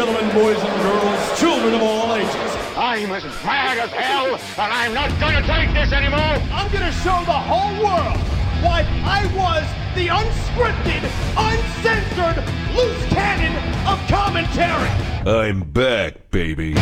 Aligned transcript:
gentlemen, 0.00 0.32
boys 0.32 0.56
and 0.56 0.82
girls, 0.82 1.38
children 1.38 1.74
of 1.74 1.82
all 1.82 2.14
ages. 2.14 2.32
I'm 2.74 3.12
as 3.12 3.22
mad 3.44 3.76
as 3.76 3.90
hell, 3.90 4.34
and 4.34 4.72
I'm 4.72 4.94
not 4.94 5.10
gonna 5.20 5.46
take 5.46 5.74
this 5.74 5.92
anymore! 5.92 6.40
I'm 6.54 6.72
gonna 6.72 6.90
show 6.90 7.22
the 7.26 7.32
whole 7.32 7.84
world 7.84 8.16
why 8.64 8.86
I 9.04 9.26
was 9.36 9.62
the 9.94 10.06
unscripted, 10.08 11.04
uncensored, 11.36 12.42
loose 12.74 13.06
cannon 13.12 13.54
of 13.86 13.98
commentary! 14.08 14.88
I'm 15.28 15.70
back, 15.70 16.30
baby. 16.30 16.76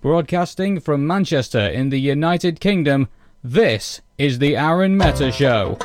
Broadcasting 0.00 0.80
from 0.80 1.06
Manchester 1.06 1.60
in 1.60 1.90
the 1.90 2.00
United 2.00 2.58
Kingdom, 2.58 3.08
this 3.44 4.00
is 4.18 4.40
the 4.40 4.56
Arun 4.56 4.96
Meta 4.98 5.30
Show. 5.30 5.78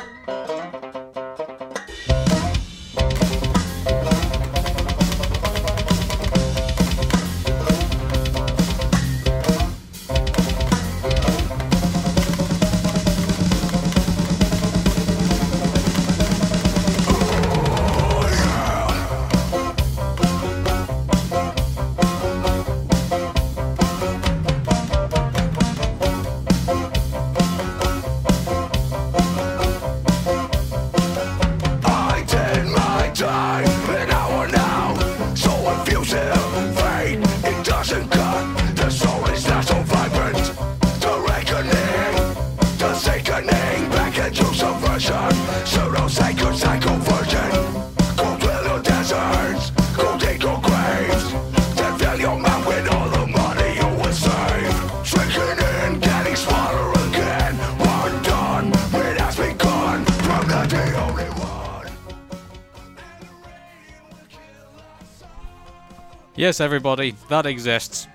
Yes, 66.46 66.60
everybody, 66.60 67.12
that 67.28 67.44
exists. 67.44 68.06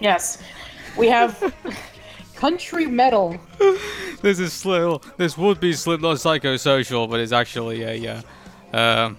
Yes. 0.00 0.38
We 0.96 1.08
have 1.08 1.52
country 2.36 2.86
metal. 2.86 3.36
This 4.22 4.38
is 4.40 4.54
Sli- 4.54 5.02
This 5.18 5.36
would 5.36 5.60
be 5.60 5.74
Slipknot 5.74 6.16
Psychosocial, 6.16 7.06
but 7.10 7.20
it's 7.20 7.32
actually 7.32 7.82
a 7.82 8.22
uh, 8.72 8.76
uh, 8.78 9.14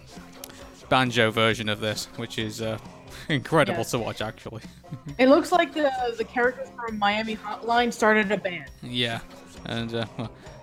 banjo 0.89 1.29
version 1.29 1.69
of 1.69 1.79
this, 1.79 2.07
which 2.15 2.39
is 2.39 2.63
uh, 2.63 2.79
incredible 3.29 3.81
Yes. 3.81 3.91
to 3.91 3.99
watch, 3.99 4.21
actually. 4.23 4.63
It 5.19 5.29
looks 5.29 5.51
like 5.51 5.71
the 5.75 5.91
the 6.17 6.23
characters 6.23 6.69
from 6.75 6.97
Miami 6.97 7.35
Hotline 7.35 7.93
started 7.93 8.31
a 8.31 8.37
band. 8.37 8.65
Yeah, 8.81 9.19
and 9.65 9.93
uh, 9.93 10.05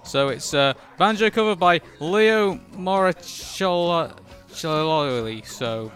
so 0.03 0.31
it's 0.31 0.53
uh, 0.53 0.75
banjo 0.99 1.31
cover 1.31 1.55
by 1.55 1.81
Leo 2.01 2.57
Moracchioli. 2.75 4.11
So 5.47 5.93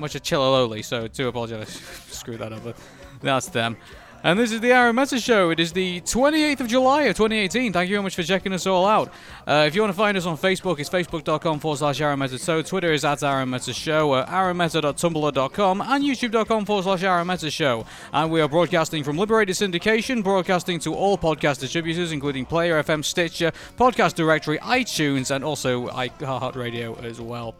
much 0.00 0.14
a 0.14 0.20
chillololi. 0.20 0.84
So 0.84 1.08
do 1.08 1.28
apologize, 1.28 1.68
screw 2.10 2.36
that 2.38 2.52
up, 2.52 2.64
but 2.64 2.76
that's 3.20 3.48
them. 3.48 3.76
And 4.22 4.38
this 4.38 4.52
is 4.52 4.60
the 4.60 4.70
Arun 4.72 4.96
Meta 4.96 5.18
Show. 5.18 5.48
It 5.48 5.58
is 5.58 5.72
the 5.72 6.02
28th 6.02 6.60
of 6.60 6.68
July 6.68 7.04
of 7.04 7.16
2018. 7.16 7.72
Thank 7.72 7.88
you 7.88 7.96
very 7.96 8.02
much 8.02 8.14
for 8.14 8.22
checking 8.22 8.52
us 8.52 8.66
all 8.66 8.84
out. 8.84 9.10
Uh, 9.46 9.64
if 9.66 9.74
you 9.74 9.80
want 9.80 9.94
to 9.94 9.96
find 9.96 10.14
us 10.14 10.26
on 10.26 10.36
Facebook, 10.36 10.78
it's 10.78 10.90
facebook.com 10.90 11.58
forward 11.58 11.78
slash 11.78 12.02
Arun 12.02 12.18
Meta 12.18 12.36
Show. 12.36 12.60
Twitter 12.60 12.92
is 12.92 13.02
at 13.02 13.22
Arun 13.22 13.48
Meta 13.48 13.72
Show, 13.72 14.12
uh, 14.12 14.26
aaronmeta.tumblr.com, 14.26 15.80
and 15.80 16.04
youtube.com 16.04 16.66
forward 16.66 16.82
slash 16.82 17.02
Arun 17.02 17.28
Meta 17.28 17.50
Show. 17.50 17.86
And 18.12 18.30
we 18.30 18.42
are 18.42 18.48
broadcasting 18.48 19.04
from 19.04 19.16
Liberated 19.16 19.56
Syndication, 19.56 20.22
broadcasting 20.22 20.78
to 20.80 20.94
all 20.94 21.16
podcast 21.16 21.60
distributors, 21.60 22.12
including 22.12 22.44
Player 22.44 22.82
FM, 22.82 23.02
Stitcher, 23.02 23.52
Podcast 23.78 24.16
Directory, 24.16 24.58
iTunes, 24.58 25.34
and 25.34 25.42
also 25.42 25.88
iHeartRadio 25.88 27.02
as 27.02 27.22
well. 27.22 27.54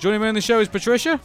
Joining 0.00 0.20
me 0.20 0.26
on 0.26 0.34
the 0.34 0.40
show 0.40 0.58
is 0.58 0.68
Patricia. 0.68 1.20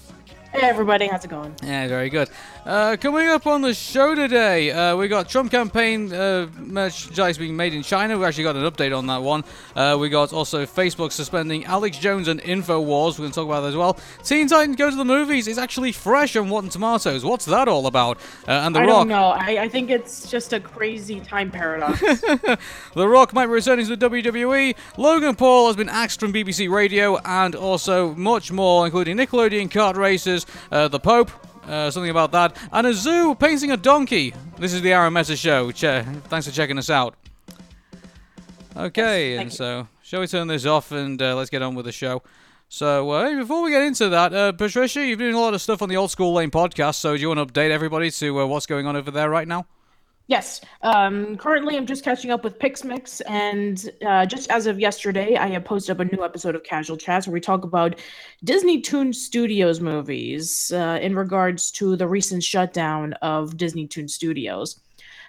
Hey 0.55 0.69
everybody, 0.69 1.07
how's 1.07 1.25
it 1.25 1.27
going? 1.27 1.53
Yeah, 1.61 1.89
very 1.89 2.09
good. 2.09 2.29
Uh, 2.65 2.95
coming 2.97 3.27
up 3.27 3.45
on 3.45 3.61
the 3.61 3.73
show 3.73 4.15
today, 4.15 4.71
uh, 4.71 4.95
we 4.95 5.09
got 5.09 5.27
Trump 5.27 5.51
campaign 5.51 6.13
uh, 6.13 6.47
merchandise 6.57 7.37
being 7.37 7.57
made 7.57 7.73
in 7.73 7.83
China. 7.83 8.17
We 8.17 8.23
actually 8.23 8.45
got 8.45 8.55
an 8.55 8.63
update 8.63 8.97
on 8.97 9.05
that 9.07 9.21
one. 9.21 9.43
Uh, 9.75 9.97
we 9.99 10.07
got 10.07 10.31
also 10.31 10.65
Facebook 10.65 11.11
suspending 11.11 11.65
Alex 11.65 11.97
Jones 11.97 12.29
and 12.29 12.41
Infowars. 12.41 13.19
We're 13.19 13.23
going 13.23 13.31
to 13.31 13.35
talk 13.35 13.45
about 13.45 13.61
that 13.61 13.67
as 13.67 13.75
well. 13.75 13.99
Teen 14.23 14.47
Titans 14.47 14.77
Go 14.77 14.89
to 14.89 14.95
the 14.95 15.03
Movies 15.03 15.49
is 15.49 15.57
actually 15.57 15.91
fresh 15.91 16.37
on 16.37 16.49
Rotten 16.49 16.69
Tomatoes. 16.69 17.25
What's 17.25 17.45
that 17.45 17.67
all 17.67 17.85
about? 17.85 18.17
Uh, 18.47 18.51
and 18.51 18.73
The 18.73 18.79
I 18.79 18.85
Rock. 18.85 18.91
I 18.93 18.99
don't 18.99 19.07
know. 19.09 19.27
I, 19.27 19.63
I 19.63 19.69
think 19.69 19.89
it's 19.89 20.31
just 20.31 20.53
a 20.53 20.61
crazy 20.61 21.19
time 21.19 21.51
paradox. 21.51 22.01
The 22.95 23.07
Rock 23.09 23.33
might 23.33 23.47
be 23.47 23.51
returning 23.51 23.85
to 23.87 23.95
the 23.97 24.09
WWE. 24.09 24.73
Logan 24.97 25.35
Paul 25.35 25.67
has 25.67 25.75
been 25.75 25.89
axed 25.89 26.19
from 26.21 26.31
BBC 26.31 26.71
Radio, 26.71 27.17
and 27.25 27.53
also 27.53 28.15
much 28.15 28.53
more, 28.53 28.85
including 28.85 29.17
Nickelodeon 29.17 29.69
kart 29.69 29.97
races, 29.97 30.44
uh, 30.71 30.87
the 30.87 30.99
Pope, 30.99 31.31
uh, 31.67 31.89
something 31.91 32.09
about 32.11 32.31
that, 32.33 32.57
and 32.71 32.87
a 32.87 32.93
zoo 32.93 33.35
painting 33.35 33.71
a 33.71 33.77
donkey. 33.77 34.33
This 34.57 34.73
is 34.73 34.81
the 34.81 34.93
Arun 34.93 35.13
Meta 35.13 35.35
Show. 35.35 35.71
Che- 35.71 36.05
thanks 36.29 36.47
for 36.47 36.53
checking 36.53 36.77
us 36.77 36.89
out. 36.89 37.15
Okay, 38.77 39.31
Yes, 39.33 39.41
and 39.41 39.51
you. 39.51 39.55
so 39.55 39.87
shall 40.03 40.19
we 40.19 40.27
turn 40.27 40.47
this 40.47 40.65
off 40.65 40.91
and 40.91 41.21
uh, 41.21 41.35
let's 41.35 41.49
get 41.49 41.61
on 41.61 41.75
with 41.75 41.85
the 41.85 41.91
show. 41.91 42.21
So, 42.67 43.09
uh, 43.11 43.29
hey, 43.29 43.35
before 43.35 43.61
we 43.63 43.69
get 43.71 43.83
into 43.83 44.09
that, 44.09 44.33
uh, 44.33 44.51
Patricia, 44.51 45.05
you've 45.05 45.19
been 45.19 45.27
doing 45.27 45.35
a 45.35 45.39
lot 45.39 45.53
of 45.53 45.61
stuff 45.61 45.81
on 45.81 45.87
the 45.87 45.95
Old 45.97 46.11
School 46.11 46.33
Lane 46.33 46.51
podcast. 46.51 46.95
So, 46.95 47.15
do 47.15 47.21
you 47.21 47.29
want 47.29 47.39
to 47.39 47.45
update 47.45 47.69
everybody 47.69 48.11
to 48.11 48.41
uh, 48.41 48.45
what's 48.47 48.65
going 48.65 48.85
on 48.87 48.95
over 48.95 49.11
there 49.11 49.29
right 49.29 49.47
now? 49.47 49.65
Yes. 50.27 50.61
Um, 50.81 51.37
currently, 51.37 51.77
I'm 51.77 51.85
just 51.85 52.03
catching 52.03 52.31
up 52.31 52.43
with 52.43 52.59
Pixmix, 52.59 53.21
and 53.27 53.89
uh, 54.05 54.25
just 54.25 54.49
as 54.49 54.67
of 54.67 54.79
yesterday, 54.79 55.35
I 55.35 55.47
have 55.47 55.65
posted 55.65 55.91
up 55.91 55.99
a 55.99 56.15
new 56.15 56.23
episode 56.23 56.55
of 56.55 56.63
Casual 56.63 56.97
Chats 56.97 57.27
where 57.27 57.33
we 57.33 57.41
talk 57.41 57.63
about 57.63 57.99
Disney 58.43 58.81
Toon 58.81 59.13
Studios 59.13 59.79
movies 59.81 60.71
uh, 60.73 60.99
in 61.01 61.15
regards 61.15 61.71
to 61.71 61.95
the 61.95 62.07
recent 62.07 62.43
shutdown 62.43 63.13
of 63.21 63.57
Disney 63.57 63.87
Toon 63.87 64.07
Studios. 64.07 64.81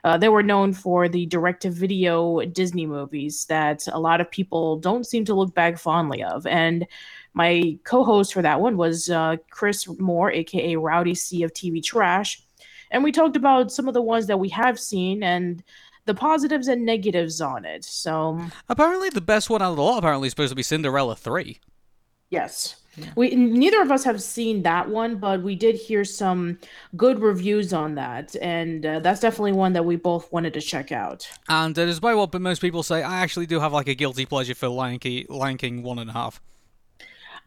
Uh, 0.05 0.17
they 0.17 0.29
were 0.29 0.43
known 0.43 0.73
for 0.73 1.09
the 1.09 1.27
direct-to-video 1.27 2.45
Disney 2.47 2.87
movies 2.87 3.45
that 3.47 3.87
a 3.93 3.99
lot 3.99 4.21
of 4.21 4.31
people 4.31 4.79
don't 4.79 5.05
seem 5.05 5.25
to 5.25 5.35
look 5.35 5.53
back 5.55 5.79
fondly 5.79 6.23
of, 6.23 6.47
and 6.47 6.87
my 7.35 7.79
co-host 7.85 8.33
for 8.33 8.41
that 8.41 8.61
one 8.61 8.79
was 8.79 9.11
uh, 9.11 9.37
Chris 9.51 9.87
Moore, 9.99 10.31
aka 10.31 10.77
Rowdy 10.77 11.15
C 11.15 11.43
of 11.43 11.53
TV 11.53 11.83
Trash, 11.83 12.43
and 12.91 13.03
we 13.05 13.13
talked 13.13 13.37
about 13.37 13.73
some 13.73 13.89
of 13.89 13.95
the 13.95 14.03
ones 14.03 14.27
that 14.27 14.39
we 14.39 14.49
have 14.51 14.79
seen 14.79 15.23
and 15.23 15.63
the 16.05 16.15
positives 16.15 16.69
and 16.69 16.85
negatives 16.87 17.41
on 17.41 17.65
it. 17.65 17.85
So 17.85 18.41
Apparently, 18.69 19.09
the 19.11 19.21
best 19.21 19.51
one 19.51 19.61
out 19.63 19.71
of 19.71 19.77
the 19.77 19.83
lot 19.83 19.99
apparently 19.99 20.27
is 20.29 20.33
supposed 20.33 20.51
to 20.51 20.57
be 20.57 20.63
Cinderella 20.63 21.17
3. 21.17 21.59
yes, 22.31 22.77
we 23.15 23.35
neither 23.35 23.83
of 23.83 23.91
us 23.91 24.05
have 24.05 24.23
seen 24.23 24.63
that 24.63 24.89
one, 24.89 25.17
but 25.19 25.43
we 25.43 25.55
did 25.55 25.75
hear 25.77 26.03
some 26.05 26.59
good 26.97 27.19
reviews 27.21 27.73
on 27.75 27.95
that, 27.97 28.35
and 28.41 28.87
uh, 28.87 29.01
that's 29.01 29.21
definitely 29.21 29.53
one 29.53 29.75
that 29.75 29.85
we 29.85 29.97
both 29.97 30.33
wanted 30.33 30.55
to 30.55 30.61
check 30.63 30.93
out. 30.93 31.29
And 31.49 31.79
uh, 31.79 31.85
despite 31.85 32.17
what 32.17 32.33
most 32.41 32.61
people 32.63 32.83
say, 32.83 33.03
I 33.03 33.21
actually 33.21 33.47
do 33.47 33.61
have 33.61 33.73
like 33.75 33.89
a 33.89 33.95
guilty 33.95 34.25
pleasure 34.25 34.55
for 34.55 34.69
Lion 34.69 34.99
King, 34.99 35.27
Lion 35.29 35.59
King 35.59 35.83
one 35.83 35.99
and 35.99 36.09
a 36.09 36.13
half. 36.15 36.41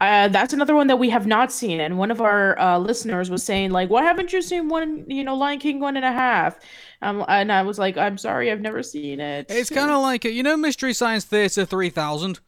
Uh, 0.02 0.28
that's 0.30 0.54
another 0.54 0.76
one 0.76 0.88
that 0.88 0.98
we 0.98 1.10
have 1.10 1.28
not 1.28 1.52
seen, 1.52 1.80
and 1.82 1.98
one 1.98 2.10
of 2.12 2.22
our 2.22 2.58
uh, 2.60 2.78
listeners 2.78 3.30
was 3.30 3.44
saying 3.44 3.72
like, 3.72 3.90
"Why 3.90 4.04
haven't 4.04 4.32
you 4.32 4.42
seen 4.42 4.70
one? 4.70 5.04
You 5.08 5.24
know, 5.26 5.36
Lion 5.36 5.60
King 5.60 5.80
one 5.82 5.98
and 5.98 6.06
a 6.06 6.12
half?" 6.14 6.58
Um, 7.02 7.26
and 7.28 7.52
I 7.52 7.64
was 7.64 7.78
like, 7.78 7.98
"I'm 7.98 8.18
sorry, 8.18 8.50
I've 8.52 8.62
never 8.62 8.82
seen 8.82 9.20
it." 9.20 9.48
It's 9.50 9.70
kind 9.70 9.92
of 9.92 10.02
like 10.02 10.24
you 10.24 10.42
know 10.44 10.56
Mystery 10.56 10.94
Science 10.94 11.26
Theater 11.26 11.66
three 11.66 11.90
thousand. 11.90 12.40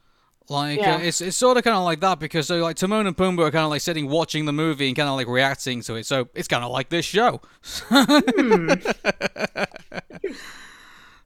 Like 0.50 0.80
Yeah. 0.80 0.96
uh, 0.96 1.00
it's 1.00 1.22
it's 1.22 1.38
sort 1.38 1.58
of 1.58 1.64
kind 1.64 1.76
of 1.78 1.84
like 1.84 2.00
that 2.02 2.20
because 2.20 2.48
so 2.48 2.58
like 2.58 2.76
Timon 2.76 3.06
and 3.08 3.16
Pumbaa 3.16 3.48
are 3.48 3.52
kind 3.52 3.64
of 3.66 3.70
like 3.70 3.82
sitting 3.82 4.10
watching 4.10 4.46
the 4.46 4.52
movie 4.54 4.88
and 4.88 4.96
kind 4.96 5.08
of 5.08 5.16
like 5.16 5.28
reacting 5.28 5.82
to 5.84 5.96
it. 5.96 6.06
So 6.06 6.30
it's 6.34 6.48
kind 6.48 6.64
of 6.64 6.72
like 6.72 6.90
this 6.90 7.06
show. 7.06 7.42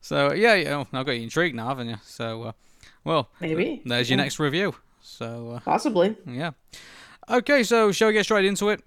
so 0.01 0.33
yeah, 0.33 0.53
yeah, 0.55 0.79
I've 0.79 1.05
got 1.05 1.11
you 1.13 1.23
intrigued 1.23 1.55
now, 1.55 1.67
haven't 1.69 1.89
you? 1.89 1.97
So 2.03 2.43
uh, 2.43 2.51
well, 3.03 3.29
Maybe. 3.39 3.81
there's 3.85 4.09
your 4.09 4.17
Yeah. 4.17 4.23
next 4.25 4.39
review. 4.39 4.75
So 5.05 5.51
uh, 5.51 5.59
Possibly. 5.59 6.15
yeah. 6.27 6.51
Okay, 7.29 7.63
so 7.63 7.91
shall 7.91 8.07
we 8.09 8.13
get 8.13 8.23
straight 8.23 8.45
into 8.45 8.69
it? 8.69 8.83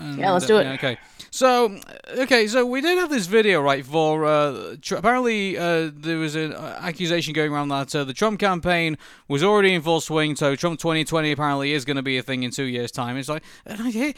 Yeah, 0.00 0.32
let's 0.32 0.46
do 0.46 0.56
it. 0.56 0.66
Okay. 0.74 0.98
So, 1.30 1.78
okay, 2.18 2.46
so 2.46 2.66
we 2.66 2.80
did 2.80 2.98
have 2.98 3.08
this 3.08 3.26
video, 3.26 3.62
right, 3.62 3.86
for, 3.86 4.24
uh, 4.26 4.76
tr- 4.82 4.96
apparently 4.96 5.56
uh, 5.56 5.90
there 5.94 6.18
was 6.18 6.34
an 6.34 6.52
uh, 6.52 6.78
accusation 6.82 7.32
going 7.32 7.52
around 7.52 7.68
that 7.68 7.94
uh, 7.94 8.04
the 8.04 8.12
Trump 8.12 8.38
campaign 8.40 8.98
was 9.28 9.42
already 9.42 9.72
in 9.72 9.80
full 9.80 10.00
swing, 10.00 10.36
so 10.36 10.56
Trump 10.56 10.78
2020 10.80 11.30
apparently 11.32 11.72
is 11.72 11.84
going 11.84 11.96
to 11.96 12.02
be 12.02 12.18
a 12.18 12.22
thing 12.22 12.42
in 12.42 12.50
two 12.50 12.64
years' 12.64 12.90
time. 12.90 13.16
It's 13.16 13.28
like, 13.28 13.42
and 13.64 13.96
eh, 13.96 14.12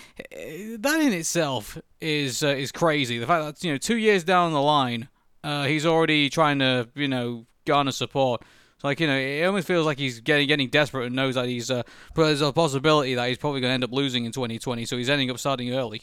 that 0.79 1.01
in 1.01 1.13
itself 1.13 1.79
is, 2.01 2.43
uh, 2.43 2.49
is 2.49 2.73
crazy. 2.73 3.19
The 3.19 3.27
fact 3.27 3.45
that, 3.45 3.65
you 3.65 3.73
know, 3.73 3.79
two 3.79 3.97
years 3.97 4.25
down 4.25 4.53
the 4.53 4.63
line, 4.63 5.09
uh, 5.45 5.67
he's 5.67 5.87
already 5.87 6.31
trying 6.31 6.59
to, 6.61 6.89
you 6.95 7.09
know, 7.09 7.47
garner 7.65 7.93
support. 7.93 8.43
Like, 8.85 9.01
you 9.01 9.07
know, 9.07 9.17
it 9.17 9.43
almost 9.45 9.67
feels 9.67 9.87
like 9.87 9.99
he's 9.99 10.21
getting 10.21 10.47
getting 10.47 10.69
desperate 10.69 11.07
and 11.07 11.17
knows 11.17 11.37
that 11.37 11.47
he's, 11.47 11.71
uh, 11.71 11.83
there's 12.15 12.43
a 12.43 12.53
possibility 12.53 13.15
that 13.15 13.27
he's 13.27 13.39
probably 13.39 13.63
going 13.63 13.71
to 13.71 13.75
end 13.75 13.83
up 13.85 13.93
losing 13.93 14.27
in 14.27 14.33
2020, 14.33 14.85
so 14.85 14.99
he's 14.99 15.09
ending 15.09 15.31
up 15.31 15.39
starting 15.39 15.73
early 15.73 16.03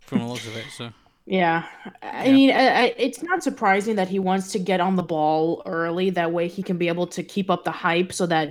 from 0.00 0.20
the 0.20 0.24
looks 0.24 0.46
of 0.46 0.56
it. 0.56 0.64
So 0.74 0.92
Yeah, 1.28 1.66
I 2.02 2.30
mean, 2.30 2.52
I, 2.52 2.82
I, 2.82 2.94
it's 2.96 3.20
not 3.20 3.42
surprising 3.42 3.96
that 3.96 4.06
he 4.06 4.20
wants 4.20 4.52
to 4.52 4.60
get 4.60 4.80
on 4.80 4.94
the 4.94 5.02
ball 5.02 5.60
early. 5.66 6.08
That 6.10 6.30
way, 6.30 6.46
he 6.46 6.62
can 6.62 6.78
be 6.78 6.86
able 6.86 7.08
to 7.08 7.22
keep 7.24 7.50
up 7.50 7.64
the 7.64 7.72
hype, 7.72 8.12
so 8.12 8.26
that 8.26 8.48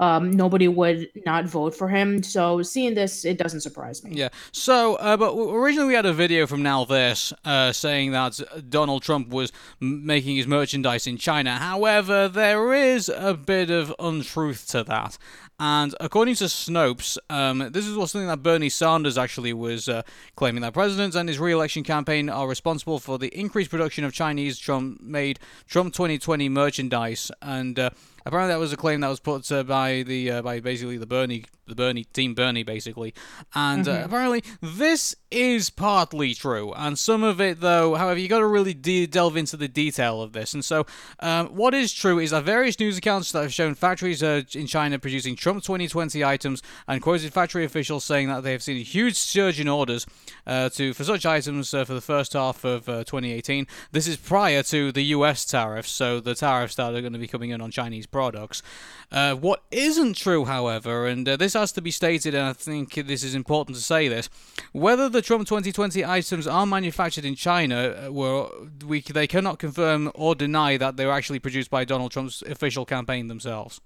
um, 0.00 0.32
nobody 0.32 0.66
would 0.66 1.08
not 1.24 1.44
vote 1.44 1.76
for 1.76 1.88
him. 1.88 2.24
So, 2.24 2.60
seeing 2.62 2.94
this, 2.94 3.24
it 3.24 3.38
doesn't 3.38 3.60
surprise 3.60 4.02
me. 4.02 4.14
yeah. 4.14 4.30
So, 4.50 4.96
uh, 4.96 5.16
but 5.16 5.32
originally 5.32 5.86
we 5.86 5.94
had 5.94 6.06
a 6.06 6.12
video 6.12 6.48
from 6.48 6.60
Now 6.60 6.84
This 6.84 7.32
uh, 7.44 7.70
saying 7.70 8.10
that 8.10 8.40
Donald 8.68 9.04
Trump 9.04 9.28
was 9.28 9.52
making 9.78 10.34
his 10.34 10.48
merchandise 10.48 11.06
in 11.06 11.18
China. 11.18 11.56
However, 11.56 12.26
there 12.26 12.74
is 12.74 13.08
a 13.08 13.34
bit 13.34 13.70
of 13.70 13.94
untruth 14.00 14.66
to 14.70 14.82
that. 14.82 15.18
And 15.60 15.94
according 15.98 16.36
to 16.36 16.44
Snopes, 16.44 17.18
um, 17.28 17.70
this 17.72 17.84
is 17.84 17.96
what 17.96 18.10
something 18.10 18.28
that 18.28 18.44
Bernie 18.44 18.68
Sanders 18.68 19.18
actually 19.18 19.52
was 19.52 19.88
uh, 19.88 20.02
claiming 20.36 20.62
that 20.62 20.72
presidents 20.72 21.16
and 21.16 21.28
his 21.28 21.40
re-election 21.40 21.82
campaign 21.82 22.28
are 22.28 22.46
responsible 22.46 23.00
for 23.00 23.18
the 23.18 23.28
increased 23.28 23.70
production 23.70 24.04
of 24.04 24.12
Chinese 24.12 24.56
Trump-made 24.58 25.40
Trump 25.66 25.92
2020 25.94 26.48
merchandise. 26.48 27.32
And 27.42 27.76
uh, 27.76 27.90
apparently, 28.24 28.54
that 28.54 28.60
was 28.60 28.72
a 28.72 28.76
claim 28.76 29.00
that 29.00 29.08
was 29.08 29.18
put 29.18 29.50
uh, 29.50 29.64
by 29.64 30.04
the 30.04 30.30
uh, 30.30 30.42
by 30.42 30.60
basically 30.60 30.96
the 30.96 31.06
Bernie 31.06 31.44
the 31.66 31.74
Bernie 31.74 32.04
team 32.04 32.34
Bernie 32.34 32.62
basically. 32.62 33.12
And 33.54 33.88
uh, 33.88 34.02
apparently, 34.04 34.44
this 34.62 35.16
is 35.30 35.70
partly 35.70 36.34
true, 36.34 36.72
and 36.74 36.98
some 36.98 37.22
of 37.22 37.40
it 37.40 37.60
though. 37.60 37.94
However, 37.94 38.18
you 38.18 38.28
got 38.28 38.38
to 38.38 38.46
really 38.46 38.74
de- 38.74 39.06
delve 39.06 39.36
into 39.36 39.56
the 39.56 39.68
detail 39.68 40.22
of 40.22 40.32
this. 40.32 40.54
And 40.54 40.64
so, 40.64 40.86
um, 41.20 41.48
what 41.48 41.74
is 41.74 41.92
true 41.92 42.18
is 42.18 42.30
that 42.30 42.44
various 42.44 42.78
news 42.78 42.96
accounts 42.96 43.32
that 43.32 43.42
have 43.42 43.52
shown 43.52 43.74
factories 43.74 44.22
uh, 44.22 44.42
in 44.54 44.66
China 44.66 44.98
producing 44.98 45.36
Trump 45.36 45.62
2020 45.62 46.24
items 46.24 46.62
and 46.86 47.02
quoted 47.02 47.32
factory 47.32 47.64
officials 47.64 48.04
saying 48.04 48.28
that 48.28 48.42
they 48.42 48.52
have 48.52 48.62
seen 48.62 48.78
a 48.78 48.82
huge 48.82 49.16
surge 49.16 49.60
in 49.60 49.68
orders 49.68 50.06
uh, 50.46 50.68
to 50.70 50.94
for 50.94 51.04
such 51.04 51.26
items 51.26 51.74
uh, 51.74 51.84
for 51.84 51.94
the 51.94 52.00
first 52.00 52.32
half 52.32 52.64
of 52.64 52.88
uh, 52.88 53.04
2018. 53.04 53.66
This 53.92 54.06
is 54.06 54.16
prior 54.16 54.62
to 54.64 54.92
the 54.92 55.02
U.S. 55.04 55.44
tariffs, 55.44 55.90
so 55.90 56.20
the 56.20 56.34
tariffs 56.34 56.76
that 56.76 56.94
are 56.94 57.00
going 57.00 57.12
to 57.12 57.18
be 57.18 57.28
coming 57.28 57.50
in 57.50 57.60
on 57.60 57.70
Chinese 57.70 58.06
products. 58.06 58.62
Uh, 59.10 59.34
what 59.34 59.62
isn't 59.70 60.16
true, 60.16 60.44
however, 60.44 61.06
and 61.06 61.28
uh, 61.28 61.36
this 61.36 61.54
has 61.54 61.72
to 61.72 61.80
be 61.80 61.90
stated, 61.90 62.34
and 62.34 62.46
I 62.46 62.52
think 62.52 62.94
this 62.94 63.22
is 63.22 63.34
important 63.34 63.76
to 63.76 63.82
say 63.82 64.08
this, 64.08 64.28
whether 64.72 65.08
the 65.08 65.17
Trump 65.22 65.46
2020 65.46 66.04
items 66.04 66.46
are 66.46 66.66
manufactured 66.66 67.24
in 67.24 67.34
China, 67.34 68.06
uh, 68.06 68.12
were 68.12 68.48
we 68.86 69.00
they 69.00 69.26
cannot 69.26 69.58
confirm 69.58 70.10
or 70.14 70.34
deny 70.34 70.76
that 70.76 70.96
they 70.96 71.06
were 71.06 71.12
actually 71.12 71.38
produced 71.38 71.70
by 71.70 71.84
Donald 71.84 72.12
Trump's 72.12 72.42
official 72.42 72.84
campaign 72.84 73.28
themselves. 73.28 73.80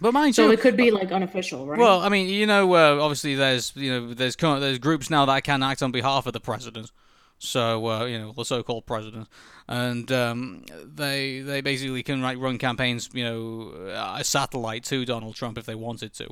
But 0.00 0.12
mind 0.12 0.34
So 0.34 0.46
you, 0.46 0.52
it 0.52 0.60
could 0.60 0.76
be 0.76 0.90
like 0.90 1.12
unofficial, 1.12 1.66
right? 1.66 1.78
well, 1.78 2.00
I 2.00 2.08
mean, 2.08 2.28
you 2.28 2.46
know, 2.46 2.74
uh, 2.74 3.00
obviously 3.00 3.34
there's 3.34 3.72
you 3.76 3.90
know 3.90 4.14
there's 4.14 4.36
there's 4.36 4.78
groups 4.78 5.10
now 5.10 5.24
that 5.26 5.44
can 5.44 5.62
act 5.62 5.82
on 5.82 5.92
behalf 5.92 6.26
of 6.26 6.32
the 6.32 6.40
president. 6.40 6.90
So 7.38 7.86
uh, 7.86 8.04
you 8.04 8.18
know 8.18 8.32
the 8.32 8.44
so-called 8.44 8.86
president, 8.86 9.28
and 9.68 10.10
um, 10.10 10.64
they 10.84 11.40
they 11.40 11.60
basically 11.60 12.02
can 12.02 12.22
like 12.22 12.38
run 12.38 12.58
campaigns, 12.58 13.10
you 13.12 13.24
know, 13.24 13.72
a 14.16 14.24
satellite 14.24 14.84
to 14.84 15.04
Donald 15.04 15.34
Trump 15.34 15.58
if 15.58 15.66
they 15.66 15.74
wanted 15.74 16.12
to. 16.14 16.28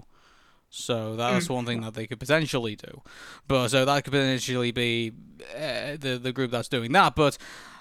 So 0.74 1.16
that's 1.16 1.50
one 1.50 1.66
thing 1.66 1.82
that 1.82 1.92
they 1.92 2.06
could 2.06 2.19
potentially 2.19 2.76
do, 2.76 3.02
but 3.46 3.69
so 3.69 3.84
that 3.84 4.04
could 4.04 4.12
potentially 4.12 4.72
be 4.72 5.12
uh, 5.54 5.98
the 6.00 6.19
the 6.20 6.32
group 6.32 6.50
that's 6.50 6.69
doing 6.69 6.92
that. 6.92 7.14
But 7.14 7.36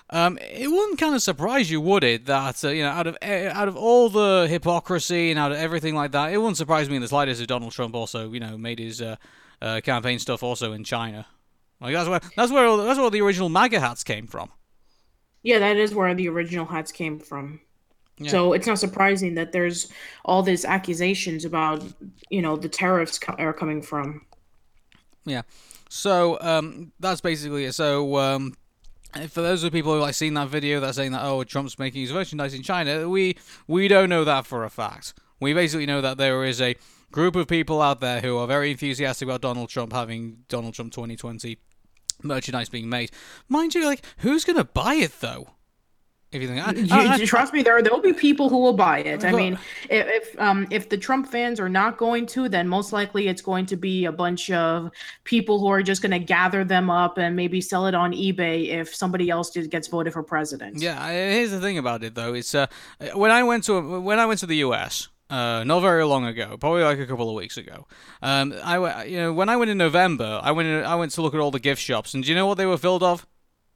um, 0.09 0.37
it 0.41 0.69
wouldn't 0.69 0.99
kind 0.99 1.15
of 1.15 1.21
surprise 1.21 1.71
you, 1.71 1.79
would 1.79 2.03
it, 2.03 2.25
that 2.25 2.65
uh, 2.65 2.67
you 2.67 2.83
know, 2.83 2.89
out 2.89 3.07
of 3.07 3.17
uh, 3.21 3.49
out 3.53 3.69
of 3.69 3.77
all 3.77 4.09
the 4.09 4.45
hypocrisy 4.49 5.29
and 5.29 5.39
out 5.39 5.53
of 5.53 5.57
everything 5.57 5.95
like 5.95 6.11
that, 6.11 6.33
it 6.33 6.37
wouldn't 6.37 6.57
surprise 6.57 6.89
me 6.89 6.97
in 6.97 7.01
the 7.01 7.07
slightest 7.07 7.39
if 7.39 7.47
Donald 7.47 7.71
Trump 7.71 7.95
also, 7.95 8.29
you 8.29 8.41
know, 8.41 8.57
made 8.57 8.77
his 8.77 9.01
uh, 9.01 9.15
uh, 9.61 9.79
campaign 9.81 10.19
stuff 10.19 10.43
also 10.43 10.73
in 10.73 10.83
China. 10.83 11.27
Like 11.79 11.93
that's 11.93 12.09
where 12.09 12.19
that's 12.35 12.51
where 12.51 12.65
all, 12.65 12.75
that's 12.75 12.99
where 12.99 13.09
the 13.09 13.21
original 13.21 13.47
MAGA 13.47 13.79
hats 13.79 14.03
came 14.03 14.27
from. 14.27 14.51
yeah, 15.43 15.59
that 15.59 15.77
is 15.77 15.95
where 15.95 16.13
the 16.13 16.27
original 16.27 16.65
hats 16.65 16.91
came 16.91 17.19
from. 17.19 17.61
So 18.29 18.53
it's 18.53 18.67
not 18.67 18.79
surprising 18.79 19.35
that 19.35 19.51
there's 19.51 19.91
all 20.25 20.43
these 20.43 20.65
accusations 20.65 21.45
about, 21.45 21.83
you 22.29 22.41
know, 22.41 22.55
the 22.55 22.69
tariffs 22.69 23.17
co- 23.17 23.35
are 23.39 23.53
coming 23.53 23.81
from. 23.81 24.25
Yeah. 25.25 25.41
So 25.89 26.37
um, 26.41 26.91
that's 26.99 27.21
basically 27.21 27.65
it. 27.65 27.73
So 27.73 28.17
um, 28.17 28.53
for 29.29 29.41
those 29.41 29.63
of 29.63 29.71
the 29.71 29.77
people 29.77 29.93
who 29.93 29.99
like 29.99 30.13
seen 30.13 30.33
that 30.35 30.47
video 30.47 30.79
that's 30.79 30.97
saying 30.97 31.11
that 31.11 31.23
oh 31.23 31.43
Trump's 31.43 31.77
making 31.77 32.01
his 32.01 32.13
merchandise 32.13 32.53
in 32.53 32.63
China, 32.63 33.09
we 33.09 33.37
we 33.67 33.87
don't 33.87 34.09
know 34.09 34.23
that 34.23 34.45
for 34.45 34.63
a 34.63 34.69
fact. 34.69 35.13
We 35.39 35.53
basically 35.53 35.85
know 35.85 36.01
that 36.01 36.17
there 36.17 36.45
is 36.45 36.61
a 36.61 36.75
group 37.11 37.35
of 37.35 37.47
people 37.47 37.81
out 37.81 37.99
there 37.99 38.21
who 38.21 38.37
are 38.37 38.47
very 38.47 38.71
enthusiastic 38.71 39.27
about 39.27 39.41
Donald 39.41 39.69
Trump 39.69 39.91
having 39.91 40.45
Donald 40.47 40.73
Trump 40.73 40.93
2020 40.93 41.57
merchandise 42.23 42.69
being 42.69 42.87
made. 42.87 43.11
Mind 43.49 43.75
you, 43.75 43.85
like 43.85 44.05
who's 44.19 44.45
gonna 44.45 44.63
buy 44.63 44.95
it 44.95 45.19
though? 45.19 45.49
If 46.31 46.41
you 46.41 46.47
think, 46.47 46.65
I, 46.65 46.71
You- 46.71 46.87
I- 46.91 47.13
I- 47.15 47.25
trust 47.25 47.51
me, 47.53 47.61
there 47.61 47.81
there 47.81 47.91
will 47.91 48.01
be 48.01 48.13
people 48.13 48.47
who 48.49 48.57
will 48.59 48.73
buy 48.73 48.99
it. 48.99 49.25
I 49.25 49.31
mean, 49.33 49.59
if, 49.89 50.07
if 50.33 50.39
um 50.39 50.65
if 50.71 50.87
the 50.89 50.97
Trump 50.97 51.27
fans 51.29 51.59
are 51.59 51.67
not 51.69 51.97
going 51.97 52.25
to, 52.27 52.47
then 52.47 52.67
most 52.69 52.93
likely 52.93 53.27
it's 53.27 53.41
going 53.41 53.65
to 53.65 53.75
be 53.75 54.05
a 54.05 54.11
bunch 54.13 54.49
of 54.49 54.91
people 55.25 55.59
who 55.59 55.67
are 55.67 55.83
just 55.83 56.01
going 56.01 56.11
to 56.11 56.19
gather 56.19 56.63
them 56.63 56.89
up 56.89 57.17
and 57.17 57.35
maybe 57.35 57.59
sell 57.59 57.85
it 57.87 57.93
on 57.95 58.13
eBay 58.13 58.69
if 58.69 58.95
somebody 58.95 59.29
else 59.29 59.49
just 59.49 59.69
gets 59.69 59.87
voted 59.89 60.13
for 60.13 60.23
president. 60.23 60.81
Yeah, 60.81 61.09
here's 61.11 61.51
the 61.51 61.59
thing 61.59 61.77
about 61.77 62.01
it 62.03 62.15
though. 62.15 62.33
It's 62.33 62.55
uh, 62.55 62.67
when 63.13 63.31
I 63.31 63.43
went 63.43 63.65
to 63.65 63.99
when 63.99 64.17
I 64.19 64.25
went 64.25 64.39
to 64.39 64.45
the 64.45 64.57
U.S. 64.57 65.09
Uh, 65.29 65.63
not 65.63 65.79
very 65.79 66.03
long 66.05 66.25
ago, 66.25 66.57
probably 66.57 66.83
like 66.83 66.99
a 66.99 67.05
couple 67.07 67.29
of 67.29 67.35
weeks 67.35 67.55
ago. 67.57 67.87
Um, 68.21 68.53
I 68.63 69.03
you 69.05 69.17
know 69.17 69.33
when 69.33 69.49
I 69.49 69.55
went 69.57 69.71
in 69.71 69.77
November, 69.77 70.39
I 70.43 70.51
went 70.51 70.67
in, 70.67 70.83
I 70.83 70.95
went 70.95 71.11
to 71.13 71.21
look 71.21 71.33
at 71.33 71.39
all 71.39 71.51
the 71.51 71.59
gift 71.59 71.81
shops, 71.81 72.13
and 72.13 72.23
do 72.23 72.29
you 72.29 72.35
know 72.35 72.45
what 72.47 72.57
they 72.57 72.65
were 72.65 72.77
filled 72.77 73.01
of? 73.03 73.25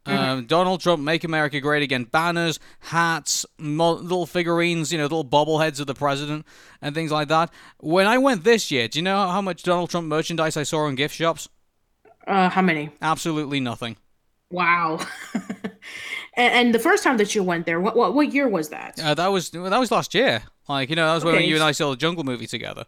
Um, 0.05 0.45
Donald 0.45 0.81
Trump, 0.81 1.01
Make 1.01 1.23
America 1.23 1.59
Great 1.59 1.83
Again 1.83 2.03
banners, 2.03 2.59
hats, 2.79 3.45
mo- 3.57 3.93
little 3.93 4.25
figurines, 4.25 4.91
you 4.91 4.97
know, 4.97 5.05
little 5.05 5.25
bobbleheads 5.25 5.79
of 5.79 5.87
the 5.87 5.95
president, 5.95 6.45
and 6.81 6.93
things 6.93 7.11
like 7.11 7.27
that. 7.29 7.51
When 7.79 8.05
I 8.05 8.17
went 8.17 8.43
this 8.43 8.69
year, 8.69 8.87
do 8.87 8.99
you 8.99 9.03
know 9.03 9.27
how 9.27 9.41
much 9.41 9.63
Donald 9.63 9.89
Trump 9.89 10.07
merchandise 10.07 10.57
I 10.57 10.63
saw 10.63 10.87
in 10.87 10.95
gift 10.95 11.15
shops? 11.15 11.49
Uh, 12.27 12.49
how 12.49 12.61
many? 12.61 12.89
Absolutely 13.01 13.59
nothing. 13.59 13.97
Wow. 14.51 14.99
and, 15.33 16.53
and 16.53 16.75
the 16.75 16.79
first 16.79 17.03
time 17.03 17.17
that 17.17 17.35
you 17.35 17.43
went 17.43 17.65
there, 17.65 17.79
what 17.79 17.95
what, 17.95 18.13
what 18.13 18.33
year 18.33 18.47
was 18.47 18.69
that? 18.69 18.99
Uh, 19.01 19.13
that 19.15 19.27
was 19.27 19.49
that 19.49 19.79
was 19.79 19.91
last 19.91 20.13
year. 20.13 20.43
Like 20.69 20.89
you 20.89 20.95
know, 20.95 21.07
that 21.07 21.15
was 21.15 21.25
when 21.25 21.43
you 21.43 21.55
and 21.55 21.63
I 21.63 21.71
saw 21.71 21.91
the 21.91 21.97
Jungle 21.97 22.23
movie 22.23 22.47
together. 22.47 22.85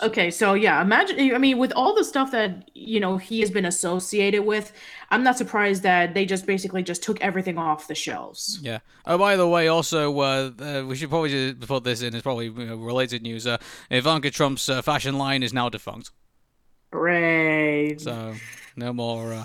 Okay, 0.00 0.30
so 0.30 0.54
yeah, 0.54 0.80
imagine. 0.80 1.34
I 1.34 1.38
mean, 1.38 1.58
with 1.58 1.72
all 1.74 1.92
the 1.94 2.04
stuff 2.04 2.30
that 2.30 2.70
you 2.74 3.00
know 3.00 3.16
he 3.16 3.40
has 3.40 3.50
been 3.50 3.64
associated 3.64 4.44
with, 4.44 4.72
I'm 5.10 5.24
not 5.24 5.36
surprised 5.36 5.82
that 5.82 6.14
they 6.14 6.24
just 6.24 6.46
basically 6.46 6.84
just 6.84 7.02
took 7.02 7.20
everything 7.20 7.58
off 7.58 7.88
the 7.88 7.96
shelves. 7.96 8.60
Yeah. 8.62 8.78
Oh, 9.06 9.18
by 9.18 9.34
the 9.34 9.48
way, 9.48 9.66
also, 9.66 10.16
uh, 10.20 10.50
uh, 10.60 10.84
we 10.86 10.94
should 10.94 11.08
probably 11.08 11.30
just 11.30 11.60
put 11.66 11.82
this 11.82 12.02
in. 12.02 12.14
It's 12.14 12.22
probably 12.22 12.46
you 12.46 12.66
know, 12.66 12.76
related 12.76 13.22
news. 13.22 13.46
Uh, 13.46 13.58
Ivanka 13.90 14.30
Trump's 14.30 14.68
uh, 14.68 14.82
fashion 14.82 15.18
line 15.18 15.42
is 15.42 15.52
now 15.52 15.68
defunct. 15.68 16.10
Great. 16.92 18.00
So 18.00 18.34
no 18.76 18.92
more, 18.92 19.32
uh, 19.32 19.44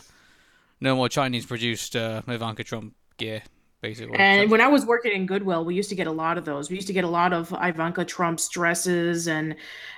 no 0.79 0.95
more 0.95 1.09
Chinese-produced 1.09 1.95
uh, 1.95 2.21
Ivanka 2.27 2.63
Trump 2.63 2.93
gear, 3.17 3.41
basically. 3.83 4.17
And 4.17 4.47
So- 4.47 4.51
when 4.51 4.61
I 4.61 4.67
was 4.67 4.83
working 4.87 5.11
in 5.11 5.27
Goodwill, 5.27 5.63
we 5.63 5.75
used 5.75 5.89
to 5.89 5.95
get 5.95 6.07
a 6.07 6.11
lot 6.11 6.39
of 6.39 6.45
those. 6.45 6.71
We 6.71 6.75
used 6.77 6.87
to 6.87 6.93
get 6.93 7.03
a 7.03 7.07
lot 7.09 7.33
of 7.33 7.53
Ivanka 7.61 8.05
Trump's 8.05 8.47
dresses 8.49 9.27
and 9.27 9.55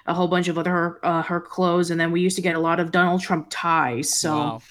a 0.07 0.13
whole 0.13 0.27
bunch 0.27 0.49
of 0.49 0.57
other 0.57 0.99
uh, 1.05 1.21
her 1.21 1.39
clothes, 1.39 1.91
and 1.91 1.97
then 1.99 2.11
we 2.11 2.19
used 2.19 2.35
to 2.35 2.41
get 2.41 2.55
a 2.55 2.59
lot 2.59 2.81
of 2.81 2.91
Donald 2.91 3.21
Trump 3.21 3.47
ties. 3.49 4.19
So 4.19 4.35
wow. 4.35 4.61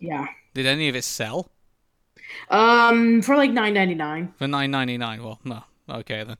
yeah, 0.00 0.26
Did 0.52 0.66
any 0.66 0.88
of 0.90 0.96
it 0.96 1.04
sell 1.04 1.48
um, 2.50 3.22
for 3.22 3.36
like 3.36 3.50
nine 3.50 3.72
ninety 3.74 3.94
nine. 3.94 4.34
for 4.36 4.46
nine 4.48 4.70
ninety 4.70 4.98
nine? 4.98 5.22
Well, 5.22 5.38
no. 5.44 5.62
Okay 5.88 6.24
then. 6.24 6.36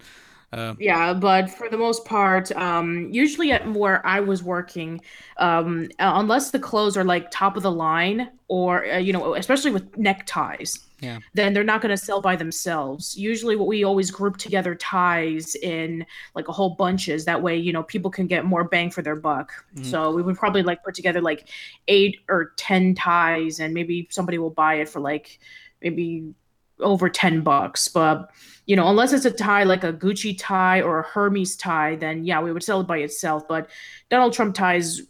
Um, 0.56 0.76
Yeah, 0.80 1.12
but 1.12 1.50
for 1.50 1.68
the 1.68 1.76
most 1.76 2.04
part, 2.06 2.50
um, 2.52 3.08
usually 3.12 3.52
at 3.52 3.70
where 3.72 4.04
I 4.06 4.20
was 4.20 4.42
working, 4.42 5.00
um, 5.36 5.88
uh, 5.98 6.12
unless 6.16 6.50
the 6.50 6.58
clothes 6.58 6.96
are 6.96 7.04
like 7.04 7.30
top 7.30 7.56
of 7.56 7.62
the 7.62 7.70
line 7.70 8.30
or 8.48 8.86
uh, 8.90 8.96
you 8.96 9.12
know, 9.12 9.34
especially 9.34 9.70
with 9.70 9.96
neckties, 9.98 10.86
Yeah. 11.00 11.18
then 11.34 11.52
they're 11.52 11.64
not 11.64 11.82
going 11.82 11.90
to 11.90 11.96
sell 11.96 12.22
by 12.22 12.36
themselves. 12.36 13.16
Usually, 13.18 13.54
what 13.56 13.68
we 13.68 13.84
always 13.84 14.10
group 14.10 14.38
together 14.38 14.74
ties 14.74 15.56
in 15.56 16.06
like 16.34 16.48
a 16.48 16.52
whole 16.52 16.70
bunches. 16.70 17.24
That 17.26 17.42
way, 17.42 17.56
you 17.56 17.72
know, 17.72 17.82
people 17.82 18.10
can 18.10 18.26
get 18.26 18.44
more 18.44 18.64
bang 18.64 18.90
for 18.90 19.02
their 19.02 19.16
buck. 19.16 19.52
So 19.82 20.14
we 20.14 20.22
would 20.22 20.36
probably 20.38 20.62
like 20.62 20.82
put 20.82 20.94
together 20.94 21.20
like 21.20 21.48
eight 21.88 22.18
or 22.30 22.52
ten 22.56 22.94
ties, 22.94 23.60
and 23.60 23.74
maybe 23.74 24.08
somebody 24.10 24.38
will 24.38 24.50
buy 24.50 24.76
it 24.76 24.88
for 24.88 25.00
like 25.00 25.38
maybe 25.82 26.32
over 26.80 27.08
10 27.08 27.40
bucks 27.42 27.88
but 27.88 28.30
you 28.66 28.76
know 28.76 28.88
unless 28.88 29.12
it's 29.12 29.24
a 29.24 29.30
tie 29.30 29.64
like 29.64 29.84
a 29.84 29.92
gucci 29.92 30.36
tie 30.38 30.80
or 30.82 31.00
a 31.00 31.02
hermes 31.02 31.56
tie 31.56 31.96
then 31.96 32.24
yeah 32.24 32.40
we 32.40 32.52
would 32.52 32.62
sell 32.62 32.80
it 32.80 32.86
by 32.86 32.98
itself 32.98 33.46
but 33.48 33.70
donald 34.10 34.32
trump 34.32 34.54
ties 34.54 35.00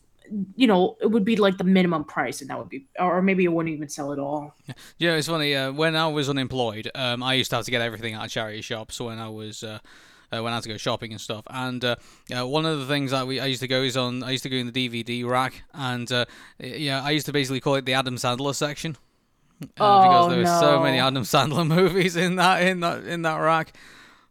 you 0.57 0.67
know 0.67 0.97
it 1.01 1.11
would 1.11 1.25
be 1.25 1.37
like 1.37 1.57
the 1.59 1.65
minimum 1.65 2.05
price 2.05 2.41
and 2.41 2.51
that 2.51 2.59
would 2.59 2.69
be 2.69 2.87
or 2.99 3.23
maybe 3.23 3.45
it 3.45 3.49
wouldn't 3.49 3.75
even 3.75 3.89
sell 3.89 4.13
at 4.13 4.19
all 4.19 4.55
Yeah, 4.99 5.15
it's 5.15 5.29
funny. 5.29 5.55
Uh, 5.55 5.73
when 5.73 5.95
I 5.95 6.09
was 6.09 6.29
unemployed, 6.29 6.91
um, 6.95 7.23
I 7.23 7.35
used 7.35 7.51
to 7.51 7.57
have 7.57 7.65
to 7.67 7.71
get 7.71 7.83
everything 7.83 8.15
out 8.15 8.27
of 8.27 8.31
charity 8.31 8.63
shops 8.63 9.01
when 9.01 9.19
I 9.19 9.29
was 9.29 9.63
uh, 9.63 9.79
uh, 10.33 10.43
when 10.43 10.53
I 10.53 10.57
had 10.57 10.65
to 10.65 10.69
go 10.71 10.77
shopping 10.77 11.13
and 11.13 11.21
stuff. 11.21 11.45
And 11.49 11.85
uh, 11.85 11.97
uh, 12.37 12.47
one 12.47 12.67
of 12.67 12.79
the 12.79 12.87
things 12.87 13.11
that 13.11 13.27
we 13.27 13.41
I 13.41 13.47
used 13.47 13.61
to 13.61 13.69
go 13.69 13.83
is 13.83 13.97
on 13.97 14.23
I 14.23 14.31
used 14.31 14.43
to 14.45 14.49
go 14.49 14.57
in 14.57 14.71
the 14.71 14.89
DVD 14.89 15.27
rack, 15.27 15.63
and 15.73 16.11
uh, 16.11 16.25
yeah, 16.59 17.03
I 17.03 17.11
used 17.11 17.27
to 17.27 17.33
basically 17.33 17.61
call 17.61 17.75
it 17.77 17.85
the 17.85 17.95
Adam 17.95 18.17
Sandler 18.17 18.55
section. 18.55 18.97
Uh, 19.63 20.03
because 20.03 20.27
Oh, 20.27 20.29
there 20.31 20.39
were 20.41 20.47
so 20.47 20.81
many. 20.81 20.99
Adam 20.99 21.23
Sandler 21.23 21.67
movies 21.77 22.17
in 22.17 22.37
that 22.37 22.63
in 22.63 22.81
that 22.81 23.05
in 23.05 23.23
that 23.23 23.37
rack. 23.37 23.73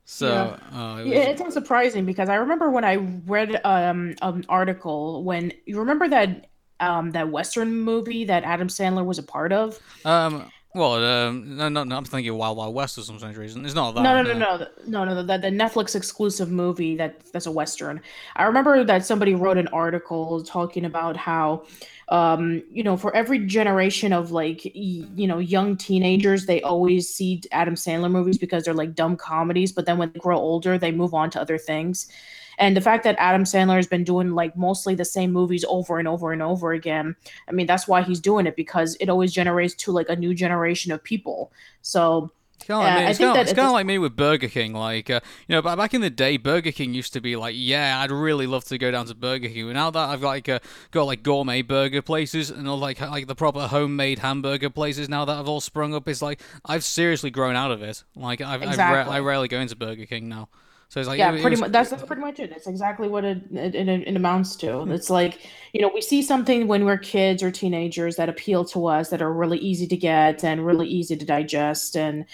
So 0.06 0.28
uh, 0.72 0.98
it 1.00 1.06
was, 1.06 1.14
yeah 1.14 1.24
it's 1.24 1.42
unsurprising 1.42 2.06
because 2.06 2.30
i 2.30 2.36
remember 2.36 2.70
when 2.70 2.86
i 2.86 2.96
read 3.26 3.60
um 3.66 4.14
an 4.22 4.46
article 4.48 5.24
when 5.24 5.52
you 5.66 5.80
remember 5.80 6.08
that 6.08 6.46
um 6.80 7.10
that 7.12 7.30
western 7.30 7.74
movie 7.82 8.24
that 8.26 8.44
adam 8.44 8.68
sandler 8.68 9.04
was 9.04 9.18
a 9.18 9.24
part 9.24 9.52
of 9.52 9.80
um 10.06 10.52
well 10.76 11.04
um 11.04 11.56
no 11.56 11.70
no 11.70 11.84
no 11.84 11.96
I'm 11.96 12.06
thinking 12.06 12.36
Wild 12.36 12.58
Wild 12.58 12.76
West 12.76 12.96
for 12.96 13.02
some 13.02 13.18
strange 13.18 13.38
reason. 13.38 13.66
It's 13.66 13.74
not 13.74 13.96
that. 13.96 14.02
No, 14.02 14.22
no, 14.22 14.34
no, 14.34 14.38
no, 14.38 14.68
no, 14.86 15.06
no. 15.06 15.24
The, 15.24 15.38
the 15.38 15.48
Netflix 15.48 15.96
exclusive 15.96 16.52
movie 16.52 16.96
that 16.98 17.22
that's 17.32 17.46
a 17.46 17.52
western. 17.52 18.02
I 18.36 18.44
remember 18.44 18.84
that 18.84 19.06
somebody 19.06 19.34
wrote 19.36 19.58
an 19.58 19.70
article 19.70 20.44
talking 20.44 20.84
about 20.84 21.16
how, 21.16 21.64
um, 22.10 22.62
you 22.72 22.84
know, 22.84 22.98
for 22.98 23.16
every 23.16 23.40
generation 23.46 24.12
of 24.12 24.32
like, 24.32 24.66
you 24.76 25.28
know, 25.28 25.40
young 25.40 25.78
teenagers, 25.78 26.46
they 26.46 26.62
always 26.62 27.10
see 27.10 27.42
Adam 27.52 27.76
Sandler 27.76 28.12
movies 28.12 28.38
because 28.38 28.66
they're 28.66 28.74
like 28.74 28.94
dumb 28.96 29.16
comedies. 29.16 29.72
But 29.72 29.86
then 29.86 29.98
when 29.98 30.12
they 30.12 30.20
grow 30.20 30.38
older, 30.38 30.78
they 30.78 30.92
move 30.92 31.14
on 31.14 31.30
to 31.32 31.42
other 31.42 31.58
things. 31.58 32.08
And 32.58 32.76
the 32.76 32.82
fact 32.82 33.04
that 33.04 33.16
Adam 33.20 33.44
Sandler 33.44 33.76
has 33.78 33.88
been 33.88 34.04
doing 34.04 34.32
like 34.32 34.56
mostly 34.58 34.96
the 34.96 35.06
same 35.06 35.32
movies 35.32 35.66
over 35.68 36.00
and 36.00 36.08
over 36.08 36.32
and 36.32 36.42
over 36.42 36.72
again, 36.74 37.16
I 37.48 37.52
mean, 37.52 37.68
that's 37.68 37.88
why 37.88 38.02
he's 38.04 38.20
doing 38.20 38.48
it 38.48 38.56
because 38.56 38.96
it 39.00 39.10
always 39.10 39.34
generates 39.34 39.74
to 39.76 39.92
like 39.92 40.10
a 40.10 40.16
new 40.16 40.34
generation 40.34 40.92
of 40.92 41.04
people. 41.04 41.52
So 41.82 42.32
It's 42.58 42.68
kind 42.68 42.78
of 42.78 42.84
like, 42.84 42.94
Yeah, 42.94 42.94
me. 42.94 43.06
I 43.06 43.12
It's 43.12 43.18
think 43.18 43.34
kind 43.34 43.36
of, 43.36 43.42
it's 43.42 43.54
kind 43.54 43.68
of 43.68 43.74
like 43.74 43.86
me 43.86 43.98
with 43.98 44.16
Burger 44.16 44.48
King. 44.48 44.74
Like, 44.74 45.10
uh, 45.10 45.20
you 45.48 45.56
know, 45.56 45.62
back 45.62 45.94
in 45.94 46.02
the 46.02 46.10
day, 46.10 46.38
Burger 46.38 46.72
King 46.72 46.94
used 46.94 47.14
to 47.14 47.22
be 47.22 47.36
like, 47.36 47.54
yeah, 47.58 48.00
I'd 48.00 48.12
really 48.12 48.48
love 48.48 48.64
to 48.66 48.78
go 48.78 48.92
down 48.92 49.06
to 49.08 49.16
Burger 49.16 49.50
King. 49.50 49.68
But 49.68 49.74
now 49.74 49.92
that 49.92 50.10
I've 50.10 50.22
like 50.24 50.48
uh, 50.50 50.60
got 50.92 51.04
like 51.04 51.22
gourmet 51.22 51.62
burger 51.62 52.02
places 52.02 52.50
and 52.50 52.68
all 52.68 52.78
like 52.80 53.00
like 53.02 53.28
the 53.28 53.36
proper 53.36 53.68
homemade 53.68 54.20
hamburger 54.20 54.70
places 54.70 55.10
now 55.10 55.26
that 55.26 55.38
I've 55.38 55.48
all 55.50 55.62
sprung 55.62 55.94
up, 55.94 56.08
it's 56.08 56.22
like 56.22 56.42
I've 56.66 56.84
seriously 56.84 57.30
grown 57.30 57.56
out 57.56 57.72
of 57.72 57.82
it. 57.82 58.04
Like, 58.16 58.42
I've, 58.42 58.64
I've 58.64 58.86
ra- 58.86 59.06
I 59.08 59.20
rarely 59.20 59.48
go 59.48 59.60
into 59.60 59.76
Burger 59.76 60.06
King 60.06 60.30
now. 60.30 60.50
So 60.88 61.00
it's 61.00 61.10
like 61.10 61.18
yeah 61.20 61.32
it- 61.32 61.36
it 61.36 61.42
pretty 61.42 61.56
was- 61.56 61.62
much 61.62 61.72
that's, 61.72 61.90
that's 61.90 62.04
pretty 62.04 62.22
much 62.22 62.40
it. 62.40 62.52
It's 62.52 62.68
exactly 62.68 63.08
what 63.08 63.26
it, 63.26 63.40
it, 63.52 63.76
it, 63.76 63.90
it 63.90 64.16
amounts 64.16 64.56
to. 64.58 64.90
It's 64.92 65.10
like 65.10 65.40
you 65.74 65.82
know 65.82 65.92
we 65.94 66.00
see 66.02 66.22
something 66.22 66.68
when 66.68 66.86
we're 66.86 66.98
kids 66.98 67.44
or 67.44 67.52
teenagers 67.52 68.16
that 68.16 68.30
appeal 68.30 68.64
to 68.66 68.86
us 68.88 69.10
that 69.10 69.22
are 69.22 69.34
really 69.34 69.58
easy 69.58 69.88
to 69.88 69.98
get 69.98 70.44
and 70.44 70.66
really 70.66 70.88
easy 70.88 71.18
to 71.18 71.26
digest 71.26 71.98
and 71.98 72.26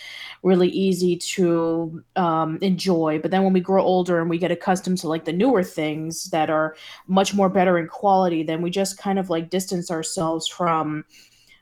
really 0.44 0.68
easy 0.70 1.16
to 1.18 2.04
um, 2.16 2.60
enjoy. 2.62 3.20
But 3.20 3.32
then 3.32 3.44
when 3.44 3.54
we 3.54 3.62
grow 3.62 3.82
older 3.84 4.20
and 4.20 4.30
we 4.30 4.38
get 4.38 4.52
accustomed 4.52 4.98
to 5.00 5.08
like 5.08 5.26
the 5.26 5.34
newer 5.34 5.64
things 5.64 6.26
that 6.32 6.50
are 6.50 6.76
much 7.08 7.34
more 7.34 7.50
better 7.50 7.78
in 7.80 7.88
quality 7.88 8.44
then 8.44 8.62
we 8.62 8.70
just 8.70 8.98
kind 8.98 9.18
of 9.18 9.30
like 9.30 9.50
distance 9.50 9.90
ourselves 9.90 10.48
from 10.48 11.04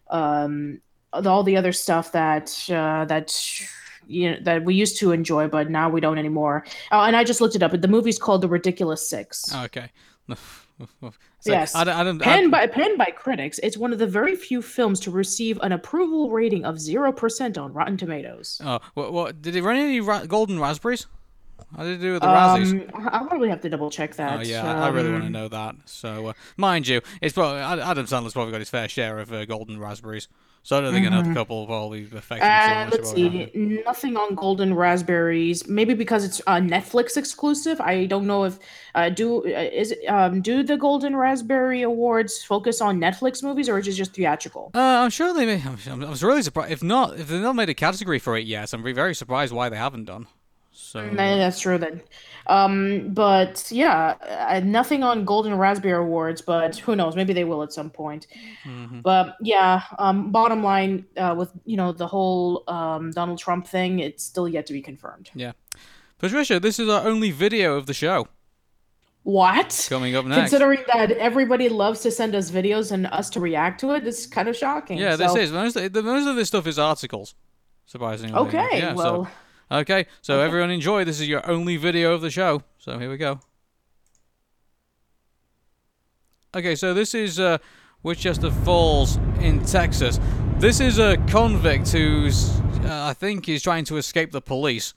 um, 0.09 0.81
all 1.13 1.43
the 1.43 1.57
other 1.57 1.71
stuff 1.71 2.11
that 2.11 2.53
uh, 2.69 3.05
that 3.05 3.29
you 4.09 4.31
know 4.31 4.37
that 4.41 4.65
we 4.65 4.73
used 4.75 4.97
to 4.99 5.11
enjoy, 5.11 5.47
but 5.47 5.69
now 5.69 5.87
we 5.89 6.01
don't 6.01 6.17
anymore. 6.17 6.65
Oh, 6.91 7.01
and 7.01 7.15
I 7.15 7.23
just 7.23 7.39
looked 7.41 7.55
it 7.55 7.63
up. 7.63 7.71
The 7.79 7.87
movie's 7.87 8.17
called 8.19 8.41
The 8.41 8.47
Ridiculous 8.49 9.07
Six. 9.09 9.51
Oh, 9.53 9.63
okay. 9.65 9.91
So, 11.41 11.51
yes, 11.51 11.73
I, 11.75 11.83
don't- 11.85 11.95
I 11.95 12.03
don't. 12.05 12.25
I- 12.25 12.47
by 12.47 12.67
penned 12.67 12.97
by 12.97 13.11
critics. 13.11 13.59
It's 13.63 13.77
one 13.77 13.91
of 13.93 13.99
the 13.99 14.07
very 14.07 14.35
few 14.35 14.61
films 14.61 14.99
to 15.01 15.11
receive 15.11 15.57
an 15.61 15.71
approval 15.73 16.31
rating 16.31 16.63
of 16.65 16.79
zero 16.79 17.11
percent 17.13 17.57
on 17.57 17.71
Rotten 17.73 17.95
Tomatoes. 17.97 18.61
oh, 18.63 18.79
what, 18.93 19.11
what 19.13 19.41
did 19.41 19.55
it 19.57 19.63
run 19.63 19.75
any 19.77 19.99
ra- 20.01 20.25
golden 20.25 20.59
raspberries? 20.59 21.05
How 21.75 21.83
did 21.83 21.99
it 21.99 22.01
do 22.01 22.13
with 22.13 22.21
the 22.23 22.27
Razzies? 22.27 22.93
Um, 22.95 23.09
I'll 23.11 23.25
probably 23.27 23.49
have 23.49 23.61
to 23.61 23.69
double 23.69 23.89
check 23.91 24.15
that. 24.15 24.39
Oh 24.39 24.41
yeah, 24.41 24.65
I 24.81 24.87
I 24.87 24.89
really 24.89 25.11
want 25.11 25.23
to 25.23 25.27
Um, 25.27 25.31
know 25.33 25.47
that. 25.49 25.75
So, 25.85 26.27
uh, 26.27 26.33
mind 26.57 26.87
you, 26.87 27.01
it's 27.21 27.33
probably 27.33 27.59
Adam 27.61 28.05
Sandler's 28.05 28.33
probably 28.33 28.51
got 28.51 28.59
his 28.61 28.69
fair 28.69 28.87
share 28.89 29.19
of 29.19 29.31
uh, 29.31 29.45
golden 29.45 29.79
raspberries. 29.79 30.27
So 30.61 30.77
I 30.77 30.81
don't 30.81 30.91
think 30.93 31.07
another 31.07 31.33
couple 31.33 31.59
will 31.61 31.67
probably 31.67 32.03
affect 32.03 32.43
him 32.43 32.49
so 32.65 32.73
Uh, 32.73 32.83
much. 32.85 32.93
let's 32.93 33.11
see. 33.13 33.49
Nothing 33.85 34.17
on 34.17 34.35
Golden 34.35 34.73
Raspberries. 34.73 35.65
Maybe 35.69 35.93
because 35.93 36.25
it's 36.25 36.41
a 36.41 36.59
Netflix 36.59 37.15
exclusive. 37.15 37.79
I 37.79 38.05
don't 38.07 38.27
know 38.27 38.43
if 38.43 38.59
uh, 38.93 39.07
do 39.09 39.37
uh, 39.45 39.69
is 39.71 39.91
it, 39.93 40.05
um 40.07 40.41
do 40.41 40.61
the 40.63 40.75
Golden 40.75 41.15
Raspberry 41.15 41.81
Awards 41.83 42.43
focus 42.43 42.81
on 42.81 42.99
Netflix 42.99 43.41
movies 43.41 43.69
or 43.69 43.79
is 43.79 43.87
it 43.87 43.93
just 43.93 44.13
theatrical? 44.13 44.71
Uh, 44.75 44.79
I'm 44.79 45.11
sure 45.11 45.33
they 45.33 45.45
may. 45.45 45.63
I'm, 45.89 46.03
I 46.03 46.09
was 46.09 46.23
really 46.23 46.41
surprised. 46.43 46.71
If 46.73 46.83
not, 46.83 47.17
if 47.17 47.29
they've 47.29 47.41
not 47.41 47.55
made 47.55 47.69
a 47.69 47.73
category 47.73 48.19
for 48.19 48.35
it 48.35 48.45
yet, 48.45 48.73
I'm 48.73 48.83
very 48.83 49.15
surprised 49.15 49.53
why 49.53 49.69
they 49.69 49.77
haven't 49.77 50.05
done. 50.05 50.27
So 50.81 51.07
that's 51.13 51.59
true 51.59 51.77
then. 51.77 52.01
Um, 52.47 53.09
but 53.13 53.67
yeah, 53.69 54.15
uh, 54.49 54.61
nothing 54.63 55.03
on 55.03 55.23
Golden 55.25 55.55
Raspberry 55.55 56.01
Awards, 56.01 56.41
but 56.41 56.77
who 56.77 56.95
knows? 56.95 57.15
Maybe 57.15 57.33
they 57.33 57.43
will 57.43 57.61
at 57.61 57.71
some 57.73 57.89
point. 57.89 58.25
Mm-hmm. 58.65 59.01
But 59.01 59.35
yeah, 59.41 59.83
um, 59.99 60.31
bottom 60.31 60.63
line, 60.63 61.05
uh, 61.17 61.35
with 61.37 61.51
you 61.65 61.77
know 61.77 61.91
the 61.91 62.07
whole 62.07 62.63
um, 62.67 63.11
Donald 63.11 63.37
Trump 63.37 63.67
thing, 63.67 63.99
it's 63.99 64.23
still 64.23 64.47
yet 64.47 64.65
to 64.67 64.73
be 64.73 64.81
confirmed. 64.81 65.29
yeah, 65.35 65.51
Patricia, 66.17 66.59
this 66.59 66.79
is 66.79 66.89
our 66.89 67.05
only 67.05 67.29
video 67.29 67.75
of 67.75 67.85
the 67.85 67.93
show 67.93 68.27
What? 69.23 69.85
coming 69.89 70.15
up 70.15 70.25
next. 70.25 70.49
Considering 70.49 70.79
that 70.93 71.11
everybody 71.11 71.69
loves 71.69 71.99
to 72.01 72.09
send 72.11 72.33
us 72.35 72.49
videos 72.49 72.91
and 72.91 73.05
us 73.07 73.29
to 73.31 73.39
react 73.39 73.79
to 73.81 73.91
it, 73.91 74.07
it's 74.07 74.25
kind 74.25 74.47
of 74.47 74.55
shocking. 74.55 74.97
yeah, 74.97 75.15
So- 75.17 75.33
this 75.33 75.35
is 75.35 75.51
most. 75.51 75.75
Most 75.75 76.27
of 76.27 76.35
this 76.35 76.47
stuff 76.47 76.65
is 76.67 76.79
articles. 76.79 77.35
Surprisingly. 77.85 78.35
Okay, 78.35 78.69
Yeah, 78.79 78.93
well, 78.93 79.25
So, 79.25 79.31
okay, 79.71 80.05
so 80.21 80.39
everyone 80.39 80.71
enjoy. 80.71 81.03
This 81.03 81.19
is 81.19 81.27
your 81.27 81.47
only 81.49 81.77
video 81.77 82.13
of 82.13 82.21
the 82.21 82.29
show. 82.29 82.63
So 82.77 82.97
here 82.99 83.09
we 83.09 83.17
go. 83.17 83.39
Okay, 86.55 86.75
so 86.75 86.93
this 86.93 87.13
is 87.13 87.39
uh, 87.39 87.59
Wichita 88.03 88.49
Falls 88.49 89.17
in 89.39 89.63
Texas. 89.65 90.19
This 90.57 90.79
is 90.79 90.97
a 90.97 91.15
convict 91.27 91.91
who's, 91.91 92.49
uh, 92.83 93.05
I 93.09 93.13
think, 93.13 93.47
is 93.47 93.61
trying 93.61 93.85
to 93.85 93.97
escape 93.97 94.31
the 94.31 94.41
police. 94.41 94.93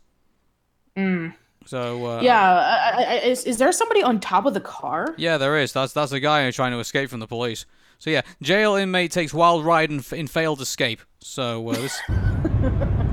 So 1.64 2.06
uh, 2.06 2.20
yeah, 2.22 2.42
I, 2.42 2.90
I, 2.90 3.04
I- 3.04 3.18
is, 3.20 3.44
is 3.44 3.58
there 3.58 3.70
somebody 3.72 4.02
on 4.02 4.18
top 4.18 4.46
of 4.46 4.54
the 4.54 4.60
car? 4.60 5.14
yeah, 5.16 5.38
there 5.38 5.56
is. 5.58 5.72
That's 5.72 5.92
that's 5.92 6.12
a 6.12 6.20
guy 6.20 6.44
who's 6.44 6.56
trying 6.56 6.72
to 6.72 6.78
escape 6.80 7.08
from 7.08 7.20
the 7.20 7.26
police. 7.26 7.66
So 7.98 8.10
yeah, 8.10 8.22
jail 8.42 8.74
inmate 8.74 9.12
takes 9.12 9.32
wild 9.32 9.64
ride 9.64 9.90
in, 9.90 10.02
in 10.12 10.26
failed 10.26 10.60
escape. 10.60 11.00
So 11.20 11.68
uh, 11.68 11.74
this. 11.74 12.00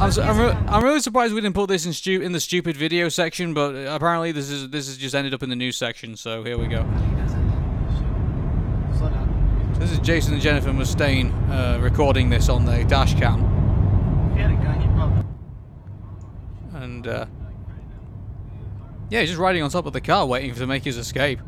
I'm, 0.00 0.18
I'm, 0.18 0.38
re- 0.38 0.56
I'm 0.68 0.82
really 0.82 1.00
surprised 1.00 1.34
we 1.34 1.42
didn't 1.42 1.54
put 1.54 1.68
this 1.68 1.84
in 1.84 1.92
stu- 1.92 2.22
in 2.22 2.32
the 2.32 2.40
stupid 2.40 2.74
video 2.76 3.10
section, 3.10 3.52
but 3.52 3.74
uh, 3.74 3.94
apparently 3.94 4.32
this 4.32 4.48
is 4.50 4.70
this 4.70 4.86
has 4.86 4.96
just 4.96 5.14
ended 5.14 5.34
up 5.34 5.42
in 5.42 5.50
the 5.50 5.56
news 5.56 5.76
section. 5.76 6.16
So 6.16 6.42
here 6.42 6.56
we 6.56 6.68
go. 6.68 6.82
This 9.78 9.92
is 9.92 9.98
Jason 9.98 10.32
and 10.34 10.42
Jennifer 10.42 10.70
Mustaine 10.70 11.32
uh, 11.50 11.78
recording 11.80 12.30
this 12.30 12.48
on 12.48 12.64
their 12.64 12.84
dash 12.84 13.14
cam, 13.14 13.40
and 16.74 17.06
uh, 17.06 17.26
yeah, 19.10 19.20
he's 19.20 19.30
just 19.30 19.40
riding 19.40 19.62
on 19.62 19.70
top 19.70 19.86
of 19.86 19.92
the 19.92 20.00
car, 20.00 20.26
waiting 20.26 20.54
to 20.54 20.66
make 20.66 20.84
his 20.84 20.96
escape. 20.96 21.40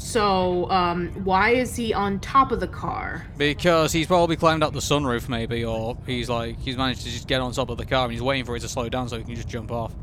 So, 0.00 0.70
um, 0.70 1.08
why 1.24 1.50
is 1.50 1.74
he 1.74 1.92
on 1.92 2.20
top 2.20 2.52
of 2.52 2.60
the 2.60 2.68
car? 2.68 3.26
Because 3.36 3.92
he's 3.92 4.06
probably 4.06 4.36
climbed 4.36 4.62
up 4.62 4.72
the 4.72 4.78
sunroof, 4.78 5.28
maybe, 5.28 5.64
or 5.64 5.98
he's 6.06 6.28
like 6.30 6.58
he's 6.60 6.76
managed 6.76 7.00
to 7.02 7.10
just 7.10 7.26
get 7.26 7.40
on 7.40 7.52
top 7.52 7.68
of 7.68 7.78
the 7.78 7.84
car 7.84 8.04
and 8.04 8.12
he's 8.12 8.22
waiting 8.22 8.44
for 8.44 8.54
it 8.56 8.60
to 8.60 8.68
slow 8.68 8.88
down 8.88 9.08
so 9.08 9.18
he 9.18 9.24
can 9.24 9.34
just 9.34 9.48
jump 9.48 9.72
off. 9.72 9.96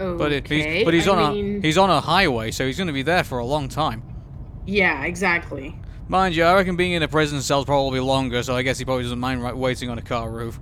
Okay, 0.00 0.16
But 0.18 0.32
it, 0.32 0.46
he's 0.48 0.84
but 0.84 0.92
he's 0.94 1.08
I 1.08 1.12
on 1.16 1.34
mean, 1.34 1.58
a 1.58 1.66
he's 1.66 1.78
on 1.78 1.88
a 1.90 2.00
highway, 2.00 2.50
so 2.50 2.66
he's 2.66 2.76
going 2.76 2.86
to 2.88 2.92
be 2.92 3.02
there 3.02 3.24
for 3.24 3.38
a 3.38 3.44
long 3.46 3.68
time. 3.68 4.02
yeah, 4.66 5.04
exactly. 5.04 5.74
Mind 6.06 6.36
you, 6.36 6.44
I 6.44 6.54
reckon 6.54 6.76
being 6.76 6.92
in 6.92 7.02
a 7.02 7.08
prison 7.08 7.40
cell's 7.42 7.64
probably 7.66 8.00
longer, 8.00 8.42
so 8.42 8.54
I 8.54 8.62
guess 8.62 8.78
he 8.78 8.84
probably 8.84 9.04
doesn't 9.04 9.18
mind 9.18 9.42
waiting 9.58 9.90
on 9.90 9.98
a 9.98 10.02
car 10.02 10.30
roof. 10.30 10.58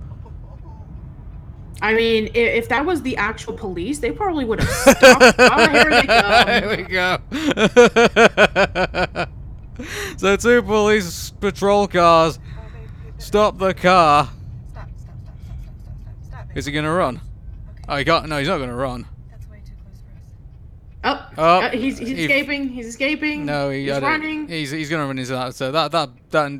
I 1.81 1.93
mean, 1.93 2.25
i- 2.33 2.37
if 2.37 2.69
that 2.69 2.85
was 2.85 3.01
the 3.03 3.15
actual 3.17 3.53
police, 3.53 3.99
they 3.99 4.11
probably 4.11 4.45
would 4.45 4.59
have 4.61 4.69
stopped. 4.69 5.35
oh, 5.39 5.69
here 5.69 5.89
they 5.89 6.07
go. 6.07 6.43
There 6.45 6.69
we 6.77 6.83
go. 6.83 7.17
so 10.17 10.35
two 10.35 10.61
police 10.63 11.31
patrol 11.31 11.87
cars 11.87 12.39
stop 13.17 13.57
the 13.57 13.73
car. 13.73 14.29
Stop, 14.71 14.89
stop, 14.97 15.15
stop, 15.23 15.35
stop, 15.35 15.55
stop, 15.55 15.95
stop, 16.01 16.15
stop. 16.45 16.57
Is 16.57 16.65
he 16.65 16.71
gonna 16.71 16.91
run? 16.93 17.21
Oh, 17.87 17.95
he 17.97 18.03
got 18.03 18.27
no. 18.27 18.39
He's 18.39 18.47
not 18.47 18.57
gonna 18.57 18.75
run. 18.75 19.05
That's 19.29 19.47
way 19.47 19.61
too 19.65 19.73
close 19.83 19.99
for 21.03 21.09
us. 21.09 21.19
Oh, 21.37 21.37
Oh, 21.37 21.61
uh, 21.61 21.69
he's, 21.71 21.97
he's 21.99 22.07
he- 22.09 22.23
escaping. 22.23 22.69
He's 22.69 22.87
escaping. 22.87 23.45
No, 23.45 23.69
he 23.69 23.85
he's 23.89 23.99
running. 23.99 24.47
He's 24.47 24.71
he's 24.71 24.89
gonna 24.89 25.05
run 25.05 25.19
into 25.19 25.31
that. 25.33 25.53
So 25.55 25.71
that 25.71 25.91
that 25.91 26.09
that 26.31 26.51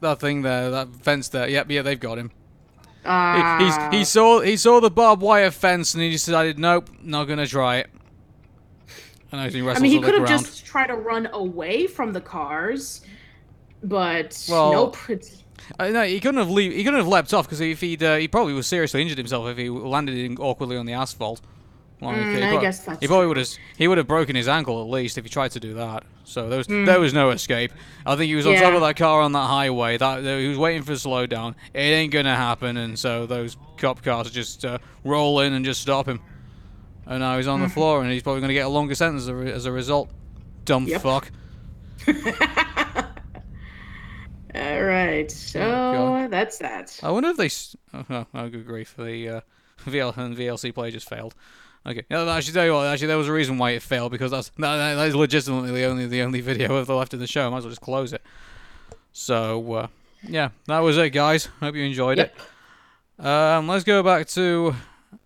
that 0.00 0.20
thing 0.20 0.42
there, 0.42 0.70
that 0.70 0.88
fence 1.02 1.28
there. 1.30 1.48
Yep, 1.48 1.70
yeah, 1.70 1.82
they've 1.82 1.98
got 1.98 2.18
him. 2.18 2.30
He, 3.04 3.10
he's 3.10 3.74
Ah. 3.76 3.88
he 3.92 4.04
saw 4.04 4.40
he 4.40 4.56
saw 4.56 4.80
the 4.80 4.90
barbed 4.90 5.20
wire 5.20 5.50
fence 5.50 5.92
and 5.92 6.02
he 6.02 6.10
decided, 6.10 6.58
nope, 6.58 6.88
not 7.02 7.24
gonna 7.24 7.46
try 7.46 7.76
it. 7.78 7.90
He 9.30 9.60
I 9.68 9.78
mean, 9.80 9.90
he 9.90 10.00
could 10.00 10.14
have 10.14 10.28
just 10.28 10.64
tried 10.64 10.86
to 10.86 10.94
run 10.94 11.28
away 11.32 11.86
from 11.86 12.12
the 12.12 12.20
cars, 12.20 13.02
but 13.82 14.46
Well, 14.48 14.72
nope. 14.72 14.96
Uh, 15.78 15.88
no, 15.88 16.02
he 16.04 16.20
couldn't 16.20 16.38
have 16.38 16.50
leave, 16.50 16.72
He 16.72 16.84
couldn't 16.84 17.00
have 17.00 17.08
leapt 17.08 17.34
off 17.34 17.46
because 17.46 17.60
if 17.60 17.80
he'd 17.80 18.02
uh, 18.02 18.16
he 18.16 18.28
probably 18.28 18.52
was 18.52 18.66
seriously 18.66 19.02
injured 19.02 19.18
himself 19.18 19.48
if 19.48 19.58
he 19.58 19.68
landed 19.68 20.16
in 20.16 20.36
awkwardly 20.38 20.76
on 20.76 20.86
the 20.86 20.92
asphalt. 20.92 21.40
Like, 22.00 22.16
Mm, 22.16 22.36
he 22.36 22.42
I 22.42 22.60
guess 22.60 22.80
that's 22.84 23.00
he 23.00 23.06
probably 23.06 23.26
would 23.26 23.36
have 23.36 23.48
he 23.76 23.88
would 23.88 23.98
have 23.98 24.06
broken 24.06 24.36
his 24.36 24.48
ankle 24.48 24.80
at 24.80 24.88
least 24.88 25.18
if 25.18 25.24
he 25.24 25.30
tried 25.30 25.50
to 25.52 25.60
do 25.60 25.74
that. 25.74 26.04
So 26.24 26.48
there 26.48 26.58
was 26.58 26.66
Hmm. 26.66 26.84
there 26.86 26.98
was 27.00 27.12
no 27.12 27.30
escape. 27.30 27.72
I 28.06 28.16
think 28.16 28.28
he 28.28 28.34
was 28.34 28.46
on 28.46 28.54
top 28.56 28.74
of 28.74 28.80
that 28.80 28.96
car 28.96 29.20
on 29.20 29.32
that 29.32 29.46
highway. 29.46 29.98
That 29.98 30.22
he 30.24 30.48
was 30.48 30.58
waiting 30.58 30.82
for 30.82 30.92
a 30.92 30.96
slowdown. 30.96 31.54
It 31.74 31.80
ain't 31.80 32.12
gonna 32.12 32.34
happen, 32.36 32.76
and 32.76 32.98
so 32.98 33.26
those 33.26 33.56
cop 33.76 34.02
cars 34.02 34.30
just 34.30 34.64
uh, 34.64 34.78
roll 35.04 35.40
in 35.40 35.52
and 35.52 35.64
just 35.64 35.80
stop 35.82 36.08
him. 36.08 36.20
And 37.06 37.20
now 37.20 37.36
he's 37.36 37.46
on 37.46 37.58
Hmm. 37.60 37.64
the 37.66 37.70
floor, 37.70 38.02
and 38.02 38.10
he's 38.10 38.22
probably 38.22 38.40
gonna 38.40 38.54
get 38.54 38.64
a 38.66 38.68
longer 38.70 38.94
sentence 38.94 39.22
as 39.24 39.28
a, 39.28 39.34
as 39.52 39.66
a 39.66 39.72
result. 39.72 40.10
Dumb 40.64 40.86
Yep. 40.86 41.02
fuck. 41.02 41.30
all 44.54 44.82
right. 44.82 45.30
So 45.30 45.60
God. 45.60 46.30
that's 46.30 46.58
that. 46.58 46.98
I 47.02 47.10
wonder 47.10 47.30
if 47.30 47.36
they. 47.36 47.50
Oh, 47.92 48.04
oh, 48.10 48.26
oh 48.34 48.48
good 48.48 48.66
grief. 48.66 48.94
The 48.96 49.28
uh, 49.28 49.40
VL 49.84 50.16
and 50.16 50.36
VLC 50.36 50.72
play 50.74 50.90
just 50.90 51.08
failed. 51.08 51.34
Okay. 51.86 52.02
Yeah, 52.10 52.24
actually, 52.34 52.54
tell 52.54 52.64
you 52.64 52.72
what. 52.72 52.86
Actually, 52.86 53.08
there 53.08 53.18
was 53.18 53.28
a 53.28 53.32
reason 53.32 53.58
why 53.58 53.70
it 53.72 53.82
failed 53.82 54.10
because 54.12 54.30
that's 54.30 54.48
that, 54.58 54.76
that 54.76 54.94
that 54.94 55.08
is 55.08 55.14
legitimately 55.14 55.70
the 55.72 55.84
only 55.84 56.06
the 56.06 56.22
only 56.22 56.40
video 56.50 56.76
of 56.76 56.86
the 56.86 56.94
left 56.94 57.12
of 57.14 57.20
the 57.20 57.26
show. 57.26 57.46
I 57.46 57.50
might 57.50 57.58
as 57.58 57.64
well 57.64 57.70
just 57.70 57.80
close 57.82 58.12
it. 58.12 58.22
So 59.12 59.72
uh, 59.74 59.86
yeah, 60.26 60.50
that 60.66 60.78
was 60.80 60.96
it, 60.98 61.10
guys. 61.10 61.46
Hope 61.60 61.74
you 61.74 61.84
enjoyed 61.84 62.18
Yep. 62.18 62.34
it. 63.18 63.24
Um, 63.24 63.68
let's 63.68 63.84
go 63.84 64.02
back 64.02 64.26
to 64.28 64.74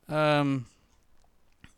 um, 0.09 0.67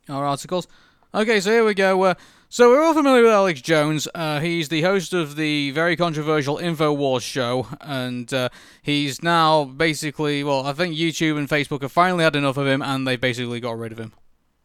our 0.08 0.24
articles. 0.24 0.66
Okay, 1.14 1.40
so 1.40 1.50
here 1.50 1.64
we 1.64 1.74
go. 1.74 2.00
Uh, 2.02 2.14
so 2.48 2.68
we're 2.70 2.82
all 2.82 2.94
familiar 2.94 3.22
with 3.22 3.30
Alex 3.32 3.60
Jones. 3.60 4.08
Uh, 4.14 4.40
he's 4.40 4.68
the 4.70 4.82
host 4.82 5.12
of 5.12 5.36
the 5.36 5.70
very 5.72 5.94
controversial 5.94 6.56
Infowars 6.56 7.22
show, 7.22 7.68
and 7.80 8.32
uh, 8.34 8.48
he's 8.82 9.22
now 9.22 9.64
basically, 9.64 10.42
well, 10.42 10.66
I 10.66 10.72
think 10.72 10.96
YouTube 10.96 11.36
and 11.38 11.48
Facebook 11.48 11.82
have 11.82 11.92
finally 11.92 12.24
had 12.24 12.34
enough 12.34 12.56
of 12.56 12.66
him, 12.66 12.82
and 12.82 13.06
they 13.06 13.14
basically 13.16 13.60
got 13.60 13.78
rid 13.78 13.92
of 13.92 13.98
him. 13.98 14.12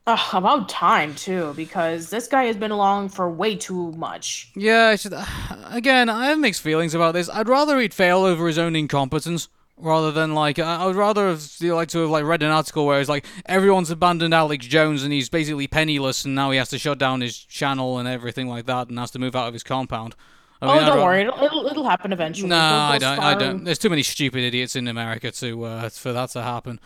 Ugh, 0.07 0.33
about 0.33 0.69
time 0.69 1.15
too, 1.15 1.53
because 1.55 2.11
this 2.11 2.27
guy 2.27 2.43
has 2.43 2.55
been 2.55 2.69
along 2.69 3.09
for 3.09 3.27
way 3.29 3.55
too 3.55 3.91
much. 3.93 4.51
Yeah, 4.55 4.95
just, 4.95 5.13
again, 5.65 6.09
I 6.09 6.27
have 6.27 6.39
mixed 6.39 6.61
feelings 6.61 6.93
about 6.93 7.13
this. 7.13 7.27
I'd 7.29 7.49
rather 7.49 7.79
he'd 7.79 7.93
fail 7.93 8.19
over 8.19 8.45
his 8.45 8.59
own 8.59 8.75
incompetence 8.75 9.49
rather 9.77 10.11
than 10.11 10.33
like 10.33 10.59
I 10.59 10.77
I 10.77 10.85
would 10.85 10.95
rather 10.95 11.27
have 11.27 11.43
you 11.59 11.69
know, 11.69 11.75
like 11.75 11.89
to 11.89 11.99
have 11.99 12.09
like 12.09 12.23
read 12.23 12.43
an 12.43 12.51
article 12.51 12.85
where 12.85 12.99
it's 12.99 13.09
like 13.09 13.25
everyone's 13.45 13.89
abandoned 13.89 14.33
Alex 14.33 14.65
Jones 14.67 15.03
and 15.03 15.11
he's 15.11 15.27
basically 15.27 15.67
penniless 15.67 16.23
and 16.23 16.35
now 16.35 16.51
he 16.51 16.57
has 16.57 16.69
to 16.69 16.77
shut 16.77 16.97
down 16.97 17.21
his 17.21 17.37
channel 17.37 17.97
and 17.97 18.07
everything 18.07 18.47
like 18.47 18.67
that 18.67 18.89
and 18.89 18.99
has 18.99 19.11
to 19.11 19.19
move 19.19 19.35
out 19.35 19.47
of 19.47 19.53
his 19.53 19.63
compound. 19.63 20.15
I 20.61 20.67
oh, 20.67 20.73
mean, 20.73 20.83
I'd 20.83 20.87
don't 20.87 20.97
ra- 20.97 21.03
worry, 21.03 21.21
it'll, 21.21 21.43
it'll 21.43 21.65
it'll 21.65 21.89
happen 21.89 22.13
eventually. 22.13 22.49
No, 22.49 22.57
I 22.57 22.97
don't. 22.97 23.19
I 23.19 23.35
don't. 23.35 23.63
There's 23.63 23.79
too 23.79 23.89
many 23.89 24.03
stupid 24.03 24.41
idiots 24.41 24.75
in 24.75 24.87
America 24.87 25.31
to 25.31 25.63
uh, 25.65 25.89
for 25.89 26.13
that 26.13 26.29
to 26.29 26.43
happen. 26.43 26.79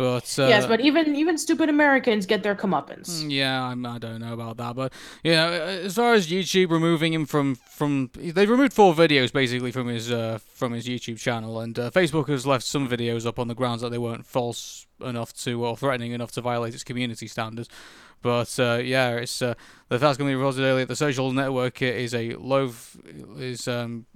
But 0.00 0.38
uh, 0.38 0.46
yes, 0.46 0.64
but 0.64 0.80
even 0.80 1.14
even 1.14 1.36
stupid 1.36 1.68
Americans 1.68 2.24
get 2.24 2.42
their 2.42 2.54
comeuppance. 2.54 3.30
Yeah, 3.30 3.64
I'm, 3.64 3.84
I 3.84 3.98
don't 3.98 4.20
know 4.20 4.32
about 4.32 4.56
that, 4.56 4.74
but 4.74 4.94
you 5.22 5.32
know, 5.32 5.52
as 5.52 5.96
far 5.96 6.14
as 6.14 6.28
YouTube 6.28 6.70
removing 6.70 7.12
him 7.12 7.26
from 7.26 7.54
from 7.54 8.10
they've 8.14 8.48
removed 8.48 8.72
four 8.72 8.94
videos 8.94 9.30
basically 9.30 9.70
from 9.70 9.88
his 9.88 10.10
uh, 10.10 10.38
from 10.54 10.72
his 10.72 10.88
YouTube 10.88 11.18
channel, 11.18 11.60
and 11.60 11.78
uh, 11.78 11.90
Facebook 11.90 12.28
has 12.28 12.46
left 12.46 12.64
some 12.64 12.88
videos 12.88 13.26
up 13.26 13.38
on 13.38 13.48
the 13.48 13.54
grounds 13.54 13.82
that 13.82 13.90
they 13.90 13.98
weren't 13.98 14.24
false 14.24 14.86
enough 15.02 15.34
to 15.34 15.62
or 15.62 15.76
threatening 15.76 16.12
enough 16.12 16.32
to 16.32 16.40
violate 16.40 16.72
its 16.72 16.82
community 16.82 17.26
standards. 17.26 17.68
But 18.22 18.58
uh, 18.58 18.80
yeah, 18.82 19.16
it's 19.16 19.42
uh, 19.42 19.52
the 19.90 19.98
facts 19.98 20.16
can 20.16 20.24
be 20.24 20.34
reported 20.34 20.62
earlier. 20.62 20.86
The 20.86 20.96
social 20.96 21.30
network 21.30 21.82
is 21.82 22.14
a 22.14 22.36
loath 22.36 22.96
is 23.36 23.68
um, 23.68 24.06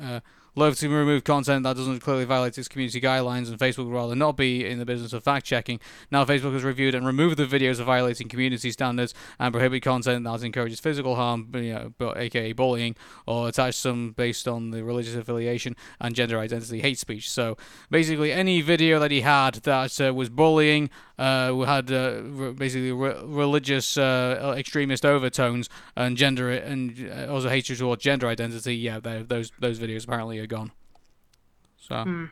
uh, 0.00 0.20
loath 0.56 0.78
to 0.80 0.88
remove 0.88 1.22
content 1.22 1.62
that 1.62 1.76
doesn't 1.76 2.00
clearly 2.00 2.24
violate 2.24 2.58
its 2.58 2.66
community 2.66 3.00
guidelines, 3.00 3.48
and 3.48 3.58
Facebook 3.58 3.84
would 3.84 3.94
rather 3.94 4.16
not 4.16 4.36
be 4.36 4.66
in 4.66 4.78
the 4.78 4.86
business 4.86 5.12
of 5.12 5.22
fact 5.22 5.46
checking. 5.46 5.78
Now, 6.10 6.24
Facebook 6.24 6.54
has 6.54 6.64
reviewed 6.64 6.94
and 6.94 7.06
removed 7.06 7.36
the 7.36 7.46
videos 7.46 7.78
of 7.78 7.86
violating 7.86 8.28
community 8.28 8.70
standards 8.72 9.14
and 9.38 9.52
prohibit 9.52 9.82
content 9.82 10.24
that 10.24 10.42
encourages 10.42 10.80
physical 10.80 11.14
harm, 11.14 11.50
you 11.54 11.74
know, 11.74 11.92
but 11.98 12.16
aka 12.16 12.52
bullying, 12.52 12.96
or 13.26 13.48
attach 13.48 13.74
some 13.74 14.12
based 14.12 14.48
on 14.48 14.70
the 14.70 14.82
religious 14.82 15.14
affiliation 15.14 15.76
and 16.00 16.14
gender 16.14 16.38
identity 16.38 16.80
hate 16.80 16.98
speech. 16.98 17.30
So 17.30 17.56
basically, 17.90 18.32
any 18.32 18.62
video 18.62 18.98
that 18.98 19.10
he 19.10 19.20
had 19.20 19.56
that 19.56 20.00
uh, 20.00 20.14
was 20.14 20.30
bullying, 20.30 20.90
uh, 21.18 21.54
had 21.60 21.92
uh, 21.92 22.22
re- 22.22 22.52
basically 22.52 22.92
re- 22.92 23.20
religious 23.24 23.96
uh, 23.98 24.54
extremist 24.56 25.04
overtones 25.04 25.68
and 25.96 26.16
gender 26.16 26.50
and 26.50 27.10
uh, 27.10 27.32
also 27.32 27.48
hatred 27.48 27.78
towards 27.78 28.02
gender 28.02 28.26
identity, 28.26 28.74
yeah, 28.74 29.00
those 29.00 29.52
those 29.58 29.78
videos 29.78 30.04
apparently 30.04 30.38
gone. 30.46 30.72
So. 31.78 32.02
Hmm. 32.02 32.24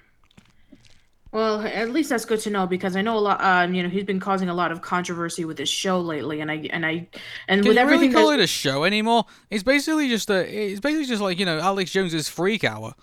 Well, 1.33 1.63
at 1.63 1.91
least 1.91 2.11
that's 2.11 2.25
good 2.25 2.39
to 2.41 2.51
know 2.51 2.65
because 2.69 2.95
I 2.95 3.03
know 3.03 3.19
a 3.19 3.19
lot. 3.19 3.41
Uh, 3.41 3.67
you 3.69 3.83
know, 3.83 3.89
he's 3.89 4.05
been 4.05 4.21
causing 4.21 4.49
a 4.49 4.55
lot 4.55 4.71
of 4.71 4.83
controversy 4.83 5.45
with 5.45 5.59
his 5.59 5.69
show 5.69 6.01
lately, 6.01 6.41
and 6.41 6.49
I 6.49 6.69
and 6.71 6.87
I 6.87 7.09
and 7.49 7.63
Can 7.63 7.69
with 7.69 7.77
you 7.77 7.83
everything 7.83 8.11
really 8.11 8.15
call 8.15 8.31
that's- 8.31 8.41
it 8.41 8.45
a 8.45 8.47
show 8.47 8.85
anymore? 8.85 9.25
It's 9.51 9.65
basically 9.65 10.09
just 10.09 10.31
a. 10.31 10.47
It's 10.47 10.79
basically 10.79 11.07
just 11.07 11.21
like 11.21 11.41
you 11.41 11.45
know 11.45 11.59
Alex 11.59 11.91
Jones's 11.91 12.29
Freak 12.29 12.63
Hour, 12.63 12.95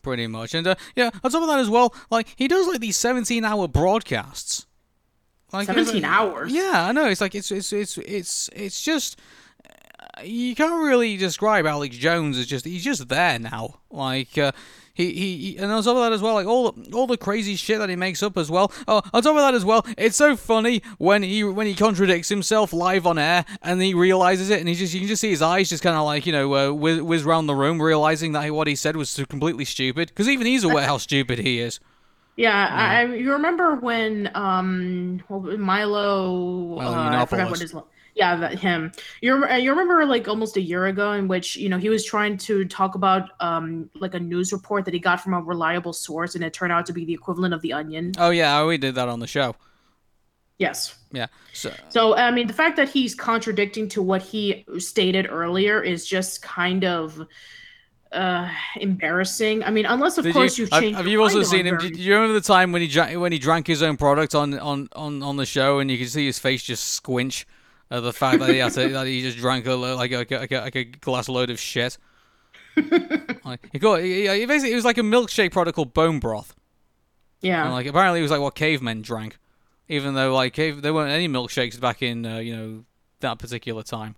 pretty 0.00 0.28
much. 0.28 0.54
And 0.54 0.64
uh, 0.64 0.76
yeah, 0.94 1.10
on 1.24 1.30
top 1.32 1.42
of 1.42 1.48
that 1.48 1.58
as 1.58 1.68
well, 1.68 1.92
like 2.08 2.28
he 2.36 2.46
does 2.46 2.68
like 2.68 2.78
these 2.78 2.96
seventeen-hour 2.96 3.66
broadcasts. 3.66 4.66
Like 5.52 5.66
17 5.66 6.02
hours? 6.04 6.50
Yeah, 6.50 6.86
I 6.88 6.92
know. 6.92 7.08
It's 7.08 7.20
like 7.20 7.34
it's 7.34 7.50
it's 7.50 7.72
it's 7.74 7.98
it's 7.98 8.48
it's 8.54 8.80
just 8.80 9.18
you 10.24 10.54
can't 10.54 10.82
really 10.84 11.16
describe 11.16 11.66
Alex 11.66 11.96
Jones 11.96 12.38
as 12.38 12.46
just 12.46 12.64
he's 12.64 12.84
just 12.84 13.08
there 13.08 13.38
now. 13.38 13.80
Like 13.90 14.36
uh, 14.36 14.52
he, 14.94 15.12
he 15.12 15.36
he 15.38 15.56
and 15.58 15.72
on 15.72 15.82
top 15.82 15.96
of 15.96 16.02
that 16.02 16.12
as 16.12 16.20
well, 16.20 16.34
like 16.34 16.46
all 16.46 16.74
all 16.92 17.06
the 17.06 17.16
crazy 17.16 17.56
shit 17.56 17.78
that 17.78 17.88
he 17.88 17.96
makes 17.96 18.22
up 18.22 18.36
as 18.36 18.50
well. 18.50 18.70
Oh, 18.86 19.00
on 19.12 19.22
top 19.22 19.34
of 19.36 19.40
that 19.42 19.54
as 19.54 19.64
well, 19.64 19.86
it's 19.96 20.16
so 20.16 20.36
funny 20.36 20.82
when 20.98 21.22
he 21.22 21.42
when 21.44 21.66
he 21.66 21.74
contradicts 21.74 22.28
himself 22.28 22.72
live 22.72 23.06
on 23.06 23.18
air 23.18 23.44
and 23.62 23.80
he 23.80 23.94
realizes 23.94 24.50
it, 24.50 24.60
and 24.60 24.68
he 24.68 24.74
just 24.74 24.92
you 24.92 25.00
can 25.00 25.08
just 25.08 25.20
see 25.22 25.30
his 25.30 25.40
eyes 25.42 25.68
just 25.70 25.82
kind 25.82 25.96
of 25.96 26.04
like 26.04 26.26
you 26.26 26.32
know 26.32 26.54
uh, 26.54 26.72
whiz, 26.72 27.00
whiz 27.00 27.24
round 27.24 27.48
the 27.48 27.54
room, 27.54 27.80
realizing 27.80 28.32
that 28.32 28.50
what 28.52 28.66
he 28.66 28.74
said 28.74 28.96
was 28.96 29.14
completely 29.28 29.64
stupid 29.64 30.08
because 30.08 30.28
even 30.28 30.46
he's 30.46 30.64
aware 30.64 30.84
how 30.86 30.98
stupid 30.98 31.38
he 31.38 31.58
is. 31.58 31.80
Yeah, 32.36 32.66
I, 32.70 33.00
I- 33.00 33.14
you 33.14 33.32
remember 33.32 33.74
when 33.76 34.30
um 34.34 35.22
well, 35.28 35.40
Milo, 35.40 36.76
Milo 36.76 36.80
uh, 36.80 37.22
I 37.22 37.26
forgot 37.26 37.50
what 37.50 37.58
his 37.60 37.74
yeah 38.14 38.36
that 38.36 38.58
him. 38.58 38.92
You 39.20 39.44
uh, 39.44 39.56
you 39.56 39.70
remember 39.70 40.04
like 40.04 40.28
almost 40.28 40.56
a 40.56 40.60
year 40.60 40.86
ago 40.86 41.12
in 41.12 41.28
which 41.28 41.56
you 41.56 41.68
know 41.68 41.78
he 41.78 41.88
was 41.88 42.04
trying 42.04 42.36
to 42.38 42.64
talk 42.64 42.94
about 42.94 43.30
um 43.40 43.90
like 43.94 44.14
a 44.14 44.20
news 44.20 44.52
report 44.52 44.84
that 44.84 44.94
he 44.94 45.00
got 45.00 45.20
from 45.20 45.34
a 45.34 45.40
reliable 45.40 45.92
source 45.92 46.34
and 46.34 46.44
it 46.44 46.52
turned 46.52 46.72
out 46.72 46.86
to 46.86 46.92
be 46.92 47.04
the 47.04 47.14
equivalent 47.14 47.54
of 47.54 47.62
the 47.62 47.72
Onion. 47.72 48.12
Oh 48.18 48.30
yeah, 48.30 48.64
we 48.64 48.78
did 48.78 48.94
that 48.96 49.08
on 49.08 49.20
the 49.20 49.26
show. 49.26 49.56
Yes. 50.58 50.94
Yeah. 51.10 51.26
So 51.52 51.72
So 51.88 52.16
I 52.16 52.30
mean 52.30 52.46
the 52.46 52.52
fact 52.52 52.76
that 52.76 52.88
he's 52.88 53.14
contradicting 53.14 53.88
to 53.90 54.02
what 54.02 54.22
he 54.22 54.64
stated 54.78 55.26
earlier 55.30 55.82
is 55.82 56.06
just 56.06 56.42
kind 56.42 56.84
of 56.84 57.26
uh 58.12 58.48
embarrassing. 58.76 59.64
I 59.64 59.70
mean 59.70 59.86
unless 59.86 60.18
of 60.18 60.24
Did 60.24 60.34
course 60.34 60.58
you, 60.58 60.66
have 60.66 60.82
changed 60.82 60.98
have 60.98 61.08
you 61.08 61.22
also 61.22 61.42
seen 61.42 61.66
him? 61.66 61.78
Did 61.78 61.96
you 61.96 62.12
remember 62.12 62.34
the 62.34 62.46
time 62.46 62.72
when 62.72 62.82
he 62.82 62.88
drank 62.88 63.18
when 63.18 63.32
he 63.32 63.38
drank 63.38 63.66
his 63.66 63.82
own 63.82 63.96
product 63.96 64.34
on 64.34 64.58
on 64.58 64.88
on, 64.92 65.22
on 65.22 65.36
the 65.38 65.46
show, 65.46 65.78
and 65.78 65.90
you 65.90 65.96
could 65.96 66.10
see 66.10 66.26
his 66.26 66.38
face 66.38 66.62
just 66.62 66.84
squinch 66.92 67.46
at 67.92 68.02
the 68.02 68.12
fact 68.12 68.38
that 68.40 68.48
he 68.48 68.56
had 68.56 68.72
to, 68.72 68.88
that 68.88 69.06
he 69.06 69.20
just 69.20 69.36
drank 69.36 69.66
a 69.66 69.74
lo- 69.74 69.96
like 69.96 70.12
a, 70.12 70.18
like 70.18 70.50
a, 70.50 70.60
like 70.60 70.76
a 70.76 70.84
glass 70.84 71.28
load 71.28 71.50
of 71.50 71.60
shit. 71.60 71.98
like, 73.44 73.68
he 73.70 73.78
got 73.78 74.00
he, 74.00 74.26
he 74.26 74.46
basically 74.46 74.72
it 74.72 74.76
was 74.76 74.84
like 74.84 74.96
a 74.96 75.02
milkshake 75.02 75.52
product 75.52 75.76
called 75.76 75.92
bone 75.92 76.18
broth. 76.18 76.54
Yeah. 77.42 77.64
And 77.64 77.74
like 77.74 77.86
apparently 77.86 78.20
it 78.20 78.22
was 78.22 78.30
like 78.30 78.40
what 78.40 78.54
cavemen 78.54 79.02
drank, 79.02 79.36
even 79.88 80.14
though 80.14 80.34
like 80.34 80.54
cave, 80.54 80.80
there 80.80 80.94
weren't 80.94 81.12
any 81.12 81.28
milkshakes 81.28 81.78
back 81.78 82.02
in 82.02 82.24
uh, 82.24 82.38
you 82.38 82.56
know 82.56 82.84
that 83.20 83.38
particular 83.38 83.82
time. 83.82 84.16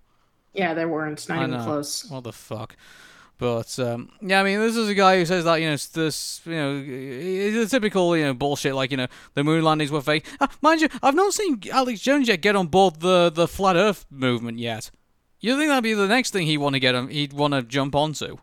yeah, 0.53 0.73
there 0.73 0.87
weren't 0.87 1.27
not 1.27 1.49
even 1.49 1.61
close. 1.61 2.09
What 2.09 2.23
the 2.23 2.31
fuck? 2.31 2.77
But 3.37 3.77
um, 3.79 4.11
yeah, 4.21 4.39
I 4.39 4.43
mean, 4.43 4.59
this 4.59 4.77
is 4.77 4.87
a 4.87 4.93
guy 4.93 5.17
who 5.17 5.25
says 5.25 5.43
that 5.43 5.55
you 5.55 5.67
know 5.69 5.75
this 5.75 6.41
you 6.45 6.53
know 6.55 6.81
it's 6.85 7.73
a 7.73 7.75
typical 7.75 8.15
you 8.15 8.23
know 8.23 8.33
bullshit 8.33 8.73
like 8.75 8.91
you 8.91 8.97
know 8.97 9.07
the 9.33 9.43
moon 9.43 9.61
landings 9.63 9.91
were 9.91 10.01
fake. 10.01 10.25
Uh, 10.39 10.47
mind 10.61 10.79
you, 10.81 10.87
I've 11.03 11.15
not 11.15 11.33
seen 11.33 11.61
Alex 11.71 11.99
Jones 11.99 12.27
yet 12.29 12.41
get 12.41 12.55
on 12.55 12.67
board 12.67 13.01
the 13.01 13.29
the 13.29 13.47
flat 13.47 13.75
Earth 13.75 14.05
movement 14.09 14.57
yet. 14.59 14.89
You 15.41 15.57
think 15.57 15.67
that'd 15.69 15.83
be 15.83 15.93
the 15.93 16.07
next 16.07 16.31
thing 16.31 16.47
he 16.47 16.57
want 16.57 16.75
to 16.75 16.79
get 16.79 16.95
him? 16.95 17.09
He'd 17.09 17.33
want 17.33 17.53
to 17.53 17.61
jump 17.61 17.93
onto, 17.93 18.37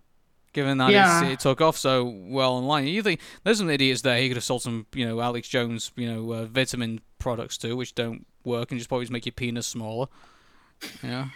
given 0.53 0.77
that 0.79 0.91
Yeah. 0.91 1.25
it 1.25 1.41
took 1.41 1.61
off 1.63 1.79
so 1.79 2.05
well 2.05 2.53
online. 2.53 2.87
You 2.87 3.03
think 3.03 3.21
there's 3.45 3.59
some 3.59 3.71
idiots 3.71 4.03
there 4.03 4.19
he 4.19 4.29
could 4.29 4.37
have 4.37 4.45
sold 4.45 4.61
some 4.63 4.87
you 4.95 5.07
know 5.09 5.21
Alex 5.23 5.49
Jones 5.49 5.91
you 5.97 6.07
know 6.13 6.33
uh, 6.33 6.45
vitamin 6.45 7.01
products 7.19 7.57
too, 7.57 7.77
which 7.77 7.95
don't 7.95 8.27
work 8.45 8.71
and 8.71 8.79
just 8.79 8.89
probably 8.91 9.05
just 9.07 9.13
make 9.13 9.25
your 9.25 9.33
penis 9.33 9.67
smaller. 9.67 10.09
Yeah. 11.03 11.29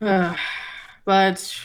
But 1.06 1.58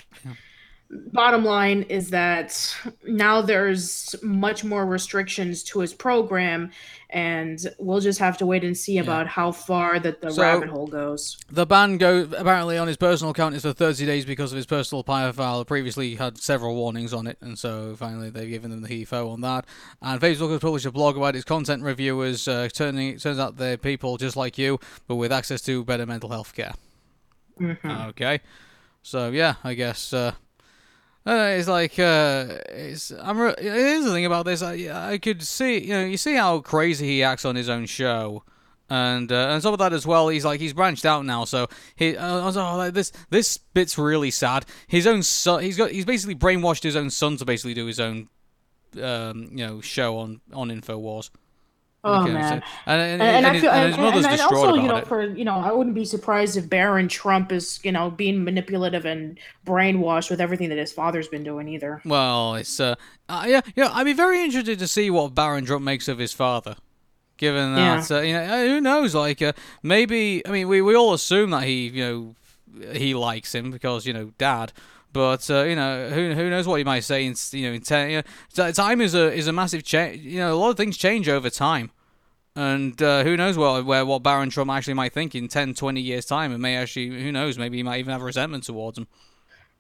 bottom 1.14 1.46
line 1.46 1.84
is 1.84 2.10
that 2.10 2.76
now 3.08 3.42
there's 3.42 4.14
much 4.22 4.64
more 4.66 4.86
restrictions 4.86 5.64
to 5.64 5.80
his 5.80 5.94
program, 5.94 6.70
and 7.10 7.60
we'll 7.80 8.02
just 8.02 8.20
have 8.20 8.38
to 8.38 8.46
wait 8.46 8.64
and 8.66 8.78
see 8.78 8.98
about 8.98 9.26
how 9.26 9.52
far 9.54 10.00
that 10.00 10.22
the 10.22 10.32
So- 10.32 10.42
rabbit 10.42 10.68
hole 10.70 10.88
goes. 10.88 11.38
The 11.50 11.66
ban 11.66 11.98
go 11.98 12.28
apparently 12.38 12.78
on 12.78 12.88
his 12.90 12.98
personal 12.98 13.32
account 13.32 13.56
is 13.56 13.62
for 13.62 13.72
30 13.74 14.06
days 14.06 14.26
because 14.26 14.52
of 14.52 14.58
his 14.58 14.66
personal 14.66 15.02
file. 15.04 15.64
Previously 15.66 16.16
had 16.16 16.38
several 16.38 16.76
warnings 16.76 17.14
on 17.14 17.26
it, 17.26 17.38
and 17.42 17.58
so 17.58 17.96
finally 17.98 18.30
they've 18.30 18.50
given 18.50 18.70
them 18.70 18.82
the 18.82 18.90
HEFO 18.90 19.32
on 19.32 19.40
that. 19.42 19.66
And 20.02 20.20
Facebook 20.22 20.52
has 20.52 20.60
published 20.60 20.86
a 20.86 20.92
blog 20.92 21.16
about 21.18 21.36
its 21.38 21.46
content 21.46 21.84
reviewers. 21.84 22.48
Uh, 22.50 22.68
turning 22.72 23.10
it 23.10 23.22
turns 23.22 23.40
out 23.40 23.56
they're 23.58 23.78
people 23.78 24.18
just 24.18 24.36
like 24.36 24.58
you, 24.58 24.78
but 25.08 25.16
with 25.16 25.32
access 25.32 25.62
to 25.62 25.84
better 25.86 26.06
mental 26.06 26.30
health 26.30 26.54
care. 26.54 26.74
Okay, 27.86 28.40
so 29.02 29.30
yeah, 29.30 29.56
I 29.64 29.74
guess. 29.74 30.14
Uh, 30.14 30.34
uh, 31.26 31.54
it's 31.56 31.68
like 31.68 32.00
uh, 32.00 32.58
it's. 32.70 33.12
I'm. 33.12 33.40
Re- 33.40 33.56
here's 33.60 34.06
the 34.06 34.12
thing 34.12 34.26
about 34.26 34.46
this. 34.46 34.64
I, 34.64 35.12
I 35.12 35.18
could 35.20 35.44
see. 35.44 35.80
You 35.80 35.94
know, 35.94 36.06
you 36.06 36.18
see 36.18 36.36
how 36.36 36.60
crazy 36.62 37.08
he 37.08 37.24
acts 37.24 37.46
on 37.46 37.56
his 37.56 37.70
own 37.70 37.86
show, 37.86 38.44
and 38.90 39.32
uh, 39.32 39.60
some 39.60 39.74
of 39.74 39.80
that 39.80 39.94
as 39.94 40.08
well. 40.08 40.30
He's 40.30 40.46
like 40.46 40.60
he's 40.60 40.74
branched 40.74 41.06
out 41.06 41.24
now. 41.26 41.46
So 41.46 41.68
he. 41.96 42.18
Uh, 42.18 42.42
I 42.42 42.46
was 42.46 42.58
oh, 42.58 42.76
like 42.76 42.94
this. 42.94 43.12
This 43.30 43.58
bit's 43.58 44.00
really 44.00 44.32
sad. 44.32 44.66
His 44.88 45.06
own 45.06 45.22
son. 45.22 45.62
He's 45.62 45.78
got. 45.78 45.92
He's 45.92 46.06
basically 46.06 46.36
brainwashed 46.36 46.84
his 46.84 46.96
own 46.96 47.12
son 47.12 47.38
to 47.38 47.46
basically 47.46 47.76
do 47.76 47.86
his 47.86 48.00
own. 48.00 48.30
Um, 49.02 49.50
you 49.52 49.66
know, 49.66 49.80
show 49.80 50.18
on 50.18 50.42
on 50.54 50.70
Infowars. 50.70 51.30
Oh 52.04 52.24
Okay, 52.24 52.34
man. 52.34 52.62
so- 52.62 52.68
and, 52.88 53.02
and, 53.02 53.22
and, 53.22 53.46
and 53.46 53.48
I 53.48 53.60
feel, 53.60 53.70
and 53.70 53.80
and, 53.80 53.88
his 53.90 53.98
mother's 53.98 54.26
and, 54.26 54.42
also, 54.42 54.74
you 54.74 54.88
know, 54.88 54.98
it. 54.98 55.08
for 55.08 55.24
you 55.24 55.46
know, 55.46 55.56
I 55.56 55.72
wouldn't 55.72 55.96
be 55.96 56.06
surprised 56.06 56.58
if 56.58 56.68
Barron 56.68 57.08
Trump 57.08 57.52
is, 57.52 57.80
you 57.84 57.92
know, 57.92 58.10
being 58.10 58.44
manipulative 58.44 59.06
and 59.06 59.38
brainwashed 59.66 60.32
with 60.32 60.42
everything 60.42 60.70
that 60.70 60.80
his 60.80 60.92
father's 60.92 61.28
been 61.28 61.44
doing 61.44 61.68
either. 61.68 62.02
Well, 62.04 62.56
it's 62.56 62.80
uh, 62.80 62.96
uh 63.30 63.46
yeah, 63.48 63.62
yeah. 63.76 63.92
I'd 63.94 64.06
be 64.06 64.14
very 64.14 64.44
interested 64.44 64.80
to 64.80 64.88
see 64.88 65.12
what 65.12 65.36
Barron 65.36 65.66
Trump 65.66 65.84
makes 65.84 66.08
of 66.08 66.18
his 66.18 66.34
father. 66.34 66.76
Given 67.38 67.74
that, 67.74 68.12
uh, 68.12 68.20
you 68.20 68.34
know, 68.34 68.44
uh, 68.44 68.66
who 68.68 68.82
knows? 68.82 69.16
Like, 69.16 69.42
uh, 69.42 69.54
maybe. 69.82 70.46
I 70.46 70.52
mean, 70.52 70.68
we 70.68 70.82
we 70.82 70.96
all 70.96 71.14
assume 71.14 71.52
that 71.52 71.64
he, 71.64 71.88
you 71.88 72.36
know, 72.74 72.94
he 72.94 73.14
likes 73.14 73.54
him 73.54 73.72
because 73.72 74.06
you 74.06 74.14
know, 74.14 74.32
dad. 74.38 74.74
But 75.14 75.50
uh, 75.50 75.64
you 75.64 75.76
know, 75.76 76.10
who 76.10 76.34
who 76.34 76.50
knows 76.50 76.68
what 76.68 76.78
he 76.78 76.84
might 76.84 77.04
say 77.04 77.26
in 77.26 77.36
you 77.52 77.68
know 77.68 77.74
in 77.74 77.82
ten. 77.82 78.10
You 78.10 78.24
know, 78.56 78.72
time 78.72 79.02
is 79.02 79.14
a 79.14 79.32
is 79.34 79.48
a 79.48 79.54
massive 79.54 79.84
change. 79.84 80.22
You 80.22 80.40
know, 80.40 80.54
a 80.54 80.56
lot 80.56 80.70
of 80.70 80.78
things 80.78 80.98
change 80.98 81.28
over 81.28 81.50
time. 81.50 81.92
And 82.56 83.02
uh, 83.02 83.24
who 83.24 83.38
knows 83.38 83.58
what, 83.58 83.86
where 83.86 84.06
what 84.06 84.24
Barron 84.24 84.50
Trump 84.50 84.70
actually 84.72 84.96
might 84.96 85.14
think 85.14 85.36
in 85.36 85.48
10, 85.48 85.74
20 85.74 86.02
years' 86.02 86.26
time. 86.26 86.52
And 86.52 86.62
may 86.62 86.76
actually, 86.76 87.08
who 87.08 87.32
knows, 87.32 87.58
maybe 87.58 87.78
he 87.78 87.84
might 87.84 88.00
even 88.00 88.12
have 88.12 88.22
resentment 88.22 88.66
towards 88.66 88.98
him. 88.98 89.08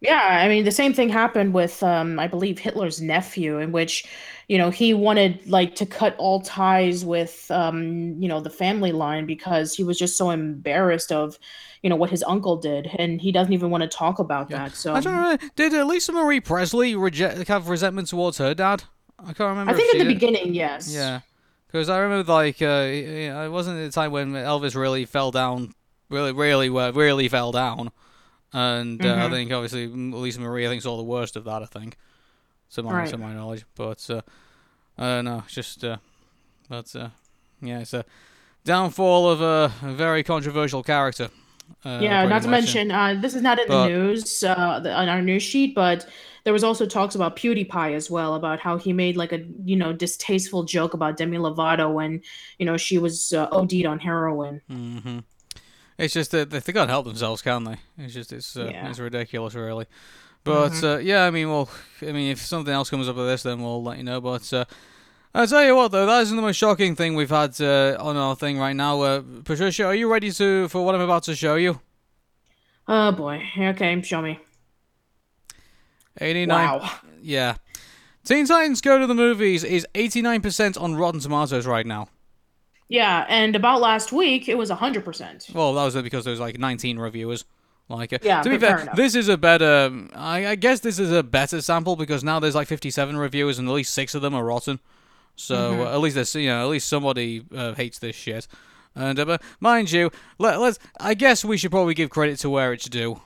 Yeah, 0.01 0.39
I 0.43 0.47
mean, 0.47 0.65
the 0.65 0.71
same 0.71 0.93
thing 0.93 1.09
happened 1.09 1.53
with, 1.53 1.83
um, 1.83 2.19
I 2.19 2.27
believe, 2.27 2.57
Hitler's 2.57 3.01
nephew, 3.01 3.59
in 3.59 3.71
which, 3.71 4.03
you 4.47 4.57
know, 4.57 4.71
he 4.71 4.95
wanted 4.95 5.47
like 5.47 5.75
to 5.75 5.85
cut 5.85 6.15
all 6.17 6.41
ties 6.41 7.05
with, 7.05 7.45
um, 7.51 8.19
you 8.19 8.27
know, 8.27 8.41
the 8.41 8.49
family 8.49 8.91
line 8.91 9.27
because 9.27 9.75
he 9.75 9.83
was 9.83 9.99
just 9.99 10.17
so 10.17 10.31
embarrassed 10.31 11.11
of, 11.11 11.37
you 11.83 11.89
know, 11.89 11.95
what 11.95 12.09
his 12.09 12.23
uncle 12.23 12.57
did, 12.57 12.87
and 12.97 13.21
he 13.21 13.31
doesn't 13.31 13.53
even 13.53 13.69
want 13.69 13.83
to 13.83 13.87
talk 13.87 14.17
about 14.17 14.49
that. 14.49 14.75
So 14.75 14.95
I 14.95 15.01
don't 15.01 15.13
know. 15.13 15.37
Did 15.55 15.73
uh, 15.75 15.85
Lisa 15.85 16.11
Marie 16.11 16.39
Presley 16.39 16.95
reject 16.95 17.47
have 17.47 17.69
resentment 17.69 18.07
towards 18.07 18.39
her 18.39 18.55
dad? 18.55 18.83
I 19.19 19.33
can't 19.33 19.39
remember. 19.39 19.71
I 19.71 19.75
think 19.75 19.93
at 19.93 19.99
the 19.99 20.05
did. 20.05 20.19
beginning, 20.19 20.55
yes. 20.55 20.91
Yeah, 20.91 21.19
because 21.67 21.89
I 21.89 21.99
remember 21.99 22.31
like 22.33 22.59
uh, 22.59 22.87
it 22.89 23.51
wasn't 23.51 23.77
the 23.77 23.91
time 23.91 24.11
when 24.11 24.33
Elvis 24.33 24.75
really 24.75 25.05
fell 25.05 25.29
down, 25.29 25.75
really, 26.09 26.31
really, 26.31 26.69
uh, 26.69 26.91
really 26.91 27.27
fell 27.27 27.51
down, 27.51 27.91
and 28.53 29.03
uh, 29.05 29.25
I 29.25 29.29
Mm-hmm. 29.29 29.31
think 29.31 29.51
obviously 29.51 29.87
Lisa 29.87 30.39
Marie 30.41 30.65
I 30.65 30.69
think 30.69 30.81
saw 30.81 30.97
the 30.97 31.03
worst 31.03 31.35
of 31.35 31.43
that. 31.45 31.61
I 31.61 31.65
think, 31.65 31.97
to 32.73 32.83
my 32.83 32.93
Right. 32.93 33.09
to 33.09 33.17
my 33.17 33.33
knowledge, 33.33 33.65
but 33.75 34.09
uh, 34.09 34.21
I 34.97 35.03
don't 35.15 35.25
know. 35.25 35.43
It's 35.45 35.53
just, 35.55 35.83
uh, 35.83 35.97
but 36.69 36.95
uh, 36.95 37.09
yeah, 37.61 37.79
it's 37.79 37.93
a 37.93 38.05
downfall 38.65 39.29
of 39.29 39.41
a, 39.41 39.71
a 39.83 39.93
very 39.93 40.23
controversial 40.23 40.83
character. 40.83 41.29
Uh, 41.85 41.99
Yeah, 42.01 42.25
not 42.25 42.41
to 42.43 42.49
mention, 42.49 42.91
uh, 42.91 43.15
this 43.21 43.33
is 43.33 43.41
not 43.41 43.59
in 43.59 43.67
But- 43.67 43.83
the 43.83 43.89
news 43.89 44.43
uh, 44.43 44.79
the, 44.79 44.93
on 44.93 45.09
our 45.09 45.21
news 45.21 45.43
sheet, 45.43 45.73
but 45.75 46.07
there 46.43 46.53
was 46.53 46.63
also 46.63 46.85
talks 46.85 47.15
about 47.15 47.35
PewDiePie 47.37 47.93
as 47.95 48.09
well, 48.11 48.35
about 48.35 48.59
how 48.59 48.77
he 48.77 48.93
made 48.93 49.15
like 49.15 49.31
a 49.31 49.39
you 49.63 49.75
know 49.75 49.93
distasteful 49.93 50.63
joke 50.63 50.93
about 50.93 51.17
Demi 51.17 51.37
Lovato 51.37 51.93
when 51.93 52.21
you 52.59 52.65
know 52.65 52.77
she 52.77 52.97
was 52.97 53.33
uh, 53.33 53.47
OD'd 53.51 53.85
on 53.85 53.99
heroin. 53.99 54.61
hmm 54.67 55.19
It's 56.01 56.13
just 56.13 56.31
that 56.31 56.49
they, 56.49 56.59
they 56.59 56.73
can't 56.73 56.89
help 56.89 57.05
themselves, 57.05 57.41
can 57.41 57.63
they? 57.63 57.77
It's 57.97 58.13
just 58.13 58.33
it's 58.33 58.57
uh, 58.57 58.65
Yeah. 58.65 58.71
Mm-hmm. 58.71 58.87
it's 58.87 58.99
ridiculous, 58.99 59.53
really. 59.55 59.85
But 60.43 60.83
uh, 60.83 60.97
yeah, 60.97 61.25
I 61.25 61.29
mean, 61.31 61.49
well, 61.49 61.69
I 62.01 62.11
mean, 62.11 62.31
if 62.31 62.39
something 62.39 62.73
else 62.73 62.89
comes 62.89 63.07
up 63.07 63.15
with 63.15 63.27
this, 63.27 63.43
then 63.43 63.61
we'll 63.61 63.83
let 63.83 63.97
you 63.97 64.03
know. 64.03 64.19
But 64.19 64.51
uh, 64.51 64.65
I 65.35 65.45
tell 65.45 65.63
you 65.63 65.75
what, 65.75 65.91
though, 65.91 66.07
that 66.07 66.21
isn't 66.21 66.35
the 66.35 66.41
most 66.41 66.55
shocking 66.57 66.95
thing 66.95 67.15
we've 67.15 67.29
had 67.29 67.59
uh, 67.61 67.95
on 67.99 68.17
our 68.17 68.35
thing 68.35 68.57
right 68.57 68.75
now. 68.75 69.01
Uh, 69.01 69.21
Patricia, 69.43 69.85
are 69.85 69.95
you 69.95 70.11
ready 70.11 70.31
to 70.31 70.67
for 70.69 70.83
what 70.83 70.95
I'm 70.95 71.01
about 71.01 71.23
to 71.23 71.35
show 71.35 71.55
you? 71.55 71.79
Oh 72.87 73.11
boy. 73.11 73.43
Okay, 73.57 74.01
show 74.01 74.21
me. 74.21 74.39
89. 76.19 76.47
Wow. 76.49 76.91
Yeah. 77.21 77.55
Teen 78.23 78.45
Titans 78.45 78.81
Go 78.81 78.99
to 78.99 79.07
the 79.07 79.15
Movies 79.15 79.63
is 79.63 79.87
89% 79.95 80.79
on 80.79 80.95
Rotten 80.95 81.19
Tomatoes 81.19 81.65
right 81.65 81.85
now. 81.85 82.09
Yeah, 82.91 83.25
and 83.29 83.55
about 83.55 83.79
last 83.81 84.11
week 84.11 84.49
it 84.49 84.55
was 84.57 84.69
hundred 84.69 85.05
percent. 85.05 85.47
Well, 85.53 85.73
that 85.75 85.83
was 85.85 85.95
because 86.03 86.25
there 86.25 86.31
was 86.31 86.39
like 86.41 86.59
19 86.59 86.99
reviewers. 86.99 87.45
Like, 87.87 88.13
uh, 88.13 88.19
Yeah, 88.21 88.41
to 88.41 88.49
be 88.49 88.57
fair 88.57 88.79
fair, 88.79 88.93
this 88.95 89.15
is 89.15 89.27
a 89.29 89.37
better. 89.37 89.89
I, 90.13 90.47
I 90.47 90.55
guess 90.55 90.81
this 90.81 90.99
is 90.99 91.11
a 91.11 91.23
better 91.23 91.61
sample 91.61 91.95
because 91.95 92.23
now 92.23 92.39
there's 92.39 92.55
like 92.55 92.67
57 92.67 93.17
reviewers 93.17 93.59
and 93.59 93.67
at 93.67 93.73
least 93.73 93.93
six 93.93 94.13
of 94.15 94.21
them 94.21 94.33
are 94.35 94.43
rotten. 94.43 94.79
So 95.35 95.55
Mm-hmm. 95.55 95.81
uh, 95.81 95.93
at 95.95 95.99
least 96.01 96.15
there's 96.15 96.35
you 96.35 96.47
know 96.49 96.61
at 96.65 96.69
least 96.69 96.87
somebody 96.89 97.43
uh, 97.55 97.73
hates 97.75 97.99
this 97.99 98.15
shit. 98.15 98.47
And 98.93 99.17
uh, 99.19 99.25
but 99.25 99.41
mind 99.61 99.91
you, 99.91 100.11
let, 100.37 100.59
let's. 100.59 100.77
I 100.99 101.13
guess 101.13 101.45
we 101.45 101.55
should 101.57 101.71
probably 101.71 101.93
give 101.93 102.09
credit 102.09 102.39
to 102.39 102.49
where 102.49 102.73
it's 102.73 102.89
due. 102.89 103.21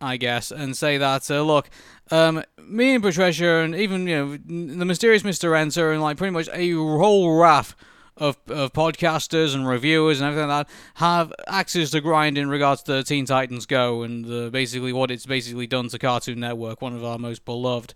I 0.00 0.16
guess, 0.16 0.52
and 0.52 0.76
say 0.76 0.96
that 0.96 1.28
uh, 1.28 1.42
look, 1.42 1.68
um, 2.12 2.44
me 2.62 2.94
and 2.94 3.02
Patricia, 3.02 3.56
and 3.64 3.74
even 3.74 4.06
you 4.06 4.16
know 4.16 4.76
the 4.76 4.84
mysterious 4.84 5.24
Mister 5.24 5.56
Enter, 5.56 5.90
and 5.90 6.00
like 6.00 6.16
pretty 6.16 6.30
much 6.30 6.48
a 6.52 6.72
whole 6.72 7.36
raft 7.36 7.74
of, 8.18 8.36
of 8.48 8.72
podcasters 8.72 9.54
and 9.54 9.66
reviewers 9.66 10.20
and 10.20 10.28
everything 10.28 10.48
like 10.48 10.66
that 10.66 10.74
have 10.94 11.32
axes 11.46 11.90
to 11.92 12.00
grind 12.00 12.36
in 12.36 12.48
regards 12.48 12.82
to 12.84 13.02
Teen 13.02 13.24
Titans 13.24 13.66
Go 13.66 14.02
and 14.02 14.24
the, 14.24 14.50
basically 14.50 14.92
what 14.92 15.10
it's 15.10 15.26
basically 15.26 15.66
done 15.66 15.88
to 15.88 15.98
Cartoon 15.98 16.40
Network, 16.40 16.82
one 16.82 16.94
of 16.94 17.04
our 17.04 17.18
most 17.18 17.44
beloved, 17.44 17.94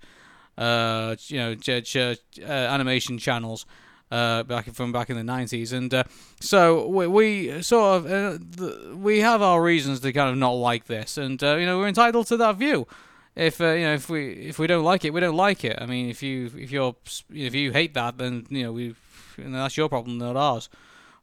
uh, 0.56 1.16
you 1.26 1.38
know, 1.38 1.54
ch- 1.54 1.84
ch- 1.84 1.96
uh, 1.96 2.42
animation 2.46 3.18
channels. 3.18 3.66
Uh, 4.10 4.42
back 4.42 4.70
from 4.74 4.92
back 4.92 5.08
in 5.08 5.16
the 5.16 5.22
90s, 5.22 5.72
and 5.72 5.94
uh, 5.94 6.04
so 6.38 6.86
we, 6.86 7.06
we 7.06 7.62
sort 7.62 8.04
of 8.04 8.12
uh, 8.12 8.94
we 8.94 9.20
have 9.20 9.40
our 9.40 9.62
reasons 9.62 10.00
to 10.00 10.12
kind 10.12 10.28
of 10.28 10.36
not 10.36 10.50
like 10.50 10.84
this, 10.84 11.16
and 11.16 11.42
uh, 11.42 11.56
you 11.56 11.64
know 11.64 11.78
we're 11.78 11.88
entitled 11.88 12.26
to 12.26 12.36
that 12.36 12.56
view. 12.56 12.86
If 13.34 13.58
uh, 13.62 13.70
you 13.70 13.84
know 13.86 13.94
if 13.94 14.10
we 14.10 14.32
if 14.32 14.58
we 14.58 14.66
don't 14.66 14.84
like 14.84 15.06
it, 15.06 15.14
we 15.14 15.20
don't 15.20 15.34
like 15.36 15.64
it. 15.64 15.78
I 15.80 15.86
mean, 15.86 16.10
if 16.10 16.22
you 16.22 16.50
if 16.58 16.70
you're 16.70 16.94
if 17.32 17.54
you 17.54 17.72
hate 17.72 17.94
that, 17.94 18.18
then 18.18 18.44
you 18.50 18.64
know 18.64 18.72
we 18.72 18.94
know, 19.38 19.62
that's 19.62 19.76
your 19.76 19.88
problem, 19.88 20.18
not 20.18 20.36
ours. 20.36 20.68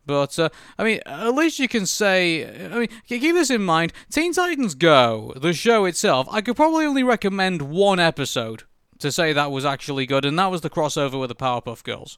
But 0.06 0.40
uh, 0.40 0.50
I 0.78 0.84
mean, 0.84 1.02
at 1.06 1.36
least 1.36 1.60
you 1.60 1.68
can 1.68 1.86
say. 1.86 2.46
I 2.66 2.80
mean, 2.80 2.90
keep 3.08 3.22
this 3.22 3.50
in 3.52 3.64
mind. 3.64 3.94
Teen 4.10 4.34
Titans 4.34 4.74
Go, 4.74 5.34
the 5.36 5.54
show 5.54 5.86
itself, 5.86 6.28
I 6.32 6.42
could 6.42 6.56
probably 6.56 6.86
only 6.86 7.04
recommend 7.04 7.62
one 7.62 8.00
episode 8.00 8.64
to 9.00 9.12
say 9.12 9.34
that 9.34 9.52
was 9.52 9.66
actually 9.66 10.06
good, 10.06 10.26
and 10.26 10.38
that 10.40 10.48
was 10.48 10.62
the 10.62 10.70
crossover 10.70 11.20
with 11.20 11.30
the 11.30 11.36
Powerpuff 11.36 11.84
Girls. 11.84 12.18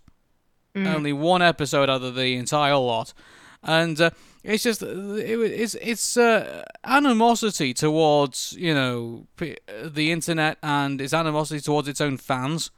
Only 0.73 1.11
one 1.11 1.41
episode 1.41 1.89
out 1.89 2.01
of 2.01 2.15
the 2.15 2.35
entire 2.35 2.77
lot, 2.77 3.13
and 3.61 3.99
uh, 3.99 4.11
it's 4.41 4.63
just 4.63 4.81
it, 4.81 4.89
it's 4.89 5.75
it's 5.75 6.15
uh, 6.15 6.63
animosity 6.85 7.73
towards 7.73 8.55
you 8.57 8.73
know 8.73 9.27
the 9.37 10.11
internet 10.11 10.57
and 10.63 11.01
its 11.01 11.13
animosity 11.13 11.59
towards 11.59 11.89
its 11.89 11.99
own 11.99 12.15
fans. 12.15 12.71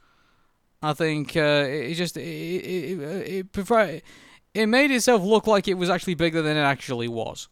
I 0.84 0.92
think 0.92 1.34
uh, 1.34 1.64
it 1.66 1.94
just 1.94 2.18
it 2.18 2.20
it, 2.20 3.46
it, 3.56 4.04
it, 4.54 4.66
made 4.66 4.90
itself 4.90 5.22
look 5.22 5.46
like 5.46 5.66
it 5.66 5.74
was 5.74 5.88
actually 5.88 6.14
bigger 6.14 6.42
than 6.42 6.58
it 6.58 6.62
actually 6.62 7.08
was. 7.08 7.48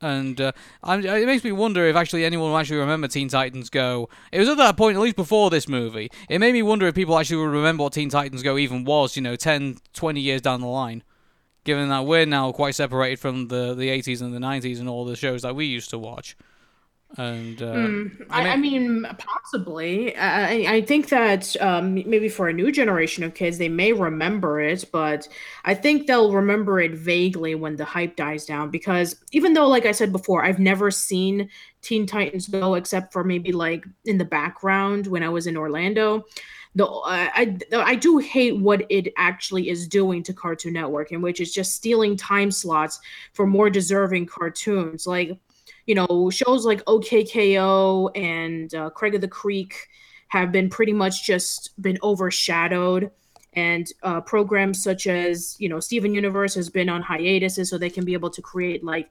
And 0.00 0.40
uh, 0.40 0.52
it 0.86 1.26
makes 1.26 1.42
me 1.42 1.50
wonder 1.50 1.84
if 1.86 1.96
actually 1.96 2.24
anyone 2.24 2.50
will 2.50 2.58
actually 2.58 2.76
remember 2.76 3.08
Teen 3.08 3.28
Titans 3.28 3.68
Go. 3.68 4.08
It 4.30 4.38
was 4.38 4.48
at 4.48 4.56
that 4.58 4.76
point, 4.76 4.96
at 4.96 5.00
least 5.00 5.16
before 5.16 5.50
this 5.50 5.66
movie, 5.66 6.12
it 6.28 6.38
made 6.38 6.52
me 6.52 6.62
wonder 6.62 6.86
if 6.86 6.94
people 6.94 7.18
actually 7.18 7.38
would 7.38 7.50
remember 7.50 7.82
what 7.82 7.94
Teen 7.94 8.08
Titans 8.08 8.44
Go 8.44 8.56
even 8.56 8.84
was, 8.84 9.16
you 9.16 9.22
know, 9.22 9.34
10, 9.34 9.78
20 9.94 10.20
years 10.20 10.40
down 10.40 10.60
the 10.60 10.68
line. 10.68 11.02
Given 11.64 11.88
that 11.88 12.06
we're 12.06 12.24
now 12.24 12.52
quite 12.52 12.76
separated 12.76 13.18
from 13.18 13.48
the, 13.48 13.74
the 13.74 13.88
80s 13.88 14.22
and 14.22 14.32
the 14.32 14.38
90s 14.38 14.78
and 14.78 14.88
all 14.88 15.04
the 15.04 15.16
shows 15.16 15.42
that 15.42 15.56
we 15.56 15.66
used 15.66 15.90
to 15.90 15.98
watch. 15.98 16.36
And 17.16 17.62
uh, 17.62 18.24
I, 18.30 18.50
I 18.50 18.56
mean, 18.56 19.06
possibly. 19.16 20.14
I, 20.14 20.74
I 20.74 20.80
think 20.82 21.08
that 21.08 21.56
um, 21.60 21.94
maybe 21.94 22.28
for 22.28 22.48
a 22.48 22.52
new 22.52 22.70
generation 22.70 23.24
of 23.24 23.34
kids, 23.34 23.56
they 23.56 23.70
may 23.70 23.94
remember 23.94 24.60
it, 24.60 24.84
but 24.92 25.26
I 25.64 25.74
think 25.74 26.06
they'll 26.06 26.32
remember 26.32 26.80
it 26.80 26.92
vaguely 26.92 27.54
when 27.54 27.76
the 27.76 27.86
hype 27.86 28.14
dies 28.14 28.44
down. 28.44 28.70
Because 28.70 29.16
even 29.32 29.54
though, 29.54 29.68
like 29.68 29.86
I 29.86 29.92
said 29.92 30.12
before, 30.12 30.44
I've 30.44 30.58
never 30.58 30.90
seen 30.90 31.48
Teen 31.80 32.06
Titans 32.06 32.46
Go 32.46 32.74
except 32.74 33.12
for 33.12 33.24
maybe 33.24 33.52
like 33.52 33.86
in 34.04 34.18
the 34.18 34.24
background 34.26 35.06
when 35.06 35.22
I 35.22 35.30
was 35.30 35.46
in 35.46 35.56
Orlando. 35.56 36.26
The, 36.74 36.84
I, 36.84 37.30
I 37.72 37.76
I 37.76 37.94
do 37.94 38.18
hate 38.18 38.58
what 38.58 38.84
it 38.90 39.12
actually 39.16 39.70
is 39.70 39.88
doing 39.88 40.22
to 40.24 40.34
Cartoon 40.34 40.74
Network, 40.74 41.10
in 41.10 41.22
which 41.22 41.40
it's 41.40 41.54
just 41.54 41.72
stealing 41.72 42.16
time 42.16 42.50
slots 42.50 43.00
for 43.32 43.46
more 43.46 43.70
deserving 43.70 44.26
cartoons. 44.26 45.06
Like 45.06 45.38
you 45.88 45.94
know, 45.94 46.28
shows 46.28 46.66
like 46.66 46.84
OKKO 46.84 48.10
and 48.14 48.74
uh, 48.74 48.90
Craig 48.90 49.14
of 49.14 49.22
the 49.22 49.26
Creek 49.26 49.88
have 50.28 50.52
been 50.52 50.68
pretty 50.68 50.92
much 50.92 51.24
just 51.24 51.80
been 51.80 51.98
overshadowed. 52.02 53.10
And 53.54 53.90
uh, 54.02 54.20
programs 54.20 54.82
such 54.82 55.06
as, 55.06 55.56
you 55.58 55.70
know, 55.70 55.80
Steven 55.80 56.12
Universe 56.12 56.54
has 56.56 56.68
been 56.68 56.90
on 56.90 57.00
hiatuses 57.00 57.70
so 57.70 57.78
they 57.78 57.88
can 57.88 58.04
be 58.04 58.12
able 58.12 58.28
to 58.28 58.42
create 58.42 58.84
like, 58.84 59.08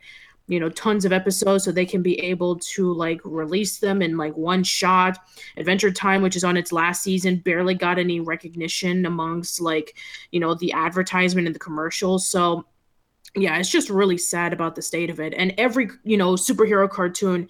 you 0.47 0.59
know, 0.59 0.69
tons 0.69 1.03
of 1.03 1.11
episodes 1.11 1.63
so 1.63 1.71
they 1.71 1.85
can 1.85 2.03
be 2.03 2.19
able 2.19 2.57
to 2.59 2.93
like 2.93 3.21
release 3.23 3.79
them 3.79 4.03
in 4.03 4.15
like 4.15 4.37
one 4.37 4.63
shot. 4.63 5.17
Adventure 5.57 5.91
Time, 5.91 6.21
which 6.21 6.35
is 6.35 6.43
on 6.43 6.57
its 6.57 6.71
last 6.71 7.01
season, 7.01 7.37
barely 7.37 7.73
got 7.73 7.97
any 7.97 8.19
recognition 8.19 9.07
amongst 9.07 9.59
like, 9.59 9.97
you 10.31 10.39
know, 10.39 10.53
the 10.53 10.71
advertisement 10.73 11.47
and 11.47 11.55
the 11.55 11.59
commercials. 11.59 12.27
So, 12.27 12.67
yeah, 13.35 13.57
it's 13.57 13.69
just 13.69 13.89
really 13.89 14.17
sad 14.17 14.53
about 14.53 14.75
the 14.75 14.81
state 14.81 15.09
of 15.09 15.19
it. 15.19 15.33
And 15.35 15.53
every, 15.57 15.89
you 16.03 16.17
know, 16.17 16.33
superhero 16.33 16.89
cartoon 16.89 17.47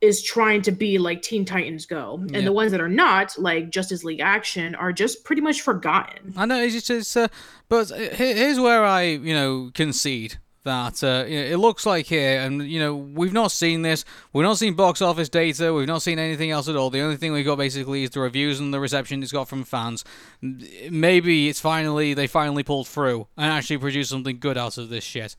is 0.00 0.22
trying 0.22 0.62
to 0.62 0.72
be 0.72 0.96
like 0.98 1.20
Teen 1.20 1.44
Titans 1.44 1.84
Go. 1.84 2.14
And 2.20 2.30
Yeah. 2.30 2.40
the 2.42 2.52
ones 2.52 2.72
that 2.72 2.80
are 2.80 2.88
not, 2.88 3.38
like 3.38 3.68
Justice 3.68 4.02
League 4.02 4.20
Action, 4.20 4.74
are 4.74 4.92
just 4.92 5.24
pretty 5.24 5.42
much 5.42 5.60
forgotten. 5.60 6.32
I 6.38 6.46
know 6.46 6.62
it's 6.62 6.72
just, 6.74 6.90
it's, 6.90 7.16
uh, 7.16 7.28
but 7.68 7.92
uh, 7.92 7.96
here's 7.96 8.58
where 8.58 8.82
I, 8.82 9.02
you 9.02 9.34
know, 9.34 9.70
concede 9.74 10.38
that 10.64 11.02
uh, 11.02 11.24
you 11.26 11.38
know, 11.38 11.46
it 11.46 11.56
looks 11.56 11.86
like 11.86 12.06
here, 12.06 12.40
and 12.40 12.62
you 12.62 12.78
know, 12.78 12.94
we've 12.94 13.32
not 13.32 13.52
seen 13.52 13.82
this. 13.82 14.04
We've 14.32 14.44
not 14.44 14.58
seen 14.58 14.74
box 14.74 15.00
office 15.00 15.28
data. 15.28 15.72
We've 15.72 15.86
not 15.86 16.02
seen 16.02 16.18
anything 16.18 16.50
else 16.50 16.68
at 16.68 16.76
all. 16.76 16.90
The 16.90 17.00
only 17.00 17.16
thing 17.16 17.32
we've 17.32 17.44
got 17.44 17.58
basically 17.58 18.02
is 18.04 18.10
the 18.10 18.20
reviews 18.20 18.60
and 18.60 18.72
the 18.72 18.80
reception 18.80 19.22
it's 19.22 19.32
got 19.32 19.48
from 19.48 19.64
fans. 19.64 20.04
Maybe 20.42 21.48
it's 21.48 21.60
finally 21.60 22.14
they 22.14 22.26
finally 22.26 22.62
pulled 22.62 22.88
through 22.88 23.26
and 23.36 23.46
actually 23.52 23.78
produced 23.78 24.10
something 24.10 24.38
good 24.38 24.58
out 24.58 24.78
of 24.78 24.88
this 24.88 25.04
shit. 25.04 25.36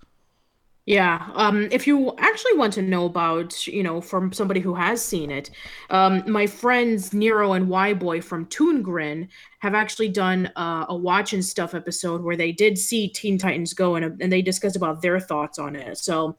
Yeah. 0.87 1.29
Um, 1.35 1.67
if 1.71 1.85
you 1.85 2.15
actually 2.17 2.57
want 2.57 2.73
to 2.73 2.81
know 2.81 3.05
about, 3.05 3.67
you 3.67 3.83
know, 3.83 4.01
from 4.01 4.33
somebody 4.33 4.59
who 4.59 4.73
has 4.73 5.03
seen 5.03 5.29
it, 5.29 5.51
um, 5.91 6.23
my 6.25 6.47
friends 6.47 7.13
Nero 7.13 7.53
and 7.53 7.69
Y 7.69 7.93
Boy 7.93 8.19
from 8.19 8.47
Toon 8.47 8.81
Grin 8.81 9.29
have 9.59 9.75
actually 9.75 10.09
done 10.09 10.51
uh, 10.55 10.85
a 10.89 10.95
watch 10.95 11.33
and 11.33 11.45
stuff 11.45 11.75
episode 11.75 12.23
where 12.23 12.35
they 12.35 12.51
did 12.51 12.79
see 12.79 13.07
Teen 13.07 13.37
Titans 13.37 13.75
Go 13.75 13.95
and, 13.95 14.19
and 14.21 14.33
they 14.33 14.41
discussed 14.41 14.75
about 14.75 15.03
their 15.03 15.19
thoughts 15.19 15.59
on 15.59 15.75
it. 15.75 15.99
So, 15.99 16.35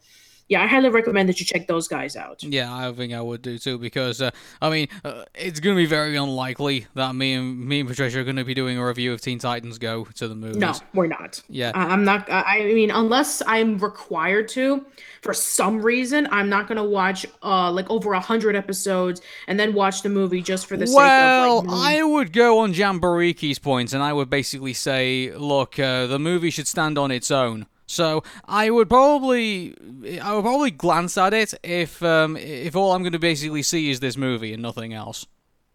yeah, 0.53 0.63
I 0.63 0.67
highly 0.67 0.91
recommend 0.91 1.29
that 1.29 1.41
you 1.41 1.47
check 1.47 1.67
those 1.67 1.89
guys 1.89 2.15
out. 2.17 2.43
Yeah, 2.43 2.69
I 2.75 2.93
think 2.93 3.13
I 3.13 3.21
would 3.21 3.43
do 3.43 3.59
too 3.59 3.79
because 3.79 4.21
uh, 4.21 4.31
I 4.61 4.69
mean 4.71 4.89
uh, 5.05 5.25
it's 5.35 5.61
going 5.61 5.75
to 5.77 5.83
be 5.83 5.87
very 5.87 6.15
unlikely 6.17 6.87
that 6.95 7.15
me 7.15 7.33
and 7.35 7.47
me 7.71 7.81
and 7.81 7.89
Patricia 7.89 8.21
are 8.21 8.25
going 8.25 8.37
to 8.37 8.45
be 8.45 8.55
doing 8.55 8.77
a 8.79 8.87
review 8.87 9.13
of 9.13 9.21
Teen 9.21 9.39
Titans 9.39 9.79
Go 9.79 10.05
to 10.05 10.29
the 10.29 10.35
movies. 10.35 10.59
No, 10.59 10.75
we're 10.95 11.07
not. 11.07 11.43
Yeah. 11.49 11.73
I- 11.75 11.87
I'm 11.93 12.05
not. 12.05 12.29
I 12.31 12.43
I 12.61 12.75
mean, 12.75 12.91
unless 12.91 13.43
I'm 13.47 13.79
required 13.79 14.49
to, 14.49 14.85
for 15.23 15.33
some 15.35 15.81
reason, 15.81 16.29
I'm 16.31 16.49
not 16.49 16.69
gonna 16.69 16.85
watch 16.85 17.25
uh 17.43 17.71
like 17.73 17.89
over 17.91 18.13
a 18.13 18.21
hundred 18.21 18.55
episodes 18.57 19.21
and 19.49 19.59
then 19.59 19.73
watch 19.73 20.03
the 20.03 20.09
movie 20.11 20.43
just 20.43 20.67
for 20.67 20.77
the 20.77 20.87
Well, 20.95 21.63
sake 21.63 21.67
of 21.67 21.73
like. 21.73 21.97
I 21.99 22.03
would 22.03 22.33
go 22.33 22.59
on 22.61 22.75
Jambareeqi's 22.75 23.59
point, 23.59 23.93
and 23.95 24.03
I 24.03 24.13
would 24.13 24.29
basically 24.29 24.75
say, 24.75 25.33
look, 25.35 25.79
uh, 25.79 26.07
the 26.07 26.19
movie 26.19 26.51
should 26.51 26.69
stand 26.69 26.99
on 26.99 27.11
its 27.11 27.31
own. 27.31 27.67
So 27.87 28.23
I 28.47 28.71
would 28.71 28.89
probably, 28.89 29.75
I 30.23 30.35
would 30.35 30.43
probably 30.43 30.71
glance 30.71 31.19
at 31.19 31.35
it 31.35 31.53
if, 31.63 32.03
um, 32.03 32.37
if 32.37 32.75
all 32.75 32.93
I'm 32.93 33.03
going 33.03 33.13
to 33.13 33.19
basically 33.19 33.63
see 33.63 33.91
is 33.91 34.01
this 34.01 34.17
movie 34.17 34.53
and 34.53 34.63
nothing 34.63 34.95
else, 34.95 35.27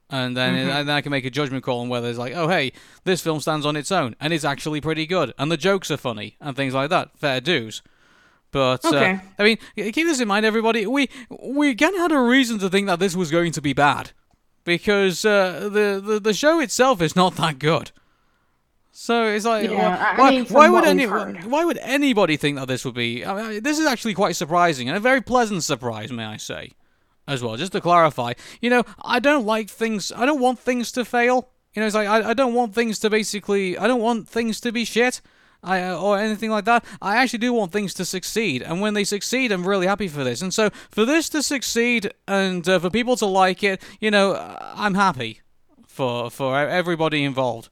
and 0.09 0.35
then 0.35 0.55
and 0.55 0.87
then 0.87 0.95
I 0.95 1.01
can 1.01 1.11
make 1.11 1.25
a 1.25 1.29
judgment 1.29 1.63
call 1.63 1.81
on 1.81 1.89
whether 1.89 2.07
it's 2.09 2.17
like, 2.17 2.33
oh 2.33 2.47
hey, 2.47 2.71
this 3.03 3.21
film 3.21 3.39
stands 3.39 3.65
on 3.65 3.75
its 3.75 3.91
own 3.91 4.15
and 4.19 4.33
it's 4.33 4.45
actually 4.45 4.81
pretty 4.81 5.05
good, 5.05 5.33
and 5.37 5.51
the 5.51 5.57
jokes 5.57 5.91
are 5.91 5.97
funny 5.97 6.37
and 6.39 6.55
things 6.55 6.73
like 6.73 6.89
that. 6.89 7.17
Fair 7.17 7.41
dues. 7.41 7.81
But 8.51 8.83
uh, 8.85 8.89
I 9.37 9.43
mean, 9.43 9.57
keep 9.75 10.07
this 10.07 10.21
in 10.21 10.27
mind, 10.27 10.45
everybody. 10.45 10.87
We 10.87 11.09
we 11.29 11.69
again 11.69 11.95
had 11.95 12.13
a 12.13 12.19
reason 12.19 12.57
to 12.59 12.69
think 12.69 12.87
that 12.87 12.99
this 12.99 13.15
was 13.15 13.29
going 13.29 13.51
to 13.51 13.61
be 13.61 13.73
bad 13.73 14.11
because 14.63 15.25
uh, 15.25 15.69
the, 15.71 16.01
the 16.03 16.19
the 16.21 16.33
show 16.33 16.61
itself 16.61 17.01
is 17.01 17.15
not 17.15 17.35
that 17.35 17.59
good. 17.59 17.91
So 18.99 19.27
it's 19.27 19.45
like, 19.45 19.69
Yeah, 19.69 20.17
why, 20.17 20.29
I- 20.29 20.37
I 20.39 20.41
why, 20.41 20.43
why 20.49 20.69
would 20.69 20.83
any, 20.85 21.05
why 21.05 21.63
would 21.63 21.77
anybody 21.77 22.35
think 22.35 22.57
that 22.57 22.67
this 22.67 22.83
would 22.83 22.95
be? 22.95 23.23
I 23.23 23.49
mean, 23.49 23.61
this 23.61 23.77
is 23.77 23.85
actually 23.85 24.15
quite 24.15 24.35
surprising 24.35 24.87
and 24.89 24.97
a 24.97 24.99
very 24.99 25.21
pleasant 25.21 25.63
surprise, 25.63 26.11
may 26.11 26.25
I 26.25 26.37
say, 26.37 26.71
as 27.27 27.43
well. 27.43 27.55
Just 27.57 27.73
to 27.73 27.81
clarify, 27.81 28.33
you 28.59 28.71
know, 28.71 28.83
I 29.03 29.19
don't 29.19 29.45
like 29.45 29.69
things. 29.69 30.11
I 30.11 30.25
don't 30.25 30.39
want 30.41 30.57
things 30.57 30.91
to 30.93 31.05
fail. 31.05 31.47
You 31.75 31.81
know, 31.81 31.85
it's 31.85 31.93
like 31.95 32.07
I, 32.07 32.29
I 32.31 32.33
don't 32.33 32.55
want 32.55 32.73
things 32.73 32.97
to 32.99 33.09
basically. 33.11 33.77
I 33.77 33.85
don't 33.87 34.01
want 34.01 34.27
things 34.27 34.59
to 34.61 34.71
be 34.71 34.83
shit. 34.83 35.21
I, 35.61 35.81
uh, 35.83 35.99
or 35.99 36.17
anything 36.17 36.49
like 36.49 36.65
that. 36.65 36.83
I 36.99 37.17
actually 37.17 37.39
do 37.39 37.53
want 37.53 37.71
things 37.71 37.93
to 37.95 38.05
succeed, 38.05 38.63
and 38.63 38.81
when 38.81 38.93
they 38.95 39.03
succeed, 39.03 39.51
I'm 39.51 39.67
really 39.67 39.85
happy 39.87 40.07
for 40.07 40.23
this. 40.23 40.41
And 40.41 40.51
so, 40.53 40.69
for 40.89 41.05
this 41.05 41.29
to 41.29 41.43
succeed 41.43 42.11
and 42.27 42.67
uh, 42.67 42.79
for 42.79 42.89
people 42.89 43.15
to 43.17 43.25
like 43.27 43.63
it, 43.63 43.81
you 43.99 44.09
know, 44.09 44.31
uh, 44.33 44.73
I'm 44.75 44.95
happy 44.95 45.41
for 45.87 46.29
for 46.31 46.57
everybody 46.59 47.23
involved, 47.23 47.69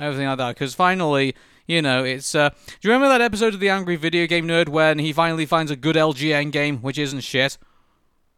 everything 0.00 0.26
like 0.26 0.38
that. 0.38 0.54
Because 0.54 0.74
finally, 0.74 1.34
you 1.66 1.82
know, 1.82 2.02
it's. 2.04 2.34
Uh, 2.34 2.50
do 2.50 2.88
you 2.88 2.92
remember 2.92 3.08
that 3.08 3.20
episode 3.20 3.54
of 3.54 3.60
the 3.60 3.68
Angry 3.68 3.96
Video 3.96 4.26
Game 4.26 4.46
Nerd 4.46 4.68
when 4.68 4.98
he 4.98 5.12
finally 5.12 5.46
finds 5.46 5.70
a 5.70 5.76
good 5.76 5.96
LJN 5.96 6.50
game, 6.50 6.78
which 6.78 6.98
isn't 6.98 7.20
shit? 7.20 7.58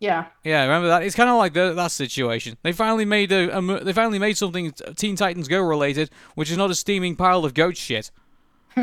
yeah. 0.03 0.27
Yeah, 0.43 0.63
remember 0.63 0.89
that? 0.89 1.05
It's 1.05 1.15
kind 1.15 1.31
of 1.31 1.37
like 1.37 1.53
the, 1.53 1.75
that 1.75 1.93
situation. 1.93 2.57
They 2.63 2.73
finally 2.73 3.05
made 3.05 3.31
a, 3.31 3.57
a 3.57 3.85
they 3.85 3.93
finally 3.93 4.19
made 4.19 4.37
something 4.37 4.73
Teen 4.97 5.15
Titans 5.15 5.47
Go 5.47 5.63
related, 5.63 6.11
which 6.35 6.51
is 6.51 6.57
not 6.57 6.73
a 6.73 6.75
steaming 6.75 7.15
pile 7.15 7.45
of 7.45 7.55
goat 7.55 7.77
shit. 7.77 8.11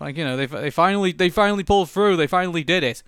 like 0.00 0.16
you 0.16 0.24
know, 0.24 0.36
they 0.36 0.46
they 0.46 0.70
finally 0.70 1.12
they 1.12 1.28
finally 1.28 1.62
pulled 1.62 1.88
through. 1.88 2.16
They 2.16 2.26
finally 2.26 2.64
did 2.64 2.82
it. 2.82 3.04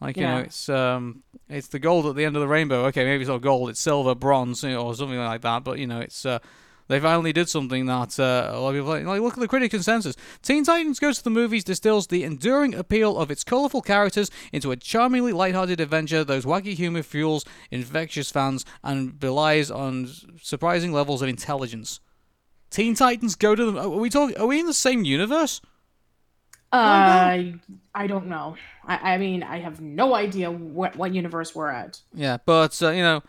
Like 0.00 0.16
you 0.16 0.22
know, 0.22 0.38
it's 0.38 0.70
um, 0.70 1.22
it's 1.50 1.68
the 1.68 1.78
gold 1.78 2.06
at 2.06 2.16
the 2.16 2.24
end 2.24 2.34
of 2.34 2.40
the 2.40 2.48
rainbow. 2.48 2.86
Okay, 2.86 3.04
maybe 3.04 3.22
it's 3.22 3.28
not 3.28 3.42
gold, 3.42 3.68
it's 3.68 3.80
silver, 3.80 4.14
bronze, 4.14 4.62
you 4.62 4.70
know, 4.70 4.86
or 4.86 4.94
something 4.94 5.18
like 5.18 5.42
that. 5.42 5.64
But 5.64 5.78
you 5.78 5.86
know, 5.86 6.00
it's 6.00 6.24
uh, 6.24 6.38
they 6.88 7.00
finally 7.00 7.32
did 7.32 7.48
something 7.48 7.86
that 7.86 8.20
uh, 8.20 8.50
a 8.52 8.60
lot 8.60 8.70
of 8.70 8.74
people 8.74 8.90
like. 8.90 9.04
like. 9.04 9.20
Look 9.20 9.34
at 9.34 9.40
the 9.40 9.48
critic 9.48 9.70
consensus. 9.70 10.16
Teen 10.42 10.64
Titans 10.64 10.98
Goes 10.98 11.18
to 11.18 11.24
the 11.24 11.30
Movies 11.30 11.64
distills 11.64 12.06
the 12.06 12.24
enduring 12.24 12.74
appeal 12.74 13.18
of 13.18 13.30
its 13.30 13.44
colourful 13.44 13.82
characters 13.82 14.30
into 14.52 14.70
a 14.70 14.76
charmingly 14.76 15.32
lighthearted 15.32 15.80
adventure. 15.80 16.24
Those 16.24 16.44
wacky 16.44 16.74
humour 16.74 17.02
fuels 17.02 17.44
infectious 17.70 18.30
fans 18.30 18.64
and 18.82 19.18
belies 19.18 19.70
on 19.70 20.10
surprising 20.42 20.92
levels 20.92 21.22
of 21.22 21.28
intelligence. 21.28 22.00
Teen 22.70 22.94
Titans 22.94 23.34
Go 23.34 23.54
to 23.54 23.70
the. 23.70 23.80
Are 23.80 23.88
we 23.88 24.10
talking? 24.10 24.36
Are 24.36 24.46
we 24.46 24.60
in 24.60 24.66
the 24.66 24.74
same 24.74 25.04
universe? 25.04 25.60
Uh, 26.72 27.38
I 27.94 28.06
don't 28.08 28.26
know. 28.26 28.56
I, 28.84 29.14
I 29.14 29.18
mean, 29.18 29.44
I 29.44 29.60
have 29.60 29.80
no 29.80 30.14
idea 30.14 30.50
what 30.50 30.96
what 30.96 31.14
universe 31.14 31.54
we're 31.54 31.70
at. 31.70 32.00
Yeah, 32.12 32.38
but 32.44 32.82
uh, 32.82 32.90
you 32.90 33.02
know, 33.02 33.22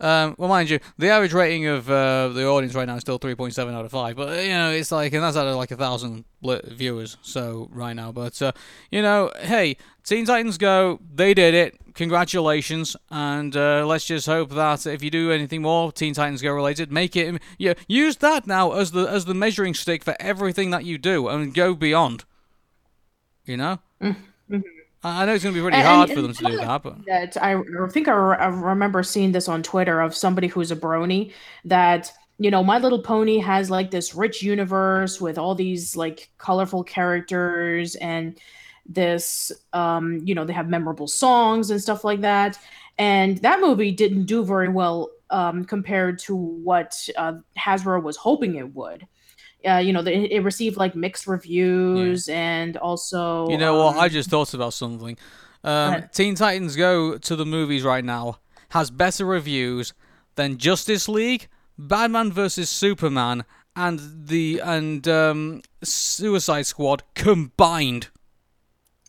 um, 0.00 0.34
well, 0.38 0.48
mind 0.48 0.70
you, 0.70 0.80
the 0.98 1.08
average 1.08 1.32
rating 1.32 1.66
of 1.66 1.88
uh, 1.88 2.28
the 2.28 2.46
audience 2.46 2.74
right 2.74 2.86
now 2.86 2.96
is 2.96 3.02
still 3.02 3.18
three 3.18 3.34
point 3.34 3.54
seven 3.54 3.74
out 3.74 3.84
of 3.84 3.90
five. 3.90 4.16
But 4.16 4.44
you 4.44 4.50
know, 4.50 4.70
it's 4.70 4.90
like, 4.90 5.12
and 5.12 5.22
that's 5.22 5.36
out 5.36 5.46
of 5.46 5.56
like 5.56 5.70
a 5.70 5.76
thousand 5.76 6.24
viewers. 6.42 7.16
So 7.22 7.68
right 7.72 7.94
now, 7.94 8.10
but 8.12 8.40
uh, 8.42 8.52
you 8.90 9.02
know, 9.02 9.30
hey, 9.40 9.76
Teen 10.02 10.24
Titans 10.24 10.58
Go, 10.58 11.00
they 11.14 11.32
did 11.32 11.54
it. 11.54 11.78
Congratulations, 11.94 12.96
and 13.10 13.56
uh, 13.56 13.86
let's 13.86 14.04
just 14.04 14.26
hope 14.26 14.50
that 14.50 14.84
if 14.84 15.00
you 15.00 15.10
do 15.10 15.30
anything 15.30 15.62
more 15.62 15.92
Teen 15.92 16.12
Titans 16.12 16.42
Go 16.42 16.52
related, 16.52 16.90
make 16.90 17.14
it 17.14 17.40
yeah, 17.56 17.74
use 17.86 18.16
that 18.16 18.48
now 18.48 18.72
as 18.72 18.90
the 18.90 19.06
as 19.06 19.26
the 19.26 19.34
measuring 19.34 19.74
stick 19.74 20.02
for 20.02 20.16
everything 20.18 20.70
that 20.70 20.84
you 20.84 20.98
do, 20.98 21.28
and 21.28 21.54
go 21.54 21.74
beyond. 21.74 22.24
You 23.44 23.56
know. 23.56 23.78
I 24.00 24.16
I 25.04 25.26
know 25.26 25.34
it's 25.34 25.44
going 25.44 25.54
to 25.54 25.60
be 25.60 25.62
pretty 25.62 25.76
And- 25.76 25.86
hard 25.86 26.08
and- 26.10 26.16
for 26.16 26.22
them 26.22 26.32
to 26.32 26.44
do 26.44 26.56
that, 26.56 26.82
but 26.82 27.04
that 27.06 27.36
I, 27.42 27.54
I 27.56 27.88
think 27.90 28.08
I, 28.08 28.12
re- 28.12 28.36
I 28.38 28.46
remember 28.46 29.02
seeing 29.02 29.32
this 29.32 29.48
on 29.48 29.62
Twitter 29.62 30.00
of 30.00 30.14
somebody 30.14 30.48
who's 30.48 30.70
a 30.70 30.76
brony 30.76 31.32
that 31.66 32.10
you 32.38 32.50
know 32.50 32.64
My 32.64 32.78
Little 32.78 33.02
Pony 33.02 33.38
has 33.38 33.70
like 33.70 33.90
this 33.90 34.14
rich 34.14 34.42
universe 34.42 35.20
with 35.20 35.38
all 35.38 35.54
these 35.54 35.94
like 35.96 36.30
colorful 36.38 36.82
characters 36.82 37.94
and 37.96 38.38
this 38.86 39.50
um 39.72 40.20
you 40.24 40.34
know 40.34 40.44
they 40.44 40.52
have 40.52 40.68
memorable 40.68 41.06
songs 41.08 41.70
and 41.70 41.80
stuff 41.80 42.02
like 42.04 42.20
that. 42.22 42.58
And 42.98 43.38
that 43.38 43.60
movie 43.60 43.90
didn't 43.92 44.24
do 44.24 44.44
very 44.44 44.68
well 44.68 45.10
um 45.30 45.64
compared 45.64 46.18
to 46.20 46.34
what 46.36 47.08
uh, 47.16 47.34
hasbro 47.58 48.02
was 48.02 48.16
hoping 48.16 48.56
it 48.56 48.74
would 48.74 49.06
uh, 49.66 49.78
you 49.78 49.92
know 49.92 50.02
the, 50.02 50.12
it 50.12 50.42
received 50.42 50.76
like 50.76 50.94
mixed 50.94 51.26
reviews 51.26 52.28
and 52.28 52.76
also 52.76 53.48
You 53.48 53.58
know 53.58 53.76
what? 53.84 53.94
um, 53.96 54.00
I 54.00 54.08
just 54.08 54.30
thought 54.30 54.54
about 54.54 54.74
something. 54.74 55.16
Um, 55.62 55.92
What? 55.94 56.12
Teen 56.12 56.34
Titans 56.34 56.76
Go 56.76 57.16
to 57.18 57.36
the 57.36 57.46
movies 57.46 57.82
right 57.82 58.04
now 58.04 58.38
has 58.70 58.90
better 58.90 59.24
reviews 59.24 59.92
than 60.34 60.58
Justice 60.58 61.08
League, 61.08 61.48
Batman 61.78 62.32
vs 62.32 62.68
Superman, 62.68 63.44
and 63.76 64.00
the 64.26 64.60
and 64.62 65.06
um, 65.08 65.62
Suicide 65.82 66.66
Squad 66.66 67.02
combined. 67.14 68.08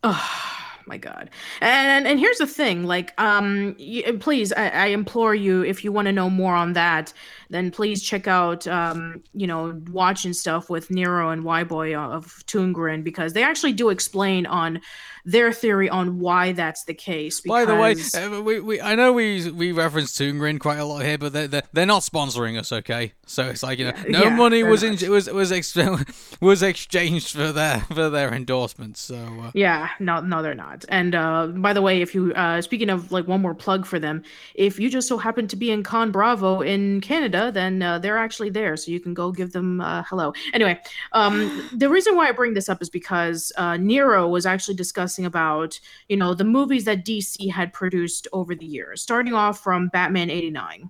Oh 0.04 0.52
my 0.88 0.98
god 0.98 1.32
and 1.62 2.06
and 2.06 2.20
here's 2.20 2.38
the 2.38 2.46
thing 2.46 2.84
like 2.84 3.12
um 3.20 3.76
please 4.20 4.54
I, 4.54 4.68
I 4.70 4.86
implore 4.88 5.34
you 5.34 5.64
if 5.64 5.84
you 5.84 5.92
want 5.92 6.06
to 6.06 6.12
know 6.12 6.30
more 6.30 6.54
on 6.54 6.74
that 6.74 7.12
then 7.50 7.72
please 7.72 8.02
check 8.02 8.28
out 8.28 8.68
um 8.68 9.22
you 9.34 9.48
know 9.48 9.82
watching 9.92 10.34
stuff 10.34 10.70
with 10.70 10.90
nero 10.90 11.30
and 11.30 11.44
y 11.44 11.64
boy 11.64 11.96
of 11.96 12.44
Toongren 12.48 13.04
because 13.04 13.34
they 13.34 13.44
actually 13.44 13.74
do 13.74 13.90
explain 13.90 14.46
on 14.46 14.82
their 15.26 15.52
theory 15.52 15.90
on 15.90 16.20
why 16.20 16.52
that's 16.52 16.84
the 16.84 16.94
case 16.94 17.42
By 17.42 17.66
the 17.66 17.76
way, 17.76 17.96
uh, 18.14 18.42
we, 18.42 18.60
we 18.60 18.80
I 18.80 18.94
know 18.96 19.12
we 19.12 19.50
we 19.52 19.72
reference 19.72 20.14
Toongrin 20.14 20.60
quite 20.60 20.78
a 20.78 20.86
lot 20.86 21.04
here, 21.04 21.18
but 21.18 21.34
they're, 21.34 21.48
they're 21.48 21.64
they're 21.74 21.86
not 21.86 22.04
sponsoring 22.04 22.60
us, 22.60 22.72
okay? 22.72 23.14
So 23.26 23.50
it's 23.50 23.64
like 23.64 23.80
you 23.80 23.86
know, 23.86 23.94
no 24.08 24.24
yeah, 24.26 24.30
money 24.30 24.64
was 24.64 24.84
in, 24.84 24.94
was 25.10 25.28
was 25.28 25.52
ex- 25.52 25.76
was 26.42 26.62
exchanged 26.62 27.36
for 27.36 27.52
their 27.52 27.80
for 27.82 28.10
their 28.10 28.34
endorsements. 28.34 29.02
So 29.02 29.16
uh, 29.16 29.52
Yeah, 29.56 29.90
no, 30.00 30.22
no, 30.22 30.44
they're 30.44 30.54
not. 30.54 30.86
And 30.90 31.16
uh, 31.16 31.48
by 31.48 31.74
the 31.74 31.82
way, 31.82 32.02
if 32.02 32.14
you 32.14 32.34
uh, 32.34 32.62
speaking 32.62 32.90
of 32.92 33.12
like 33.12 33.28
one 33.28 33.42
more 33.42 33.56
plug 33.56 33.86
for 33.88 34.00
them, 34.00 34.22
if 34.54 34.80
you 34.80 34.90
just 34.90 35.08
so 35.08 35.18
happen 35.18 35.48
to 35.48 35.56
be 35.56 35.72
in 35.72 35.82
Con 35.82 36.12
Bravo 36.12 36.62
in 36.62 37.02
Canada, 37.02 37.35
then 37.52 37.82
uh, 37.82 38.00
they're 38.00 38.18
actually 38.18 38.50
there, 38.50 38.76
so 38.78 38.92
you 38.92 39.00
can 39.00 39.14
go 39.14 39.32
give 39.32 39.52
them 39.52 39.82
uh, 39.82 40.04
hello. 40.04 40.34
Anyway, 40.54 40.80
um, 41.14 41.70
the 41.74 41.90
reason 41.90 42.16
why 42.16 42.28
I 42.28 42.32
bring 42.32 42.54
this 42.54 42.70
up 42.70 42.82
is 42.82 42.90
because 42.90 43.52
uh, 43.58 43.78
Nero 43.78 44.28
was 44.28 44.46
actually 44.46 44.76
discussing 44.76 45.26
about 45.26 45.80
you 46.10 46.18
know 46.18 46.34
the 46.34 46.44
movies 46.44 46.86
that 46.86 47.06
DC 47.06 47.52
had 47.52 47.74
produced 47.74 48.28
over 48.34 48.56
the 48.56 48.66
years, 48.66 49.02
starting 49.02 49.34
off 49.34 49.60
from 49.60 49.90
Batman 49.90 50.30
'89 50.30 50.90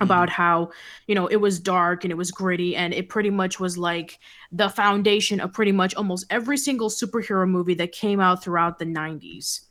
about 0.00 0.28
how 0.28 0.70
you 1.06 1.14
know 1.14 1.26
it 1.26 1.36
was 1.36 1.58
dark 1.58 2.04
and 2.04 2.12
it 2.12 2.16
was 2.16 2.30
gritty 2.30 2.76
and 2.76 2.94
it 2.94 3.08
pretty 3.08 3.30
much 3.30 3.58
was 3.58 3.76
like 3.76 4.18
the 4.52 4.68
foundation 4.68 5.40
of 5.40 5.52
pretty 5.52 5.72
much 5.72 5.94
almost 5.94 6.24
every 6.30 6.56
single 6.56 6.88
superhero 6.88 7.48
movie 7.48 7.74
that 7.74 7.92
came 7.92 8.20
out 8.20 8.42
throughout 8.42 8.78
the 8.78 8.84
90s 8.84 9.67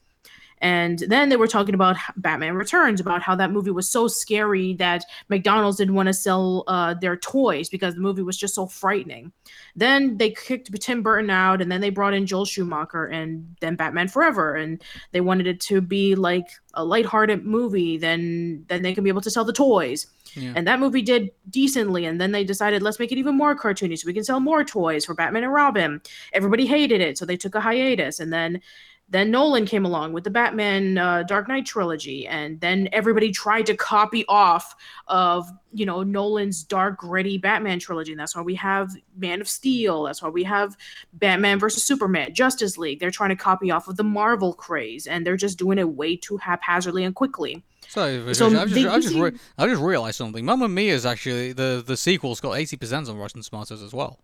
and 0.59 0.99
then 0.99 1.29
they 1.29 1.37
were 1.37 1.47
talking 1.47 1.75
about 1.75 1.97
Batman 2.15 2.55
Returns, 2.55 2.99
about 2.99 3.21
how 3.21 3.35
that 3.35 3.51
movie 3.51 3.71
was 3.71 3.87
so 3.89 4.07
scary 4.07 4.73
that 4.75 5.05
McDonald's 5.29 5.77
didn't 5.77 5.93
want 5.93 6.07
to 6.07 6.13
sell 6.13 6.63
uh, 6.67 6.95
their 6.95 7.15
toys 7.17 7.69
because 7.69 7.95
the 7.95 8.01
movie 8.01 8.23
was 8.23 8.37
just 8.37 8.55
so 8.55 8.65
frightening. 8.65 9.31
Then 9.75 10.17
they 10.17 10.31
kicked 10.31 10.71
Tim 10.81 11.03
Burton 11.03 11.29
out, 11.29 11.61
and 11.61 11.71
then 11.71 11.81
they 11.81 11.89
brought 11.89 12.13
in 12.13 12.25
Joel 12.25 12.45
Schumacher, 12.45 13.05
and 13.05 13.55
then 13.59 13.75
Batman 13.75 14.07
Forever, 14.07 14.55
and 14.55 14.81
they 15.11 15.21
wanted 15.21 15.47
it 15.47 15.59
to 15.61 15.81
be 15.81 16.15
like 16.15 16.47
a 16.73 16.83
lighthearted 16.83 17.45
movie. 17.45 17.97
Then 17.97 18.65
then 18.67 18.81
they 18.81 18.93
can 18.93 19.03
be 19.03 19.09
able 19.09 19.21
to 19.21 19.31
sell 19.31 19.45
the 19.45 19.53
toys. 19.53 20.07
Yeah. 20.35 20.53
And 20.55 20.67
that 20.67 20.79
movie 20.79 21.01
did 21.01 21.31
decently, 21.49 22.05
and 22.05 22.19
then 22.19 22.31
they 22.31 22.43
decided 22.43 22.81
let's 22.81 22.99
make 22.99 23.11
it 23.11 23.17
even 23.17 23.35
more 23.35 23.55
cartoony 23.55 23.97
so 23.97 24.07
we 24.07 24.13
can 24.13 24.23
sell 24.23 24.39
more 24.39 24.63
toys 24.63 25.05
for 25.05 25.13
Batman 25.13 25.43
and 25.43 25.53
Robin. 25.53 26.01
Everybody 26.33 26.65
hated 26.65 27.01
it, 27.01 27.17
so 27.17 27.25
they 27.25 27.37
took 27.37 27.55
a 27.55 27.61
hiatus, 27.61 28.19
and 28.19 28.33
then 28.33 28.61
then 29.09 29.31
Nolan 29.31 29.65
came 29.65 29.85
along 29.85 30.11
with 30.11 30.25
the 30.25 30.29
Batman 30.29 30.97
uh, 30.97 31.23
Dark 31.23 31.47
Knight 31.47 31.65
trilogy, 31.65 32.27
and 32.27 32.59
then 32.59 32.89
everybody 32.91 33.31
tried 33.31 33.65
to 33.67 33.75
copy 33.75 34.25
off 34.27 34.75
of 35.07 35.49
you 35.71 35.85
know 35.85 36.03
Nolan's 36.03 36.63
dark, 36.63 36.97
gritty 36.97 37.37
Batman 37.37 37.79
trilogy, 37.79 38.11
and 38.11 38.19
that's 38.19 38.35
why 38.35 38.41
we 38.41 38.55
have 38.55 38.91
Man 39.15 39.39
of 39.39 39.47
Steel. 39.47 40.03
That's 40.03 40.21
why 40.21 40.27
we 40.29 40.43
have 40.43 40.75
Batman 41.13 41.57
versus 41.57 41.83
Superman, 41.85 42.33
Justice 42.33 42.77
League. 42.77 42.99
They're 42.99 43.11
trying 43.11 43.29
to 43.29 43.35
copy 43.37 43.71
off 43.71 43.87
of 43.87 43.95
the 43.95 44.03
Marvel 44.03 44.53
craze, 44.53 45.07
and 45.07 45.25
they're 45.25 45.37
just 45.37 45.57
doing 45.57 45.77
it 45.77 45.87
way 45.89 46.17
too 46.17 46.35
haphazardly 46.37 47.05
and 47.05 47.15
quickly. 47.15 47.63
So, 47.87 48.33
So 48.33 48.47
I've 48.47 48.69
they- 48.71 48.81
just, 48.83 48.93
I've 48.93 49.01
just, 49.01 49.15
re- 49.15 49.39
I 49.57 49.67
just 49.67 49.81
realized 49.81 50.17
something. 50.17 50.43
Mamma 50.43 50.67
Mia's 50.67 51.05
actually 51.05 51.53
the 51.53 51.81
the 51.85 51.95
sequel's 51.95 52.41
got 52.41 52.53
eighty 52.57 52.75
percent 52.75 53.07
on 53.07 53.17
Rotten 53.17 53.41
Tomatoes 53.41 53.81
as 53.81 53.93
well. 53.93 54.19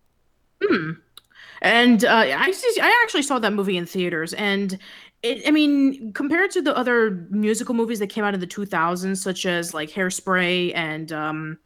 And 1.64 2.04
uh, 2.04 2.26
I 2.36 2.52
see, 2.52 2.78
I 2.78 3.00
actually 3.02 3.22
saw 3.22 3.38
that 3.38 3.54
movie 3.54 3.78
in 3.78 3.86
theaters, 3.86 4.34
and 4.34 4.78
it, 5.22 5.48
I 5.48 5.50
mean, 5.50 6.12
compared 6.12 6.50
to 6.50 6.60
the 6.60 6.76
other 6.76 7.26
musical 7.30 7.74
movies 7.74 7.98
that 8.00 8.08
came 8.08 8.22
out 8.22 8.34
in 8.34 8.40
the 8.40 8.46
2000s, 8.46 9.16
such 9.16 9.46
as 9.46 9.72
like 9.72 9.88
Hairspray 9.88 10.72
and 10.74 11.10
um, 11.10 11.58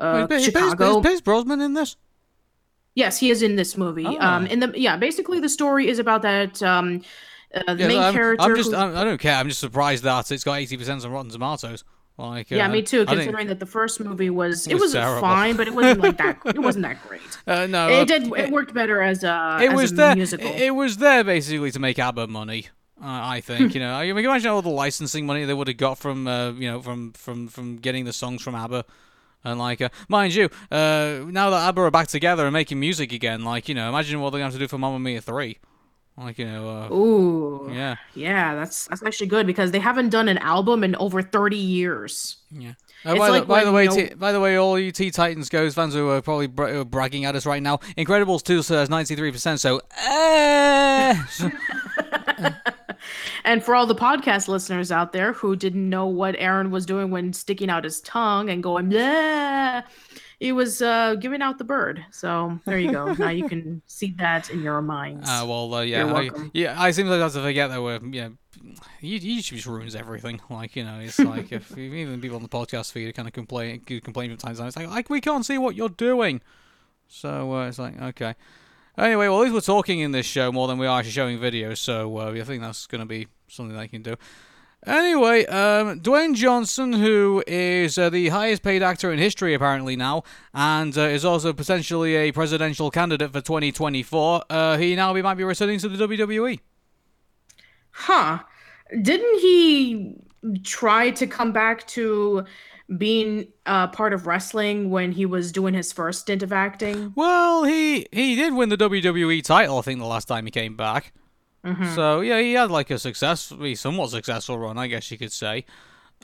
uh, 0.00 0.28
Wait, 0.30 0.36
is 0.36 0.44
Chicago. 0.44 0.98
Is 1.00 1.02
Pierce 1.02 1.20
Brosnan 1.20 1.60
in 1.60 1.74
this? 1.74 1.96
Yes, 2.94 3.18
he 3.18 3.30
is 3.30 3.42
in 3.42 3.56
this 3.56 3.76
movie. 3.76 4.06
Oh. 4.06 4.16
Um, 4.20 4.46
in 4.46 4.60
the 4.60 4.72
yeah, 4.76 4.96
basically 4.96 5.40
the 5.40 5.48
story 5.48 5.88
is 5.88 5.98
about 5.98 6.22
that 6.22 6.62
um, 6.62 7.02
uh, 7.52 7.74
the 7.74 7.80
Yes, 7.80 7.88
main 7.88 7.98
I'm, 7.98 8.14
character. 8.14 8.44
I'm 8.44 8.54
just, 8.54 8.72
I'm, 8.72 8.96
I 8.96 9.02
don't 9.02 9.18
care. 9.18 9.34
I'm 9.34 9.48
just 9.48 9.60
surprised 9.60 10.04
that 10.04 10.30
it's 10.30 10.44
got 10.44 10.54
eighty 10.54 10.76
percent 10.76 11.04
on 11.04 11.10
Rotten 11.10 11.32
Tomatoes. 11.32 11.82
Like, 12.18 12.50
yeah, 12.50 12.66
uh, 12.66 12.70
me 12.70 12.80
too. 12.80 13.04
Considering 13.04 13.48
that 13.48 13.60
the 13.60 13.66
first 13.66 14.00
movie 14.00 14.30
was 14.30 14.66
it 14.66 14.74
was 14.74 14.94
was, 14.94 15.20
fine, 15.20 15.56
but 15.56 15.68
it 15.68 15.74
wasn't 15.74 16.00
like 16.00 16.16
that. 16.16 16.38
It 16.46 16.58
wasn't 16.58 16.84
that 16.84 17.06
great. 17.06 17.20
uh, 17.46 17.66
no, 17.66 17.88
it 17.88 18.08
did. 18.08 18.32
It 18.32 18.50
worked 18.50 18.72
better 18.72 19.02
as 19.02 19.22
a 19.22 19.58
it 19.60 19.70
as 19.70 19.76
was 19.76 19.92
a 19.92 19.94
there. 19.96 20.16
musical. 20.16 20.46
It, 20.46 20.62
it 20.62 20.70
was 20.74 20.96
there 20.96 21.24
basically 21.24 21.70
to 21.72 21.78
make 21.78 21.98
ABBA 21.98 22.28
money. 22.28 22.68
Uh, 22.98 23.04
I 23.04 23.42
think 23.42 23.74
you 23.74 23.80
know. 23.80 23.92
I 23.92 24.10
mean, 24.10 24.24
imagine 24.24 24.50
all 24.50 24.62
the 24.62 24.70
licensing 24.70 25.26
money 25.26 25.44
they 25.44 25.52
would 25.52 25.68
have 25.68 25.76
got 25.76 25.98
from 25.98 26.26
uh, 26.26 26.52
you 26.52 26.70
know 26.70 26.80
from 26.80 27.12
from 27.12 27.48
from 27.48 27.76
getting 27.76 28.06
the 28.06 28.12
songs 28.14 28.40
from 28.40 28.54
ABBA. 28.54 28.86
And 29.44 29.60
like, 29.60 29.80
uh, 29.80 29.90
mind 30.08 30.34
you, 30.34 30.48
uh, 30.72 31.20
now 31.28 31.50
that 31.50 31.68
ABBA 31.68 31.82
are 31.82 31.90
back 31.90 32.08
together 32.08 32.46
and 32.46 32.52
making 32.52 32.80
music 32.80 33.12
again, 33.12 33.44
like 33.44 33.68
you 33.68 33.74
know, 33.74 33.88
imagine 33.88 34.20
what 34.20 34.30
they're 34.30 34.42
have 34.42 34.52
to 34.54 34.58
do 34.58 34.66
for 34.66 34.78
Mamma 34.78 34.98
Mia 34.98 35.20
three. 35.20 35.58
Like 36.18 36.38
you 36.38 36.46
know, 36.46 36.68
uh, 36.90 36.94
Ooh. 36.94 37.70
yeah, 37.72 37.96
Yeah, 38.14 38.54
that's 38.54 38.86
that's 38.88 39.02
actually 39.02 39.26
good 39.26 39.46
because 39.46 39.70
they 39.70 39.78
haven't 39.78 40.08
done 40.08 40.28
an 40.28 40.38
album 40.38 40.82
in 40.82 40.96
over 40.96 41.20
30 41.20 41.56
years. 41.56 42.36
yeah. 42.50 42.72
Uh, 43.04 43.14
by, 43.16 43.28
like 43.28 43.42
the, 43.42 43.46
by 43.46 43.64
the 43.64 43.70
way, 43.70 43.84
know- 43.86 43.94
T- 43.94 44.14
by 44.14 44.32
the 44.32 44.40
way, 44.40 44.56
all 44.56 44.78
you 44.78 44.90
T 44.92 45.10
Titans 45.10 45.50
Goes 45.50 45.74
fans 45.74 45.92
who 45.94 46.08
are 46.08 46.22
probably 46.22 46.46
bra- 46.46 46.82
bragging 46.84 47.24
at 47.26 47.36
us 47.36 47.44
right 47.44 47.62
now, 47.62 47.76
Incredibles 47.98 48.42
two 48.42 48.62
says 48.62 48.88
ninety 48.88 49.14
three 49.14 49.30
percent. 49.30 49.60
So, 49.60 49.80
eh. 50.08 51.22
And 53.44 53.62
for 53.62 53.74
all 53.76 53.86
the 53.86 53.94
podcast 53.94 54.48
listeners 54.48 54.90
out 54.90 55.12
there 55.12 55.32
who 55.32 55.54
didn't 55.54 55.88
know 55.88 56.06
what 56.06 56.34
Arun 56.36 56.70
was 56.72 56.84
doing 56.84 57.10
when 57.10 57.32
sticking 57.32 57.70
out 57.70 57.84
his 57.84 58.00
tongue 58.00 58.50
and 58.50 58.62
going 58.62 58.88
blah, 58.88 59.82
he 60.38 60.52
was 60.52 60.82
uh, 60.82 61.14
giving 61.14 61.40
out 61.40 61.58
the 61.58 61.64
bird. 61.64 62.04
So 62.10 62.60
there 62.66 62.78
you 62.78 62.92
go. 62.92 63.12
now 63.14 63.30
you 63.30 63.48
can 63.48 63.82
see 63.86 64.14
that 64.18 64.50
in 64.50 64.62
your 64.62 64.82
minds. 64.82 65.28
Uh, 65.28 65.44
well, 65.46 65.72
uh, 65.74 65.82
yeah, 65.82 66.06
I, 66.06 66.30
yeah. 66.52 66.80
I 66.80 66.90
seem 66.90 67.08
like 67.08 67.20
I 67.20 67.24
have 67.24 67.32
to 67.32 67.42
forget 67.42 67.70
that 67.70 67.82
we're, 67.82 68.00
yeah, 68.10 68.28
you, 69.00 69.18
you 69.18 69.42
just 69.42 69.66
ruins 69.66 69.94
everything. 69.94 70.40
Like 70.50 70.76
you 70.76 70.84
know, 70.84 70.98
it's 71.00 71.18
like 71.18 71.52
if 71.52 71.76
even 71.76 72.20
people 72.20 72.36
on 72.36 72.42
the 72.42 72.48
podcast 72.48 72.92
feed 72.92 73.14
kind 73.14 73.28
of 73.28 73.34
complain, 73.34 73.80
complain 73.80 74.30
from 74.30 74.38
time 74.38 74.54
to 74.54 74.58
time. 74.58 74.68
It's 74.68 74.76
like, 74.76 74.88
like 74.88 75.10
we 75.10 75.20
can't 75.20 75.44
see 75.44 75.58
what 75.58 75.74
you're 75.74 75.88
doing. 75.88 76.40
So 77.08 77.54
uh, 77.54 77.68
it's 77.68 77.78
like 77.78 78.00
okay. 78.00 78.34
Anyway, 78.98 79.28
well, 79.28 79.38
at 79.38 79.42
least 79.42 79.54
we're 79.54 79.60
talking 79.60 80.00
in 80.00 80.12
this 80.12 80.24
show 80.24 80.50
more 80.50 80.68
than 80.68 80.78
we 80.78 80.86
are 80.86 80.98
actually 80.98 81.12
showing 81.12 81.38
videos. 81.38 81.78
So 81.78 82.18
uh, 82.18 82.30
I 82.32 82.42
think 82.44 82.62
that's 82.62 82.86
going 82.86 83.00
to 83.00 83.06
be 83.06 83.28
something 83.48 83.76
they 83.76 83.88
can 83.88 84.02
do. 84.02 84.16
Anyway, 84.86 85.44
um, 85.46 86.00
Dwayne 86.00 86.34
Johnson, 86.34 86.92
who 86.92 87.42
is 87.46 87.98
uh, 87.98 88.08
the 88.08 88.28
highest 88.28 88.62
paid 88.62 88.82
actor 88.82 89.12
in 89.12 89.18
history 89.18 89.52
apparently 89.52 89.96
now, 89.96 90.22
and 90.54 90.96
uh, 90.96 91.02
is 91.02 91.24
also 91.24 91.52
potentially 91.52 92.14
a 92.14 92.32
presidential 92.32 92.90
candidate 92.90 93.32
for 93.32 93.40
2024, 93.40 94.44
uh, 94.48 94.76
he 94.78 94.94
now 94.94 95.12
might 95.12 95.34
be 95.34 95.44
returning 95.44 95.78
to 95.80 95.88
the. 95.88 95.96
WWE. 96.06 96.60
huh. 97.90 98.38
Didn't 99.02 99.40
he 99.40 100.14
try 100.62 101.10
to 101.10 101.26
come 101.26 101.52
back 101.52 101.86
to 101.88 102.44
being 102.96 103.48
uh, 103.64 103.88
part 103.88 104.12
of 104.12 104.26
wrestling 104.26 104.90
when 104.90 105.10
he 105.10 105.26
was 105.26 105.50
doing 105.50 105.74
his 105.74 105.92
first 105.92 106.20
stint 106.20 106.42
of 106.42 106.52
acting? 106.52 107.12
Well, 107.16 107.64
he 107.64 108.06
he 108.12 108.36
did 108.36 108.54
win 108.54 108.68
the 108.68 108.76
WWE 108.76 109.42
title, 109.42 109.78
I 109.78 109.82
think, 109.82 109.98
the 109.98 110.06
last 110.06 110.26
time 110.26 110.44
he 110.44 110.50
came 110.50 110.76
back. 110.76 111.12
So 111.94 112.20
yeah, 112.20 112.40
he 112.40 112.52
had 112.54 112.70
like 112.70 112.90
a 112.90 112.98
successfully, 112.98 113.74
somewhat 113.74 114.10
successful 114.10 114.58
run, 114.58 114.78
I 114.78 114.86
guess 114.86 115.10
you 115.10 115.18
could 115.18 115.32
say. 115.32 115.64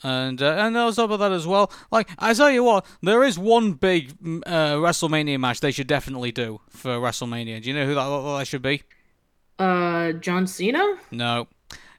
And 0.03 0.41
uh, 0.41 0.55
and 0.57 0.75
on 0.75 0.93
top 0.93 1.11
of 1.11 1.19
that 1.19 1.31
as 1.31 1.45
well, 1.45 1.71
like 1.91 2.09
I 2.17 2.33
tell 2.33 2.49
you 2.49 2.63
what, 2.63 2.85
there 3.01 3.23
is 3.23 3.37
one 3.37 3.73
big 3.73 4.11
uh, 4.45 4.75
WrestleMania 4.75 5.39
match 5.39 5.59
they 5.59 5.71
should 5.71 5.87
definitely 5.87 6.31
do 6.31 6.61
for 6.69 6.97
WrestleMania. 6.97 7.61
Do 7.61 7.69
you 7.69 7.75
know 7.75 7.85
who 7.85 7.93
that, 7.93 8.37
that 8.39 8.47
should 8.47 8.61
be? 8.63 8.83
Uh, 9.59 10.13
John 10.13 10.47
Cena? 10.47 10.97
No. 11.11 11.47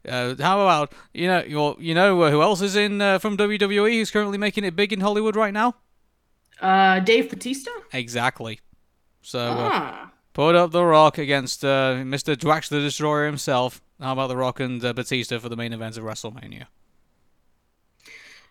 Uh, 0.08 0.34
how 0.40 0.60
about 0.60 0.92
you 1.14 1.28
know 1.28 1.42
you 1.46 1.76
you 1.78 1.94
know 1.94 2.30
who 2.30 2.42
else 2.42 2.60
is 2.62 2.76
in 2.76 3.00
uh, 3.00 3.18
from 3.18 3.36
WWE 3.36 3.92
who's 3.92 4.10
currently 4.10 4.38
making 4.38 4.64
it 4.64 4.74
big 4.74 4.92
in 4.92 5.00
Hollywood 5.00 5.36
right 5.36 5.52
now? 5.52 5.76
Uh, 6.60 6.98
Dave 7.00 7.30
Batista? 7.30 7.70
Exactly. 7.92 8.60
So 9.22 9.38
uh, 9.38 9.70
Ah. 9.72 10.10
Put 10.34 10.54
up 10.56 10.72
The 10.72 10.84
Rock 10.84 11.16
against 11.16 11.64
uh, 11.64 11.94
Mr. 12.04 12.36
Drax 12.36 12.68
the 12.68 12.80
Destroyer 12.80 13.24
himself. 13.26 13.80
How 14.00 14.12
about 14.12 14.26
The 14.26 14.36
Rock 14.36 14.60
and 14.60 14.84
uh, 14.84 14.92
Batista 14.92 15.38
for 15.38 15.48
the 15.48 15.56
main 15.56 15.72
events 15.72 15.96
of 15.96 16.04
WrestleMania? 16.04 16.66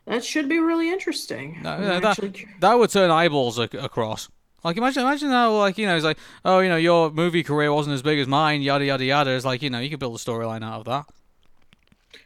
That 0.05 0.23
should 0.25 0.49
be 0.49 0.59
really 0.59 0.89
interesting. 0.89 1.59
No, 1.61 1.77
no, 1.79 1.99
that, 1.99 2.03
actually 2.05 2.47
that 2.59 2.73
would 2.73 2.89
turn 2.89 3.09
eyeballs 3.11 3.59
ac- 3.59 3.77
across. 3.77 4.29
Like 4.63 4.77
imagine, 4.77 5.03
imagine 5.03 5.29
how 5.29 5.57
like 5.57 5.77
you 5.77 5.85
know 5.85 5.95
it's 5.95 6.05
like 6.05 6.17
oh 6.45 6.59
you 6.59 6.69
know 6.69 6.77
your 6.77 7.11
movie 7.11 7.43
career 7.43 7.71
wasn't 7.73 7.93
as 7.95 8.01
big 8.01 8.19
as 8.19 8.27
mine 8.27 8.61
yada 8.61 8.85
yada 8.85 9.03
yada. 9.03 9.31
It's 9.31 9.45
like 9.45 9.61
you 9.61 9.69
know 9.69 9.79
you 9.79 9.89
could 9.89 9.99
build 9.99 10.15
a 10.15 10.19
storyline 10.19 10.63
out 10.63 10.79
of 10.79 10.85
that. 10.85 11.05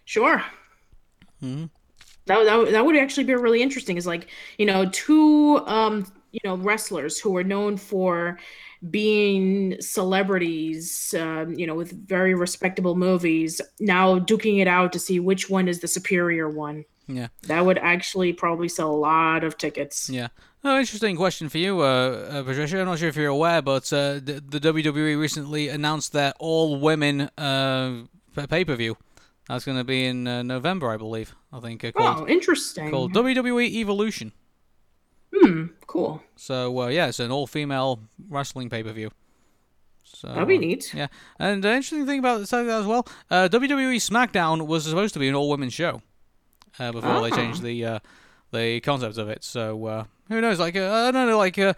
Sure. 0.06 0.44
Mm-hmm. 1.44 1.66
That, 2.26 2.44
that, 2.46 2.56
would- 2.58 2.74
that 2.74 2.86
would 2.86 2.96
actually 2.96 3.24
be 3.26 3.36
really 3.36 3.62
interesting. 3.62 3.98
Is 3.98 4.06
like 4.08 4.28
you 4.58 4.66
know 4.68 4.88
two 4.92 5.58
um 5.68 6.12
you 6.32 6.40
know 6.44 6.58
wrestlers 6.58 7.20
who 7.20 7.36
are 7.38 7.44
known 7.44 7.78
for 7.78 8.38
being 8.90 9.76
celebrities, 9.82 11.14
um, 11.18 11.54
you 11.54 11.66
know, 11.68 11.76
with 11.76 11.92
very 12.08 12.34
respectable 12.34 12.96
movies, 12.96 13.62
now 13.80 14.20
duking 14.20 14.60
it 14.62 14.68
out 14.68 14.92
to 14.94 15.00
see 15.00 15.20
which 15.20 15.50
one 15.50 15.68
is 15.68 15.80
the 15.80 15.88
superior 15.88 16.50
one. 16.50 16.86
Yeah. 17.08 17.28
That 17.44 17.66
would 17.66 17.78
actually 17.78 18.34
probably 18.34 18.68
sell 18.68 18.92
a 18.92 18.98
lot 18.98 19.44
of 19.44 19.58
tickets. 19.58 20.10
Yeah. 20.10 20.28
Oh, 20.64 20.78
interesting 20.78 21.16
question 21.16 21.48
for 21.48 21.58
you, 21.60 21.80
uh, 21.82 21.86
uh, 22.30 22.44
Patricia. 22.44 22.80
I'm 22.82 22.86
not 22.88 23.00
sure 23.00 23.08
if 23.08 23.16
you're 23.16 23.28
aware, 23.28 23.62
but 23.62 23.92
uh, 23.94 24.16
the, 24.16 24.44
the 24.46 24.60
WWE 24.60 25.18
recently 25.18 25.70
announced 25.70 26.12
their 26.12 26.34
all-women 26.40 27.22
uh, 27.38 28.04
pay-per-view. 28.50 28.98
That's 29.48 29.64
going 29.64 29.78
to 29.78 29.86
be 29.86 30.06
in 30.06 30.28
uh, 30.28 30.44
November, 30.44 30.92
I 30.92 30.98
believe. 30.98 31.34
I 31.54 31.62
think 31.62 31.86
uh, 31.86 31.94
called 31.94 32.18
Oh, 32.24 32.28
interesting. 32.28 32.90
called 32.92 33.14
WWE 33.14 33.66
Evolution. 33.76 34.34
Hmm, 35.42 35.66
cool. 35.86 36.22
So 36.36 36.82
uh, 36.82 36.88
yeah, 36.88 37.08
it's 37.08 37.20
an 37.20 37.32
all-female 37.32 38.00
wrestling 38.30 38.70
pay-per-view. 38.70 39.12
So, 40.04 40.30
That'd 40.30 40.48
be 40.48 40.56
uh, 40.58 40.62
neat. 40.62 40.94
Yeah, 40.94 41.08
and 41.38 41.64
the 41.64 41.68
interesting 41.70 42.06
thing 42.06 42.20
about 42.20 42.40
that 42.40 42.54
as 42.68 42.86
well, 42.86 43.08
uh, 43.30 43.50
WWE 43.52 43.98
SmackDown 43.98 44.66
was 44.66 44.86
supposed 44.86 45.14
to 45.14 45.20
be 45.20 45.28
an 45.28 45.36
all-women 45.36 45.70
show 45.70 46.02
uh, 46.80 46.92
before 46.92 47.22
they 47.22 47.30
Ah. 47.32 47.36
changed 47.36 47.62
the 47.62 47.86
uh, 47.86 48.00
the 48.52 48.80
concept 48.82 49.18
of 49.18 49.30
it. 49.30 49.44
So 49.44 49.86
uh, 49.86 50.04
who 50.30 50.42
knows? 50.42 50.60
Like 50.60 50.76
uh, 50.76 50.92
I 50.92 51.12
don't 51.12 51.28
know. 51.28 51.38
Like 51.38 51.60
uh, 51.60 51.74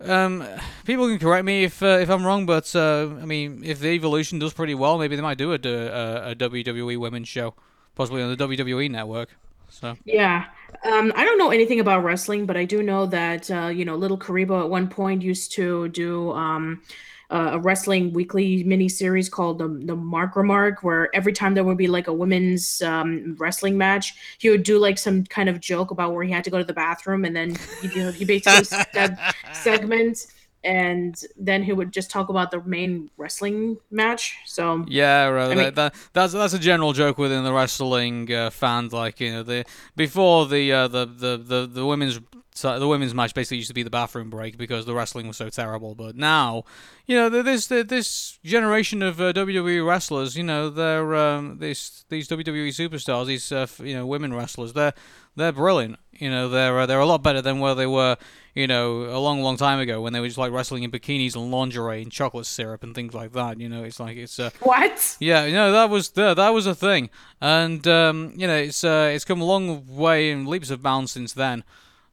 um, 0.00 0.44
people 0.84 1.06
can 1.08 1.18
correct 1.20 1.44
me 1.44 1.64
if 1.64 1.82
uh, 1.82 1.98
if 2.00 2.08
I'm 2.10 2.24
wrong, 2.26 2.46
but 2.46 2.74
uh, 2.74 3.10
I 3.22 3.26
mean, 3.26 3.62
if 3.64 3.78
the 3.80 3.88
Evolution 3.90 4.38
does 4.40 4.52
pretty 4.54 4.74
well, 4.74 4.98
maybe 4.98 5.14
they 5.14 5.22
might 5.22 5.38
do 5.38 5.52
a, 5.52 5.54
a, 5.56 6.30
a 6.30 6.34
WWE 6.34 6.96
women's 6.98 7.28
show, 7.28 7.54
possibly 7.94 8.22
on 8.22 8.34
the 8.34 8.48
WWE 8.48 8.90
network. 8.90 9.36
So 9.74 9.96
Yeah. 10.04 10.46
Um, 10.84 11.12
I 11.16 11.24
don't 11.24 11.38
know 11.38 11.50
anything 11.50 11.80
about 11.80 12.04
wrestling, 12.04 12.46
but 12.46 12.56
I 12.56 12.64
do 12.64 12.82
know 12.82 13.06
that 13.06 13.50
uh, 13.50 13.66
you 13.66 13.84
know 13.84 13.96
Little 13.96 14.18
Kuriboh 14.18 14.62
at 14.62 14.70
one 14.70 14.88
point 14.88 15.22
used 15.22 15.52
to 15.52 15.88
do 15.88 16.30
um, 16.32 16.82
uh, 17.30 17.50
a 17.52 17.58
wrestling 17.58 18.12
weekly 18.12 18.62
mini 18.64 18.88
series 18.88 19.28
called 19.28 19.58
the 19.58 19.68
the 19.68 19.96
Mark 19.96 20.36
Remark, 20.36 20.82
where 20.82 21.14
every 21.14 21.32
time 21.32 21.54
there 21.54 21.64
would 21.64 21.78
be 21.78 21.88
like 21.88 22.06
a 22.06 22.12
women's 22.12 22.82
um, 22.82 23.34
wrestling 23.38 23.76
match, 23.76 24.14
he 24.38 24.50
would 24.50 24.62
do 24.62 24.78
like 24.78 24.98
some 24.98 25.24
kind 25.24 25.48
of 25.48 25.58
joke 25.60 25.90
about 25.90 26.12
where 26.12 26.22
he 26.22 26.32
had 26.32 26.44
to 26.44 26.50
go 26.50 26.58
to 26.58 26.64
the 26.64 26.72
bathroom, 26.72 27.24
and 27.24 27.34
then 27.34 27.56
he, 27.80 27.88
you 27.88 28.04
know, 28.04 28.12
he 28.12 28.24
basically 28.24 28.64
said 28.64 29.18
segment, 29.52 30.26
and 30.64 31.20
then 31.36 31.62
he 31.62 31.72
would 31.72 31.92
just 31.92 32.10
talk 32.10 32.28
about 32.28 32.50
the 32.50 32.62
main 32.62 33.10
wrestling 33.16 33.76
match. 33.90 34.36
So 34.46 34.84
Yeah, 34.88 35.26
right. 35.26 35.50
I 35.50 35.54
mean- 35.54 35.74
that, 35.74 35.94
that's 36.12 36.32
that's 36.32 36.54
a 36.54 36.58
general 36.58 36.92
joke 36.92 37.18
within 37.18 37.44
the 37.44 37.52
wrestling 37.52 38.32
uh, 38.32 38.50
fans. 38.50 38.92
Like 38.92 39.20
you 39.20 39.32
know, 39.32 39.42
the 39.42 39.64
before 39.96 40.46
the 40.46 40.72
uh, 40.72 40.88
the, 40.88 41.06
the 41.06 41.36
the 41.36 41.66
the 41.66 41.86
women's 41.86 42.20
so 42.56 42.78
the 42.78 42.86
women's 42.86 43.14
match 43.14 43.34
basically 43.34 43.56
used 43.56 43.68
to 43.68 43.74
be 43.74 43.82
the 43.82 43.90
bathroom 43.90 44.30
break 44.30 44.56
because 44.56 44.86
the 44.86 44.94
wrestling 44.94 45.26
was 45.26 45.36
so 45.36 45.50
terrible. 45.50 45.96
But 45.96 46.14
now, 46.14 46.62
you 47.04 47.16
know, 47.16 47.28
th- 47.28 47.44
this 47.44 47.66
this 47.66 48.38
generation 48.44 49.02
of 49.02 49.20
uh, 49.20 49.32
WWE 49.32 49.84
wrestlers, 49.84 50.36
you 50.36 50.44
know, 50.44 50.70
they're 50.70 51.16
um, 51.16 51.58
these 51.58 52.04
these 52.10 52.28
WWE 52.28 52.68
superstars, 52.68 53.26
these 53.26 53.50
uh, 53.50 53.66
you 53.82 53.94
know 53.94 54.06
women 54.06 54.32
wrestlers, 54.32 54.72
they're 54.72 54.94
they're 55.36 55.52
brilliant. 55.52 55.98
You 56.12 56.30
know, 56.30 56.48
they're 56.48 56.80
uh, 56.80 56.86
they're 56.86 57.00
a 57.00 57.06
lot 57.06 57.22
better 57.22 57.42
than 57.42 57.58
where 57.58 57.74
they 57.74 57.86
were, 57.86 58.16
you 58.54 58.66
know, 58.66 59.04
a 59.04 59.18
long 59.18 59.42
long 59.42 59.56
time 59.56 59.80
ago 59.80 60.00
when 60.00 60.12
they 60.12 60.20
were 60.20 60.28
just 60.28 60.38
like 60.38 60.52
wrestling 60.52 60.84
in 60.84 60.90
bikinis 60.90 61.34
and 61.34 61.50
lingerie 61.50 62.02
and 62.02 62.12
chocolate 62.12 62.46
syrup 62.46 62.82
and 62.82 62.94
things 62.94 63.14
like 63.14 63.32
that. 63.32 63.58
You 63.58 63.68
know, 63.68 63.82
it's 63.82 63.98
like 63.98 64.16
it's 64.16 64.38
uh, 64.38 64.50
what? 64.60 65.16
yeah, 65.18 65.44
you 65.44 65.54
know 65.54 65.72
that 65.72 65.90
was 65.90 66.10
the, 66.10 66.34
that 66.34 66.50
was 66.50 66.66
a 66.66 66.74
thing, 66.74 67.10
and 67.40 67.86
um, 67.88 68.32
you 68.36 68.46
know 68.46 68.56
it's 68.56 68.84
uh, 68.84 69.10
it's 69.12 69.24
come 69.24 69.40
a 69.40 69.44
long 69.44 69.96
way 69.96 70.30
in 70.30 70.46
leaps 70.46 70.70
of 70.70 70.82
bounds 70.82 71.12
since 71.12 71.32
then, 71.32 71.64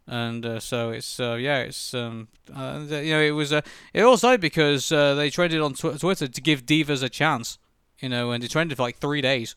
and 0.08 0.46
uh, 0.46 0.60
so 0.60 0.90
it's 0.90 1.20
uh, 1.20 1.36
yeah 1.36 1.60
it's 1.60 1.94
um, 1.94 2.28
uh, 2.56 2.84
you 2.90 3.14
know 3.14 3.22
it 3.22 3.32
was 3.32 3.54
uh, 3.54 3.62
it 3.94 4.02
all 4.02 4.18
started 4.18 4.42
because 4.42 4.92
uh, 4.92 5.14
they 5.14 5.30
trended 5.30 5.62
on 5.62 5.74
tw- 5.74 6.00
Twitter 6.00 6.28
to 6.28 6.42
give 6.42 6.66
divas 6.66 7.04
a 7.04 7.10
chance, 7.10 7.60
you 8.00 8.10
know, 8.10 8.32
and 8.32 8.44
it 8.44 8.50
trended 8.50 8.78
for 8.78 8.84
like 8.84 8.98
three 8.98 9.22
days, 9.22 9.56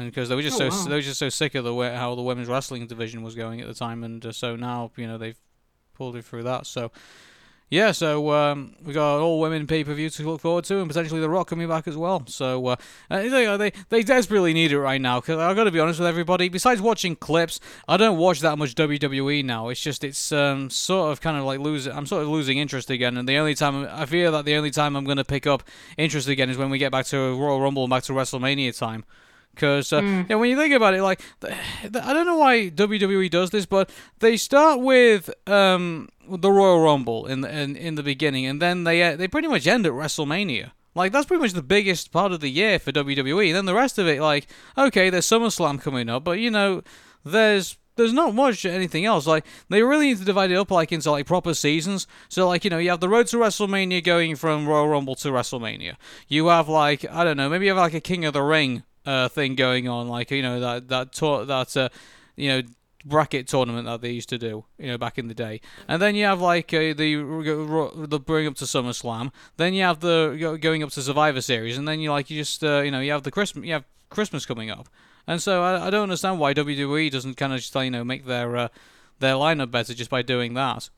and 0.00 0.10
because 0.10 0.28
they 0.28 0.34
were 0.34 0.42
just 0.42 0.60
Oh, 0.60 0.68
so 0.70 0.76
wow. 0.76 0.84
they 0.88 0.94
were 0.96 1.00
just 1.02 1.18
so 1.18 1.28
sick 1.28 1.54
of 1.54 1.64
the 1.64 1.74
way 1.74 1.94
how 1.94 2.14
the 2.14 2.22
women's 2.22 2.48
wrestling 2.48 2.86
division 2.86 3.22
was 3.22 3.34
going 3.34 3.60
at 3.60 3.66
the 3.66 3.74
time, 3.74 4.02
and 4.02 4.24
uh, 4.24 4.32
so 4.32 4.56
now 4.56 4.90
you 4.96 5.06
know 5.06 5.18
they've 5.18 5.38
pulled 5.94 6.16
it 6.16 6.24
through 6.24 6.44
that, 6.44 6.66
so. 6.66 6.90
Yeah, 7.72 7.92
so 7.92 8.32
um, 8.32 8.74
we 8.84 8.92
got 8.92 9.18
an 9.18 9.22
all-women 9.22 9.68
pay-per-view 9.68 10.10
to 10.10 10.28
look 10.28 10.40
forward 10.40 10.64
to, 10.64 10.80
and 10.80 10.88
potentially 10.88 11.20
The 11.20 11.30
Rock 11.30 11.46
coming 11.46 11.68
back 11.68 11.86
as 11.86 11.96
well. 11.96 12.24
So 12.26 12.66
uh, 12.66 12.76
they, 13.08 13.28
they 13.56 13.72
they 13.90 14.02
desperately 14.02 14.52
need 14.52 14.72
it 14.72 14.80
right 14.80 15.00
now. 15.00 15.20
Because 15.20 15.38
I've 15.38 15.54
got 15.54 15.64
to 15.64 15.70
be 15.70 15.78
honest 15.78 16.00
with 16.00 16.08
everybody. 16.08 16.48
Besides 16.48 16.80
watching 16.80 17.14
clips, 17.14 17.60
I 17.86 17.96
don't 17.96 18.18
watch 18.18 18.40
that 18.40 18.58
much 18.58 18.74
WWE 18.74 19.44
now. 19.44 19.68
It's 19.68 19.80
just 19.80 20.02
it's 20.02 20.32
um, 20.32 20.68
sort 20.68 21.12
of 21.12 21.20
kind 21.20 21.36
of 21.36 21.44
like 21.44 21.60
losing. 21.60 21.92
I'm 21.92 22.06
sort 22.06 22.22
of 22.22 22.28
losing 22.28 22.58
interest 22.58 22.90
again. 22.90 23.16
And 23.16 23.28
the 23.28 23.36
only 23.36 23.54
time 23.54 23.86
I 23.88 24.04
fear 24.04 24.32
that 24.32 24.44
the 24.44 24.56
only 24.56 24.72
time 24.72 24.96
I'm 24.96 25.04
going 25.04 25.18
to 25.18 25.24
pick 25.24 25.46
up 25.46 25.62
interest 25.96 26.26
again 26.26 26.50
is 26.50 26.56
when 26.56 26.70
we 26.70 26.78
get 26.78 26.90
back 26.90 27.06
to 27.06 27.16
Royal 27.36 27.60
Rumble 27.60 27.84
and 27.84 27.90
back 27.90 28.02
to 28.04 28.12
WrestleMania 28.12 28.76
time. 28.76 29.04
Because 29.54 29.92
uh, 29.92 30.24
yeah, 30.28 30.36
when 30.36 30.48
you 30.48 30.56
think 30.56 30.74
about 30.74 30.94
it, 30.94 31.02
like 31.02 31.20
I 31.42 32.12
don't 32.12 32.26
know 32.26 32.36
why 32.36 32.70
WWE 32.70 33.30
does 33.30 33.50
this, 33.50 33.66
but 33.66 33.90
they 34.20 34.36
start 34.36 34.80
with 34.80 35.28
um, 35.48 36.08
the 36.28 36.50
Royal 36.50 36.80
Rumble 36.80 37.26
in 37.26 37.40
the 37.42 37.50
in, 37.50 37.76
in 37.76 37.94
the 37.96 38.02
beginning, 38.02 38.46
and 38.46 38.62
then 38.62 38.84
they 38.84 39.02
uh, 39.02 39.16
they 39.16 39.28
pretty 39.28 39.48
much 39.48 39.66
end 39.66 39.86
at 39.86 39.92
WrestleMania. 39.92 40.72
Like 40.94 41.12
that's 41.12 41.26
pretty 41.26 41.42
much 41.42 41.52
the 41.52 41.62
biggest 41.62 42.10
part 42.10 42.32
of 42.32 42.40
the 42.40 42.50
year 42.50 42.78
for 42.78 42.92
WWE. 42.92 43.48
And 43.48 43.56
then 43.56 43.64
the 43.64 43.74
rest 43.74 43.98
of 43.98 44.08
it, 44.08 44.20
like 44.20 44.46
okay, 44.76 45.10
there's 45.10 45.26
SummerSlam 45.26 45.80
coming 45.80 46.08
up, 46.08 46.24
but 46.24 46.38
you 46.38 46.50
know, 46.50 46.82
there's 47.24 47.76
there's 47.96 48.12
not 48.12 48.34
much 48.34 48.64
anything 48.64 49.04
else. 49.04 49.26
Like 49.26 49.44
they 49.68 49.82
really 49.82 50.06
need 50.06 50.18
to 50.18 50.24
divide 50.24 50.50
it 50.50 50.56
up 50.56 50.70
like 50.70 50.90
into 50.90 51.10
like 51.10 51.26
proper 51.26 51.54
seasons. 51.54 52.06
So 52.28 52.48
like 52.48 52.64
you 52.64 52.70
know 52.70 52.78
you 52.78 52.90
have 52.90 53.00
the 53.00 53.08
road 53.08 53.26
to 53.28 53.36
WrestleMania 53.36 54.02
going 54.02 54.36
from 54.36 54.66
Royal 54.66 54.88
Rumble 54.88 55.14
to 55.16 55.28
WrestleMania. 55.28 55.96
You 56.28 56.46
have 56.48 56.68
like 56.68 57.04
I 57.10 57.24
don't 57.24 57.36
know 57.36 57.48
maybe 57.48 57.66
you 57.66 57.72
have 57.72 57.78
like 57.78 57.94
a 57.94 58.00
King 58.00 58.24
of 58.24 58.32
the 58.32 58.42
Ring 58.42 58.82
uh, 59.06 59.28
thing 59.28 59.54
going 59.54 59.88
on, 59.88 60.08
like 60.08 60.30
you 60.30 60.42
know 60.42 60.60
that 60.60 60.88
that 60.88 61.12
tour 61.12 61.44
that 61.44 61.76
uh, 61.76 61.88
you 62.36 62.48
know 62.48 62.62
bracket 63.04 63.48
tournament 63.48 63.86
that 63.86 64.00
they 64.00 64.10
used 64.10 64.28
to 64.28 64.38
do, 64.38 64.64
you 64.78 64.86
know, 64.88 64.98
back 64.98 65.18
in 65.18 65.28
the 65.28 65.34
day. 65.34 65.60
And 65.88 66.00
then 66.00 66.14
you 66.14 66.24
have 66.24 66.40
like 66.40 66.72
uh, 66.72 66.92
the 66.94 68.04
the 68.08 68.20
bring 68.20 68.46
up 68.46 68.54
to 68.56 68.64
SummerSlam. 68.64 69.32
Then 69.56 69.74
you 69.74 69.82
have 69.84 70.00
the 70.00 70.58
going 70.60 70.82
up 70.82 70.90
to 70.90 71.02
Survivor 71.02 71.40
Series, 71.40 71.78
and 71.78 71.86
then 71.86 72.00
you 72.00 72.10
like 72.10 72.30
you 72.30 72.38
just 72.38 72.62
uh, 72.62 72.80
you 72.80 72.90
know 72.90 73.00
you 73.00 73.12
have 73.12 73.22
the 73.22 73.30
Christmas 73.30 73.66
you 73.66 73.72
have 73.72 73.84
Christmas 74.10 74.46
coming 74.46 74.70
up. 74.70 74.88
And 75.26 75.40
so 75.40 75.62
I, 75.62 75.86
I 75.86 75.90
don't 75.90 76.04
understand 76.04 76.38
why 76.38 76.54
WWE 76.54 77.10
doesn't 77.10 77.36
kind 77.36 77.52
of 77.52 77.60
just 77.60 77.74
you 77.74 77.90
know 77.90 78.04
make 78.04 78.26
their 78.26 78.56
uh, 78.56 78.68
their 79.18 79.34
lineup 79.34 79.70
better 79.70 79.94
just 79.94 80.10
by 80.10 80.22
doing 80.22 80.54
that. 80.54 80.90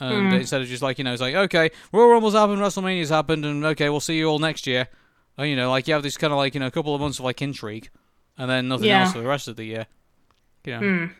And 0.00 0.32
instead 0.34 0.60
of 0.60 0.66
just 0.66 0.82
like 0.82 0.98
you 0.98 1.04
know, 1.04 1.12
it's 1.12 1.22
like 1.22 1.34
okay, 1.34 1.70
Royal 1.92 2.08
Rumble's 2.08 2.34
happened, 2.34 2.60
WrestleMania's 2.60 3.10
happened, 3.10 3.44
and 3.44 3.64
okay, 3.64 3.88
we'll 3.88 4.00
see 4.00 4.18
you 4.18 4.26
all 4.26 4.38
next 4.38 4.66
year. 4.66 4.88
And, 5.36 5.48
you 5.48 5.56
know, 5.56 5.70
like 5.70 5.88
you 5.88 5.94
have 5.94 6.02
this 6.02 6.16
kind 6.16 6.32
of 6.32 6.36
like 6.36 6.54
you 6.54 6.60
know 6.60 6.66
a 6.66 6.70
couple 6.70 6.94
of 6.94 7.00
months 7.00 7.18
of 7.18 7.24
like 7.24 7.42
intrigue, 7.42 7.90
and 8.38 8.48
then 8.50 8.68
nothing 8.68 8.86
Yeah. 8.86 9.02
else 9.02 9.12
for 9.12 9.20
the 9.20 9.26
rest 9.26 9.48
of 9.48 9.56
the 9.56 9.64
year. 9.64 9.86
You 10.64 10.80
know. 10.80 11.10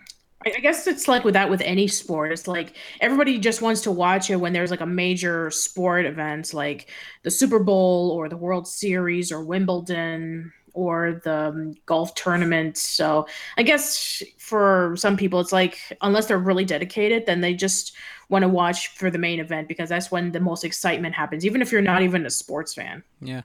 I 0.46 0.52
I 0.56 0.60
guess 0.60 0.86
it's 0.86 1.08
like 1.08 1.24
with 1.24 1.34
that 1.34 1.48
with 1.50 1.62
any 1.62 1.88
sport. 1.88 2.30
It's 2.32 2.46
like 2.46 2.76
everybody 3.00 3.38
just 3.38 3.62
wants 3.62 3.80
to 3.82 3.90
watch 3.90 4.28
it 4.30 4.36
when 4.36 4.52
there's 4.52 4.70
like 4.70 4.82
a 4.82 4.86
major 4.86 5.50
sport 5.50 6.04
event 6.04 6.52
like 6.52 6.90
the 7.22 7.30
Super 7.30 7.58
Bowl 7.58 8.10
or 8.10 8.28
the 8.28 8.36
World 8.36 8.68
Series 8.68 9.32
or 9.32 9.42
Wimbledon 9.42 10.52
or 10.74 11.20
the 11.24 11.34
um, 11.48 11.74
golf 11.86 12.14
tournament. 12.14 12.76
So 12.76 13.26
I 13.56 13.62
guess 13.62 14.22
for 14.38 14.94
some 14.98 15.16
people 15.16 15.40
it's 15.40 15.52
like 15.52 15.78
unless 16.02 16.26
they're 16.26 16.38
really 16.38 16.64
dedicated, 16.64 17.24
then 17.26 17.40
they 17.40 17.54
just 17.54 17.94
want 18.28 18.42
to 18.42 18.48
watch 18.48 18.88
for 18.88 19.10
the 19.10 19.18
main 19.18 19.40
event 19.40 19.68
because 19.68 19.88
that's 19.88 20.10
when 20.10 20.32
the 20.32 20.40
most 20.40 20.64
excitement 20.64 21.14
happens, 21.14 21.46
even 21.46 21.62
if 21.62 21.70
you're 21.72 21.80
not 21.80 22.02
even 22.02 22.26
a 22.26 22.30
sports 22.30 22.74
fan. 22.74 23.02
Yeah. 23.20 23.42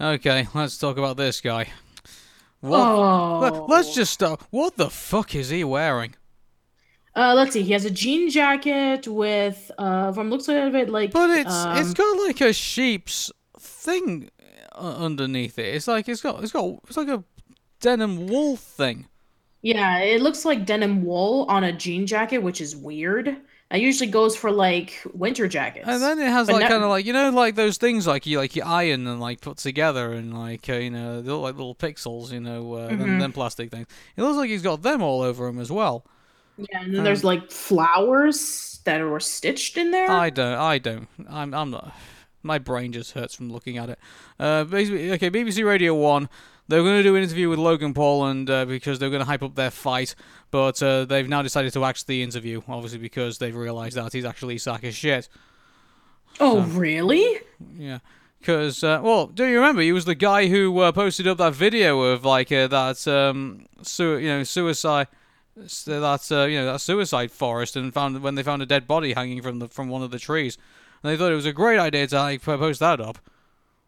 Okay, 0.00 0.46
let's 0.54 0.76
talk 0.76 0.98
about 0.98 1.16
this 1.16 1.40
guy. 1.40 1.68
What? 2.60 2.80
Oh. 2.80 3.38
Let, 3.40 3.68
let's 3.68 3.94
just 3.94 4.12
start. 4.12 4.42
What 4.50 4.76
the 4.76 4.90
fuck 4.90 5.34
is 5.34 5.48
he 5.48 5.64
wearing? 5.64 6.14
Uh, 7.14 7.32
let's 7.34 7.52
see. 7.52 7.62
He 7.62 7.72
has 7.72 7.86
a 7.86 7.90
jean 7.90 8.28
jacket 8.28 9.08
with, 9.08 9.70
uh, 9.78 10.12
from 10.12 10.28
looks 10.28 10.48
of 10.48 10.74
it, 10.74 10.90
like. 10.90 11.12
But 11.12 11.30
it's 11.30 11.50
um, 11.50 11.78
it's 11.78 11.94
got 11.94 12.18
like 12.26 12.42
a 12.42 12.52
sheep's 12.52 13.32
thing 13.58 14.30
uh, 14.74 14.96
underneath 14.98 15.58
it. 15.58 15.74
It's 15.74 15.88
like 15.88 16.08
it's 16.10 16.20
got 16.20 16.42
it's 16.42 16.52
got 16.52 16.78
it's 16.86 16.98
like 16.98 17.08
a 17.08 17.24
denim 17.80 18.26
wool 18.26 18.56
thing. 18.56 19.06
Yeah, 19.62 20.00
it 20.00 20.20
looks 20.20 20.44
like 20.44 20.66
denim 20.66 21.04
wool 21.04 21.46
on 21.48 21.64
a 21.64 21.72
jean 21.72 22.06
jacket, 22.06 22.38
which 22.38 22.60
is 22.60 22.76
weird. 22.76 23.38
It 23.70 23.80
usually 23.80 24.10
goes 24.10 24.36
for 24.36 24.52
like 24.52 25.02
winter 25.12 25.48
jackets. 25.48 25.88
And 25.88 26.00
then 26.00 26.20
it 26.20 26.28
has 26.30 26.46
But 26.46 26.54
like 26.54 26.62
no- 26.62 26.68
kind 26.68 26.84
of 26.84 26.88
like 26.90 27.04
you 27.04 27.12
know 27.12 27.30
like 27.30 27.56
those 27.56 27.78
things 27.78 28.06
like 28.06 28.24
you 28.26 28.38
like 28.38 28.54
you 28.54 28.62
iron 28.64 29.06
and 29.08 29.20
like 29.20 29.40
put 29.40 29.56
together 29.56 30.12
and 30.12 30.38
like 30.38 30.68
uh, 30.68 30.74
you 30.74 30.90
know 30.90 31.20
they 31.20 31.30
look 31.30 31.42
like 31.42 31.56
little 31.56 31.74
pixels 31.74 32.30
you 32.30 32.38
know 32.40 32.74
uh, 32.74 32.88
Mm-hmm. 32.90 33.00
them, 33.00 33.18
them 33.18 33.32
plastic 33.32 33.70
things. 33.72 33.88
It 34.16 34.22
looks 34.22 34.36
like 34.36 34.50
he's 34.50 34.62
got 34.62 34.82
them 34.82 35.02
all 35.02 35.20
over 35.22 35.48
him 35.48 35.58
as 35.58 35.70
well. 35.72 36.06
Yeah, 36.58 36.82
and 36.82 36.94
then 36.94 37.02
there's 37.04 37.24
like 37.24 37.50
flowers 37.50 38.80
that 38.84 39.00
were 39.02 39.20
stitched 39.20 39.76
in 39.76 39.90
there. 39.90 40.10
I 40.10 40.30
don't. 40.30 40.58
I 40.58 40.78
don't. 40.78 41.08
I'm. 41.28 41.52
I'm 41.52 41.70
not. 41.70 41.94
My 42.42 42.58
brain 42.58 42.92
just 42.92 43.12
hurts 43.12 43.34
from 43.34 43.50
looking 43.50 43.76
at 43.78 43.90
it. 43.90 43.98
Uh, 44.38 44.64
basically, 44.64 45.10
okay. 45.12 45.30
BBC 45.30 45.64
Radio 45.66 45.94
One. 45.94 46.28
They 46.68 46.78
were 46.78 46.84
going 46.84 46.96
to 46.96 47.02
do 47.02 47.14
an 47.14 47.22
interview 47.22 47.48
with 47.48 47.58
Logan 47.58 47.94
Paul, 47.94 48.26
and 48.26 48.50
uh, 48.50 48.64
because 48.64 48.98
they 48.98 49.06
were 49.06 49.10
going 49.10 49.20
to 49.20 49.26
hype 49.26 49.42
up 49.42 49.54
their 49.54 49.70
fight, 49.70 50.14
but 50.50 50.82
uh, 50.82 51.04
they've 51.04 51.28
now 51.28 51.42
decided 51.42 51.72
to 51.74 51.84
axe 51.84 52.02
the 52.02 52.22
interview, 52.22 52.60
obviously 52.68 52.98
because 52.98 53.38
they've 53.38 53.54
realised 53.54 53.96
that 53.96 54.12
he's 54.12 54.24
actually 54.24 54.56
a 54.56 54.58
sack 54.58 54.82
of 54.84 54.94
shit. 54.94 55.28
oh, 56.40 56.62
really? 56.62 57.38
Yeah. 57.76 57.98
Because, 58.40 58.84
uh, 58.84 59.00
well, 59.02 59.26
do 59.26 59.44
you 59.46 59.56
remember 59.56 59.82
he 59.82 59.92
was 59.92 60.04
the 60.04 60.14
guy 60.14 60.46
who 60.46 60.78
uh, 60.78 60.92
posted 60.92 61.26
up 61.26 61.38
that 61.38 61.54
video 61.54 62.00
of 62.02 62.24
like 62.24 62.52
uh, 62.52 62.66
that, 62.68 63.06
um, 63.08 63.66
su- 63.82 64.18
you 64.18 64.28
know, 64.28 64.42
suicide, 64.42 65.08
that 65.56 66.28
uh, 66.30 66.44
you 66.44 66.58
know 66.58 66.72
that 66.72 66.80
suicide 66.80 67.30
forest, 67.32 67.76
and 67.76 67.92
found 67.92 68.20
when 68.22 68.34
they 68.34 68.42
found 68.42 68.62
a 68.62 68.66
dead 68.66 68.86
body 68.86 69.14
hanging 69.14 69.40
from 69.40 69.58
the 69.58 69.68
from 69.68 69.88
one 69.88 70.02
of 70.02 70.10
the 70.10 70.18
trees, 70.18 70.58
and 71.02 71.10
they 71.10 71.16
thought 71.16 71.32
it 71.32 71.36
was 71.36 71.46
a 71.46 71.52
great 71.52 71.78
idea 71.78 72.06
to 72.06 72.16
like 72.16 72.42
post 72.42 72.80
that 72.80 73.00
up. 73.00 73.18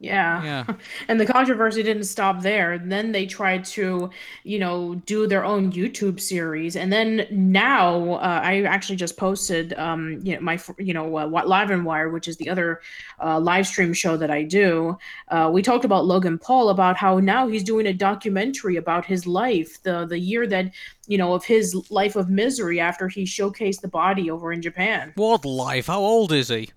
Yeah. 0.00 0.44
Yeah. 0.44 0.74
And 1.08 1.20
the 1.20 1.26
controversy 1.26 1.82
didn't 1.82 2.04
stop 2.04 2.42
there. 2.42 2.78
Then 2.78 3.12
they 3.12 3.26
tried 3.26 3.64
to, 3.66 4.10
you 4.44 4.58
know, 4.58 4.94
do 5.06 5.26
their 5.26 5.44
own 5.44 5.72
YouTube 5.72 6.20
series. 6.20 6.76
And 6.76 6.92
then 6.92 7.26
now, 7.30 8.14
uh, 8.14 8.40
I 8.42 8.62
actually 8.62 8.96
just 8.96 9.16
posted, 9.16 9.72
um, 9.74 10.20
you 10.22 10.34
know, 10.34 10.40
my, 10.40 10.60
you 10.78 10.94
know, 10.94 11.18
uh, 11.18 11.26
Live 11.26 11.70
and 11.70 11.84
Wire, 11.84 12.10
which 12.10 12.28
is 12.28 12.36
the 12.36 12.48
other 12.48 12.80
uh, 13.22 13.40
live 13.40 13.66
stream 13.66 13.92
show 13.92 14.16
that 14.16 14.30
I 14.30 14.42
do. 14.42 14.96
Uh, 15.28 15.50
we 15.52 15.62
talked 15.62 15.84
about 15.84 16.04
Logan 16.04 16.38
Paul 16.38 16.68
about 16.68 16.96
how 16.96 17.18
now 17.18 17.48
he's 17.48 17.64
doing 17.64 17.86
a 17.86 17.92
documentary 17.92 18.76
about 18.76 19.04
his 19.04 19.26
life, 19.26 19.82
the 19.82 20.06
the 20.06 20.18
year 20.18 20.46
that, 20.46 20.72
you 21.06 21.18
know, 21.18 21.32
of 21.32 21.44
his 21.44 21.74
life 21.90 22.16
of 22.16 22.28
misery 22.28 22.78
after 22.78 23.08
he 23.08 23.24
showcased 23.24 23.80
the 23.80 23.88
body 23.88 24.30
over 24.30 24.52
in 24.52 24.62
Japan. 24.62 25.12
What 25.16 25.44
life? 25.44 25.86
How 25.86 26.00
old 26.00 26.32
is 26.32 26.48
he? 26.48 26.70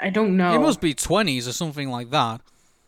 I 0.00 0.10
don't 0.10 0.36
know. 0.36 0.54
It 0.54 0.60
must 0.60 0.80
be 0.80 0.94
twenties 0.94 1.48
or 1.48 1.52
something 1.52 1.90
like 1.90 2.10
that. 2.10 2.40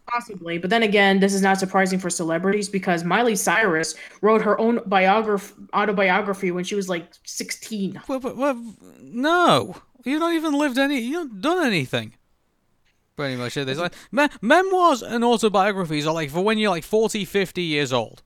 Possibly, 0.06 0.56
but 0.56 0.70
then 0.70 0.82
again, 0.82 1.20
this 1.20 1.34
is 1.34 1.42
not 1.42 1.58
surprising 1.58 1.98
for 1.98 2.08
celebrities 2.08 2.68
because 2.68 3.04
Miley 3.04 3.36
Cyrus 3.36 3.94
wrote 4.22 4.40
her 4.40 4.58
own 4.58 4.80
biography 4.86 5.54
autobiography 5.74 6.50
when 6.50 6.64
she 6.64 6.74
was 6.74 6.88
like 6.88 7.12
16. 7.24 8.00
Well, 8.08 8.18
but, 8.18 8.34
well, 8.34 8.74
no, 9.02 9.76
you've 10.04 10.20
not 10.20 10.32
even 10.32 10.54
lived 10.54 10.78
any. 10.78 10.98
You've 10.98 11.42
done 11.42 11.66
anything. 11.66 12.14
Pretty 13.16 13.36
much 13.36 13.56
it. 13.58 13.66
There's 13.66 13.78
like 13.78 13.92
me- 14.10 14.28
memoirs 14.40 15.02
and 15.02 15.22
autobiographies 15.24 16.06
are 16.06 16.14
like 16.14 16.30
for 16.30 16.40
when 16.40 16.56
you're 16.56 16.70
like 16.70 16.84
40, 16.84 17.26
50 17.26 17.60
years 17.62 17.92
old. 17.92 18.22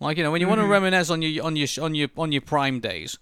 Like 0.00 0.16
you 0.16 0.22
know 0.22 0.30
when 0.30 0.40
you 0.40 0.48
want 0.48 0.60
to 0.60 0.62
mm-hmm. 0.62 0.72
reminisce 0.72 1.10
on 1.10 1.20
your 1.20 1.44
on 1.44 1.56
your 1.56 1.68
on 1.82 1.94
your 1.94 2.08
on 2.16 2.32
your 2.32 2.40
prime 2.40 2.80
days. 2.80 3.18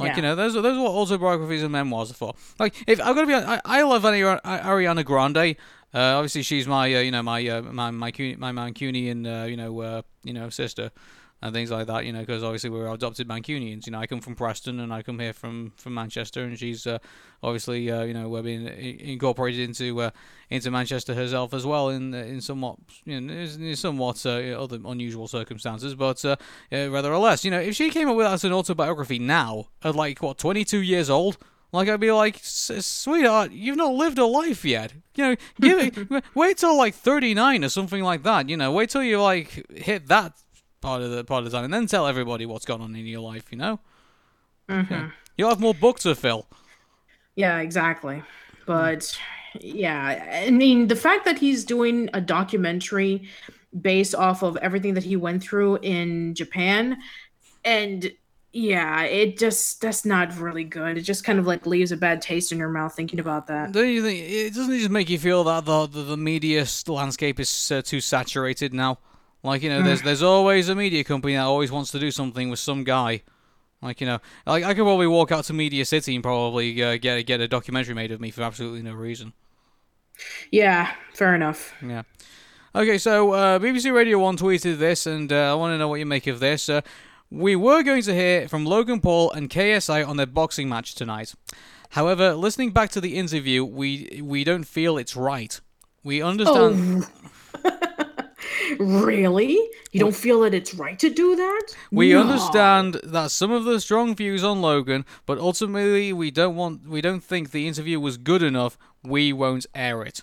Like 0.00 0.16
you 0.16 0.22
know, 0.22 0.34
those 0.34 0.56
are 0.56 0.62
those 0.62 0.76
are 0.76 0.82
what 0.82 0.92
autobiographies 0.92 1.62
and 1.62 1.72
memoirs 1.72 2.10
are 2.10 2.14
for. 2.14 2.34
Like 2.58 2.74
if 2.86 3.00
I've 3.00 3.14
got 3.14 3.22
to 3.22 3.26
be, 3.26 3.34
I, 3.34 3.60
I 3.64 3.82
love 3.82 4.04
Ari- 4.04 4.22
Ariana 4.22 5.04
Grande. 5.04 5.56
Uh, 5.92 6.16
obviously, 6.18 6.42
she's 6.42 6.66
my 6.68 6.94
uh, 6.94 7.00
you 7.00 7.10
know 7.10 7.22
my 7.22 7.46
uh, 7.48 7.62
my 7.62 7.90
my 7.90 8.10
Cu- 8.10 8.36
my 8.38 8.52
Mancunian 8.52 9.26
uh, 9.26 9.46
you 9.46 9.56
know 9.56 9.80
uh, 9.80 10.02
you 10.22 10.32
know 10.32 10.48
sister 10.48 10.90
and 11.42 11.54
things 11.54 11.70
like 11.70 11.86
that. 11.86 12.04
You 12.04 12.12
know, 12.12 12.20
because 12.20 12.42
obviously 12.42 12.70
we're 12.70 12.92
adopted 12.92 13.28
Mancunians. 13.28 13.86
You 13.86 13.92
know, 13.92 13.98
I 13.98 14.06
come 14.06 14.20
from 14.20 14.34
Preston 14.34 14.80
and 14.80 14.92
I 14.92 15.02
come 15.02 15.18
here 15.18 15.32
from 15.32 15.72
from 15.76 15.94
Manchester, 15.94 16.44
and 16.44 16.58
she's 16.58 16.86
uh, 16.86 16.98
obviously 17.42 17.90
uh, 17.90 18.02
you 18.02 18.14
know 18.14 18.34
uh, 18.34 18.42
being 18.42 18.66
incorporated 18.66 19.60
into 19.60 20.00
uh, 20.00 20.10
into 20.50 20.70
Manchester 20.70 21.14
herself 21.14 21.54
as 21.54 21.64
well 21.64 21.88
in 21.88 22.14
in 22.14 22.40
somewhat 22.40 22.76
you 23.04 23.20
know 23.20 23.32
in 23.32 23.76
somewhat 23.76 24.24
uh, 24.26 24.38
other 24.62 24.78
unusual 24.84 25.28
circumstances, 25.28 25.94
but 25.94 26.24
uh, 26.24 26.36
uh, 26.72 26.90
rather 26.90 27.12
or 27.12 27.18
less, 27.18 27.44
you 27.44 27.50
know, 27.50 27.60
if 27.60 27.74
she 27.74 27.90
came 27.90 28.08
up 28.08 28.16
with 28.16 28.26
that 28.26 28.34
as 28.34 28.44
an 28.44 28.52
autobiography 28.52 29.18
now 29.18 29.68
at 29.82 29.94
like 29.94 30.22
what 30.22 30.38
22 30.38 30.80
years 30.82 31.10
old. 31.10 31.38
Like 31.72 31.88
I'd 31.88 32.00
be 32.00 32.10
like, 32.10 32.34
"S- 32.34 32.84
sweetheart, 32.84 33.52
you've 33.52 33.76
not 33.76 33.94
lived 33.94 34.18
a 34.18 34.26
life 34.26 34.64
yet. 34.64 34.92
You 35.14 35.24
know, 35.24 35.36
give 35.60 35.78
it, 35.78 36.24
wait 36.34 36.58
till 36.58 36.76
like 36.76 36.96
39 36.96 37.62
or 37.62 37.68
something 37.68 38.02
like 38.02 38.24
that. 38.24 38.48
You 38.48 38.56
know, 38.56 38.72
wait 38.72 38.90
till 38.90 39.04
you 39.04 39.22
like 39.22 39.70
hit 39.72 40.08
that 40.08 40.32
part 40.80 41.02
of 41.02 41.10
the 41.10 41.24
part 41.24 41.44
of 41.44 41.50
the 41.50 41.56
time, 41.56 41.64
and 41.64 41.72
then 41.74 41.86
tell 41.86 42.06
everybody 42.06 42.46
what's 42.46 42.64
gone 42.64 42.80
on 42.80 42.94
in 42.96 43.06
your 43.06 43.20
life. 43.20 43.44
You 43.50 43.58
know, 43.58 43.80
Yeah. 44.68 45.10
you'll 45.36 45.48
have 45.48 45.60
more 45.60 45.74
book 45.74 45.98
to 46.00 46.14
fill. 46.14 46.46
Yeah, 47.36 47.58
exactly. 47.58 48.22
But 48.66 49.18
yeah, 49.60 50.42
I 50.46 50.50
mean, 50.50 50.88
the 50.88 50.96
fact 50.96 51.24
that 51.24 51.38
he's 51.38 51.64
doing 51.64 52.08
a 52.14 52.20
documentary 52.20 53.28
based 53.80 54.14
off 54.14 54.42
of 54.42 54.56
everything 54.58 54.94
that 54.94 55.04
he 55.04 55.16
went 55.16 55.42
through 55.42 55.78
in 55.82 56.34
Japan 56.34 56.98
and 57.64 58.10
yeah, 58.52 59.02
it 59.02 59.38
just 59.38 59.80
that's 59.80 60.04
not 60.04 60.36
really 60.36 60.64
good. 60.64 60.98
It 60.98 61.02
just 61.02 61.22
kind 61.22 61.38
of 61.38 61.46
like 61.46 61.66
leaves 61.66 61.92
a 61.92 61.96
bad 61.96 62.20
taste 62.20 62.50
in 62.50 62.58
your 62.58 62.68
mouth 62.68 62.92
thinking 62.96 63.20
about 63.20 63.46
that. 63.46 63.70
Don't 63.70 63.88
you 63.88 64.02
think 64.02 64.18
it 64.28 64.54
doesn't 64.54 64.72
it 64.74 64.78
just 64.78 64.90
make 64.90 65.08
you 65.08 65.20
feel 65.20 65.44
that 65.44 65.64
the 65.66 65.86
the, 65.86 66.02
the 66.02 66.16
media 66.16 66.66
landscape 66.88 67.38
is 67.38 67.70
uh, 67.70 67.80
too 67.82 68.00
saturated 68.00 68.74
now? 68.74 68.98
Like 69.42 69.62
you 69.62 69.70
know, 69.70 69.82
there's 69.82 70.02
there's 70.02 70.22
always 70.22 70.68
a 70.68 70.74
media 70.74 71.02
company 71.04 71.34
that 71.34 71.42
always 71.42 71.72
wants 71.72 71.90
to 71.92 71.98
do 71.98 72.10
something 72.10 72.50
with 72.50 72.58
some 72.58 72.84
guy. 72.84 73.22
Like 73.82 74.00
you 74.00 74.06
know, 74.06 74.18
like 74.46 74.64
I 74.64 74.74
could 74.74 74.84
probably 74.84 75.06
walk 75.06 75.32
out 75.32 75.44
to 75.44 75.54
Media 75.54 75.84
City 75.84 76.14
and 76.14 76.22
probably 76.22 76.82
uh, 76.82 76.98
get 76.98 77.22
get 77.22 77.40
a 77.40 77.48
documentary 77.48 77.94
made 77.94 78.12
of 78.12 78.20
me 78.20 78.30
for 78.30 78.42
absolutely 78.42 78.82
no 78.82 78.92
reason. 78.92 79.32
Yeah, 80.50 80.92
fair 81.14 81.34
enough. 81.34 81.72
Yeah. 81.82 82.02
Okay, 82.74 82.98
so 82.98 83.32
uh, 83.32 83.58
BBC 83.58 83.92
Radio 83.92 84.18
1 84.20 84.36
tweeted 84.36 84.78
this, 84.78 85.04
and 85.04 85.32
uh, 85.32 85.50
I 85.50 85.54
want 85.54 85.72
to 85.72 85.78
know 85.78 85.88
what 85.88 85.98
you 85.98 86.06
make 86.06 86.28
of 86.28 86.38
this. 86.38 86.68
Uh, 86.68 86.82
we 87.28 87.56
were 87.56 87.82
going 87.82 88.02
to 88.02 88.14
hear 88.14 88.48
from 88.48 88.64
Logan 88.64 89.00
Paul 89.00 89.32
and 89.32 89.50
KSI 89.50 90.06
on 90.06 90.18
their 90.18 90.26
boxing 90.26 90.68
match 90.68 90.94
tonight. 90.94 91.34
However, 91.90 92.34
listening 92.34 92.70
back 92.70 92.90
to 92.90 93.00
the 93.00 93.16
interview, 93.16 93.64
we 93.64 94.20
we 94.22 94.44
don't 94.44 94.64
feel 94.64 94.98
it's 94.98 95.16
right. 95.16 95.60
We 96.04 96.22
understand. 96.22 97.06
Really? 98.78 99.58
You 99.92 100.00
don't 100.00 100.14
feel 100.14 100.40
that 100.40 100.54
it's 100.54 100.74
right 100.74 100.98
to 100.98 101.10
do 101.10 101.34
that? 101.36 101.62
We 101.90 102.12
No. 102.12 102.20
understand 102.20 103.00
that 103.02 103.30
some 103.30 103.50
of 103.50 103.64
the 103.64 103.80
strong 103.80 104.14
views 104.14 104.44
on 104.44 104.60
Logan, 104.62 105.04
but 105.26 105.38
ultimately 105.38 106.12
we 106.12 106.30
don't 106.30 106.54
want 106.56 106.88
we 106.88 107.00
don't 107.00 107.22
think 107.24 107.50
the 107.50 107.66
interview 107.66 107.98
was 108.00 108.16
good 108.16 108.42
enough. 108.42 108.78
We 109.02 109.32
won't 109.32 109.66
air 109.74 110.02
it. 110.02 110.22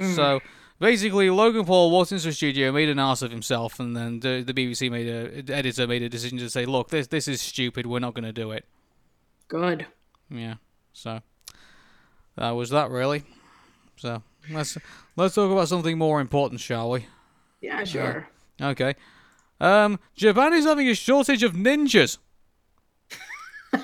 Mm. 0.00 0.14
So 0.14 0.40
basically, 0.78 1.28
Logan 1.28 1.64
Paul 1.64 1.90
walked 1.90 2.12
into 2.12 2.26
the 2.28 2.32
studio, 2.32 2.70
made 2.72 2.88
an 2.88 2.98
ass 2.98 3.20
of 3.22 3.30
himself, 3.30 3.80
and 3.80 3.96
then 3.96 4.20
the, 4.20 4.42
the 4.46 4.54
BBC 4.54 4.90
made 4.90 5.08
a 5.08 5.52
editor 5.52 5.86
made 5.86 6.02
a 6.02 6.08
decision 6.08 6.38
to 6.38 6.48
say, 6.48 6.64
"Look, 6.66 6.88
this 6.90 7.08
this 7.08 7.26
is 7.28 7.40
stupid. 7.40 7.86
We're 7.86 7.98
not 7.98 8.14
going 8.14 8.24
to 8.24 8.32
do 8.32 8.52
it." 8.52 8.64
Good. 9.48 9.86
Yeah. 10.30 10.54
So 10.92 11.20
that 12.36 12.50
was 12.50 12.70
that 12.70 12.90
really. 12.90 13.24
So 13.96 14.22
let's 14.50 14.78
let's 15.16 15.34
talk 15.34 15.50
about 15.50 15.66
something 15.68 15.98
more 15.98 16.20
important, 16.20 16.60
shall 16.60 16.90
we? 16.90 17.06
Yeah, 17.60 17.84
sure. 17.84 18.28
Okay. 18.60 18.94
Um, 19.60 19.98
Japan 20.14 20.52
is 20.54 20.64
having 20.64 20.88
a 20.88 20.94
shortage 20.94 21.42
of 21.42 21.52
ninjas. 21.54 22.18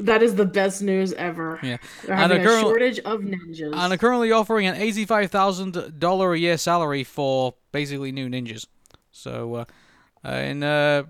That 0.00 0.22
is 0.22 0.34
the 0.36 0.44
best 0.46 0.82
news 0.82 1.12
ever. 1.14 1.58
Yeah. 1.62 1.78
They're 2.04 2.14
And 2.14 2.32
having 2.32 2.46
a 2.46 2.50
a 2.50 2.60
shortage 2.60 2.98
of 3.00 3.20
ninjas. 3.20 3.72
and 3.74 3.92
are 3.92 3.96
currently 3.96 4.30
offering 4.32 4.66
an 4.66 4.76
eighty-five 4.76 5.30
thousand 5.30 5.98
dollar 5.98 6.32
a 6.34 6.38
year 6.38 6.56
salary 6.58 7.04
for 7.04 7.54
basically 7.72 8.12
new 8.12 8.28
ninjas. 8.28 8.66
So, 9.10 9.54
uh, 9.56 9.64
uh, 10.24 10.30
in 10.30 10.62
uh, 10.62 11.04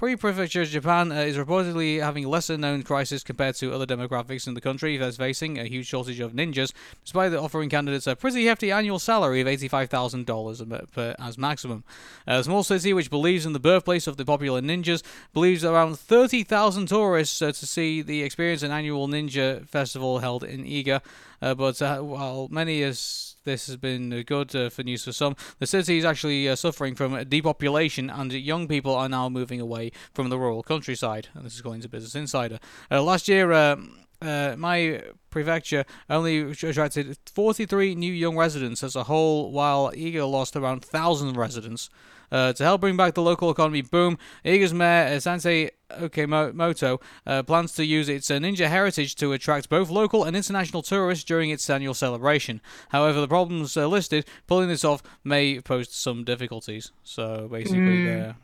pre-prefecture 0.00 0.64
Japan 0.64 1.12
uh, 1.12 1.16
is 1.16 1.36
reportedly 1.36 2.00
having 2.00 2.24
a 2.24 2.28
lesser 2.30 2.56
known 2.56 2.82
crisis 2.82 3.22
compared 3.22 3.54
to 3.56 3.74
other 3.74 3.84
demographics 3.84 4.46
in 4.46 4.54
the 4.54 4.60
country 4.62 4.96
that's 4.96 5.18
facing 5.18 5.58
a 5.58 5.64
huge 5.64 5.86
shortage 5.86 6.20
of 6.20 6.32
ninjas, 6.32 6.72
despite 7.04 7.34
offering 7.34 7.68
candidates 7.68 8.06
a 8.06 8.16
pretty 8.16 8.46
hefty 8.46 8.72
annual 8.72 8.98
salary 8.98 9.42
of 9.42 9.46
eighty-five 9.46 9.90
thousand 9.90 10.24
dollars 10.24 10.62
as 10.96 11.36
maximum. 11.36 11.84
A 12.26 12.42
small 12.42 12.62
city 12.62 12.94
which 12.94 13.10
believes 13.10 13.44
in 13.44 13.52
the 13.52 13.60
birthplace 13.60 14.06
of 14.06 14.16
the 14.16 14.24
popular 14.24 14.62
ninjas 14.62 15.02
believes 15.34 15.66
around 15.66 15.98
thirty 15.98 16.44
thousand 16.44 16.86
tourists 16.86 17.42
uh, 17.42 17.52
to 17.52 17.66
see 17.66 18.00
the 18.00 18.22
experience 18.22 18.62
an 18.62 18.70
annual 18.70 19.06
ninja 19.06 19.68
festival 19.68 20.20
held 20.20 20.42
in 20.44 20.64
Iga. 20.64 21.02
Uh, 21.42 21.54
but 21.54 21.82
uh, 21.82 21.98
while 21.98 22.48
many 22.50 22.82
as 22.82 23.29
this 23.44 23.66
has 23.66 23.76
been 23.76 24.12
uh, 24.12 24.22
good 24.26 24.54
uh, 24.54 24.70
for 24.70 24.82
news 24.82 25.04
for 25.04 25.12
some, 25.12 25.36
the 25.58 25.66
city 25.66 25.98
is 25.98 26.04
actually 26.04 26.48
uh, 26.48 26.56
suffering 26.56 26.94
from 26.94 27.22
depopulation, 27.24 28.10
and 28.10 28.32
young 28.32 28.68
people 28.68 28.94
are 28.94 29.08
now 29.08 29.28
moving 29.28 29.60
away 29.60 29.92
from 30.12 30.28
the 30.28 30.38
rural 30.38 30.62
countryside. 30.62 31.28
And 31.34 31.44
this 31.44 31.54
is 31.54 31.60
according 31.60 31.82
to 31.82 31.88
Business 31.88 32.14
Insider. 32.14 32.58
Uh, 32.90 33.02
last 33.02 33.28
year. 33.28 33.52
Um, 33.52 33.96
uh, 34.22 34.54
Mie 34.58 35.00
prefecture 35.30 35.86
only 36.10 36.40
attracted 36.40 37.16
43 37.32 37.94
new 37.94 38.12
young 38.12 38.36
residents 38.36 38.82
as 38.82 38.94
a 38.94 39.04
whole, 39.04 39.50
while 39.50 39.90
Iga 39.92 40.30
lost 40.30 40.56
around 40.56 40.84
1,000 40.84 41.38
residents. 41.38 41.88
Uh, 42.30 42.52
to 42.52 42.62
help 42.62 42.80
bring 42.80 42.96
back 42.96 43.14
the 43.14 43.22
local 43.22 43.50
economy 43.50 43.82
boom, 43.82 44.18
Iga's 44.44 44.72
mayor, 44.72 45.16
uh, 45.16 45.20
Sensei 45.20 45.70
Okamoto, 45.90 47.00
uh, 47.26 47.42
plans 47.42 47.72
to 47.72 47.84
use 47.84 48.08
its 48.08 48.30
uh, 48.30 48.38
ninja 48.38 48.68
heritage 48.68 49.16
to 49.16 49.32
attract 49.32 49.68
both 49.68 49.90
local 49.90 50.24
and 50.24 50.36
international 50.36 50.82
tourists 50.82 51.24
during 51.24 51.50
its 51.50 51.68
annual 51.68 51.94
celebration. 51.94 52.60
However, 52.90 53.20
the 53.20 53.28
problems 53.28 53.76
uh, 53.76 53.86
listed, 53.86 54.26
pulling 54.46 54.68
this 54.68 54.84
off 54.84 55.02
may 55.24 55.60
pose 55.60 55.92
some 55.92 56.24
difficulties. 56.24 56.92
So 57.02 57.48
basically, 57.50 58.04
they're. 58.04 58.36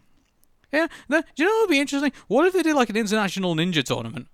Yeah, 0.72 0.88
no, 1.08 1.20
do 1.20 1.42
you 1.42 1.44
know 1.44 1.54
what 1.54 1.68
would 1.68 1.70
be 1.70 1.80
interesting? 1.80 2.12
What 2.26 2.44
if 2.46 2.52
they 2.52 2.62
did 2.62 2.74
like 2.74 2.90
an 2.90 2.96
international 2.96 3.54
ninja 3.54 3.84
tournament? 3.84 4.26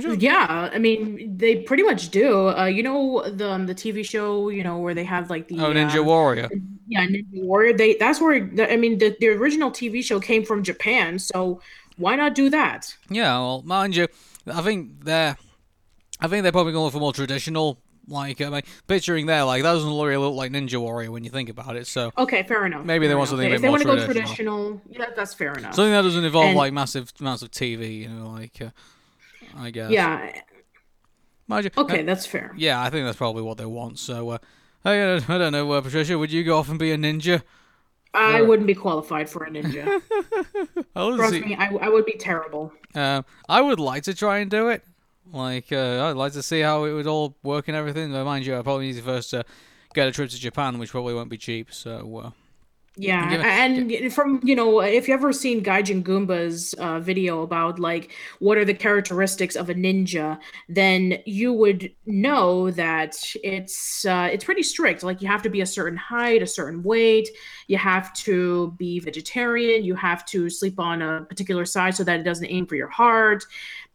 Sure. 0.00 0.14
Yeah, 0.14 0.70
I 0.72 0.78
mean, 0.78 1.36
they 1.36 1.56
pretty 1.56 1.82
much 1.82 2.10
do. 2.10 2.48
Uh, 2.48 2.66
you 2.66 2.82
know 2.82 3.28
the 3.28 3.50
um, 3.50 3.66
the 3.66 3.74
TV 3.74 4.04
show, 4.04 4.50
you 4.50 4.62
know, 4.62 4.78
where 4.78 4.94
they 4.94 5.04
have 5.04 5.30
like 5.30 5.48
the 5.48 5.58
Oh, 5.58 5.72
Ninja 5.72 6.00
uh, 6.00 6.02
Warrior. 6.02 6.50
Yeah 6.88 7.06
Ninja 7.06 7.42
Warrior. 7.42 7.72
They 7.76 7.94
that's 7.94 8.20
where 8.20 8.40
the, 8.44 8.72
I 8.72 8.76
mean 8.76 8.98
the, 8.98 9.16
the 9.20 9.28
original 9.28 9.70
TV 9.70 10.02
show 10.04 10.20
came 10.20 10.44
from 10.44 10.62
Japan, 10.62 11.18
so 11.18 11.60
why 11.96 12.14
not 12.16 12.34
do 12.34 12.50
that? 12.50 12.94
Yeah, 13.08 13.32
well, 13.38 13.62
mind 13.64 13.96
you, 13.96 14.06
I 14.46 14.60
think 14.62 15.04
they're, 15.04 15.36
I 16.20 16.28
think 16.28 16.42
they're 16.42 16.52
probably 16.52 16.72
going 16.72 16.90
for 16.90 16.98
more 17.00 17.12
traditional. 17.12 17.78
Like, 18.08 18.40
I 18.40 18.48
mean, 18.50 18.62
picturing 18.86 19.26
there, 19.26 19.42
like 19.42 19.64
that 19.64 19.72
doesn't 19.72 19.90
really 19.90 20.16
look 20.16 20.34
like 20.36 20.52
Ninja 20.52 20.76
Warrior 20.80 21.10
when 21.10 21.24
you 21.24 21.30
think 21.30 21.48
about 21.48 21.74
it. 21.74 21.88
So 21.88 22.12
Okay, 22.16 22.44
fair 22.44 22.64
enough. 22.64 22.84
Maybe 22.84 23.06
they 23.08 23.12
fair 23.14 23.18
want 23.18 23.30
enough. 23.30 23.40
something 23.40 23.50
a 23.50 23.54
If 23.54 23.60
bit 23.60 23.62
they 23.62 23.68
more 23.68 23.78
wanna 23.78 23.84
go 23.84 24.04
traditional. 24.04 24.78
traditional, 24.78 24.82
yeah, 24.90 25.06
that's 25.16 25.34
fair 25.34 25.54
enough. 25.54 25.74
something 25.74 25.90
that 25.92 26.02
doesn't 26.02 26.24
involve 26.24 26.46
And- 26.46 26.56
like 26.56 26.72
massive 26.72 27.12
amounts 27.18 27.42
of 27.42 27.50
TV, 27.50 28.02
you 28.02 28.08
know, 28.08 28.28
like, 28.30 28.62
uh, 28.62 28.70
I 29.58 29.70
guess. 29.70 29.90
yeah. 29.90 30.30
Mind 31.48 31.64
you, 31.64 31.70
Okay, 31.76 32.00
uh, 32.00 32.04
that's 32.04 32.26
fair. 32.26 32.52
yeah, 32.56 32.80
I 32.80 32.90
think 32.90 33.06
that's 33.06 33.16
probably 33.18 33.42
what 33.42 33.56
they 33.58 33.66
want. 33.66 33.98
So, 33.98 34.30
uh, 34.30 34.38
I, 34.86 34.98
uh, 35.00 35.20
I 35.28 35.38
don't 35.38 35.52
know, 35.52 35.70
uh, 35.72 35.80
Patricia, 35.80 36.16
would 36.16 36.30
you 36.30 36.44
go 36.44 36.58
off 36.58 36.68
and 36.68 36.78
be 36.78 36.92
a 36.92 36.96
ninja? 36.96 37.42
I 38.14 38.40
wouldn't 38.40 38.66
be 38.66 38.74
qualified 38.74 39.28
for 39.28 39.44
a 39.44 39.50
ninja. 39.50 40.00
I 40.96 41.04
would 41.04 41.16
Trust 41.16 41.32
see- 41.34 41.40
me, 41.40 41.54
I, 41.56 41.68
I 41.74 41.88
would 41.88 42.06
be 42.06 42.12
terrible. 42.16 42.72
Um, 42.94 43.24
I 43.48 43.60
would 43.60 43.80
like 43.80 44.04
to 44.04 44.14
try 44.14 44.38
and 44.38 44.50
do 44.50 44.68
it. 44.68 44.84
Like, 45.32 45.72
uh, 45.72 46.06
I'd 46.08 46.16
like 46.16 46.32
to 46.34 46.42
see 46.42 46.60
how 46.60 46.84
it 46.84 46.92
would 46.92 47.06
all 47.08 47.36
work 47.42 47.66
and 47.68 47.76
everything. 47.76 48.12
But 48.12 48.24
mind 48.24 48.46
you, 48.46 48.56
I 48.56 48.62
probably 48.62 48.86
need 48.86 48.96
to 48.96 49.02
first 49.02 49.34
uh, 49.34 49.42
get 49.92 50.06
a 50.06 50.12
trip 50.12 50.30
to 50.30 50.38
Japan, 50.38 50.78
which 50.78 50.92
probably 50.92 51.14
won't 51.14 51.28
be 51.30 51.36
cheap. 51.36 51.74
So, 51.74 52.22
uh, 52.24 52.30
Yeah, 52.98 53.42
and 53.44 54.10
from 54.10 54.40
you 54.42 54.56
know, 54.56 54.80
if 54.80 55.06
you 55.06 55.12
ever 55.12 55.30
seen 55.30 55.62
Gaijin 55.62 56.02
Goomba's 56.02 56.72
uh, 56.74 56.98
video 56.98 57.42
about 57.42 57.78
like 57.78 58.12
what 58.38 58.56
are 58.56 58.64
the 58.64 58.72
characteristics 58.72 59.54
of 59.54 59.68
a 59.68 59.74
ninja, 59.74 60.38
then 60.70 61.18
you 61.26 61.52
would 61.52 61.92
know 62.06 62.70
that 62.70 63.14
it's 63.44 64.06
uh, 64.06 64.30
it's 64.32 64.44
pretty 64.44 64.62
strict. 64.62 65.02
Like 65.02 65.20
you 65.20 65.28
have 65.28 65.42
to 65.42 65.50
be 65.50 65.60
a 65.60 65.66
certain 65.66 65.98
height, 65.98 66.40
a 66.40 66.46
certain 66.46 66.82
weight. 66.82 67.28
You 67.66 67.76
have 67.76 68.14
to 68.14 68.74
be 68.78 68.98
vegetarian. 68.98 69.84
You 69.84 69.94
have 69.96 70.24
to 70.26 70.48
sleep 70.48 70.80
on 70.80 71.02
a 71.02 71.22
particular 71.24 71.66
side 71.66 71.94
so 71.96 72.04
that 72.04 72.20
it 72.20 72.22
doesn't 72.22 72.46
aim 72.46 72.66
for 72.66 72.76
your 72.76 72.88
heart. 72.88 73.44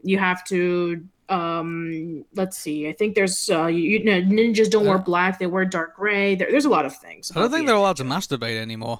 You 0.03 0.19
have 0.19 0.43
to 0.45 1.03
um 1.31 2.25
let's 2.35 2.57
see 2.57 2.87
i 2.87 2.93
think 2.93 3.15
there's 3.15 3.49
uh 3.49 3.67
you, 3.67 3.81
you 3.81 4.03
know 4.03 4.21
ninjas 4.21 4.69
don't 4.69 4.85
wear 4.85 4.97
black 4.97 5.39
they 5.39 5.47
wear 5.47 5.65
dark 5.65 5.95
gray 5.95 6.35
there, 6.35 6.51
there's 6.51 6.65
a 6.65 6.69
lot 6.69 6.85
of 6.85 6.95
things 6.95 7.31
I 7.35 7.39
don't 7.39 7.51
think 7.51 7.65
they're 7.65 7.75
allowed 7.75 7.97
to 7.97 8.03
masturbate 8.03 8.57
anymore 8.57 8.99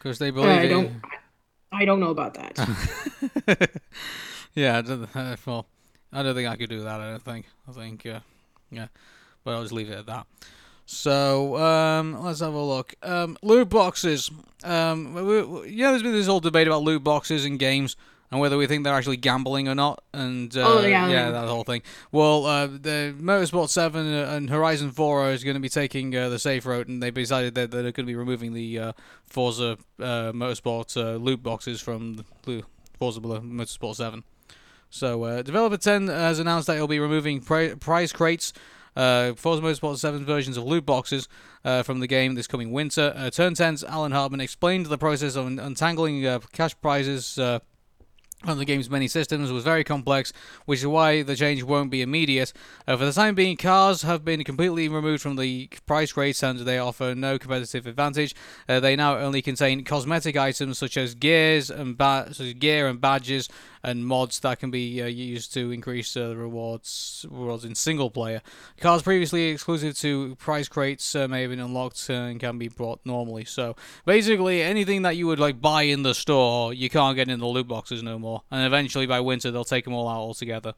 because 0.00 0.18
they 0.18 0.30
believe. 0.30 0.48
I 0.48 0.66
don't. 0.66 1.02
I 1.72 1.84
don't 1.84 2.00
know 2.00 2.10
about 2.10 2.34
that. 2.34 3.70
yeah, 4.54 4.78
I 4.78 4.80
don't, 4.80 5.16
uh, 5.16 5.36
well, 5.46 5.66
I 6.12 6.22
don't 6.22 6.34
think 6.34 6.48
I 6.48 6.56
could 6.56 6.70
do 6.70 6.82
that. 6.82 7.00
I 7.00 7.10
don't 7.10 7.22
think. 7.22 7.46
I 7.68 7.72
think, 7.72 8.06
uh, 8.06 8.20
yeah, 8.70 8.88
but 9.44 9.54
I'll 9.54 9.62
just 9.62 9.72
leave 9.72 9.90
it 9.90 9.98
at 9.98 10.06
that. 10.06 10.26
So 10.86 11.56
um, 11.58 12.20
let's 12.24 12.40
have 12.40 12.54
a 12.54 12.60
look. 12.60 12.94
Um, 13.02 13.36
loot 13.42 13.68
boxes. 13.68 14.30
Um, 14.64 15.14
we, 15.14 15.42
we, 15.42 15.68
yeah, 15.68 15.90
there's 15.90 16.02
been 16.02 16.12
this 16.12 16.26
whole 16.26 16.40
debate 16.40 16.66
about 16.66 16.82
loot 16.82 17.04
boxes 17.04 17.44
in 17.44 17.58
games 17.58 17.96
and 18.30 18.40
whether 18.40 18.56
we 18.56 18.66
think 18.66 18.84
they're 18.84 18.94
actually 18.94 19.16
gambling 19.16 19.68
or 19.68 19.74
not. 19.74 20.02
And 20.12 20.56
uh, 20.56 20.64
Oh, 20.66 20.80
yeah, 20.86 21.08
yeah, 21.08 21.30
that 21.30 21.48
whole 21.48 21.64
thing. 21.64 21.82
Well, 22.12 22.46
uh, 22.46 22.66
the 22.68 23.14
Motorsport 23.18 23.68
Seven 23.70 24.06
and 24.06 24.48
Horizon 24.50 24.90
Four 24.92 25.30
is 25.30 25.42
going 25.44 25.54
to 25.54 25.60
be 25.60 25.68
taking 25.68 26.14
uh, 26.16 26.28
the 26.28 26.38
safe 26.38 26.64
route, 26.66 26.86
and 26.88 27.02
they've 27.02 27.12
decided 27.12 27.54
that 27.56 27.70
they're 27.70 27.82
going 27.82 27.94
to 27.94 28.04
be 28.04 28.14
removing 28.14 28.52
the 28.52 28.78
uh, 28.78 28.92
Forza 29.24 29.78
uh, 29.98 30.32
Motorsport 30.32 30.96
uh, 30.96 31.16
loot 31.16 31.42
boxes 31.42 31.80
from 31.80 32.24
the 32.44 32.62
Forza 32.98 33.20
Motorsport 33.20 33.96
Seven. 33.96 34.22
So, 34.92 35.22
uh, 35.22 35.42
Developer 35.42 35.76
10 35.76 36.08
has 36.08 36.38
announced 36.40 36.66
that 36.66 36.74
it'll 36.74 36.88
be 36.88 36.98
removing 36.98 37.40
pri- 37.40 37.74
prize 37.76 38.12
crates, 38.12 38.52
uh, 38.96 39.34
Forza 39.34 39.62
Motorsport 39.62 39.98
7 39.98 40.24
versions 40.24 40.56
of 40.56 40.64
loot 40.64 40.84
boxes 40.84 41.28
uh, 41.64 41.84
from 41.84 42.00
the 42.00 42.08
game 42.08 42.34
this 42.34 42.48
coming 42.48 42.72
winter. 42.72 43.12
Uh, 43.16 43.30
Turn 43.30 43.54
10's 43.54 43.84
Alan 43.84 44.10
Hartman 44.10 44.40
explained 44.40 44.86
the 44.86 44.98
process 44.98 45.36
of 45.36 45.46
untangling 45.46 46.26
uh, 46.26 46.40
cash 46.52 46.74
prizes. 46.80 47.38
On 48.44 48.56
the 48.56 48.64
game's 48.64 48.88
many 48.88 49.06
systems 49.06 49.52
was 49.52 49.64
very 49.64 49.84
complex, 49.84 50.32
which 50.64 50.78
is 50.78 50.86
why 50.86 51.22
the 51.22 51.36
change 51.36 51.62
won't 51.62 51.90
be 51.90 52.00
immediate. 52.00 52.54
Uh, 52.88 52.96
for 52.96 53.04
the 53.04 53.12
time 53.12 53.34
being, 53.34 53.54
cars 53.54 54.00
have 54.00 54.24
been 54.24 54.42
completely 54.44 54.88
removed 54.88 55.22
from 55.22 55.36
the 55.36 55.68
price 55.84 56.12
crates 56.12 56.42
and 56.42 56.60
they 56.60 56.78
offer 56.78 57.14
no 57.14 57.38
competitive 57.38 57.86
advantage. 57.86 58.34
Uh, 58.66 58.80
they 58.80 58.96
now 58.96 59.18
only 59.18 59.42
contain 59.42 59.84
cosmetic 59.84 60.38
items 60.38 60.78
such 60.78 60.96
as 60.96 61.14
gears 61.14 61.70
and 61.70 61.98
ba- 61.98 62.32
gear 62.58 62.88
and 62.88 62.98
badges 62.98 63.46
and 63.82 64.06
mods 64.06 64.40
that 64.40 64.58
can 64.58 64.70
be 64.70 65.02
uh, 65.02 65.06
used 65.06 65.52
to 65.54 65.70
increase 65.70 66.16
uh, 66.16 66.28
the 66.28 66.36
rewards 66.36 67.26
rewards 67.30 67.64
in 67.64 67.74
single 67.74 68.10
player. 68.10 68.42
Cars 68.78 69.02
previously 69.02 69.48
exclusive 69.48 69.96
to 69.98 70.34
prize 70.36 70.68
crates 70.68 71.14
uh, 71.14 71.28
may 71.28 71.42
have 71.42 71.50
been 71.50 71.60
unlocked 71.60 72.06
uh, 72.10 72.14
and 72.14 72.40
can 72.40 72.58
be 72.58 72.68
bought 72.68 73.00
normally. 73.04 73.44
So 73.44 73.76
basically, 74.04 74.62
anything 74.62 75.02
that 75.02 75.16
you 75.16 75.26
would 75.26 75.38
like 75.38 75.60
buy 75.60 75.82
in 75.82 76.02
the 76.02 76.14
store, 76.14 76.72
you 76.74 76.90
can't 76.90 77.16
get 77.16 77.28
in 77.28 77.40
the 77.40 77.46
loot 77.46 77.68
boxes 77.68 78.02
no 78.02 78.18
more. 78.18 78.42
And 78.50 78.66
eventually, 78.66 79.06
by 79.06 79.20
winter, 79.20 79.50
they'll 79.50 79.64
take 79.64 79.84
them 79.84 79.94
all 79.94 80.08
out 80.08 80.18
altogether. 80.18 80.74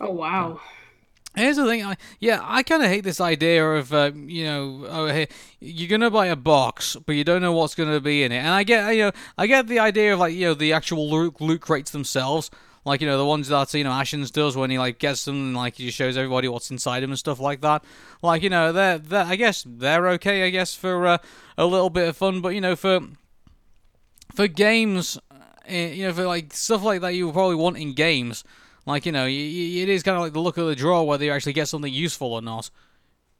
Oh 0.00 0.10
wow. 0.10 0.60
Here's 1.34 1.56
the 1.56 1.66
thing, 1.66 1.82
I, 1.82 1.96
yeah, 2.20 2.40
I 2.42 2.62
kind 2.62 2.82
of 2.82 2.88
hate 2.88 3.04
this 3.04 3.20
idea 3.20 3.66
of, 3.66 3.94
uh, 3.94 4.10
you 4.14 4.44
know, 4.44 4.86
oh, 4.88 5.06
hey, 5.06 5.28
you're 5.60 5.88
gonna 5.88 6.10
buy 6.10 6.26
a 6.26 6.36
box, 6.36 6.96
but 7.06 7.14
you 7.14 7.24
don't 7.24 7.40
know 7.40 7.52
what's 7.52 7.74
gonna 7.74 8.00
be 8.00 8.22
in 8.22 8.32
it. 8.32 8.38
And 8.38 8.48
I 8.48 8.64
get, 8.64 8.94
you 8.94 9.04
know, 9.04 9.12
I 9.38 9.46
get 9.46 9.66
the 9.66 9.78
idea 9.78 10.12
of 10.12 10.18
like, 10.18 10.34
you 10.34 10.48
know, 10.48 10.54
the 10.54 10.74
actual 10.74 11.10
loot, 11.10 11.40
loot 11.40 11.62
crates 11.62 11.90
themselves, 11.90 12.50
like 12.84 13.00
you 13.00 13.06
know, 13.06 13.16
the 13.16 13.24
ones 13.24 13.48
that 13.48 13.72
you 13.74 13.84
know 13.84 13.90
Ashens 13.90 14.32
does 14.32 14.56
when 14.56 14.70
he 14.70 14.78
like 14.78 14.98
gets 14.98 15.24
them 15.24 15.36
and 15.36 15.56
like 15.56 15.76
he 15.76 15.86
just 15.86 15.96
shows 15.96 16.16
everybody 16.16 16.48
what's 16.48 16.70
inside 16.70 17.00
them 17.00 17.10
and 17.10 17.18
stuff 17.18 17.38
like 17.38 17.60
that. 17.60 17.84
Like 18.22 18.42
you 18.42 18.50
know, 18.50 18.72
they're, 18.72 18.98
they're 18.98 19.24
I 19.24 19.36
guess 19.36 19.64
they're 19.66 20.08
okay, 20.10 20.44
I 20.44 20.50
guess 20.50 20.74
for 20.74 21.06
uh, 21.06 21.18
a 21.56 21.64
little 21.64 21.90
bit 21.90 22.08
of 22.08 22.16
fun, 22.16 22.40
but 22.40 22.50
you 22.50 22.60
know, 22.60 22.74
for 22.74 23.00
for 24.34 24.48
games, 24.48 25.16
uh, 25.30 25.72
you 25.72 26.06
know, 26.06 26.12
for 26.12 26.26
like 26.26 26.52
stuff 26.52 26.82
like 26.82 27.02
that, 27.02 27.14
you 27.14 27.30
probably 27.30 27.56
want 27.56 27.76
in 27.76 27.94
games. 27.94 28.42
Like 28.86 29.06
you 29.06 29.12
know, 29.12 29.24
y- 29.24 29.28
y- 29.28 29.80
it 29.82 29.88
is 29.88 30.02
kind 30.02 30.16
of 30.16 30.22
like 30.22 30.32
the 30.32 30.40
look 30.40 30.56
of 30.58 30.66
the 30.66 30.74
draw 30.74 31.02
whether 31.02 31.24
you 31.24 31.30
actually 31.32 31.52
get 31.52 31.68
something 31.68 31.92
useful 31.92 32.32
or 32.32 32.42
not. 32.42 32.70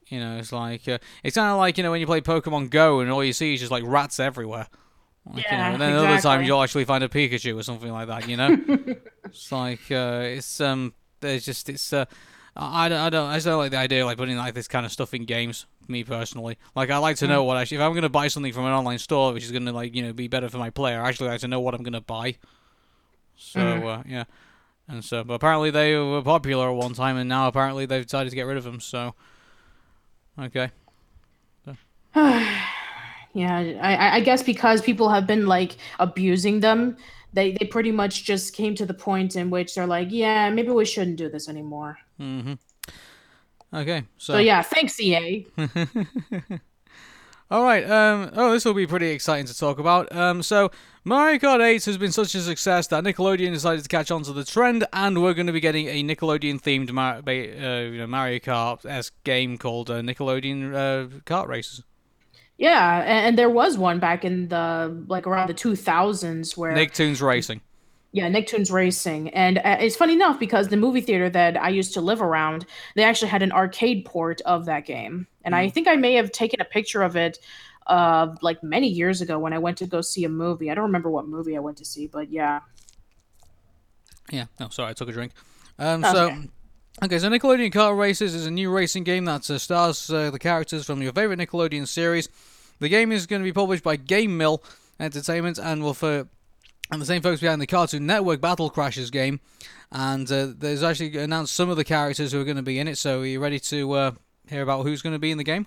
You 0.09 0.21
know, 0.21 0.37
it's 0.39 0.53
like 0.53 0.87
uh, 0.89 0.99
it's 1.25 1.37
kind 1.37 1.51
of 1.51 1.59
like 1.59 1.77
you 1.79 1.83
know 1.85 1.91
when 1.91 2.01
you 2.01 2.07
play 2.07 2.21
Pokemon 2.21 2.71
Go 2.71 3.01
and 3.01 3.11
all 3.11 3.25
you 3.25 3.33
see 3.33 3.55
is 3.55 3.61
just 3.61 3.73
like 3.73 3.85
rats 3.87 4.21
everywhere. 4.21 4.67
Like, 5.25 5.45
you 5.51 5.57
know, 5.57 5.63
and 5.65 5.81
then 5.81 5.93
other 5.95 6.21
times 6.21 6.47
you'll 6.49 6.63
actually 6.63 6.85
find 6.85 7.05
a 7.05 7.09
Pikachu 7.09 7.57
or 7.59 7.63
something 7.63 7.91
like 7.93 8.09
that. 8.09 8.29
You 8.29 8.37
know, 8.37 8.59
it's 9.25 9.53
like 9.53 9.81
uh, 9.91 10.21
it's 10.25 10.61
um, 10.61 10.95
there's 11.21 11.45
just 11.45 11.69
it's 11.69 11.93
uh, 11.93 12.05
I 12.57 12.87
I 12.87 12.89
don't, 12.89 12.99
I 13.01 13.11
don't 13.11 13.31
I 13.31 13.35
just 13.37 13.47
don't 13.47 13.59
like 13.59 13.71
the 13.71 13.79
idea 13.79 14.03
of 14.03 14.07
like 14.07 14.19
putting 14.19 14.37
like 14.37 14.55
this 14.55 14.69
kind 14.69 14.85
of 14.85 14.93
stuff 14.93 15.15
in 15.15 15.25
games. 15.25 15.67
Me 15.89 16.05
personally, 16.05 16.59
like 16.77 16.91
I 16.91 16.99
like 16.99 17.17
to 17.17 17.27
know 17.27 17.43
what 17.45 17.57
actually 17.57 17.79
if 17.79 17.83
I'm 17.83 17.95
gonna 17.95 18.09
buy 18.09 18.29
something 18.29 18.53
from 18.53 18.67
an 18.67 18.73
online 18.73 18.99
store 18.99 19.33
which 19.33 19.43
is 19.45 19.51
gonna 19.51 19.73
like 19.73 19.95
you 19.97 20.03
know 20.03 20.13
be 20.13 20.29
better 20.29 20.49
for 20.49 20.59
my 20.59 20.71
player. 20.71 21.01
I 21.03 21.09
actually 21.09 21.29
like 21.29 21.41
to 21.41 21.49
know 21.49 21.61
what 21.61 21.75
I'm 21.75 21.83
gonna 21.83 22.01
buy. 22.01 22.37
So 23.37 23.61
Mm. 23.61 23.99
uh, 23.99 24.03
yeah, 24.07 24.25
and 24.93 25.05
so 25.05 25.25
but 25.25 25.35
apparently 25.35 25.71
they 25.73 25.97
were 25.97 26.23
popular 26.23 26.69
at 26.71 26.77
one 26.77 26.93
time 26.95 27.17
and 27.17 27.29
now 27.29 27.49
apparently 27.49 27.85
they've 27.87 28.05
decided 28.07 28.31
to 28.31 28.37
get 28.37 28.43
rid 28.47 28.57
of 28.57 28.63
them. 28.65 28.79
So 28.79 29.15
okay. 30.39 30.71
Yeah, 33.35 33.57
I, 33.81 33.95
I- 33.97 34.15
I 34.17 34.21
guess 34.21 34.43
because 34.43 34.83
people 34.83 35.09
have 35.09 35.27
been 35.27 35.47
like 35.47 35.77
abusing 35.99 36.61
them, 36.61 36.99
they 37.33 37.53
they 37.53 37.65
pretty 37.67 37.91
much 37.91 38.25
just 38.25 38.55
came 38.55 38.75
to 38.75 38.85
the 38.85 38.93
point 38.93 39.37
in 39.37 39.49
which 39.49 39.75
they're 39.75 39.87
like, 39.87 40.09
yeah, 40.11 40.51
maybe 40.51 40.69
we 40.71 40.85
shouldn't 40.85 41.17
do 41.17 41.31
this 41.31 41.49
anymore. 41.49 41.97
Mm-hmm. 42.21 42.53
Okay, 43.75 44.05
so, 44.19 44.35
So 44.35 44.39
yeah, 44.39 44.61
thanks 44.61 45.01
EA. 45.01 45.47
all 47.53 47.65
right. 47.65 47.89
Um, 47.89 48.31
oh, 48.35 48.51
this 48.51 48.65
will 48.65 48.73
be 48.73 48.87
pretty 48.87 49.09
exciting 49.09 49.45
to 49.45 49.57
talk 49.57 49.79
about. 49.79 50.11
Um, 50.11 50.43
so 50.43 50.71
Mario 51.05 51.39
Kart 51.39 51.63
8 51.63 51.85
has 51.85 51.99
been 51.99 52.11
such 52.11 52.35
a 52.35 52.41
success 52.41 52.87
that 52.87 53.05
Nickelodeon 53.05 53.53
decided 53.53 53.83
to 53.83 53.89
catch 53.91 54.11
on 54.11 54.23
to 54.23 54.33
the 54.33 54.43
trend, 54.43 54.87
and 54.91 55.23
we're 55.23 55.35
going 55.35 55.49
to 55.49 55.53
be 55.53 55.61
getting 55.61 55.87
a 55.87 56.03
Nickelodeon-themed 56.03 56.91
Mar- 56.93 57.21
uh, 57.27 57.31
you 57.31 57.99
know, 57.99 58.07
Mario 58.07 58.39
Kart-esque 58.39 59.13
game 59.25 59.59
called 59.59 59.91
uh, 59.91 60.01
Nickelodeon 60.01 60.73
uh, 60.73 61.19
Kart 61.27 61.47
Racers. 61.47 61.83
Yeah, 62.57 63.01
and, 63.01 63.27
and 63.27 63.39
there 63.39 63.51
was 63.51 63.77
one 63.77 63.99
back 63.99 64.25
in 64.25 64.49
the 64.49 65.05
like 65.09 65.27
around 65.27 65.49
the 65.49 65.55
2000s 65.55 66.57
where 66.57 66.73
Nicktoons 66.73 67.21
Racing. 67.21 67.61
Yeah, 68.13 68.31
Nicktoons 68.31 68.73
Racing. 68.73 69.29
And 69.31 69.59
uh, 69.59 69.77
it's 69.79 69.97
funny 69.97 70.15
enough 70.15 70.39
because 70.39 70.69
the 70.69 70.79
movie 70.79 71.03
theater 71.03 71.29
that 71.29 71.61
I 71.61 71.69
used 71.69 71.93
to 71.95 72.01
live 72.01 72.23
around, 72.23 72.65
they 72.95 73.05
actually 73.05 73.29
had 73.29 73.43
an 73.43 73.53
arcade 73.53 74.07
port 74.07 74.41
of 74.43 74.65
that 74.67 74.87
game. 74.87 75.27
And 75.45 75.55
I 75.55 75.69
think 75.69 75.89
I 75.89 75.97
may 75.97 76.15
have 76.15 76.33
taken 76.33 76.61
a 76.61 76.65
picture 76.65 77.03
of 77.03 77.17
it 77.17 77.39
uh, 77.87 78.35
like 78.43 78.63
many 78.63 78.89
years 78.89 79.21
ago 79.21 79.39
when 79.39 79.53
I 79.53 79.59
went 79.59 79.79
to 79.79 79.87
go 79.87 80.01
see 80.01 80.25
a 80.25 80.29
movie. 80.29 80.71
I 80.71 80.75
don't 80.75 80.85
remember 80.85 81.11
what 81.11 81.27
movie 81.27 81.57
I 81.57 81.61
went 81.61 81.79
to 81.79 81.85
see, 81.85 82.07
but 82.07 82.31
yeah. 82.31 82.61
Yeah. 84.31 84.47
No, 84.61 84.69
sorry, 84.69 84.91
I 84.91 84.93
took 84.93 85.09
a 85.09 85.13
drink. 85.13 85.33
Um, 85.79 86.01
That's 86.01 86.17
so. 86.17 86.27
okay. 86.27 86.49
Okay, 87.03 87.19
so 87.19 87.31
Nickelodeon 87.31 87.73
Kart 87.73 87.99
Racers 87.99 88.35
is 88.35 88.47
a 88.47 88.51
new 88.51 88.71
racing 88.71 89.05
game 89.05 89.25
that 89.25 89.49
uh, 89.49 89.57
stars 89.57 90.11
uh, 90.11 90.31
the 90.31 90.39
characters 90.39 90.85
from 90.85 91.01
your 91.01 91.13
favorite 91.13 91.39
Nickelodeon 91.39 91.89
series. 91.89 92.29
The 92.81 92.89
game 92.91 93.13
is 93.13 93.27
going 93.27 93.41
to 93.41 93.45
be 93.45 93.53
published 93.53 93.83
by 93.83 93.97
GameMill 93.97 94.63
Entertainment 95.01 95.59
and 95.59 95.83
will 95.83 95.95
for 95.95 96.29
and 96.91 97.01
the 97.01 97.07
same 97.07 97.23
folks 97.23 97.41
behind 97.41 97.61
the 97.61 97.67
Cartoon 97.67 98.07
Network 98.07 98.43
Battle 98.43 98.71
Crashers 98.71 99.11
game. 99.11 99.41
And 99.91 100.31
uh, 100.31 100.49
there's 100.55 100.83
actually 100.83 101.17
announced 101.17 101.55
some 101.55 101.71
of 101.71 101.77
the 101.79 101.85
characters 101.85 102.33
who 102.33 102.41
are 102.41 102.45
going 102.45 102.57
to 102.59 102.63
be 102.63 102.79
in 102.79 102.87
it. 102.87 102.99
So 102.99 103.21
are 103.21 103.27
you 103.27 103.41
ready 103.41 103.59
to 103.61 103.93
uh, 103.93 104.11
hear 104.49 104.63
about 104.63 104.85
who's 104.85 105.03
going 105.03 105.15
to 105.15 105.19
be 105.19 105.31
in 105.31 105.39
the 105.39 105.45
game? 105.45 105.67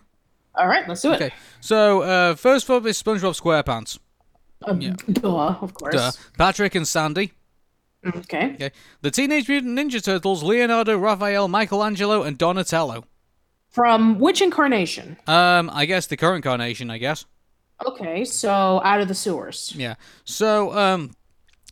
All 0.55 0.67
right, 0.67 0.87
let's 0.87 1.01
do 1.01 1.11
it. 1.11 1.15
Okay, 1.15 1.33
so 1.59 2.01
uh, 2.01 2.35
first 2.35 2.69
up 2.69 2.85
is 2.85 3.01
SpongeBob 3.01 3.39
SquarePants. 3.39 3.99
Um, 4.63 4.79
Duh, 4.79 5.57
of 5.61 5.73
course. 5.73 5.95
Duh. 5.95 6.11
Patrick 6.37 6.75
and 6.75 6.87
Sandy. 6.87 7.33
Okay. 8.05 8.53
Okay. 8.53 8.71
The 9.01 9.11
Teenage 9.11 9.49
Mutant 9.49 9.77
Ninja 9.77 10.01
Turtles, 10.03 10.43
Leonardo, 10.43 10.97
Raphael, 10.97 11.47
Michelangelo, 11.47 12.23
and 12.23 12.37
Donatello. 12.37 13.05
From 13.69 14.19
which 14.19 14.41
incarnation? 14.41 15.17
Um, 15.27 15.69
I 15.73 15.85
guess 15.85 16.07
the 16.07 16.15
current 16.15 16.37
incarnation. 16.37 16.89
I 16.89 16.99
guess. 16.99 17.25
Okay, 17.85 18.23
so 18.23 18.81
out 18.83 19.01
of 19.01 19.09
the 19.09 19.15
sewers. 19.15 19.73
Yeah. 19.75 19.95
So, 20.23 20.71
um, 20.77 21.13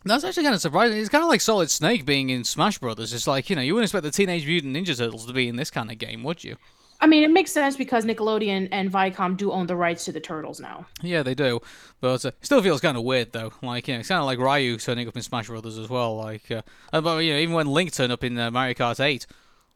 that's 0.03 0.25
actually 0.25 0.43
kind 0.43 0.55
of 0.55 0.59
surprising. 0.59 0.97
It's 0.97 1.07
kind 1.07 1.23
of 1.23 1.29
like 1.29 1.39
Solid 1.39 1.69
Snake 1.69 2.05
being 2.05 2.29
in 2.29 2.43
Smash 2.43 2.77
Brothers. 2.77 3.13
It's 3.13 3.25
like, 3.25 3.49
you 3.49 3.55
know, 3.55 3.61
you 3.61 3.73
wouldn't 3.73 3.85
expect 3.85 4.03
the 4.03 4.11
Teenage 4.11 4.45
Mutant 4.45 4.75
Ninja 4.75 4.97
Turtles 4.97 5.25
to 5.27 5.33
be 5.33 5.47
in 5.47 5.55
this 5.55 5.71
kind 5.71 5.89
of 5.89 5.97
game, 5.97 6.23
would 6.23 6.43
you? 6.43 6.57
I 7.03 7.05
mean, 7.05 7.23
it 7.23 7.31
makes 7.31 7.51
sense 7.51 7.75
because 7.75 8.05
Nickelodeon 8.05 8.69
and 8.71 8.89
Viacom 8.89 9.35
do 9.35 9.51
own 9.51 9.67
the 9.67 9.75
rights 9.75 10.05
to 10.05 10.13
the 10.13 10.21
turtles 10.21 10.61
now. 10.61 10.85
Yeah, 11.01 11.21
they 11.21 11.35
do. 11.35 11.59
But 11.99 12.23
uh, 12.23 12.29
it 12.29 12.37
still 12.39 12.61
feels 12.61 12.79
kind 12.79 12.95
of 12.95 13.03
weird, 13.03 13.33
though. 13.33 13.51
Like, 13.61 13.89
you 13.89 13.95
know, 13.95 13.99
it's 13.99 14.07
kind 14.07 14.19
of 14.19 14.25
like 14.25 14.39
Ryu 14.39 14.77
turning 14.77 15.09
up 15.09 15.17
in 15.17 15.21
Smash 15.21 15.47
Brothers 15.47 15.77
as 15.77 15.89
well. 15.89 16.15
Like, 16.15 16.49
uh, 16.49 16.61
but, 16.91 17.17
you 17.17 17.33
know, 17.33 17.39
even 17.39 17.55
when 17.55 17.67
Link 17.67 17.91
turned 17.91 18.13
up 18.13 18.23
in 18.23 18.39
uh, 18.39 18.49
Mario 18.51 18.73
Kart 18.73 19.03
8, 19.03 19.27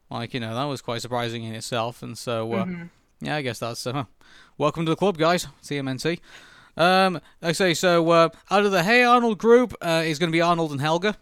like, 0.08 0.32
you 0.32 0.40
know, 0.40 0.54
that 0.54 0.64
was 0.64 0.80
quite 0.80 1.02
surprising 1.02 1.44
in 1.44 1.54
itself. 1.54 2.02
And 2.02 2.16
so, 2.16 2.50
uh, 2.54 2.66
yeah, 3.20 3.36
I 3.36 3.42
guess 3.42 3.58
that's, 3.58 3.86
uh, 3.86 4.04
welcome 4.56 4.86
to 4.86 4.90
the 4.92 4.96
club, 4.96 5.18
guys. 5.18 5.46
TMNT. 5.62 6.20
Um, 6.78 7.20
I 7.42 7.52
say, 7.52 7.74
so, 7.74 8.08
uh, 8.08 8.28
out 8.50 8.64
of 8.64 8.72
the 8.72 8.84
Hey 8.84 9.04
Arnold 9.04 9.36
group, 9.36 9.74
uh, 9.82 10.02
is 10.02 10.18
going 10.18 10.30
to 10.30 10.36
be 10.36 10.40
Arnold 10.40 10.72
and 10.72 10.80
Helga. 10.80 11.14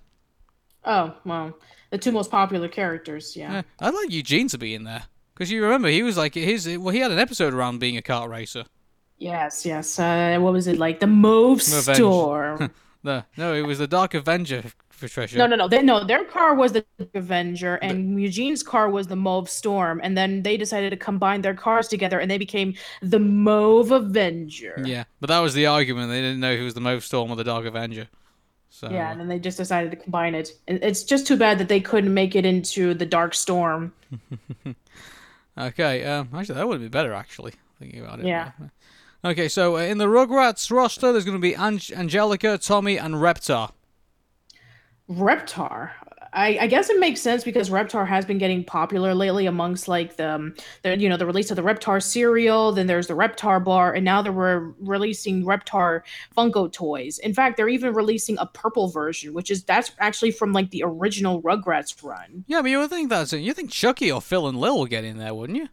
Oh, 0.84 1.16
well, 1.24 1.59
the 1.90 1.98
two 1.98 2.12
most 2.12 2.30
popular 2.30 2.68
characters, 2.68 3.36
yeah. 3.36 3.54
Yeah, 3.54 3.62
I'd 3.80 3.92
like 3.92 4.12
Eugene 4.12 4.46
to 4.50 4.59
be 4.59 4.72
in 4.72 4.84
there. 4.84 5.02
Because 5.37 5.51
you 5.53 5.62
remember, 5.62 5.89
he 5.89 6.03
was 6.03 6.16
like, 6.16 6.34
his, 6.34 6.66
well, 6.78 6.89
he 6.95 7.01
had 7.01 7.11
an 7.11 7.18
episode 7.18 7.53
around 7.53 7.78
being 7.78 7.99
a 7.99 8.03
kart 8.03 8.28
racer. 8.30 8.64
Yes, 9.18 9.66
yes. 9.66 9.99
Uh, 9.99 10.39
what 10.41 10.55
was 10.55 10.66
it 10.66 10.78
like? 10.78 10.99
The 11.01 11.07
Mauve 11.07 11.59
Revenge. 11.59 11.97
Storm. 11.97 12.70
The, 13.03 13.24
no, 13.37 13.55
it 13.55 13.62
was 13.62 13.78
the 13.78 13.87
Dark 13.87 14.14
Avenger, 14.14 14.64
Patricia. 14.99 15.39
no, 15.39 15.47
no, 15.47 15.55
no. 15.55 15.68
They, 15.68 15.80
no, 15.80 16.03
their 16.05 16.24
car 16.24 16.55
was 16.57 16.72
the 16.72 16.84
Avenger, 17.14 17.76
and 17.76 18.20
Eugene's 18.20 18.64
car 18.64 18.91
was 18.91 19.07
the 19.07 19.14
Mauve 19.14 19.49
Storm. 19.49 20.01
And 20.03 20.18
then 20.18 20.43
they 20.43 20.57
decided 20.57 20.91
to 20.91 20.97
combine 20.97 21.43
their 21.43 21.55
cars 21.55 21.87
together, 21.87 22.18
and 22.18 22.28
they 22.28 22.39
became 22.39 22.74
the 23.03 23.20
Mauve 23.20 23.93
Avenger. 23.93 24.82
Yeah, 24.84 25.05
but 25.20 25.28
that 25.28 25.39
was 25.39 25.55
the 25.55 25.66
argument. 25.66 26.09
They 26.11 26.20
didn't 26.20 26.41
know 26.41 26.57
who 26.57 26.64
was 26.64 26.74
the 26.74 26.80
Mauve 26.80 27.05
Storm 27.05 27.30
or 27.30 27.37
the 27.37 27.45
Dark 27.45 27.64
Avenger. 27.64 28.09
So 28.70 28.91
Yeah, 28.91 29.12
and 29.12 29.20
then 29.20 29.28
they 29.28 29.39
just 29.39 29.59
decided 29.59 29.93
to 29.93 29.97
combine 29.97 30.34
it. 30.34 30.55
It- 30.66 30.82
It's 30.82 31.05
just 31.05 31.28
too 31.28 31.37
bad 31.37 31.59
that 31.59 31.68
they 31.68 31.80
couldn't 31.80 32.12
make 32.12 32.34
it 32.34 32.45
into 32.45 32.93
the 32.93 33.07
Dark 33.07 33.34
Storm. 33.34 33.93
okay, 35.59 36.04
um, 36.04 36.28
actually 36.34 36.57
that 36.57 36.68
would 36.68 36.80
be 36.80 36.88
better. 36.88 37.12
Actually, 37.12 37.52
thinking 37.78 38.00
about 38.00 38.20
it. 38.20 38.26
Yeah. 38.26 38.52
Okay, 39.24 39.48
so 39.48 39.76
uh, 39.76 39.80
in 39.80 39.98
the 39.98 40.07
Rugrats 40.07 40.70
roster, 40.70 41.11
there's 41.12 41.24
going 41.24 41.36
to 41.36 41.42
be 41.42 41.54
Ange- 41.54 41.92
Angelica, 41.92 42.59
Tommy, 42.59 42.98
and 42.98 43.14
Reptar. 43.16 43.72
Reptar. 45.11 45.90
I, 46.37 46.59
I 46.61 46.66
guess 46.66 46.91
it 46.91 47.01
makes 47.01 47.22
sense 47.22 47.43
because 47.45 47.70
Reptar 47.70 48.07
has 48.07 48.26
been 48.26 48.37
getting 48.37 48.62
popular 48.62 49.14
lately 49.14 49.47
amongst 49.47 49.89
like 49.89 50.16
the, 50.16 50.30
um, 50.30 50.55
the 50.82 50.97
you 50.99 51.09
know 51.09 51.16
the 51.16 51.24
release 51.24 51.51
of 51.51 51.57
the 51.57 51.62
Reptar 51.62 52.03
cereal. 52.03 52.72
Then 52.72 52.87
there's 52.87 53.07
the 53.07 53.14
Reptar 53.14 53.64
bar, 53.64 53.95
and 53.95 54.05
now 54.05 54.20
they're 54.20 54.32
re- 54.32 54.72
releasing 54.78 55.45
Reptar 55.45 56.03
Funko 56.37 56.70
toys. 56.70 57.18
In 57.20 57.32
fact, 57.32 57.57
they're 57.57 57.70
even 57.70 57.95
releasing 57.95 58.37
a 58.39 58.47
purple 58.47 58.89
version, 58.89 59.32
which 59.32 59.51
is 59.51 59.64
that's 59.64 59.93
actually 59.99 60.30
from 60.30 60.53
like 60.53 60.70
the 60.70 60.82
original 60.84 61.41
Rugrats 61.41 62.05
run. 62.05 62.45
Yeah, 62.47 62.61
but 62.61 62.70
you 62.70 62.80
would 62.80 62.91
think 62.91 63.09
that's 63.09 63.32
it. 63.32 63.39
You 63.39 63.55
think 63.55 63.70
Chucky 63.70 64.12
or 64.12 64.20
Phil 64.20 64.47
and 64.47 64.59
Lil 64.59 64.76
will 64.78 64.87
get 64.87 65.05
in 65.05 65.16
there, 65.16 65.34
wouldn't 65.34 65.59
you? 65.59 65.68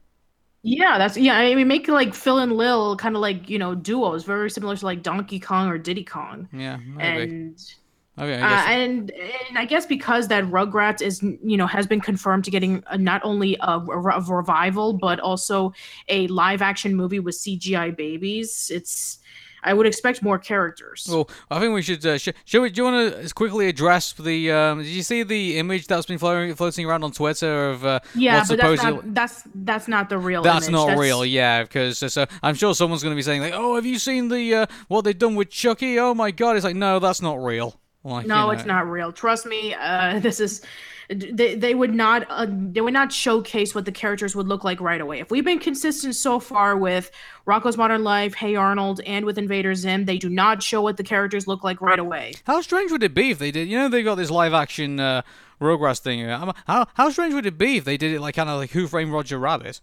Yeah, 0.62 0.98
that's 0.98 1.18
yeah. 1.18 1.36
I 1.36 1.56
mean, 1.56 1.68
make 1.68 1.90
like 1.90 2.14
Phil 2.14 2.40
and 2.40 2.54
Lil 2.54 2.96
kind 2.96 3.18
of 3.18 3.22
like 3.22 3.50
you 3.50 3.60
know 3.60 3.76
duos, 3.76 4.24
very 4.24 4.50
similar 4.50 4.78
to 4.78 4.86
like 4.86 5.04
Donkey 5.04 5.42
Kong 5.42 5.68
or 5.68 5.78
Diddy 5.78 6.06
Kong. 6.06 6.48
Yeah, 6.54 6.78
maybe. 6.78 7.34
And 7.34 7.74
okay, 8.18 8.42
I 8.42 8.54
Uh, 8.54 8.78
and 8.78 9.12
and 9.50 9.58
I 9.58 9.66
guess 9.66 9.86
because 9.86 10.28
that 10.28 10.44
Rugrats 10.46 11.02
is 11.02 11.22
you 11.22 11.58
know 11.58 11.68
has 11.68 11.88
been 11.88 12.02
confirmed 12.02 12.46
to 12.46 12.52
getting 12.52 12.84
uh 12.88 12.98
not 12.98 13.22
only 13.24 13.58
a, 13.62 13.80
a 13.80 14.22
revival 14.22 14.94
but 14.94 15.20
also 15.20 15.74
a 16.10 16.28
live 16.28 16.62
action 16.62 16.96
movie 16.96 17.20
with 17.20 17.36
CGI 17.36 17.96
babies. 17.96 18.72
It's 18.74 19.20
I 19.64 19.74
would 19.74 19.88
expect 19.88 20.22
more 20.22 20.38
characters. 20.38 21.08
Well, 21.10 21.30
I 21.50 21.60
think 21.60 21.74
we 21.74 21.82
should. 21.82 22.06
Uh, 22.06 22.18
sh- 22.18 22.30
should 22.46 22.62
we? 22.62 22.70
Do 22.70 22.82
you 22.82 22.92
want 22.92 23.16
to 23.16 23.34
quickly 23.34 23.68
address 23.68 24.14
the? 24.14 24.52
Um, 24.52 24.80
did 24.80 24.88
you 24.88 25.04
see 25.04 25.24
the 25.24 25.58
image 25.58 25.88
that's 25.88 26.06
been 26.06 26.18
floating, 26.18 26.54
floating 26.56 26.86
around 26.86 27.04
on 27.04 27.12
Twitter 27.12 27.70
of? 27.70 27.86
Uh, 27.86 28.00
yeah, 28.16 28.44
but 28.48 28.58
that's 28.58 28.84
not 28.84 29.14
that's 29.14 29.44
that's 29.56 29.88
not 29.88 30.10
the 30.10 30.18
real. 30.18 30.44
That's 30.44 30.68
image. 30.68 30.74
not 30.74 30.98
real, 30.98 31.26
yeah, 31.26 31.64
because 31.64 32.04
uh, 32.04 32.10
so 32.10 32.26
I'm 32.42 32.56
sure 32.56 32.76
someone's 32.76 33.04
going 33.04 33.14
to 33.14 33.16
be 33.16 33.22
saying 33.24 33.42
like, 33.42 33.54
"Oh, 33.56 33.76
have 33.76 33.86
you 33.86 34.00
seen 34.00 34.28
the 34.28 34.54
uh, 34.54 34.66
what 34.88 35.06
they've 35.06 35.18
done 35.18 35.36
with 35.36 35.50
Chucky? 35.50 35.98
Oh 36.00 36.14
my 36.14 36.32
god!" 36.32 36.56
It's 36.58 36.66
like, 36.66 36.76
no, 36.76 37.00
that's 37.00 37.22
not 37.22 37.42
real. 37.42 37.80
Like, 38.04 38.28
No, 38.28 38.48
you 38.48 38.52
it's 38.58 38.66
not 38.66 38.90
real. 38.90 39.12
Trust 39.12 39.46
me. 39.46 39.74
Uh, 39.74 40.20
this 40.22 40.40
is. 40.40 40.62
They, 41.10 41.56
they 41.56 41.76
would 41.76 41.94
not 41.94 42.26
uh, 42.30 42.48
they 42.50 42.80
would 42.80 42.94
not 42.94 43.12
showcase 43.12 43.76
what 43.76 43.84
the 43.84 43.92
characters 43.92 44.38
would 44.38 44.48
look 44.48 44.64
like 44.64 44.80
right 44.80 45.02
away. 45.02 45.20
If 45.20 45.32
we've 45.32 45.44
been 45.44 45.60
consistent 45.60 46.16
so 46.16 46.40
far 46.40 46.78
with 46.78 47.12
Rocko's 47.46 47.76
Modern 47.76 48.06
Life, 48.06 48.34
Hey 48.34 48.56
Arnold, 48.56 49.02
and 49.06 49.26
with 49.26 49.38
Invader 49.38 49.76
Zim, 49.76 50.06
they 50.06 50.18
do 50.18 50.30
not 50.30 50.64
show 50.64 50.82
what 50.82 50.96
the 50.96 51.04
characters 51.04 51.46
look 51.46 51.62
like 51.62 51.82
right 51.82 52.00
away. 52.00 52.34
How 52.46 52.62
strange 52.62 52.90
would 52.90 53.04
it 53.04 53.14
be 53.14 53.32
if 53.32 53.38
they 53.38 53.52
did? 53.52 53.68
You 53.68 53.80
know, 53.80 53.90
they 53.90 54.02
got 54.02 54.16
this 54.16 54.32
live 54.32 54.54
action 54.54 54.98
uh, 55.02 55.24
Rugrats 55.60 56.00
thing. 56.00 56.28
Um, 56.32 56.54
How 56.66 56.88
how 56.94 57.10
strange 57.10 57.34
would 57.34 57.46
it 57.46 57.58
be 57.58 57.76
if 57.78 57.84
they 57.84 57.98
did 57.98 58.14
it 58.14 58.22
like 58.22 58.36
kind 58.36 58.50
of 58.50 58.58
like 58.58 58.72
Who 58.72 58.88
Framed 58.88 59.12
Roger 59.12 59.38
Rabbit? 59.38 59.82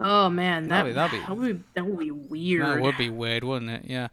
Oh 0.00 0.30
man, 0.30 0.68
that 0.68 0.84
That'd 0.84 0.92
be- 0.92 0.94
that'd 0.94 1.20
be- 1.20 1.26
that 1.26 1.36
would 1.36 1.58
be, 1.58 1.64
that 1.74 1.86
would 1.86 1.98
be 1.98 2.10
weird. 2.10 2.62
That 2.78 2.80
would 2.82 2.96
be 2.96 3.10
weird, 3.10 3.44
wouldn't 3.44 3.70
it? 3.70 3.82
Yeah. 3.84 4.08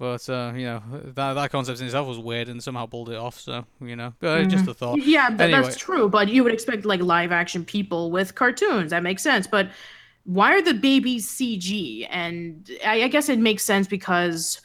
But 0.00 0.26
uh, 0.30 0.54
you 0.56 0.64
know 0.64 0.82
that 1.14 1.34
that 1.34 1.50
concept 1.52 1.78
in 1.80 1.84
itself 1.84 2.08
was 2.08 2.18
weird 2.18 2.48
and 2.48 2.62
somehow 2.62 2.86
pulled 2.86 3.10
it 3.10 3.16
off. 3.16 3.38
So 3.38 3.66
you 3.82 3.96
know, 3.96 4.14
uh, 4.22 4.44
just 4.44 4.66
a 4.66 4.72
thought. 4.72 4.98
Yeah, 4.98 5.28
th- 5.28 5.40
Anyway. 5.40 5.60
that's 5.60 5.76
true. 5.76 6.08
But 6.08 6.30
you 6.30 6.42
would 6.42 6.54
expect 6.54 6.86
like 6.86 7.02
live 7.02 7.32
action 7.32 7.66
people 7.66 8.10
with 8.10 8.34
cartoons. 8.34 8.92
That 8.92 9.02
makes 9.02 9.22
sense. 9.22 9.46
But 9.46 9.68
why 10.24 10.54
are 10.54 10.62
the 10.62 10.72
babies 10.72 11.28
CG? 11.28 12.06
And 12.08 12.70
I, 12.82 13.02
I 13.02 13.08
guess 13.08 13.28
it 13.28 13.38
makes 13.38 13.62
sense 13.62 13.86
because 13.86 14.62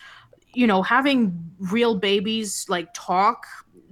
you 0.54 0.66
know 0.68 0.82
having 0.82 1.38
real 1.60 1.96
babies 1.96 2.66
like 2.70 2.88
talk 2.94 3.46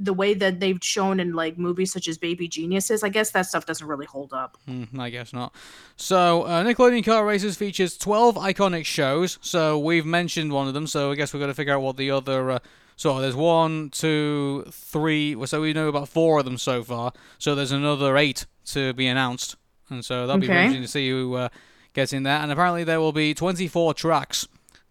the 0.04 0.14
way 0.14 0.34
that 0.34 0.60
they've 0.60 0.80
shown 0.82 1.20
in 1.20 1.34
like 1.34 1.58
movies 1.58 1.92
such 1.92 2.08
as 2.08 2.18
Baby 2.18 2.48
Geniuses. 2.48 3.04
I 3.04 3.10
guess 3.10 3.32
that 3.32 3.44
stuff 3.46 3.66
doesn't 3.66 3.88
really 3.88 4.06
hold 4.06 4.34
up. 4.34 4.58
Hmm, 4.66 5.00
I 5.00 5.10
guess 5.10 5.32
not. 5.34 5.54
So, 5.96 6.44
uh, 6.44 6.64
Nickelodeon 6.64 7.04
Kart 7.04 7.26
Racers 7.26 7.56
features 7.56 7.98
12 7.98 8.36
iconic 8.36 8.86
shows. 8.86 9.38
So, 9.42 9.80
we've 9.80 10.06
mentioned 10.06 10.52
one 10.52 10.68
of 10.68 10.74
them. 10.74 10.88
So, 10.88 11.12
I 11.12 11.16
guess 11.16 11.34
we've 11.34 11.40
got 11.42 11.48
to 11.48 11.54
figure 11.54 11.74
out 11.74 11.82
what 11.82 11.98
the 11.98 12.12
other. 12.12 12.52
Uh, 12.52 12.60
so, 12.96 13.20
there's 13.22 13.36
one, 13.36 13.90
two, 13.92 14.66
three. 14.72 15.36
So, 15.46 15.62
we 15.62 15.74
know 15.74 15.88
about 15.88 16.10
four 16.10 16.40
of 16.40 16.46
them 16.46 16.58
so 16.58 16.84
far. 16.84 17.14
So, 17.40 17.56
there's 17.56 17.72
another 17.72 18.18
eight 18.18 18.46
to 18.68 18.94
be 18.94 19.08
announced. 19.08 19.56
And 19.90 20.04
so, 20.04 20.28
that'll 20.28 20.40
be 20.40 20.48
Okay. 20.48 20.54
very 20.54 20.66
interesting 20.66 20.84
to 20.84 20.88
see 20.92 21.10
who 21.10 21.36
uh, 21.36 21.50
gets 21.94 22.14
in 22.14 22.24
there. 22.24 22.38
And 22.40 22.52
apparently, 22.52 22.84
there 22.84 23.00
will 23.00 23.14
be 23.14 23.34
24 23.34 23.94
tracks. 23.94 24.48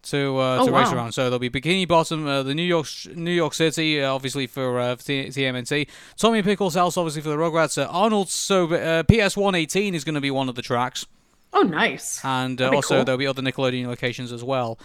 To, 0.06 0.38
uh, 0.38 0.58
Oh, 0.60 0.66
to 0.66 0.72
race 0.72 0.90
around, 0.92 1.12
so 1.12 1.22
there'll 1.24 1.38
be 1.38 1.48
Bikini 1.48 1.86
Bottom, 1.86 2.26
uh, 2.26 2.42
the 2.42 2.56
New 2.56 2.64
York 2.64 2.86
New 3.14 3.30
York 3.30 3.54
City, 3.54 4.02
uh, 4.02 4.12
obviously 4.12 4.48
for 4.48 4.80
uh, 4.80 4.96
for 4.96 5.04
T- 5.04 5.26
TMNT, 5.28 5.86
Tommy 6.16 6.42
Pickles 6.42 6.74
House, 6.74 6.96
obviously 6.96 7.22
for 7.22 7.28
the 7.28 7.36
Rugrats, 7.36 7.80
uh, 7.80 7.86
Arnold. 7.88 8.28
So 8.28 8.64
uh, 8.74 9.04
PS 9.04 9.36
118 9.36 9.94
is 9.94 10.02
going 10.02 10.16
to 10.16 10.20
be 10.20 10.32
one 10.32 10.48
of 10.48 10.56
the 10.56 10.62
tracks 10.62 11.06
Oh, 11.52 11.62
nice. 11.62 12.18
and 12.24 12.60
uh, 12.60 12.70
also 12.70 12.96
cool. 12.96 13.04
there'll 13.04 13.18
be 13.18 13.28
other 13.28 13.42
Nickelodeon 13.42 13.86
locations 13.86 14.32
as 14.32 14.42
well. 14.42 14.76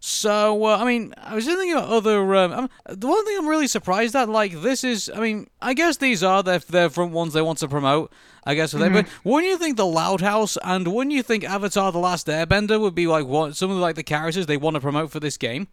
So 0.00 0.64
uh, 0.64 0.76
I 0.78 0.84
mean, 0.84 1.14
I 1.16 1.34
was 1.34 1.44
just 1.44 1.56
thinking 1.56 1.76
about 1.76 1.88
other. 1.90 2.34
Um, 2.36 2.70
the 2.88 3.06
one 3.06 3.24
thing 3.24 3.36
I'm 3.38 3.48
really 3.48 3.66
surprised 3.66 4.14
at, 4.14 4.28
like 4.28 4.60
this 4.62 4.84
is, 4.84 5.10
I 5.14 5.20
mean, 5.20 5.48
I 5.60 5.74
guess 5.74 5.96
these 5.96 6.22
are 6.22 6.42
their 6.42 6.58
their 6.60 6.90
front 6.90 7.12
ones 7.12 7.32
they 7.32 7.42
want 7.42 7.58
to 7.58 7.68
promote. 7.68 8.12
I 8.44 8.54
guess 8.54 8.70
for 8.72 8.78
them, 8.78 8.92
but 8.92 9.06
Mm-hmm. 9.06 9.28
wouldn't 9.28 9.50
you 9.50 9.58
think 9.58 9.76
the 9.76 9.86
Loud 9.86 10.20
House 10.20 10.56
and 10.62 10.86
wouldn't 10.86 11.14
you 11.14 11.22
think 11.22 11.42
Avatar: 11.44 11.90
The 11.90 11.98
Last 11.98 12.28
Airbender 12.28 12.80
would 12.80 12.94
be 12.94 13.06
like 13.08 13.26
what 13.26 13.56
some 13.56 13.70
of 13.70 13.76
the, 13.76 13.82
like 13.82 13.96
the 13.96 14.04
characters 14.04 14.46
they 14.46 14.56
want 14.56 14.74
to 14.74 14.80
promote 14.80 15.10
for 15.10 15.18
this 15.20 15.36
game? 15.36 15.66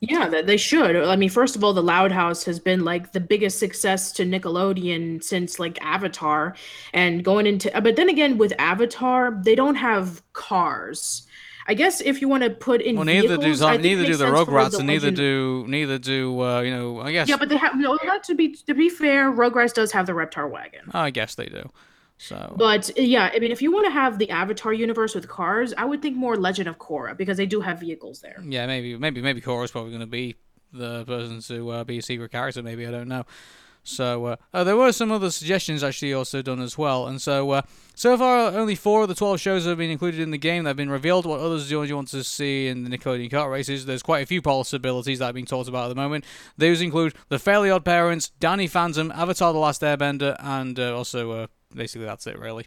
Yeah, 0.00 0.28
they 0.42 0.56
should. 0.56 0.94
I 0.94 1.16
mean, 1.16 1.28
first 1.28 1.56
of 1.56 1.64
all, 1.64 1.74
the 1.74 1.82
Loud 1.82 2.12
House 2.12 2.44
has 2.44 2.60
been 2.60 2.84
like 2.84 3.10
the 3.12 3.18
biggest 3.20 3.58
success 3.58 4.12
to 4.12 4.24
Nickelodeon 4.24 5.24
since 5.24 5.58
like 5.58 5.76
Avatar, 5.82 6.54
and 6.94 7.24
going 7.24 7.46
into. 7.46 7.68
But 7.80 7.96
then 7.96 8.08
again, 8.08 8.38
with 8.38 8.52
Avatar, 8.60 9.36
they 9.42 9.56
don't 9.56 9.74
have 9.74 10.22
cars. 10.34 11.26
I 11.68 11.74
guess 11.74 12.00
if 12.00 12.22
you 12.22 12.28
want 12.28 12.42
to 12.44 12.50
put 12.50 12.80
in 12.80 12.96
Well, 12.96 13.04
neither 13.04 13.28
do 13.28 13.36
vehicles, 13.36 13.58
Zom- 13.58 13.82
neither 13.82 14.06
do 14.06 14.16
the 14.16 14.24
Rugrats, 14.24 14.70
the 14.70 14.78
and 14.78 14.86
neither 14.86 15.10
do 15.10 15.66
neither 15.68 15.98
do 15.98 16.42
uh, 16.42 16.60
you 16.62 16.70
know. 16.70 17.00
I 17.00 17.12
guess. 17.12 17.28
Yeah, 17.28 17.36
but 17.36 17.50
they 17.50 17.58
have 17.58 17.78
no. 17.78 17.98
Not 18.04 18.24
to 18.24 18.34
be 18.34 18.54
to 18.54 18.74
be 18.74 18.88
fair, 18.88 19.30
Rugrats 19.30 19.74
does 19.74 19.92
have 19.92 20.06
the 20.06 20.12
Reptar 20.12 20.50
wagon. 20.50 20.90
I 20.92 21.10
guess 21.10 21.34
they 21.34 21.46
do. 21.46 21.70
So. 22.16 22.54
But 22.56 22.90
yeah, 22.98 23.30
I 23.32 23.38
mean, 23.38 23.52
if 23.52 23.62
you 23.62 23.70
want 23.70 23.86
to 23.86 23.92
have 23.92 24.18
the 24.18 24.30
Avatar 24.30 24.72
universe 24.72 25.14
with 25.14 25.28
cars, 25.28 25.72
I 25.76 25.84
would 25.84 26.02
think 26.02 26.16
more 26.16 26.36
Legend 26.36 26.68
of 26.68 26.78
Korra 26.78 27.16
because 27.16 27.36
they 27.36 27.46
do 27.46 27.60
have 27.60 27.78
vehicles 27.78 28.20
there. 28.20 28.42
Yeah, 28.42 28.66
maybe 28.66 28.96
maybe 28.96 29.20
maybe 29.20 29.40
Korra's 29.40 29.70
probably 29.70 29.90
going 29.90 30.00
to 30.00 30.06
be 30.06 30.36
the 30.72 31.04
person 31.04 31.40
to 31.42 31.70
uh, 31.70 31.84
be 31.84 31.98
a 31.98 32.02
secret 32.02 32.32
character. 32.32 32.62
Maybe 32.62 32.86
I 32.86 32.90
don't 32.90 33.08
know. 33.08 33.24
So 33.84 34.26
uh, 34.26 34.36
oh, 34.52 34.64
there 34.64 34.76
were 34.76 34.92
some 34.92 35.12
other 35.12 35.30
suggestions 35.30 35.84
actually 35.84 36.12
also 36.12 36.42
done 36.42 36.60
as 36.60 36.76
well. 36.76 37.06
And 37.06 37.20
so 37.22 37.50
uh, 37.50 37.62
so 37.98 38.16
far, 38.16 38.52
only 38.52 38.76
four 38.76 39.02
of 39.02 39.08
the 39.08 39.14
twelve 39.16 39.40
shows 39.40 39.66
have 39.66 39.76
been 39.76 39.90
included 39.90 40.20
in 40.20 40.30
the 40.30 40.38
game. 40.38 40.62
They've 40.62 40.76
been 40.76 40.88
revealed. 40.88 41.26
What 41.26 41.40
others 41.40 41.68
do 41.68 41.82
you 41.82 41.96
want 41.96 42.06
to 42.08 42.22
see 42.22 42.68
in 42.68 42.84
the 42.84 42.96
Nickelodeon 42.96 43.28
kart 43.28 43.50
racers? 43.50 43.86
There's 43.86 44.04
quite 44.04 44.22
a 44.22 44.26
few 44.26 44.40
possibilities 44.40 45.18
that 45.18 45.30
are 45.30 45.32
being 45.32 45.46
talked 45.46 45.68
about 45.68 45.86
at 45.86 45.88
the 45.88 46.00
moment. 46.00 46.24
Those 46.56 46.80
include 46.80 47.14
the 47.28 47.40
Fairly 47.40 47.70
Odd 47.70 47.84
Parents, 47.84 48.30
Danny 48.38 48.68
Phantom, 48.68 49.10
Avatar: 49.10 49.52
The 49.52 49.58
Last 49.58 49.82
Airbender, 49.82 50.36
and 50.38 50.78
uh, 50.78 50.96
also 50.96 51.32
uh, 51.32 51.46
basically 51.74 52.06
that's 52.06 52.28
it 52.28 52.38
really. 52.38 52.66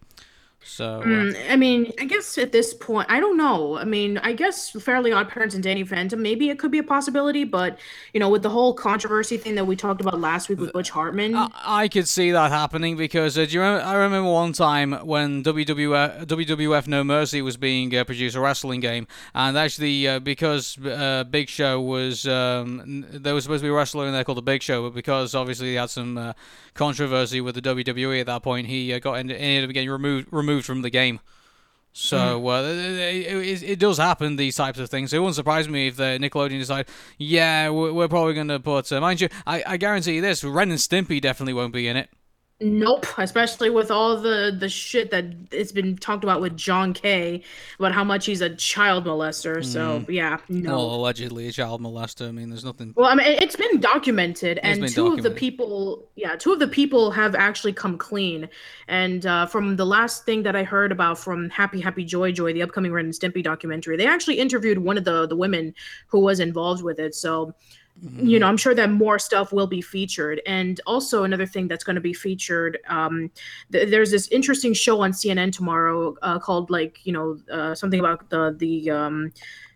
So 0.64 1.02
uh, 1.02 1.22
Mm, 1.22 1.52
I 1.52 1.56
mean, 1.56 1.92
I 2.00 2.06
guess 2.06 2.38
at 2.38 2.52
this 2.52 2.74
point, 2.74 3.08
I 3.10 3.20
don't 3.20 3.38
know. 3.38 3.78
I 3.78 3.84
mean, 3.84 4.18
I 4.20 4.34
guess 4.34 4.70
Fairly 4.72 5.12
Odd 5.12 5.30
Parents 5.30 5.56
and 5.56 5.64
Danny 5.64 5.84
Phantom, 5.84 6.22
maybe 6.22 6.50
it 6.50 6.60
could 6.60 6.72
be 6.72 6.78
a 6.78 6.84
possibility, 6.84 7.44
but 7.44 7.80
you 8.14 8.20
know, 8.20 8.30
with 8.30 8.44
the 8.44 8.50
whole 8.50 8.74
controversy 8.74 9.38
thing 9.38 9.56
that 9.56 9.66
we 9.66 9.76
talked 9.76 10.02
about 10.02 10.20
last 10.20 10.50
week 10.50 10.60
with 10.60 10.72
Butch 10.74 10.90
Hartman, 10.90 11.36
I, 11.36 11.50
I 11.56 11.88
could 11.88 12.08
see 12.08 12.32
that 12.32 12.52
happening 12.52 12.96
because 12.96 13.38
uh, 13.38 13.46
do 13.46 13.52
you 13.52 13.62
remember, 13.62 13.84
I 13.86 13.96
remember 13.96 14.32
one 14.32 14.54
time 14.54 14.94
when 15.06 15.44
WWF, 15.44 16.26
WWF 16.26 16.88
No 16.88 17.04
Mercy 17.04 17.42
was 17.42 17.58
being 17.58 17.96
uh, 17.96 18.04
produced, 18.04 18.36
a 18.36 18.40
wrestling 18.40 18.80
game, 18.80 19.08
and 19.34 19.58
actually 19.58 20.08
uh, 20.08 20.20
because 20.20 20.78
uh, 20.86 21.24
Big 21.30 21.50
Show 21.50 21.82
was 21.82 22.28
um, 22.28 23.06
there 23.10 23.34
was 23.34 23.44
supposed 23.44 23.62
to 23.62 23.66
be 23.66 23.70
a 23.70 23.74
wrestler 23.74 24.06
in 24.06 24.14
there 24.14 24.24
called 24.24 24.38
the 24.38 24.44
Big 24.44 24.62
Show, 24.62 24.84
but 24.84 24.94
because 24.94 25.34
obviously 25.36 25.70
he 25.70 25.76
had 25.76 25.90
some 25.90 26.18
uh, 26.18 26.34
controversy 26.74 27.42
with 27.42 27.56
the 27.56 27.62
WWE 27.62 28.22
at 28.22 28.28
that 28.28 28.44
point, 28.44 28.68
he 28.68 28.94
uh, 28.94 29.00
got 29.00 29.14
ended, 29.14 29.38
ended 29.38 29.70
up 29.70 29.74
getting 29.74 29.90
removed 29.90 30.28
removed 30.32 30.51
from 30.60 30.82
the 30.82 30.90
game. 30.90 31.22
So 31.94 32.48
uh, 32.48 32.64
it, 32.64 33.36
it, 33.36 33.64
it 33.64 33.80
does 33.80 33.98
happen 33.98 34.38
these 34.38 34.56
types 34.56 34.80
of 34.80 34.90
things. 34.90 35.12
It 35.12 35.20
wouldn't 35.20 35.36
surprise 35.36 35.68
me 35.68 35.88
if 35.88 35.98
the 35.98 36.18
Nickelodeon 36.22 36.60
decide, 36.60 36.88
yeah, 37.18 37.70
we're, 37.70 37.92
we're 37.92 38.08
probably 38.08 38.34
going 38.34 38.48
to 38.48 38.60
put. 38.60 38.92
Uh, 38.92 39.02
mind 39.02 39.20
you, 39.20 39.28
I, 39.46 39.64
I 39.68 39.78
guarantee 39.78 40.16
you 40.16 40.22
this: 40.22 40.44
Ren 40.44 40.72
and 40.72 40.80
Stimpy 40.80 41.22
definitely 41.22 41.54
won't 41.54 41.74
be 41.74 41.88
in 41.88 41.98
it. 41.98 42.10
Nope. 42.62 43.06
Especially 43.18 43.70
with 43.70 43.90
all 43.90 44.18
the 44.18 44.56
the 44.58 44.70
shit 44.70 45.10
that 45.12 45.26
it's 45.52 45.72
been 45.72 45.98
talked 45.98 46.24
about 46.24 46.42
with 46.42 46.56
John 46.56 46.94
K 46.94 47.42
about 47.80 47.92
how 47.92 48.04
much 48.04 48.26
he's 48.28 48.42
a 48.42 48.56
child 48.56 49.06
molester. 49.06 49.66
So 49.66 50.06
yeah, 50.08 50.38
no. 50.48 50.70
Well, 50.78 50.96
allegedly 50.96 51.48
a 51.48 51.52
child 51.52 51.82
molester. 51.82 52.28
I 52.28 52.32
mean, 52.32 52.50
there's 52.50 52.64
nothing. 52.64 52.94
Well, 52.96 53.08
I 53.10 53.16
mean, 53.16 53.26
it- 53.26 53.42
it's 53.42 53.56
been 53.56 53.80
documented, 53.80 54.60
and 54.62 54.82
been 54.82 54.92
two 54.92 55.08
of 55.14 55.24
the 55.24 55.32
people, 55.32 56.08
yeah, 56.16 56.36
two 56.36 56.54
of 56.54 56.60
the 56.60 56.68
people 56.68 57.10
have 57.12 57.34
actually 57.36 57.74
come 57.74 57.98
clean. 57.98 58.48
And 58.88 59.26
uh, 59.26 59.48
from 59.48 59.76
the 59.78 59.86
last 59.86 60.26
thing 60.26 60.44
that 60.44 60.56
I 60.56 60.64
heard 60.64 60.92
about 60.92 61.18
from 61.18 61.50
Happy 61.50 61.80
Happy 61.82 62.04
Joy 62.06 62.32
Joy, 62.32 62.54
the 62.54 62.62
upcoming 62.62 62.94
Ren 62.94 63.06
and 63.06 63.14
Stimpy 63.14 63.44
documentary, 63.44 63.98
they 63.98 64.06
actually 64.08 64.36
interviewed 64.40 64.78
one 64.78 64.98
of 64.98 65.04
the 65.04 65.26
the 65.28 65.36
women 65.36 65.74
who 66.08 66.20
was 66.20 66.40
involved 66.40 66.84
with 66.84 67.00
it. 67.00 67.16
So, 67.16 67.56
you 68.18 68.40
know, 68.40 68.48
I'm 68.48 68.58
sure 68.58 68.74
that 68.74 68.90
more 68.92 69.20
stuff 69.20 69.54
will 69.54 69.68
be 69.68 69.82
featured. 69.82 70.42
And 70.46 70.82
also 70.88 71.24
another 71.24 71.46
thing 71.46 71.68
that's 71.68 71.84
going 71.84 71.96
to 71.96 72.02
be 72.02 72.14
featured, 72.14 72.80
um, 72.88 73.30
th- 73.72 73.90
there's 73.90 74.12
this 74.12 74.28
interesting 74.30 74.74
show 74.74 75.02
on 75.02 75.12
CNN 75.12 75.52
tomorrow 75.52 76.16
uh, 76.22 76.40
called 76.40 76.70
like 76.70 77.00
you 77.04 77.14
know 77.14 77.38
uh, 77.52 77.76
something 77.76 78.00
about 78.00 78.30
the 78.30 78.56
the 78.58 78.90
um, 78.90 79.32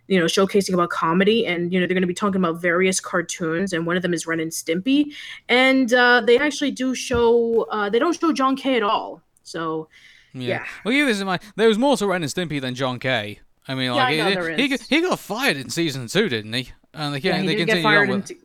you 0.07 0.19
know 0.19 0.25
showcasing 0.25 0.73
about 0.73 0.89
comedy 0.89 1.45
and 1.45 1.71
you 1.73 1.79
know 1.79 1.85
they're 1.87 1.95
going 1.95 2.01
to 2.01 2.07
be 2.07 2.13
talking 2.13 2.41
about 2.41 2.61
various 2.61 2.99
cartoons 2.99 3.73
and 3.73 3.85
one 3.87 3.95
of 3.95 4.03
them 4.03 4.13
is 4.13 4.27
ren 4.27 4.39
and 4.39 4.51
stimpy 4.51 5.13
and 5.49 5.93
uh, 5.93 6.21
they 6.21 6.37
actually 6.37 6.69
do 6.69 6.93
show 6.93 7.63
uh, 7.71 7.89
they 7.89 7.97
don't 7.97 8.19
show 8.19 8.31
john 8.31 8.55
k 8.55 8.75
at 8.75 8.83
all 8.83 9.21
so 9.41 9.87
Yeah. 10.33 10.47
Yeah. 10.47 10.65
Well, 10.83 10.93
keep 10.93 11.07
this 11.07 11.19
in 11.21 11.27
mind. 11.27 11.41
There 11.55 11.67
was 11.67 11.77
more 11.77 11.95
to 11.97 12.07
Ren 12.07 12.21
and 12.21 12.31
Stimpy 12.31 12.59
than 12.59 12.75
John 12.75 12.99
K. 12.99 13.39
I 13.67 13.73
mean, 13.73 13.91
like 13.91 14.19
I 14.19 14.33
know 14.33 14.55
he, 14.55 14.67
he, 14.67 14.77
he 14.89 15.01
got 15.01 15.17
fired 15.17 15.57
in 15.57 15.69
season 15.69 16.07
two, 16.07 16.29
didn't 16.29 16.53
he? 16.53 16.71
And 16.95 17.13
they, 17.13 17.19
yeah, 17.19 17.35
yeah, 17.35 17.41
he 17.41 17.47
they 17.47 17.65
get 17.65 17.83
fired 17.83 18.09
on 18.09 18.15
and 18.15 18.21
with. 18.21 18.25
t- 18.29 18.37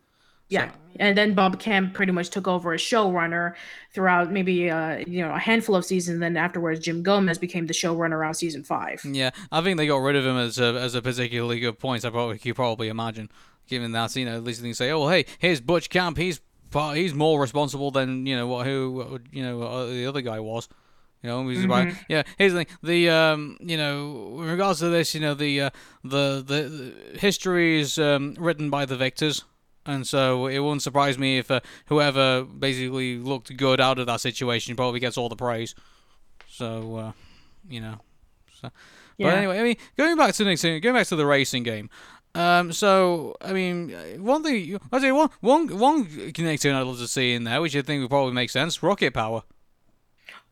yeah 0.48 0.70
and 0.98 1.16
then 1.16 1.32
bob 1.34 1.60
camp 1.60 1.94
pretty 1.94 2.10
much 2.10 2.28
took 2.30 2.48
over 2.48 2.72
as 2.72 2.80
showrunner 2.80 3.54
throughout 3.94 4.32
maybe 4.32 4.68
uh, 4.68 4.98
you 5.06 5.22
know 5.24 5.32
a 5.32 5.38
handful 5.38 5.76
of 5.76 5.84
seasons 5.84 6.18
then 6.18 6.36
afterwards 6.36 6.80
jim 6.80 7.02
gomez 7.02 7.38
became 7.38 7.66
the 7.66 7.72
showrunner 7.72 8.14
around 8.14 8.34
season 8.34 8.64
five 8.64 9.00
Yeah, 9.04 9.30
I 9.52 9.62
think 9.62 9.78
they 9.78 9.86
got 9.86 9.98
rid 9.98 10.16
of 10.16 10.26
him 10.26 10.36
as 10.36 10.58
a, 10.58 10.74
as 10.74 10.94
a 10.96 11.02
particularly 11.02 11.60
good 11.60 11.78
point. 11.78 12.04
I 12.04 12.10
probably 12.10 12.40
you 12.42 12.52
probably 12.54 12.88
imagine, 12.88 13.30
given 13.68 13.92
that 13.92 14.14
you 14.16 14.24
know 14.24 14.36
at 14.36 14.44
least 14.44 14.60
they 14.60 14.68
can 14.68 14.74
say, 14.74 14.90
oh 14.90 15.00
well, 15.00 15.08
hey, 15.10 15.24
here's 15.38 15.60
Butch 15.60 15.88
Camp. 15.88 16.16
He's 16.16 16.40
he's 16.94 17.14
more 17.14 17.40
responsible 17.40 17.90
than 17.92 18.26
you 18.26 18.36
know 18.36 18.46
what 18.46 18.66
who 18.66 19.20
you 19.30 19.42
know 19.42 19.62
uh, 19.62 19.86
the 19.86 20.06
other 20.06 20.20
guy 20.20 20.40
was. 20.40 20.68
You 21.22 21.28
know, 21.28 21.42
Mm-hmm. 21.42 22.02
yeah. 22.08 22.22
Here's 22.38 22.52
the 22.52 22.64
thing: 22.64 22.76
the 22.82 23.10
um, 23.10 23.58
you 23.60 23.76
know, 23.76 24.40
in 24.40 24.48
regards 24.48 24.78
to 24.80 24.88
this, 24.88 25.14
you 25.14 25.20
know, 25.20 25.34
the 25.34 25.60
uh, 25.62 25.70
the, 26.02 26.42
the 26.46 26.62
the 27.12 27.18
history 27.18 27.78
is 27.80 27.98
um, 27.98 28.34
written 28.38 28.70
by 28.70 28.86
the 28.86 28.96
victors, 28.96 29.44
and 29.84 30.06
so 30.06 30.46
it 30.46 30.58
wouldn't 30.60 30.82
surprise 30.82 31.18
me 31.18 31.38
if 31.38 31.50
uh, 31.50 31.60
whoever 31.86 32.44
basically 32.44 33.18
looked 33.18 33.54
good 33.56 33.80
out 33.80 33.98
of 33.98 34.06
that 34.06 34.20
situation 34.22 34.76
probably 34.76 34.98
gets 35.00 35.18
all 35.18 35.28
the 35.28 35.36
praise. 35.36 35.74
So, 36.48 36.96
uh, 36.96 37.12
you 37.68 37.80
know, 37.80 37.96
so. 38.60 38.70
But 39.18 39.34
anyway, 39.38 39.58
I 39.60 39.62
mean, 39.62 39.76
going 39.98 40.16
back 40.16 40.32
to 40.34 40.44
the 40.44 40.48
next 40.50 40.62
thing, 40.62 40.80
going 40.80 40.94
back 40.94 41.06
to 41.08 41.16
the 41.16 41.26
racing 41.26 41.62
game. 41.64 41.90
Um, 42.34 42.72
so 42.72 43.36
I 43.42 43.52
mean, 43.52 43.90
one 44.24 44.42
thing 44.42 44.78
I 44.92 45.00
say 45.00 45.12
one 45.12 45.28
one 45.40 45.66
one 45.78 46.06
Nicktoon 46.06 46.74
I'd 46.74 46.82
love 46.82 46.98
to 46.98 47.08
see 47.08 47.34
in 47.34 47.44
there, 47.44 47.60
which 47.60 47.76
I 47.76 47.82
think 47.82 48.00
would 48.00 48.08
probably 48.08 48.32
make 48.32 48.48
sense, 48.50 48.82
rocket 48.82 49.12
power. 49.12 49.42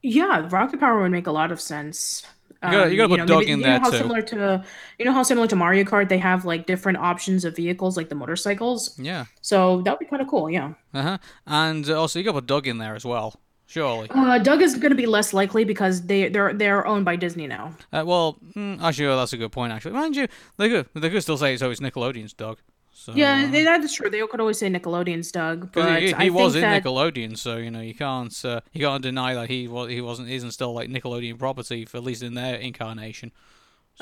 Yeah 0.02 0.46
rocket 0.50 0.80
power 0.80 1.00
would 1.02 1.10
make 1.10 1.26
a 1.26 1.32
lot 1.32 1.50
of 1.52 1.60
sense 1.60 2.24
You 2.62 2.70
gotta- 2.72 2.90
you 2.90 2.96
gotta 2.96 3.08
put 3.10 3.18
know, 3.20 3.26
Doug 3.26 3.38
maybe- 3.40 3.52
in 3.52 3.58
you 3.58 3.64
there 3.64 3.74
know 3.78 3.84
how 3.84 3.90
too. 3.90 3.98
similar 3.98 4.22
to 4.22 4.64
you 4.98 5.04
know 5.04 5.12
how 5.12 5.22
similar 5.22 5.46
to 5.46 5.56
mario 5.56 5.84
kart 5.84 6.08
they 6.08 6.18
have 6.18 6.44
like 6.44 6.66
different 6.66 6.98
options 6.98 7.44
of 7.44 7.54
vehicles 7.56 7.96
like 7.96 8.08
the 8.08 8.14
motorcycles 8.14 8.98
Yeah. 8.98 9.26
so 9.40 9.82
that 9.82 9.90
would 9.92 10.00
be 10.00 10.06
kind 10.06 10.22
of 10.22 10.28
cool 10.28 10.50
yeah 10.50 10.74
Uh 10.94 11.02
huh. 11.02 11.18
And 11.46 11.88
also 11.90 12.18
you 12.18 12.24
got 12.24 12.32
to 12.32 12.38
put 12.40 12.46
Doug 12.46 12.66
in 12.66 12.78
there 12.78 12.94
as 12.96 13.04
well, 13.04 13.28
surely. 13.66 14.08
Uh, 14.10 14.38
Doug 14.38 14.62
is 14.62 14.74
going 14.74 14.90
to 14.90 14.96
be 15.04 15.06
less 15.06 15.32
likely 15.34 15.64
because 15.64 16.02
they 16.10 16.28
they're 16.28 16.52
they're 16.54 16.86
owned 16.86 17.04
by 17.04 17.14
Disney 17.16 17.46
now. 17.46 17.74
Uh, 17.92 18.02
well, 18.06 18.38
mm, 18.56 18.80
actually, 18.82 19.06
oh, 19.06 19.16
that's 19.16 19.32
a 19.34 19.36
good 19.36 19.52
point. 19.52 19.72
Actually, 19.72 19.94
mind 19.94 20.16
you, 20.16 20.26
they 20.56 20.68
could 20.72 20.86
they 20.94 21.10
could 21.10 21.22
still 21.22 21.36
say 21.38 21.52
it's 21.54 21.62
always 21.62 21.80
Nickelodeon's 21.80 22.32
Doug. 22.32 22.58
So, 23.00 23.12
Yeah, 23.14 23.44
uh, 23.46 23.50
they, 23.52 23.62
that 23.62 23.80
is 23.84 23.92
true. 23.94 24.10
They 24.10 24.26
could 24.26 24.40
always 24.40 24.58
say 24.58 24.68
Nickelodeon's 24.68 25.30
Doug, 25.30 25.70
but 25.70 26.02
he, 26.02 26.08
he 26.08 26.14
I 26.14 26.28
was 26.30 26.54
think 26.54 26.64
in 26.64 26.70
that 26.70 26.82
Nickelodeon, 26.82 27.38
so 27.38 27.56
you 27.56 27.70
know 27.70 27.80
you 27.80 27.94
can't 27.94 28.34
uh, 28.44 28.60
you 28.72 28.84
can't 28.84 29.02
deny 29.04 29.34
that 29.34 29.48
he 29.48 29.68
was 29.68 29.88
he 29.88 30.00
wasn't 30.00 30.28
isn't 30.28 30.50
still 30.50 30.72
like 30.72 30.88
Nickelodeon 30.90 31.38
property 31.38 31.84
for 31.84 31.98
at 31.98 32.02
least 32.02 32.24
in 32.24 32.34
their 32.34 32.56
incarnation. 32.56 33.30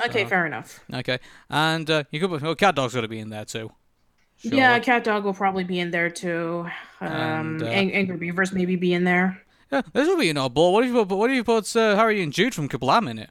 okay, 0.03 0.25
fair 0.25 0.47
enough. 0.47 0.83
Okay, 0.91 1.19
and 1.47 1.87
uh, 1.91 2.03
you 2.09 2.19
could 2.19 2.31
put 2.31 2.41
well, 2.41 2.55
CatDog's 2.55 2.95
got 2.95 3.01
to 3.01 3.07
be 3.07 3.19
in 3.19 3.29
there 3.29 3.45
too. 3.45 3.71
Yeah. 4.41 4.79
Cat 4.79 5.03
Dog 5.03 5.25
will 5.25 5.33
probably 5.33 5.63
be 5.63 5.79
in 5.79 5.91
there 5.91 6.09
too. 6.09 6.65
Um, 7.01 7.11
And, 7.11 7.63
uh, 7.63 7.67
Ang- 7.67 7.93
Angry 7.93 8.17
Beavers 8.17 8.51
maybe 8.51 8.75
be 8.75 8.93
in 8.93 9.03
there. 9.03 9.41
Yeah, 9.71 9.81
this 9.93 10.07
will 10.07 10.17
be 10.17 10.29
an 10.29 10.37
oddball. 10.37 10.73
What 10.73 10.83
if 10.85 10.91
you 10.91 11.05
put 11.05 11.15
what 11.15 11.29
if 11.29 11.35
you 11.35 11.43
put 11.43 11.75
uh, 11.75 11.95
Harry 11.95 12.21
and 12.23 12.33
Jude 12.33 12.55
from 12.55 12.67
Kablam 12.67 13.09
in 13.09 13.19
it? 13.19 13.29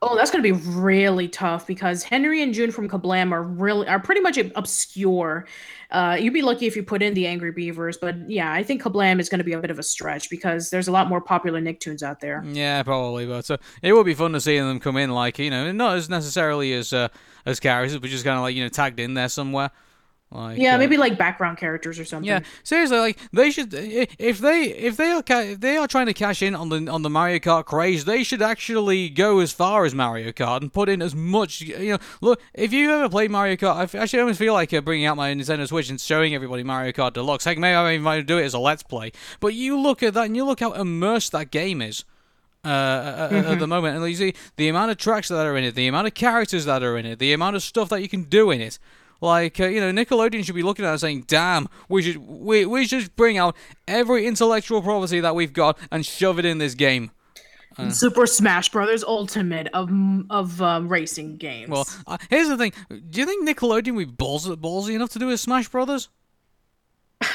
Oh, 0.00 0.16
that's 0.16 0.30
going 0.30 0.44
to 0.44 0.54
be 0.54 0.70
really 0.70 1.26
tough 1.26 1.66
because 1.66 2.04
Henry 2.04 2.40
and 2.40 2.54
June 2.54 2.70
from 2.70 2.88
Kablam 2.88 3.32
are 3.32 3.42
really 3.42 3.88
are 3.88 3.98
pretty 3.98 4.20
much 4.20 4.38
obscure. 4.54 5.46
Uh, 5.90 6.16
you'd 6.20 6.34
be 6.34 6.42
lucky 6.42 6.66
if 6.66 6.76
you 6.76 6.82
put 6.84 7.02
in 7.02 7.14
the 7.14 7.26
Angry 7.26 7.50
Beavers, 7.50 7.96
but 7.96 8.14
yeah, 8.30 8.52
I 8.52 8.62
think 8.62 8.82
Kablam 8.82 9.18
is 9.18 9.28
going 9.28 9.38
to 9.38 9.44
be 9.44 9.54
a 9.54 9.58
bit 9.58 9.70
of 9.70 9.78
a 9.78 9.82
stretch 9.82 10.30
because 10.30 10.70
there's 10.70 10.86
a 10.86 10.92
lot 10.92 11.08
more 11.08 11.20
popular 11.20 11.60
Nicktoons 11.60 12.02
out 12.02 12.20
there. 12.20 12.44
Yeah, 12.46 12.82
probably, 12.84 13.26
but 13.26 13.44
so 13.44 13.56
it 13.82 13.92
would 13.92 14.06
be 14.06 14.14
fun 14.14 14.32
to 14.32 14.40
see 14.40 14.58
them 14.58 14.78
come 14.78 14.96
in, 14.96 15.10
like 15.10 15.38
you 15.38 15.50
know, 15.50 15.72
not 15.72 15.96
as 15.96 16.08
necessarily 16.08 16.74
as 16.74 16.92
uh, 16.92 17.08
as 17.44 17.58
characters, 17.58 17.98
but 17.98 18.10
just 18.10 18.24
kind 18.24 18.36
of 18.36 18.42
like 18.42 18.54
you 18.54 18.62
know 18.62 18.68
tagged 18.68 19.00
in 19.00 19.14
there 19.14 19.28
somewhere. 19.28 19.70
Like, 20.30 20.58
Yeah, 20.58 20.74
uh, 20.74 20.78
maybe 20.78 20.98
like 20.98 21.16
background 21.16 21.56
characters 21.56 21.98
or 21.98 22.04
something. 22.04 22.28
Yeah, 22.28 22.40
seriously, 22.62 22.98
like 22.98 23.18
they 23.32 23.50
should 23.50 23.72
if 23.72 24.38
they 24.38 24.64
if 24.64 24.98
they 24.98 25.10
are 25.10 25.22
ca- 25.22 25.40
if 25.52 25.60
they 25.60 25.78
are 25.78 25.88
trying 25.88 26.04
to 26.04 26.12
cash 26.12 26.42
in 26.42 26.54
on 26.54 26.68
the 26.68 26.86
on 26.90 27.00
the 27.00 27.08
Mario 27.08 27.38
Kart 27.38 27.64
craze, 27.64 28.04
they 28.04 28.22
should 28.22 28.42
actually 28.42 29.08
go 29.08 29.38
as 29.38 29.52
far 29.52 29.86
as 29.86 29.94
Mario 29.94 30.30
Kart 30.32 30.60
and 30.60 30.70
put 30.70 30.90
in 30.90 31.00
as 31.00 31.14
much. 31.14 31.62
You 31.62 31.92
know, 31.92 31.98
look 32.20 32.42
if 32.52 32.74
you 32.74 32.90
ever 32.90 33.08
played 33.08 33.30
Mario 33.30 33.56
Kart, 33.56 33.76
I 33.76 33.82
f- 33.84 33.94
actually 33.94 34.20
almost 34.20 34.38
feel 34.38 34.52
like 34.52 34.74
uh, 34.74 34.82
bringing 34.82 35.06
out 35.06 35.16
my 35.16 35.32
Nintendo 35.32 35.66
Switch 35.66 35.88
and 35.88 35.98
showing 35.98 36.34
everybody 36.34 36.62
Mario 36.62 36.92
Kart 36.92 37.14
Deluxe. 37.14 37.44
Heck, 37.46 37.56
maybe 37.56 37.74
I 37.74 37.96
might 37.96 38.26
do 38.26 38.36
it 38.36 38.44
as 38.44 38.52
a 38.52 38.58
Let's 38.58 38.82
Play. 38.82 39.12
But 39.40 39.54
you 39.54 39.80
look 39.80 40.02
at 40.02 40.12
that 40.12 40.26
and 40.26 40.36
you 40.36 40.44
look 40.44 40.60
how 40.60 40.72
immersed 40.72 41.32
that 41.32 41.50
game 41.50 41.80
is. 41.80 42.04
Uh, 42.64 42.68
at- 42.68 43.32
at- 43.32 43.44
at 43.52 43.58
the 43.60 43.66
moment, 43.68 43.96
and 43.96 44.06
you 44.10 44.16
see 44.16 44.34
the 44.56 44.68
amount 44.68 44.90
of 44.90 44.98
tracks 44.98 45.28
that 45.28 45.46
are 45.46 45.56
in 45.56 45.62
it, 45.64 45.74
the 45.76 45.86
amount 45.86 46.06
of 46.08 46.12
characters 46.14 46.64
that 46.66 46.82
are 46.82 46.98
in 46.98 47.06
it, 47.06 47.18
the 47.20 47.32
amount 47.32 47.54
of 47.56 47.62
stuff 47.62 47.88
that 47.88 48.02
you 48.02 48.08
can 48.08 48.24
do 48.24 48.50
in 48.50 48.60
it. 48.60 48.78
Like 49.20 49.58
uh, 49.58 49.66
you 49.66 49.80
know, 49.80 49.92
Nickelodeon 49.92 50.44
should 50.44 50.54
be 50.54 50.62
looking 50.62 50.84
at 50.84 50.88
it 50.88 50.92
and 50.92 51.00
saying, 51.00 51.24
"Damn, 51.26 51.68
we 51.88 52.02
should 52.02 52.18
we 52.18 52.64
we 52.66 52.86
should 52.86 53.14
bring 53.16 53.36
out 53.36 53.56
every 53.86 54.26
intellectual 54.26 54.80
property 54.80 55.20
that 55.20 55.34
we've 55.34 55.52
got 55.52 55.78
and 55.90 56.06
shove 56.06 56.38
it 56.38 56.44
in 56.44 56.58
this 56.58 56.74
game." 56.74 57.10
Super 57.90 58.26
Smash 58.26 58.70
Brothers 58.70 59.04
Ultimate 59.04 59.68
of 59.72 59.90
of 60.30 60.60
um, 60.60 60.88
racing 60.88 61.36
games. 61.36 61.70
Well, 61.70 61.88
uh, 62.06 62.18
here's 62.28 62.48
the 62.48 62.56
thing. 62.56 62.72
Do 62.88 63.20
you 63.20 63.26
think 63.26 63.48
Nickelodeon 63.48 63.94
would 63.94 64.08
be 64.08 64.12
balls 64.12 64.48
ballsy 64.48 64.94
enough 64.94 65.10
to 65.10 65.18
do 65.18 65.30
a 65.30 65.38
Smash 65.38 65.68
Brothers? 65.68 66.08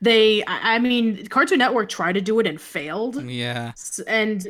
they, 0.00 0.44
I 0.46 0.78
mean, 0.78 1.26
Cartoon 1.26 1.58
Network 1.58 1.88
tried 1.88 2.12
to 2.12 2.20
do 2.20 2.40
it 2.40 2.46
and 2.46 2.60
failed. 2.60 3.22
Yeah. 3.24 3.72
And 4.06 4.46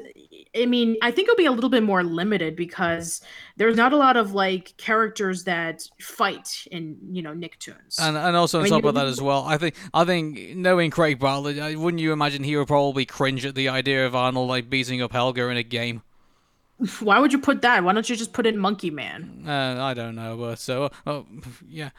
I 0.57 0.67
mean, 0.67 0.97
I 1.03 1.11
think 1.11 1.29
it'll 1.29 1.37
be 1.37 1.47
a 1.47 1.53
little 1.53 1.71
bit 1.71 1.83
more 1.83 2.05
limited 2.05 2.55
because 2.55 3.21
there's 3.57 3.77
not 3.77 3.93
a 3.93 3.97
lot 3.97 4.17
of 4.17 4.35
like 4.35 4.77
characters 4.77 5.45
that 5.45 5.89
fight 6.01 6.67
in 6.71 6.97
you 7.11 7.23
know 7.23 7.33
Nicktoons. 7.33 7.99
And 7.99 8.17
and 8.17 8.37
also 8.37 8.59
on 8.59 8.63
I 8.63 8.71
mean, 8.71 8.83
top 8.83 8.89
of 8.89 8.95
that 8.95 9.07
as 9.07 9.21
well, 9.21 9.45
I 9.45 9.59
think 9.59 9.75
I 9.93 10.05
think 10.05 10.57
knowing 10.57 10.91
Craig 10.91 11.19
Bartlett, 11.19 11.59
uh, 11.59 11.79
wouldn't 11.79 12.01
you 12.01 12.13
imagine 12.13 12.45
he 12.45 12.57
would 12.57 12.69
probably 12.69 13.05
cringe 13.05 13.45
at 13.45 13.55
the 13.55 13.69
idea 13.69 14.07
of 14.07 14.15
Arnold 14.15 14.49
like 14.49 14.71
beating 14.71 15.03
up 15.03 15.13
Helga 15.13 15.49
in 15.49 15.57
a 15.57 15.63
game? 15.63 16.03
Why 17.01 17.19
would 17.19 17.33
you 17.33 17.39
put 17.39 17.63
that? 17.63 17.85
Why 17.85 17.93
don't 17.93 18.09
you 18.09 18.17
just 18.17 18.33
put 18.33 18.47
in 18.47 18.59
Monkey 18.59 18.91
Man? 18.91 19.45
Uh, 19.47 19.83
I 19.83 19.95
don't 19.95 20.15
know, 20.15 20.37
but 20.37 20.59
so 20.59 20.91
oh, 21.07 21.27
yeah. 21.69 21.91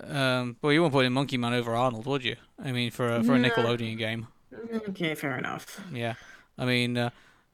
Um, 0.00 0.56
well, 0.60 0.72
you 0.72 0.82
won't 0.82 0.92
put 0.92 1.06
in 1.06 1.12
Monkey 1.12 1.38
Man 1.38 1.54
over 1.54 1.74
Arnold, 1.74 2.06
would 2.06 2.22
you? 2.22 2.36
I 2.62 2.72
mean, 2.72 2.90
for 2.90 3.16
a, 3.16 3.24
for 3.24 3.34
a 3.34 3.38
Nickelodeon 3.38 3.96
game. 3.96 4.28
Okay, 4.88 5.14
fair 5.14 5.38
enough. 5.38 5.80
Yeah, 5.92 6.14
I 6.58 6.66
mean, 6.66 6.98
uh, 6.98 7.10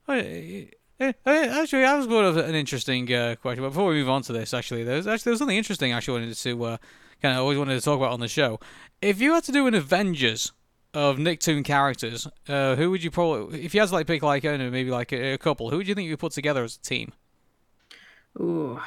I, 0.07 0.69
I, 0.99 1.13
I- 1.25 1.61
actually, 1.61 1.85
I 1.85 1.95
was 1.97 2.07
brought 2.07 2.25
up 2.25 2.45
an 2.45 2.55
interesting 2.55 3.11
uh, 3.13 3.35
question. 3.41 3.63
But 3.63 3.69
before 3.69 3.89
we 3.89 3.95
move 3.95 4.09
on 4.09 4.21
to 4.23 4.33
this, 4.33 4.53
actually, 4.53 4.83
there's 4.83 5.07
actually 5.07 5.29
there 5.29 5.31
was 5.33 5.39
something 5.39 5.57
interesting 5.57 5.93
I 5.93 5.97
actually 5.97 6.19
wanted 6.21 6.35
to 6.35 6.63
uh, 6.65 6.77
kind 7.21 7.35
of 7.35 7.41
always 7.41 7.57
wanted 7.57 7.75
to 7.75 7.81
talk 7.81 7.97
about 7.97 8.11
on 8.11 8.19
the 8.19 8.27
show. 8.27 8.59
If 9.01 9.19
you 9.21 9.33
had 9.33 9.43
to 9.45 9.51
do 9.51 9.67
an 9.67 9.73
Avengers 9.73 10.51
of 10.93 11.17
Nicktoon 11.17 11.63
characters, 11.65 12.27
uh, 12.47 12.75
who 12.75 12.91
would 12.91 13.03
you 13.03 13.11
probably, 13.11 13.63
if 13.63 13.73
you 13.73 13.79
had 13.79 13.89
to 13.89 13.95
like 13.95 14.07
pick 14.07 14.21
like 14.23 14.45
I 14.45 14.49
don't 14.49 14.59
know, 14.59 14.69
maybe 14.71 14.91
like 14.91 15.11
a, 15.11 15.33
a 15.33 15.37
couple, 15.37 15.69
who 15.69 15.77
would 15.77 15.87
you 15.87 15.95
think 15.95 16.05
you 16.05 16.11
would 16.13 16.19
put 16.19 16.33
together 16.33 16.63
as 16.63 16.75
a 16.75 16.81
team? 16.81 17.11
Ooh, 18.39 18.79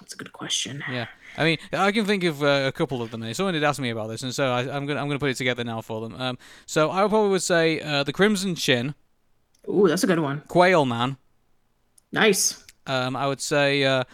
that's 0.00 0.14
a 0.14 0.16
good 0.16 0.32
question. 0.32 0.82
Yeah, 0.90 1.06
I 1.36 1.44
mean, 1.44 1.58
I 1.72 1.92
can 1.92 2.04
think 2.06 2.24
of 2.24 2.42
uh, 2.42 2.64
a 2.66 2.72
couple 2.72 3.02
of 3.02 3.10
them. 3.10 3.22
Here. 3.22 3.34
Someone 3.34 3.54
did 3.54 3.64
ask 3.64 3.80
me 3.80 3.90
about 3.90 4.08
this, 4.08 4.22
and 4.22 4.34
so 4.34 4.46
I, 4.50 4.60
I'm 4.60 4.86
gonna 4.86 5.00
I'm 5.00 5.08
gonna 5.08 5.18
put 5.18 5.30
it 5.30 5.36
together 5.36 5.64
now 5.64 5.80
for 5.80 6.00
them. 6.00 6.20
Um, 6.20 6.38
so 6.66 6.90
I 6.90 7.06
probably 7.08 7.30
would 7.30 7.42
say 7.42 7.80
uh, 7.80 8.02
the 8.04 8.12
Crimson 8.12 8.54
Chin, 8.54 8.94
Ooh, 9.68 9.88
that's 9.88 10.04
a 10.04 10.06
good 10.06 10.20
one. 10.20 10.42
Quail 10.48 10.84
Man. 10.84 11.16
Nice. 12.12 12.64
Um, 12.86 13.16
I 13.16 13.26
would 13.26 13.40
say, 13.40 13.84
uh, 13.84 14.04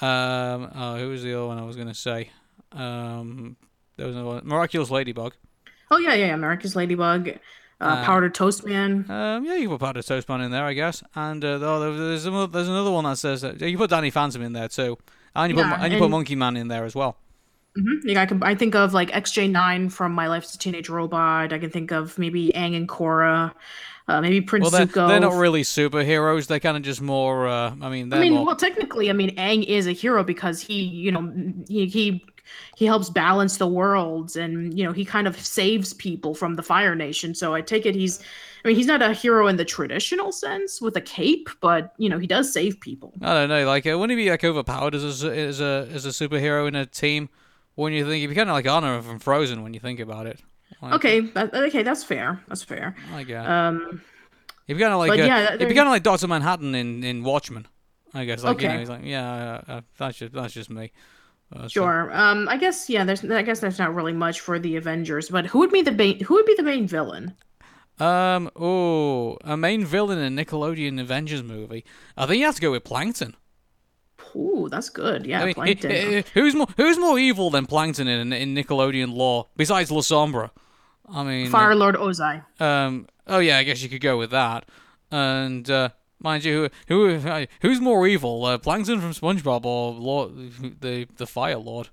um, 0.00 0.70
oh, 0.74 0.96
who 0.98 1.08
was 1.08 1.22
the 1.22 1.34
other 1.34 1.46
one 1.46 1.58
I 1.58 1.64
was 1.64 1.76
going 1.76 1.88
to 1.88 1.94
say? 1.94 2.30
Um, 2.70 3.56
there 3.96 4.06
was 4.06 4.16
another 4.16 4.34
one. 4.36 4.46
Miraculous 4.46 4.90
Ladybug. 4.90 5.34
Oh 5.90 5.98
yeah, 5.98 6.14
yeah, 6.14 6.26
yeah. 6.26 6.34
America's 6.34 6.74
Ladybug, 6.74 7.30
uh, 7.80 8.04
Powdered 8.04 8.34
Toast 8.34 8.64
Man. 8.64 9.04
Um, 9.10 9.44
yeah, 9.44 9.54
you 9.54 9.68
can 9.68 9.76
put 9.76 9.80
Powder 9.80 10.02
Toast 10.02 10.28
Man 10.28 10.40
in 10.40 10.50
there, 10.50 10.64
I 10.64 10.72
guess. 10.72 11.02
And 11.14 11.44
uh, 11.44 11.58
oh, 11.60 11.94
there's 11.94 12.24
another, 12.24 12.46
there's 12.46 12.68
another 12.68 12.90
one 12.90 13.04
that 13.04 13.18
says 13.18 13.42
that 13.42 13.60
you 13.60 13.76
put 13.76 13.90
Danny 13.90 14.10
Phantom 14.10 14.40
in 14.42 14.54
there 14.54 14.68
too, 14.68 14.96
and 15.34 15.50
you 15.50 15.56
put 15.56 15.66
Yeah, 15.66 15.84
and 15.84 15.92
you 15.92 15.98
put 15.98 16.10
Monkey 16.10 16.34
Man 16.34 16.56
in 16.56 16.68
there 16.68 16.84
as 16.84 16.94
well. 16.94 17.16
Like 18.04 18.16
I 18.16 18.26
can, 18.26 18.42
I 18.42 18.54
think 18.54 18.74
of 18.74 18.92
like 18.94 19.10
XJ9 19.10 19.90
from 19.90 20.12
My 20.12 20.28
Life 20.28 20.44
as 20.44 20.54
a 20.54 20.58
Teenage 20.58 20.88
Robot. 20.88 21.52
I 21.52 21.58
can 21.58 21.70
think 21.70 21.90
of 21.90 22.18
maybe 22.18 22.52
Aang 22.54 22.76
and 22.76 22.88
Korra, 22.88 23.52
uh, 24.08 24.20
maybe 24.20 24.40
Prince 24.40 24.62
Well, 24.64 24.70
they're, 24.70 24.86
Zuko. 24.86 25.08
they're 25.08 25.20
not 25.20 25.34
really 25.34 25.62
superheroes. 25.62 26.46
They're 26.46 26.60
kind 26.60 26.76
of 26.76 26.82
just 26.82 27.00
more. 27.00 27.46
Uh, 27.46 27.74
I 27.80 27.88
mean, 27.88 28.12
I 28.12 28.18
mean, 28.18 28.34
more. 28.34 28.46
well, 28.46 28.56
technically, 28.56 29.10
I 29.10 29.12
mean, 29.12 29.34
Aang 29.36 29.64
is 29.64 29.86
a 29.86 29.92
hero 29.92 30.24
because 30.24 30.60
he, 30.60 30.82
you 30.82 31.12
know, 31.12 31.32
he 31.68 31.86
he 31.86 32.24
he 32.76 32.84
helps 32.84 33.08
balance 33.08 33.56
the 33.58 33.66
worlds, 33.66 34.36
and 34.36 34.76
you 34.76 34.84
know, 34.84 34.92
he 34.92 35.04
kind 35.04 35.26
of 35.26 35.38
saves 35.38 35.92
people 35.94 36.34
from 36.34 36.54
the 36.56 36.62
Fire 36.62 36.94
Nation. 36.94 37.34
So 37.34 37.54
I 37.54 37.60
take 37.60 37.86
it 37.86 37.94
he's, 37.94 38.20
I 38.64 38.68
mean, 38.68 38.76
he's 38.76 38.86
not 38.86 39.02
a 39.02 39.12
hero 39.12 39.46
in 39.46 39.56
the 39.56 39.64
traditional 39.64 40.32
sense 40.32 40.80
with 40.80 40.96
a 40.96 41.00
cape, 41.00 41.48
but 41.60 41.94
you 41.98 42.08
know, 42.08 42.18
he 42.18 42.26
does 42.26 42.52
save 42.52 42.80
people. 42.80 43.12
I 43.22 43.34
don't 43.34 43.48
know. 43.48 43.66
Like, 43.66 43.86
uh, 43.86 43.96
wouldn't 43.98 44.18
he 44.18 44.24
be 44.24 44.30
like 44.30 44.44
overpowered 44.44 44.94
as 44.94 45.24
a 45.24 45.30
as 45.36 45.60
a 45.60 45.88
as 45.92 46.04
a 46.04 46.08
superhero 46.10 46.66
in 46.66 46.74
a 46.74 46.86
team? 46.86 47.28
When 47.74 47.94
you 47.94 48.04
think 48.04 48.20
he'd 48.20 48.26
be 48.26 48.34
kind 48.34 48.50
of 48.50 48.54
like 48.54 48.66
Honor 48.66 49.00
from 49.00 49.18
Frozen 49.18 49.62
when 49.62 49.72
you 49.72 49.80
think 49.80 49.98
about 49.98 50.26
it. 50.26 50.40
Like, 50.80 50.94
Okay, 50.94 51.20
that, 51.20 51.52
okay, 51.54 51.82
that's 51.82 52.04
fair. 52.04 52.40
That's 52.48 52.62
fair. 52.62 52.94
I 53.14 53.22
guess. 53.24 53.46
Um, 53.48 54.00
be 54.66 54.74
kind 54.74 54.92
of 54.92 54.98
like 55.00 55.10
uh, 55.10 55.14
yeah, 55.14 55.40
that- 55.42 55.52
he'd 55.52 55.58
be 55.58 55.64
there- 55.66 55.74
kind 55.74 55.88
of 55.88 55.92
like 55.92 56.02
Doctor 56.02 56.26
Manhattan 56.28 56.74
in, 56.74 57.04
in 57.04 57.22
Watchmen, 57.24 57.66
I 58.14 58.24
guess. 58.24 58.42
Like 58.42 58.60
you 58.62 58.68
know, 58.68 58.72
Okay. 58.74 58.80
he's 58.80 58.88
like, 58.88 59.04
yeah, 59.04 59.32
uh, 59.68 59.72
uh, 59.72 59.80
that's 59.98 60.18
just 60.18 60.32
that's 60.32 60.54
just 60.54 60.70
me. 60.70 60.92
Uh, 61.54 61.62
so- 61.64 61.68
sure. 61.68 62.10
Um, 62.16 62.48
I 62.48 62.56
guess 62.56 62.88
yeah. 62.88 63.04
There's, 63.04 63.22
I 63.24 63.42
guess 63.42 63.60
there's 63.60 63.78
not 63.78 63.94
really 63.94 64.14
much 64.14 64.40
for 64.40 64.58
the 64.58 64.76
Avengers, 64.76 65.28
but 65.28 65.46
who 65.46 65.58
would 65.58 65.70
be 65.72 65.82
the 65.82 65.92
main? 65.92 66.20
Who 66.24 66.34
would 66.34 66.46
be 66.46 66.54
the 66.54 66.62
main 66.62 66.86
villain? 66.86 67.34
Um. 68.00 68.50
Oh, 68.56 69.36
a 69.44 69.56
main 69.56 69.84
villain 69.84 70.18
in 70.18 70.38
a 70.38 70.44
Nickelodeon 70.44 70.98
Avengers 70.98 71.42
movie. 71.42 71.84
I 72.16 72.24
think 72.26 72.38
you 72.40 72.46
have 72.46 72.54
to 72.54 72.60
go 72.62 72.70
with 72.70 72.84
Plankton. 72.84 73.36
Ooh, 74.34 74.68
that's 74.70 74.88
good. 74.88 75.26
Yeah, 75.26 75.42
I 75.42 75.44
mean, 75.46 75.54
Plankton. 75.60 75.90
eh, 75.90 75.96
eh, 76.18 76.22
who's 76.32 76.54
more 76.54 76.68
who's 76.78 76.96
more 76.98 77.18
evil 77.18 77.50
than 77.50 77.66
Plankton 77.66 78.08
in 78.08 78.32
in 78.32 78.54
Nickelodeon 78.54 79.12
lore 79.14 79.48
besides 79.56 79.90
La 79.90 80.00
Sombra? 80.00 80.50
I 81.08 81.24
mean, 81.24 81.50
Fire 81.50 81.74
Lord 81.74 81.96
Ozai. 81.96 82.44
Um. 82.60 83.06
Oh 83.26 83.38
yeah, 83.38 83.58
I 83.58 83.62
guess 83.62 83.82
you 83.82 83.88
could 83.88 84.00
go 84.00 84.16
with 84.18 84.30
that. 84.30 84.64
And 85.10 85.68
uh, 85.70 85.90
mind 86.18 86.44
you, 86.44 86.70
who, 86.88 87.18
who 87.18 87.46
who's 87.60 87.80
more 87.80 88.06
evil, 88.06 88.44
uh, 88.44 88.58
Plankton 88.58 89.00
from 89.00 89.12
SpongeBob 89.12 89.64
or 89.64 89.92
Lord 89.92 90.80
the 90.80 91.06
the 91.16 91.26
Fire 91.26 91.58
Lord? 91.58 91.90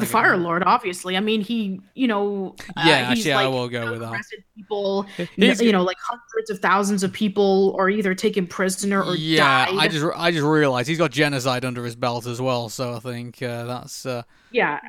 The 0.00 0.06
Fire 0.06 0.36
Lord, 0.36 0.64
obviously. 0.66 1.16
I 1.16 1.20
mean, 1.20 1.40
he, 1.40 1.80
you 1.94 2.08
know, 2.08 2.56
uh, 2.76 2.82
Yeah, 2.84 3.14
he's 3.14 3.24
actually, 3.26 3.44
I 3.44 3.46
will 3.46 3.68
go 3.68 3.92
with 3.92 4.00
that. 4.00 4.20
people, 4.56 5.02
He's- 5.36 5.60
you 5.62 5.70
know, 5.70 5.82
like 5.84 5.96
hundreds 6.02 6.50
of 6.50 6.58
thousands 6.58 7.04
of 7.04 7.12
people, 7.12 7.74
or 7.78 7.88
either 7.88 8.14
taken 8.14 8.46
prisoner 8.48 9.02
or 9.02 9.14
Yeah, 9.14 9.66
died. 9.66 9.74
I 9.78 9.88
just 9.88 10.04
I 10.16 10.30
just 10.32 10.44
realized 10.44 10.88
he's 10.88 10.98
got 10.98 11.12
genocide 11.12 11.64
under 11.64 11.84
his 11.84 11.94
belt 11.94 12.26
as 12.26 12.40
well. 12.40 12.68
So 12.68 12.94
I 12.94 12.98
think 12.98 13.40
uh, 13.42 13.64
that's 13.64 14.04
uh, 14.06 14.22
Yeah, 14.50 14.80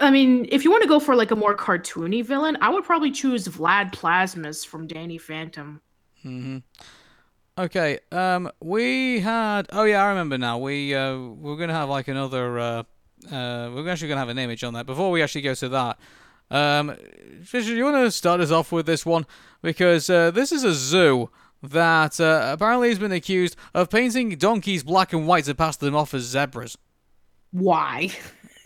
I 0.00 0.10
mean, 0.10 0.46
if 0.50 0.64
you 0.64 0.70
want 0.70 0.82
to 0.84 0.88
go 0.88 1.00
for 1.00 1.14
like 1.14 1.30
a 1.32 1.36
more 1.36 1.54
cartoony 1.54 2.24
villain, 2.24 2.56
I 2.62 2.70
would 2.70 2.84
probably 2.84 3.10
choose 3.10 3.46
Vlad 3.48 3.92
Plasmius 3.92 4.66
from 4.66 4.86
Danny 4.86 5.18
Phantom. 5.18 5.82
Mhm. 6.24 6.62
Okay. 7.58 7.98
Um, 8.12 8.50
we 8.60 9.20
had 9.20 9.66
oh 9.72 9.84
yeah, 9.84 10.02
I 10.02 10.08
remember 10.08 10.38
now. 10.38 10.58
We 10.58 10.94
uh 10.94 11.18
we're 11.18 11.56
gonna 11.56 11.72
have 11.74 11.88
like 11.88 12.08
another 12.08 12.58
uh 13.30 13.34
uh 13.34 13.70
we're 13.74 13.88
actually 13.88 14.08
gonna 14.08 14.20
have 14.20 14.28
an 14.28 14.38
image 14.38 14.64
on 14.64 14.74
that 14.74 14.86
before 14.86 15.10
we 15.10 15.22
actually 15.22 15.42
go 15.42 15.54
to 15.54 15.68
that. 15.68 15.98
Um, 16.50 16.96
Fisher, 17.42 17.74
you 17.74 17.84
want 17.84 17.96
to 17.96 18.10
start 18.10 18.40
us 18.40 18.50
off 18.50 18.70
with 18.70 18.86
this 18.86 19.04
one 19.04 19.26
because 19.62 20.08
uh, 20.08 20.30
this 20.30 20.52
is 20.52 20.62
a 20.62 20.72
zoo 20.72 21.28
that 21.62 22.20
uh, 22.20 22.50
apparently 22.52 22.88
has 22.88 22.98
been 22.98 23.12
accused 23.12 23.56
of 23.74 23.90
painting 23.90 24.30
donkeys 24.36 24.84
black 24.84 25.12
and 25.12 25.26
white 25.26 25.44
to 25.44 25.54
pass 25.54 25.76
them 25.76 25.96
off 25.96 26.14
as 26.14 26.22
zebras. 26.22 26.78
Why? 27.50 28.10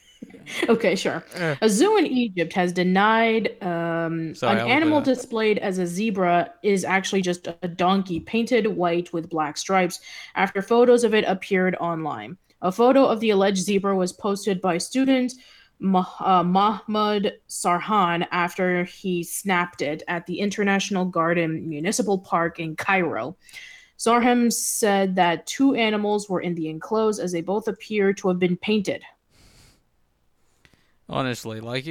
okay, 0.69 0.95
sure. 0.95 1.25
A 1.63 1.69
zoo 1.69 1.97
in 1.97 2.07
Egypt 2.07 2.53
has 2.53 2.73
denied 2.73 3.57
um, 3.63 4.35
Sorry, 4.35 4.61
an 4.61 4.69
animal 4.69 5.01
displayed 5.01 5.59
as 5.59 5.79
a 5.79 5.87
zebra 5.87 6.53
is 6.63 6.85
actually 6.85 7.23
just 7.23 7.49
a 7.63 7.69
donkey 7.69 8.21
painted 8.21 8.67
white 8.67 9.13
with 9.13 9.31
black 9.31 9.57
stripes 9.57 10.01
after 10.35 10.61
photos 10.61 11.05
of 11.05 11.15
it 11.15 11.25
appeared 11.27 11.77
online. 11.77 12.37
A 12.63 12.73
photo 12.73 13.07
of 13.07 13.21
the 13.21 13.31
alleged 13.31 13.63
zebra 13.63 13.97
was 13.97 14.13
posted 14.13 14.61
by 14.61 14.79
student 14.79 15.33
uh, 15.83 16.43
Mahmoud 16.45 17.33
Sarhan 17.49 18.27
after 18.31 18.85
he 18.85 19.25
snapped 19.25 19.81
it 19.81 20.03
at 20.09 20.27
the 20.27 20.41
International 20.41 21.07
Garden 21.07 21.69
Municipal 21.69 22.19
Park 22.19 22.61
in 22.61 22.77
Cairo. 22.77 23.37
Sarhan 23.99 24.53
said 24.53 25.17
that 25.17 25.47
two 25.47 25.75
animals 25.75 26.29
were 26.29 26.41
in 26.41 26.55
the 26.55 26.69
enclosed 26.69 27.21
as 27.21 27.33
they 27.33 27.41
both 27.41 27.69
appear 27.69 28.13
to 28.15 28.29
have 28.29 28.39
been 28.39 28.57
painted. 28.57 29.03
Honestly, 31.09 31.61
like 31.61 31.87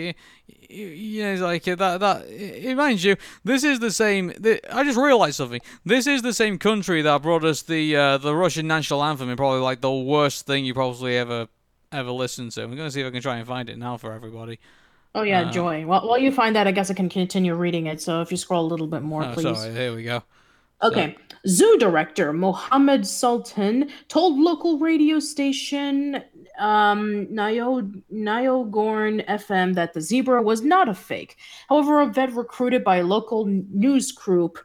you, 0.70 1.24
know, 1.24 1.34
it's 1.34 1.42
like 1.42 1.68
uh, 1.68 1.76
that. 1.76 2.00
That 2.00 2.26
it 2.28 2.68
reminds 2.68 3.04
you. 3.04 3.16
This 3.44 3.64
is 3.64 3.80
the 3.80 3.92
same. 3.92 4.28
The, 4.38 4.60
I 4.74 4.84
just 4.84 4.98
realized 4.98 5.36
something. 5.36 5.62
This 5.86 6.08
is 6.08 6.22
the 6.22 6.34
same 6.34 6.58
country 6.58 7.02
that 7.02 7.22
brought 7.22 7.44
us 7.44 7.62
the 7.64 7.96
uh, 7.96 8.18
the 8.18 8.36
Russian 8.36 8.68
national 8.68 9.04
anthem, 9.04 9.30
and 9.30 9.38
probably 9.38 9.62
like 9.62 9.82
the 9.82 9.92
worst 9.92 10.46
thing 10.46 10.66
you 10.66 10.74
probably 10.74 11.18
ever 11.18 11.48
ever 11.92 12.12
listened 12.12 12.52
to. 12.54 12.64
I'm 12.64 12.76
gonna 12.76 12.92
see 12.92 13.02
if 13.02 13.08
I 13.08 13.12
can 13.12 13.22
try 13.22 13.38
and 13.38 13.48
find 13.48 13.70
it 13.70 13.78
now 13.78 13.98
for 13.98 14.14
everybody. 14.14 14.60
Oh 15.16 15.24
yeah, 15.24 15.42
Uh, 15.48 15.52
Joy. 15.52 15.86
Well, 15.88 16.08
while 16.08 16.20
you 16.20 16.32
find 16.32 16.56
that, 16.56 16.68
I 16.68 16.72
guess 16.72 16.92
I 16.92 16.94
can 16.94 17.10
continue 17.10 17.56
reading 17.56 17.88
it. 17.88 18.00
So 18.00 18.22
if 18.22 18.30
you 18.30 18.38
scroll 18.38 18.64
a 18.66 18.70
little 18.70 18.86
bit 18.88 19.02
more, 19.02 19.24
Oh, 19.24 19.34
please. 19.34 19.58
sorry. 19.58 19.74
Here 19.74 19.96
we 19.96 20.04
go. 20.04 20.22
Okay. 20.84 21.18
Zoo 21.48 21.78
director 21.80 22.32
Mohammed 22.32 23.08
Sultan 23.08 23.90
told 24.08 24.38
local 24.40 24.78
radio 24.78 25.20
station 25.20 26.22
um, 26.60 27.28
Nayo 27.28 28.04
Nogoum 28.12 29.26
FM 29.28 29.74
that 29.76 29.94
the 29.94 30.02
zebra 30.02 30.42
was 30.42 30.62
not 30.62 30.90
a 30.90 30.94
fake. 30.94 31.38
However, 31.68 32.02
a 32.02 32.08
vet 32.08 32.34
recruited 32.34 32.84
by 32.84 32.98
a 32.98 33.04
local 33.04 33.46
news 33.46 34.12
group, 34.12 34.60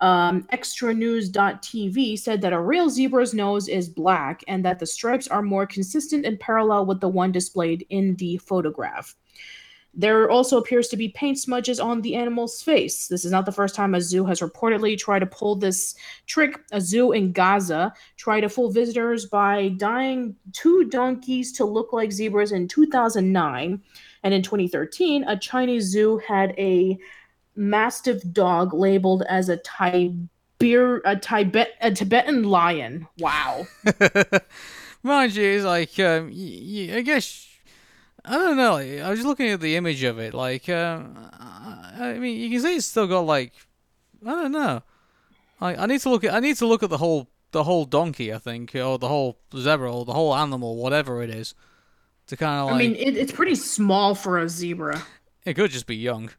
um, 0.00 0.46
extranews.tv, 0.52 2.18
said 2.18 2.40
that 2.40 2.52
a 2.52 2.60
real 2.60 2.90
zebra's 2.90 3.34
nose 3.34 3.68
is 3.68 3.88
black 3.88 4.44
and 4.48 4.64
that 4.64 4.78
the 4.78 4.86
stripes 4.86 5.28
are 5.28 5.42
more 5.42 5.66
consistent 5.66 6.26
and 6.26 6.38
parallel 6.38 6.86
with 6.86 7.00
the 7.00 7.08
one 7.08 7.32
displayed 7.32 7.86
in 7.90 8.14
the 8.16 8.36
photograph. 8.38 9.16
There 10.00 10.30
also 10.30 10.58
appears 10.58 10.86
to 10.88 10.96
be 10.96 11.08
paint 11.08 11.40
smudges 11.40 11.80
on 11.80 12.02
the 12.02 12.14
animal's 12.14 12.62
face. 12.62 13.08
This 13.08 13.24
is 13.24 13.32
not 13.32 13.46
the 13.46 13.52
first 13.52 13.74
time 13.74 13.96
a 13.96 14.00
zoo 14.00 14.24
has 14.26 14.38
reportedly 14.38 14.96
tried 14.96 15.18
to 15.18 15.26
pull 15.26 15.56
this 15.56 15.96
trick. 16.28 16.60
A 16.70 16.80
zoo 16.80 17.10
in 17.10 17.32
Gaza 17.32 17.92
tried 18.16 18.42
to 18.42 18.48
fool 18.48 18.70
visitors 18.70 19.26
by 19.26 19.70
dyeing 19.70 20.36
two 20.52 20.84
donkeys 20.84 21.50
to 21.54 21.64
look 21.64 21.92
like 21.92 22.12
zebras 22.12 22.52
in 22.52 22.68
2009. 22.68 23.82
And 24.22 24.34
in 24.34 24.40
2013, 24.42 25.24
a 25.24 25.36
Chinese 25.36 25.86
zoo 25.86 26.18
had 26.18 26.54
a 26.58 26.96
mastiff 27.56 28.22
dog 28.32 28.72
labeled 28.74 29.24
as 29.28 29.48
a 29.48 29.56
Tiber, 29.56 31.02
a 31.04 31.16
Tibet, 31.16 31.72
a 31.80 31.90
Tibetan 31.90 32.44
lion. 32.44 33.08
Wow. 33.18 33.66
Mind 35.02 35.34
you, 35.34 35.44
it's 35.44 35.64
like 35.64 35.98
um, 35.98 36.28
y- 36.30 36.88
y- 36.90 36.96
I 36.98 37.00
guess 37.02 37.47
I 38.28 38.34
don't 38.34 38.56
know. 38.56 38.72
Like, 38.74 39.00
I 39.00 39.10
was 39.10 39.18
just 39.20 39.26
looking 39.28 39.48
at 39.50 39.60
the 39.60 39.76
image 39.76 40.02
of 40.02 40.18
it. 40.18 40.34
Like, 40.34 40.68
um, 40.68 41.16
I 41.98 42.14
mean, 42.18 42.38
you 42.38 42.50
can 42.50 42.60
see 42.60 42.76
it's 42.76 42.86
still 42.86 43.06
got 43.06 43.20
like 43.20 43.52
I 44.24 44.30
don't 44.30 44.52
know. 44.52 44.82
I 45.60 45.74
I 45.76 45.86
need 45.86 46.00
to 46.02 46.10
look 46.10 46.24
at 46.24 46.34
I 46.34 46.40
need 46.40 46.56
to 46.56 46.66
look 46.66 46.82
at 46.82 46.90
the 46.90 46.98
whole 46.98 47.28
the 47.52 47.64
whole 47.64 47.84
donkey. 47.84 48.32
I 48.32 48.38
think 48.38 48.74
or 48.74 48.98
the 48.98 49.08
whole 49.08 49.38
zebra 49.56 49.92
or 49.92 50.04
the 50.04 50.12
whole 50.12 50.34
animal, 50.34 50.76
whatever 50.76 51.22
it 51.22 51.30
is, 51.30 51.54
to 52.26 52.36
kind 52.36 52.60
of 52.60 52.66
like 52.66 52.74
I 52.74 52.78
mean, 52.78 52.94
it, 52.96 53.16
it's 53.16 53.32
pretty 53.32 53.54
small 53.54 54.14
for 54.14 54.38
a 54.38 54.48
zebra. 54.48 55.02
it 55.44 55.54
could 55.54 55.70
just 55.70 55.86
be 55.86 55.96
young. 55.96 56.30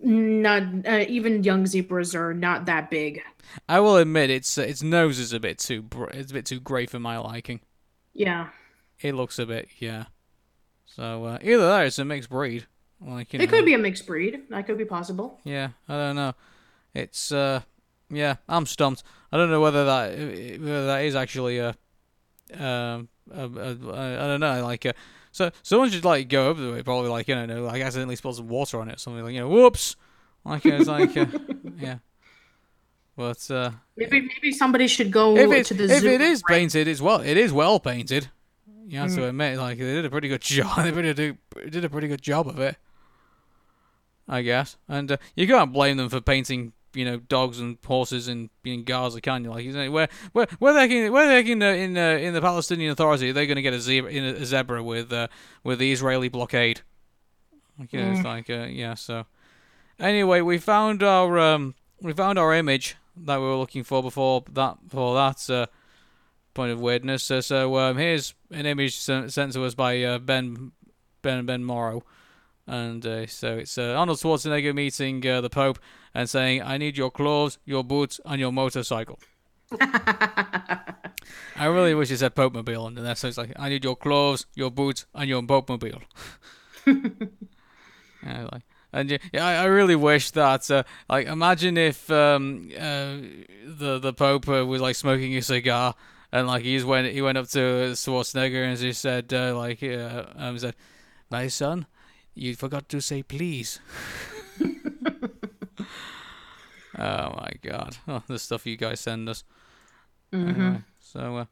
Not 0.00 0.86
uh, 0.86 1.04
even 1.08 1.44
young 1.44 1.66
zebras 1.66 2.14
are 2.14 2.34
not 2.34 2.66
that 2.66 2.90
big. 2.90 3.22
I 3.68 3.80
will 3.80 3.96
admit 3.96 4.30
its 4.30 4.58
uh, 4.58 4.62
its 4.62 4.82
nose 4.82 5.18
is 5.18 5.32
a 5.32 5.40
bit 5.40 5.58
too 5.58 5.82
br- 5.82 6.10
it's 6.10 6.30
a 6.30 6.34
bit 6.34 6.46
too 6.46 6.60
grey 6.60 6.86
for 6.86 6.98
my 6.98 7.18
liking. 7.18 7.60
Yeah, 8.12 8.48
It 9.00 9.14
looks 9.14 9.38
a 9.38 9.46
bit 9.46 9.68
yeah. 9.78 10.04
So 10.94 11.24
uh, 11.24 11.38
either 11.42 11.66
that, 11.66 11.80
or 11.80 11.84
it's 11.86 11.98
a 11.98 12.04
mixed 12.04 12.30
breed. 12.30 12.66
Like 13.04 13.32
you 13.32 13.40
it 13.40 13.46
know, 13.50 13.56
could 13.56 13.64
be 13.64 13.74
a 13.74 13.78
mixed 13.78 14.06
breed. 14.06 14.42
That 14.50 14.66
could 14.66 14.78
be 14.78 14.84
possible. 14.84 15.40
Yeah, 15.44 15.70
I 15.88 15.94
don't 15.96 16.16
know. 16.16 16.34
It's 16.94 17.32
uh, 17.32 17.62
yeah, 18.10 18.36
I'm 18.48 18.64
stumped. 18.66 19.02
I 19.32 19.36
don't 19.36 19.50
know 19.50 19.60
whether 19.60 19.84
that 19.84 20.10
whether 20.16 20.86
that 20.86 21.04
is 21.04 21.16
actually 21.16 21.58
a, 21.58 21.70
um, 22.56 23.08
a, 23.32 23.44
a, 23.44 23.76
a 23.90 24.24
I 24.24 24.26
don't 24.28 24.40
know. 24.40 24.62
Like, 24.62 24.86
uh, 24.86 24.92
so 25.32 25.50
someone 25.64 25.90
should 25.90 26.04
like 26.04 26.28
go 26.28 26.48
over 26.48 26.62
to 26.62 26.74
it, 26.74 26.84
probably 26.84 27.10
like 27.10 27.26
you 27.26 27.34
know, 27.34 27.62
like 27.64 27.82
accidentally 27.82 28.14
spill 28.16 28.32
some 28.32 28.46
water 28.48 28.78
on 28.80 28.88
it, 28.88 28.94
or 28.94 28.98
something 28.98 29.24
like 29.24 29.34
you 29.34 29.40
know, 29.40 29.48
whoops. 29.48 29.96
Like 30.44 30.64
it's 30.64 30.86
like 30.88 31.16
uh, 31.16 31.26
yeah. 31.78 31.98
But 33.16 33.50
uh, 33.50 33.70
Maybe 33.96 34.20
maybe 34.22 34.52
somebody 34.52 34.86
should 34.88 35.10
go 35.10 35.36
if 35.36 35.50
it 35.50 35.66
to 35.66 35.74
the 35.74 35.84
if 35.84 36.00
zoo. 36.00 36.08
it 36.08 36.20
is 36.20 36.42
right? 36.48 36.58
painted, 36.58 36.86
it's 36.88 37.00
well 37.00 37.20
it 37.20 37.36
is 37.36 37.52
well 37.52 37.80
painted. 37.80 38.28
You 38.86 38.98
have 38.98 39.10
Mm. 39.10 39.16
to 39.16 39.28
admit, 39.28 39.58
like 39.58 39.78
they 39.78 39.84
did 39.84 40.04
a 40.04 40.10
pretty 40.10 40.28
good 40.28 40.40
job. 40.56 40.76
They 40.84 40.92
pretty 40.92 41.14
do, 41.14 41.36
did 41.70 41.84
a 41.84 41.88
pretty 41.90 42.08
good 42.08 42.22
job 42.22 42.46
of 42.48 42.58
it, 42.58 42.76
I 44.28 44.42
guess. 44.42 44.76
And 44.88 45.12
uh, 45.12 45.16
you 45.36 45.46
can't 45.46 45.72
blame 45.72 45.96
them 45.96 46.08
for 46.08 46.20
painting, 46.20 46.72
you 46.94 47.04
know, 47.04 47.18
dogs 47.18 47.60
and 47.60 47.78
horses 47.84 48.28
in 48.28 48.50
in 48.64 48.84
Gaza, 48.84 49.20
can 49.20 49.44
you? 49.44 49.50
Like, 49.50 49.64
you 49.64 49.72
know, 49.72 49.90
where 49.90 50.08
where 50.32 50.46
where 50.58 50.72
they 50.74 50.88
can 50.88 51.12
where 51.12 51.28
they 51.28 51.42
can 51.44 51.62
uh, 51.62 51.66
in 51.66 51.96
uh, 51.96 52.18
in 52.20 52.34
the 52.34 52.40
Palestinian 52.40 52.90
Authority, 52.92 53.32
they're 53.32 53.46
going 53.46 53.56
to 53.56 53.62
get 53.62 53.74
a 53.74 53.80
zebra 53.80 54.10
in 54.10 54.24
a, 54.24 54.44
zebra 54.44 54.82
with 54.82 55.12
uh, 55.12 55.28
with 55.62 55.78
the 55.78 55.90
Israeli 55.92 56.28
blockade. 56.28 56.80
Like, 57.78 57.92
you 57.92 58.00
know, 58.00 58.12
it's 58.12 58.24
like 58.24 58.50
uh, 58.50 58.66
yeah. 58.70 58.94
So 58.94 59.26
anyway, 59.98 60.40
we 60.42 60.58
found 60.58 61.02
our 61.02 61.38
um 61.38 61.74
we 62.00 62.12
found 62.12 62.38
our 62.38 62.54
image 62.54 62.96
that 63.16 63.38
we 63.38 63.44
were 63.46 63.56
looking 63.56 63.82
for 63.84 64.02
before 64.02 64.44
that 64.52 64.76
before 64.88 65.14
that 65.14 65.50
uh, 65.50 65.66
point 66.54 66.72
of 66.72 66.80
weirdness. 66.80 67.30
Uh, 67.30 67.42
so 67.42 67.76
um, 67.78 67.98
here's 67.98 68.34
an 68.50 68.66
image 68.66 68.96
sent, 68.96 69.30
to 69.52 69.64
us 69.64 69.74
by 69.74 70.02
uh, 70.02 70.18
Ben 70.18 70.72
Ben 71.22 71.44
Ben 71.46 71.64
Morrow, 71.64 72.02
and 72.66 73.04
uh, 73.04 73.26
so 73.26 73.58
it's 73.58 73.76
uh, 73.76 73.94
Arnold 73.94 74.18
Schwarzenegger 74.18 74.74
meeting 74.74 75.26
uh, 75.26 75.40
the 75.40 75.50
Pope 75.50 75.78
and 76.14 76.28
saying, 76.28 76.62
"I 76.62 76.78
need 76.78 76.96
your 76.96 77.10
clothes, 77.10 77.58
your 77.64 77.84
boots, 77.84 78.20
and 78.24 78.40
your 78.40 78.52
motorcycle." 78.52 79.18
I 81.56 81.66
really 81.66 81.94
wish 81.94 82.10
it 82.10 82.18
said 82.18 82.34
Pope 82.34 82.54
Mobile 82.54 82.86
under 82.86 83.02
there. 83.02 83.14
So 83.14 83.28
it's 83.28 83.38
like, 83.38 83.52
"I 83.56 83.68
need 83.68 83.84
your 83.84 83.96
clothes, 83.96 84.46
your 84.54 84.70
boots, 84.70 85.06
and 85.14 85.28
your 85.28 85.42
Pope 85.42 85.68
Mobile." 85.68 86.02
Yeah, 88.24 88.48
like, 88.52 88.62
and 88.92 89.10
yeah, 89.10 89.18
yeah, 89.32 89.46
I, 89.46 89.54
I 89.54 89.64
really 89.64 89.96
wish 89.96 90.30
that, 90.30 90.70
uh, 90.70 90.84
like, 91.08 91.26
imagine 91.26 91.76
if 91.76 92.10
um, 92.10 92.70
uh, 92.74 93.16
the 93.66 93.98
the 94.00 94.12
Pope 94.12 94.48
uh, 94.48 94.64
was 94.64 94.80
like 94.80 94.96
smoking 94.96 95.36
a 95.36 95.42
cigar, 95.42 95.94
and 96.34 96.48
like 96.48 96.64
he 96.64 96.74
just 96.74 96.86
went 96.86 97.06
he 97.06 97.22
went 97.22 97.38
up 97.38 97.46
to 97.50 97.92
Schwarzenegger 97.94 98.64
and 98.66 98.76
he 98.76 98.92
said 98.92 99.32
uh, 99.32 99.56
like 99.56 99.82
uh, 99.82 100.24
um, 100.34 100.58
said, 100.58 100.74
"My 101.30 101.46
son, 101.46 101.86
you 102.34 102.56
forgot 102.56 102.88
to 102.88 103.00
say 103.00 103.22
please." 103.22 103.78
oh 104.60 105.86
my 106.98 107.52
God! 107.62 107.96
Oh, 108.08 108.22
the 108.26 108.40
stuff 108.40 108.66
you 108.66 108.76
guys 108.76 108.98
send 109.00 109.28
us. 109.28 109.44
Anyway, 110.32 110.82
so 110.98 111.36
uh, 111.36 111.44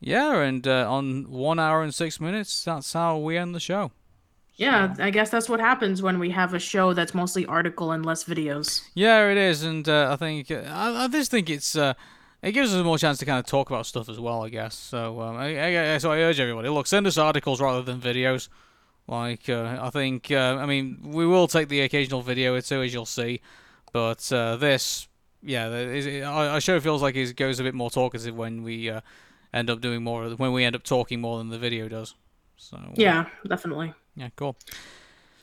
yeah, 0.00 0.42
and 0.42 0.68
uh, 0.68 0.92
on 0.92 1.30
one 1.30 1.58
hour 1.58 1.82
and 1.82 1.94
six 1.94 2.20
minutes, 2.20 2.64
that's 2.64 2.92
how 2.92 3.16
we 3.16 3.38
end 3.38 3.54
the 3.54 3.60
show. 3.60 3.90
Yeah, 4.56 4.94
I 4.98 5.08
guess 5.08 5.30
that's 5.30 5.48
what 5.48 5.60
happens 5.60 6.02
when 6.02 6.18
we 6.18 6.28
have 6.32 6.52
a 6.52 6.58
show 6.58 6.92
that's 6.92 7.14
mostly 7.14 7.46
article 7.46 7.92
and 7.92 8.04
less 8.04 8.24
videos. 8.24 8.82
Yeah, 8.92 9.30
it 9.30 9.38
is, 9.38 9.62
and 9.62 9.88
uh, 9.88 10.10
I 10.12 10.16
think 10.16 10.50
uh, 10.50 10.64
I, 10.68 11.04
I 11.04 11.08
just 11.08 11.30
think 11.30 11.48
it's 11.48 11.74
uh, 11.74 11.94
it 12.42 12.52
gives 12.52 12.74
us 12.74 12.82
more 12.84 12.98
chance 12.98 13.18
to 13.18 13.26
kind 13.26 13.38
of 13.38 13.46
talk 13.46 13.70
about 13.70 13.86
stuff 13.86 14.08
as 14.08 14.18
well. 14.20 14.42
I 14.44 14.48
guess 14.48 14.74
so. 14.74 15.20
Um, 15.20 15.36
I, 15.36 15.94
I, 15.94 15.98
so 15.98 16.10
I 16.12 16.18
urge 16.18 16.40
everybody, 16.40 16.68
look, 16.68 16.86
send 16.86 17.06
us 17.06 17.18
articles 17.18 17.60
rather 17.60 17.82
than 17.82 18.00
videos. 18.00 18.48
Like 19.06 19.48
uh, 19.48 19.78
I 19.80 19.90
think, 19.90 20.30
uh, 20.30 20.56
I 20.60 20.66
mean, 20.66 20.98
we 21.02 21.26
will 21.26 21.48
take 21.48 21.68
the 21.68 21.80
occasional 21.80 22.22
video 22.22 22.54
or 22.54 22.60
two, 22.60 22.80
as 22.82 22.94
you'll 22.94 23.06
see, 23.06 23.40
but 23.92 24.30
uh, 24.32 24.54
this, 24.56 25.08
yeah, 25.42 25.68
it- 25.68 26.22
our 26.22 26.60
show 26.60 26.78
feels 26.78 27.02
like 27.02 27.16
it 27.16 27.34
goes 27.34 27.58
a 27.58 27.64
bit 27.64 27.74
more 27.74 27.90
talkative 27.90 28.36
when 28.36 28.62
we 28.62 28.88
uh, 28.88 29.00
end 29.52 29.68
up 29.68 29.80
doing 29.80 30.04
more, 30.04 30.28
when 30.30 30.52
we 30.52 30.64
end 30.64 30.76
up 30.76 30.84
talking 30.84 31.20
more 31.20 31.38
than 31.38 31.48
the 31.48 31.58
video 31.58 31.88
does. 31.88 32.14
So 32.56 32.76
uh, 32.76 32.90
Yeah, 32.94 33.24
definitely. 33.48 33.94
yeah, 34.14 34.28
cool. 34.36 34.56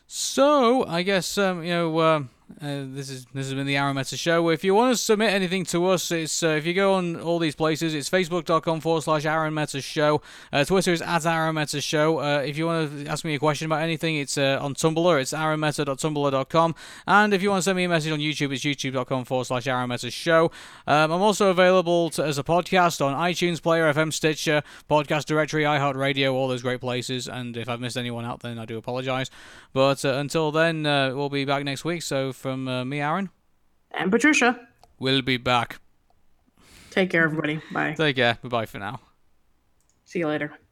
So 0.08 0.86
I 0.86 1.02
guess 1.04 1.38
um, 1.38 1.64
you 1.64 1.72
know 1.72 2.00
um 2.02 2.30
uh, 2.62 2.86
this 2.88 3.10
is 3.10 3.26
this 3.34 3.46
has 3.48 3.54
been 3.54 3.68
the 3.68 3.78
Arun 3.78 3.98
Meta 3.98 4.16
Show. 4.16 4.50
If 4.50 4.64
you 4.64 4.74
want 4.74 4.96
to 4.96 4.98
submit 4.98 5.32
anything 5.32 5.66
to 5.66 5.86
us, 5.88 6.10
it's 6.12 6.42
uh, 6.42 6.50
if 6.50 6.66
you 6.66 6.74
go 6.74 6.94
on 6.94 7.20
all 7.20 7.40
these 7.40 7.56
places, 7.56 7.94
it's 7.94 8.10
facebook.com 8.10 8.80
forward 8.80 9.04
slash 9.04 9.26
Arun 9.26 9.68
Show. 9.68 10.22
Uh, 10.52 10.64
Twitter 10.64 10.94
is 10.94 11.02
at 11.02 11.26
Arun 11.26 11.56
Meta 11.56 11.82
Show. 11.82 12.20
Uh, 12.20 12.40
if 12.40 12.58
you 12.58 12.66
want 12.66 13.06
to 13.06 13.08
ask 13.08 13.26
me 13.26 13.36
a 13.36 13.40
question 13.40 13.66
about 13.66 13.82
anything, 13.82 14.16
it's 14.16 14.38
uh, 14.38 14.60
on 14.62 14.76
Tumblr. 14.76 15.22
It's 15.22 15.34
arunmeta.tumblr.com. 15.34 16.76
And 17.06 17.34
if 17.34 17.44
you 17.44 17.50
want 17.50 17.60
to 17.60 17.64
send 17.64 17.76
me 17.76 17.84
a 17.84 17.90
message 17.90 18.14
on 18.14 18.20
YouTube, 18.20 18.54
it's 18.54 18.64
youtube.com 18.64 19.26
forward 19.26 19.46
slash 19.46 19.68
Arun 19.68 19.98
Show. 19.98 20.46
Um, 20.88 21.12
I'm 21.12 21.22
also 21.22 21.50
available 21.50 22.10
to, 22.12 22.24
as 22.24 22.38
a 22.38 22.44
podcast 22.44 23.06
on 23.06 23.14
iTunes, 23.14 23.62
Player 23.62 23.94
FM, 23.94 24.14
Stitcher, 24.14 24.64
Podcast 24.90 25.26
Directory, 25.26 25.64
iHeartRadio, 25.64 26.32
all 26.32 26.48
those 26.48 26.62
great 26.62 26.80
places. 26.80 27.28
And 27.28 27.58
if 27.58 27.68
I've 27.68 27.82
missed 27.82 27.98
anyone 27.98 28.24
out, 28.24 28.40
then 28.40 28.58
I 28.58 28.66
do 28.66 28.78
apologize. 28.78 29.30
But 29.74 30.06
until 30.06 30.52
then, 30.52 30.84
we'll 30.84 31.30
be 31.30 31.44
back 31.44 31.64
next 31.66 31.84
week. 31.84 32.02
So 32.02 32.32
from 32.38 32.68
uh, 32.68 32.86
me, 32.86 33.02
Arun, 33.02 33.30
And 33.92 34.12
Patricia, 34.12 34.68
we'll 35.00 35.22
be 35.22 35.38
back. 35.38 35.80
take 36.92 37.10
care, 37.10 37.24
everybody. 37.24 37.60
Bye. 37.72 37.94
Take 37.98 38.16
care. 38.16 38.38
Bye 38.42 38.50
bye 38.50 38.66
for 38.66 38.80
now. 38.80 39.00
See 40.06 40.20
you 40.20 40.28
later. 40.28 40.58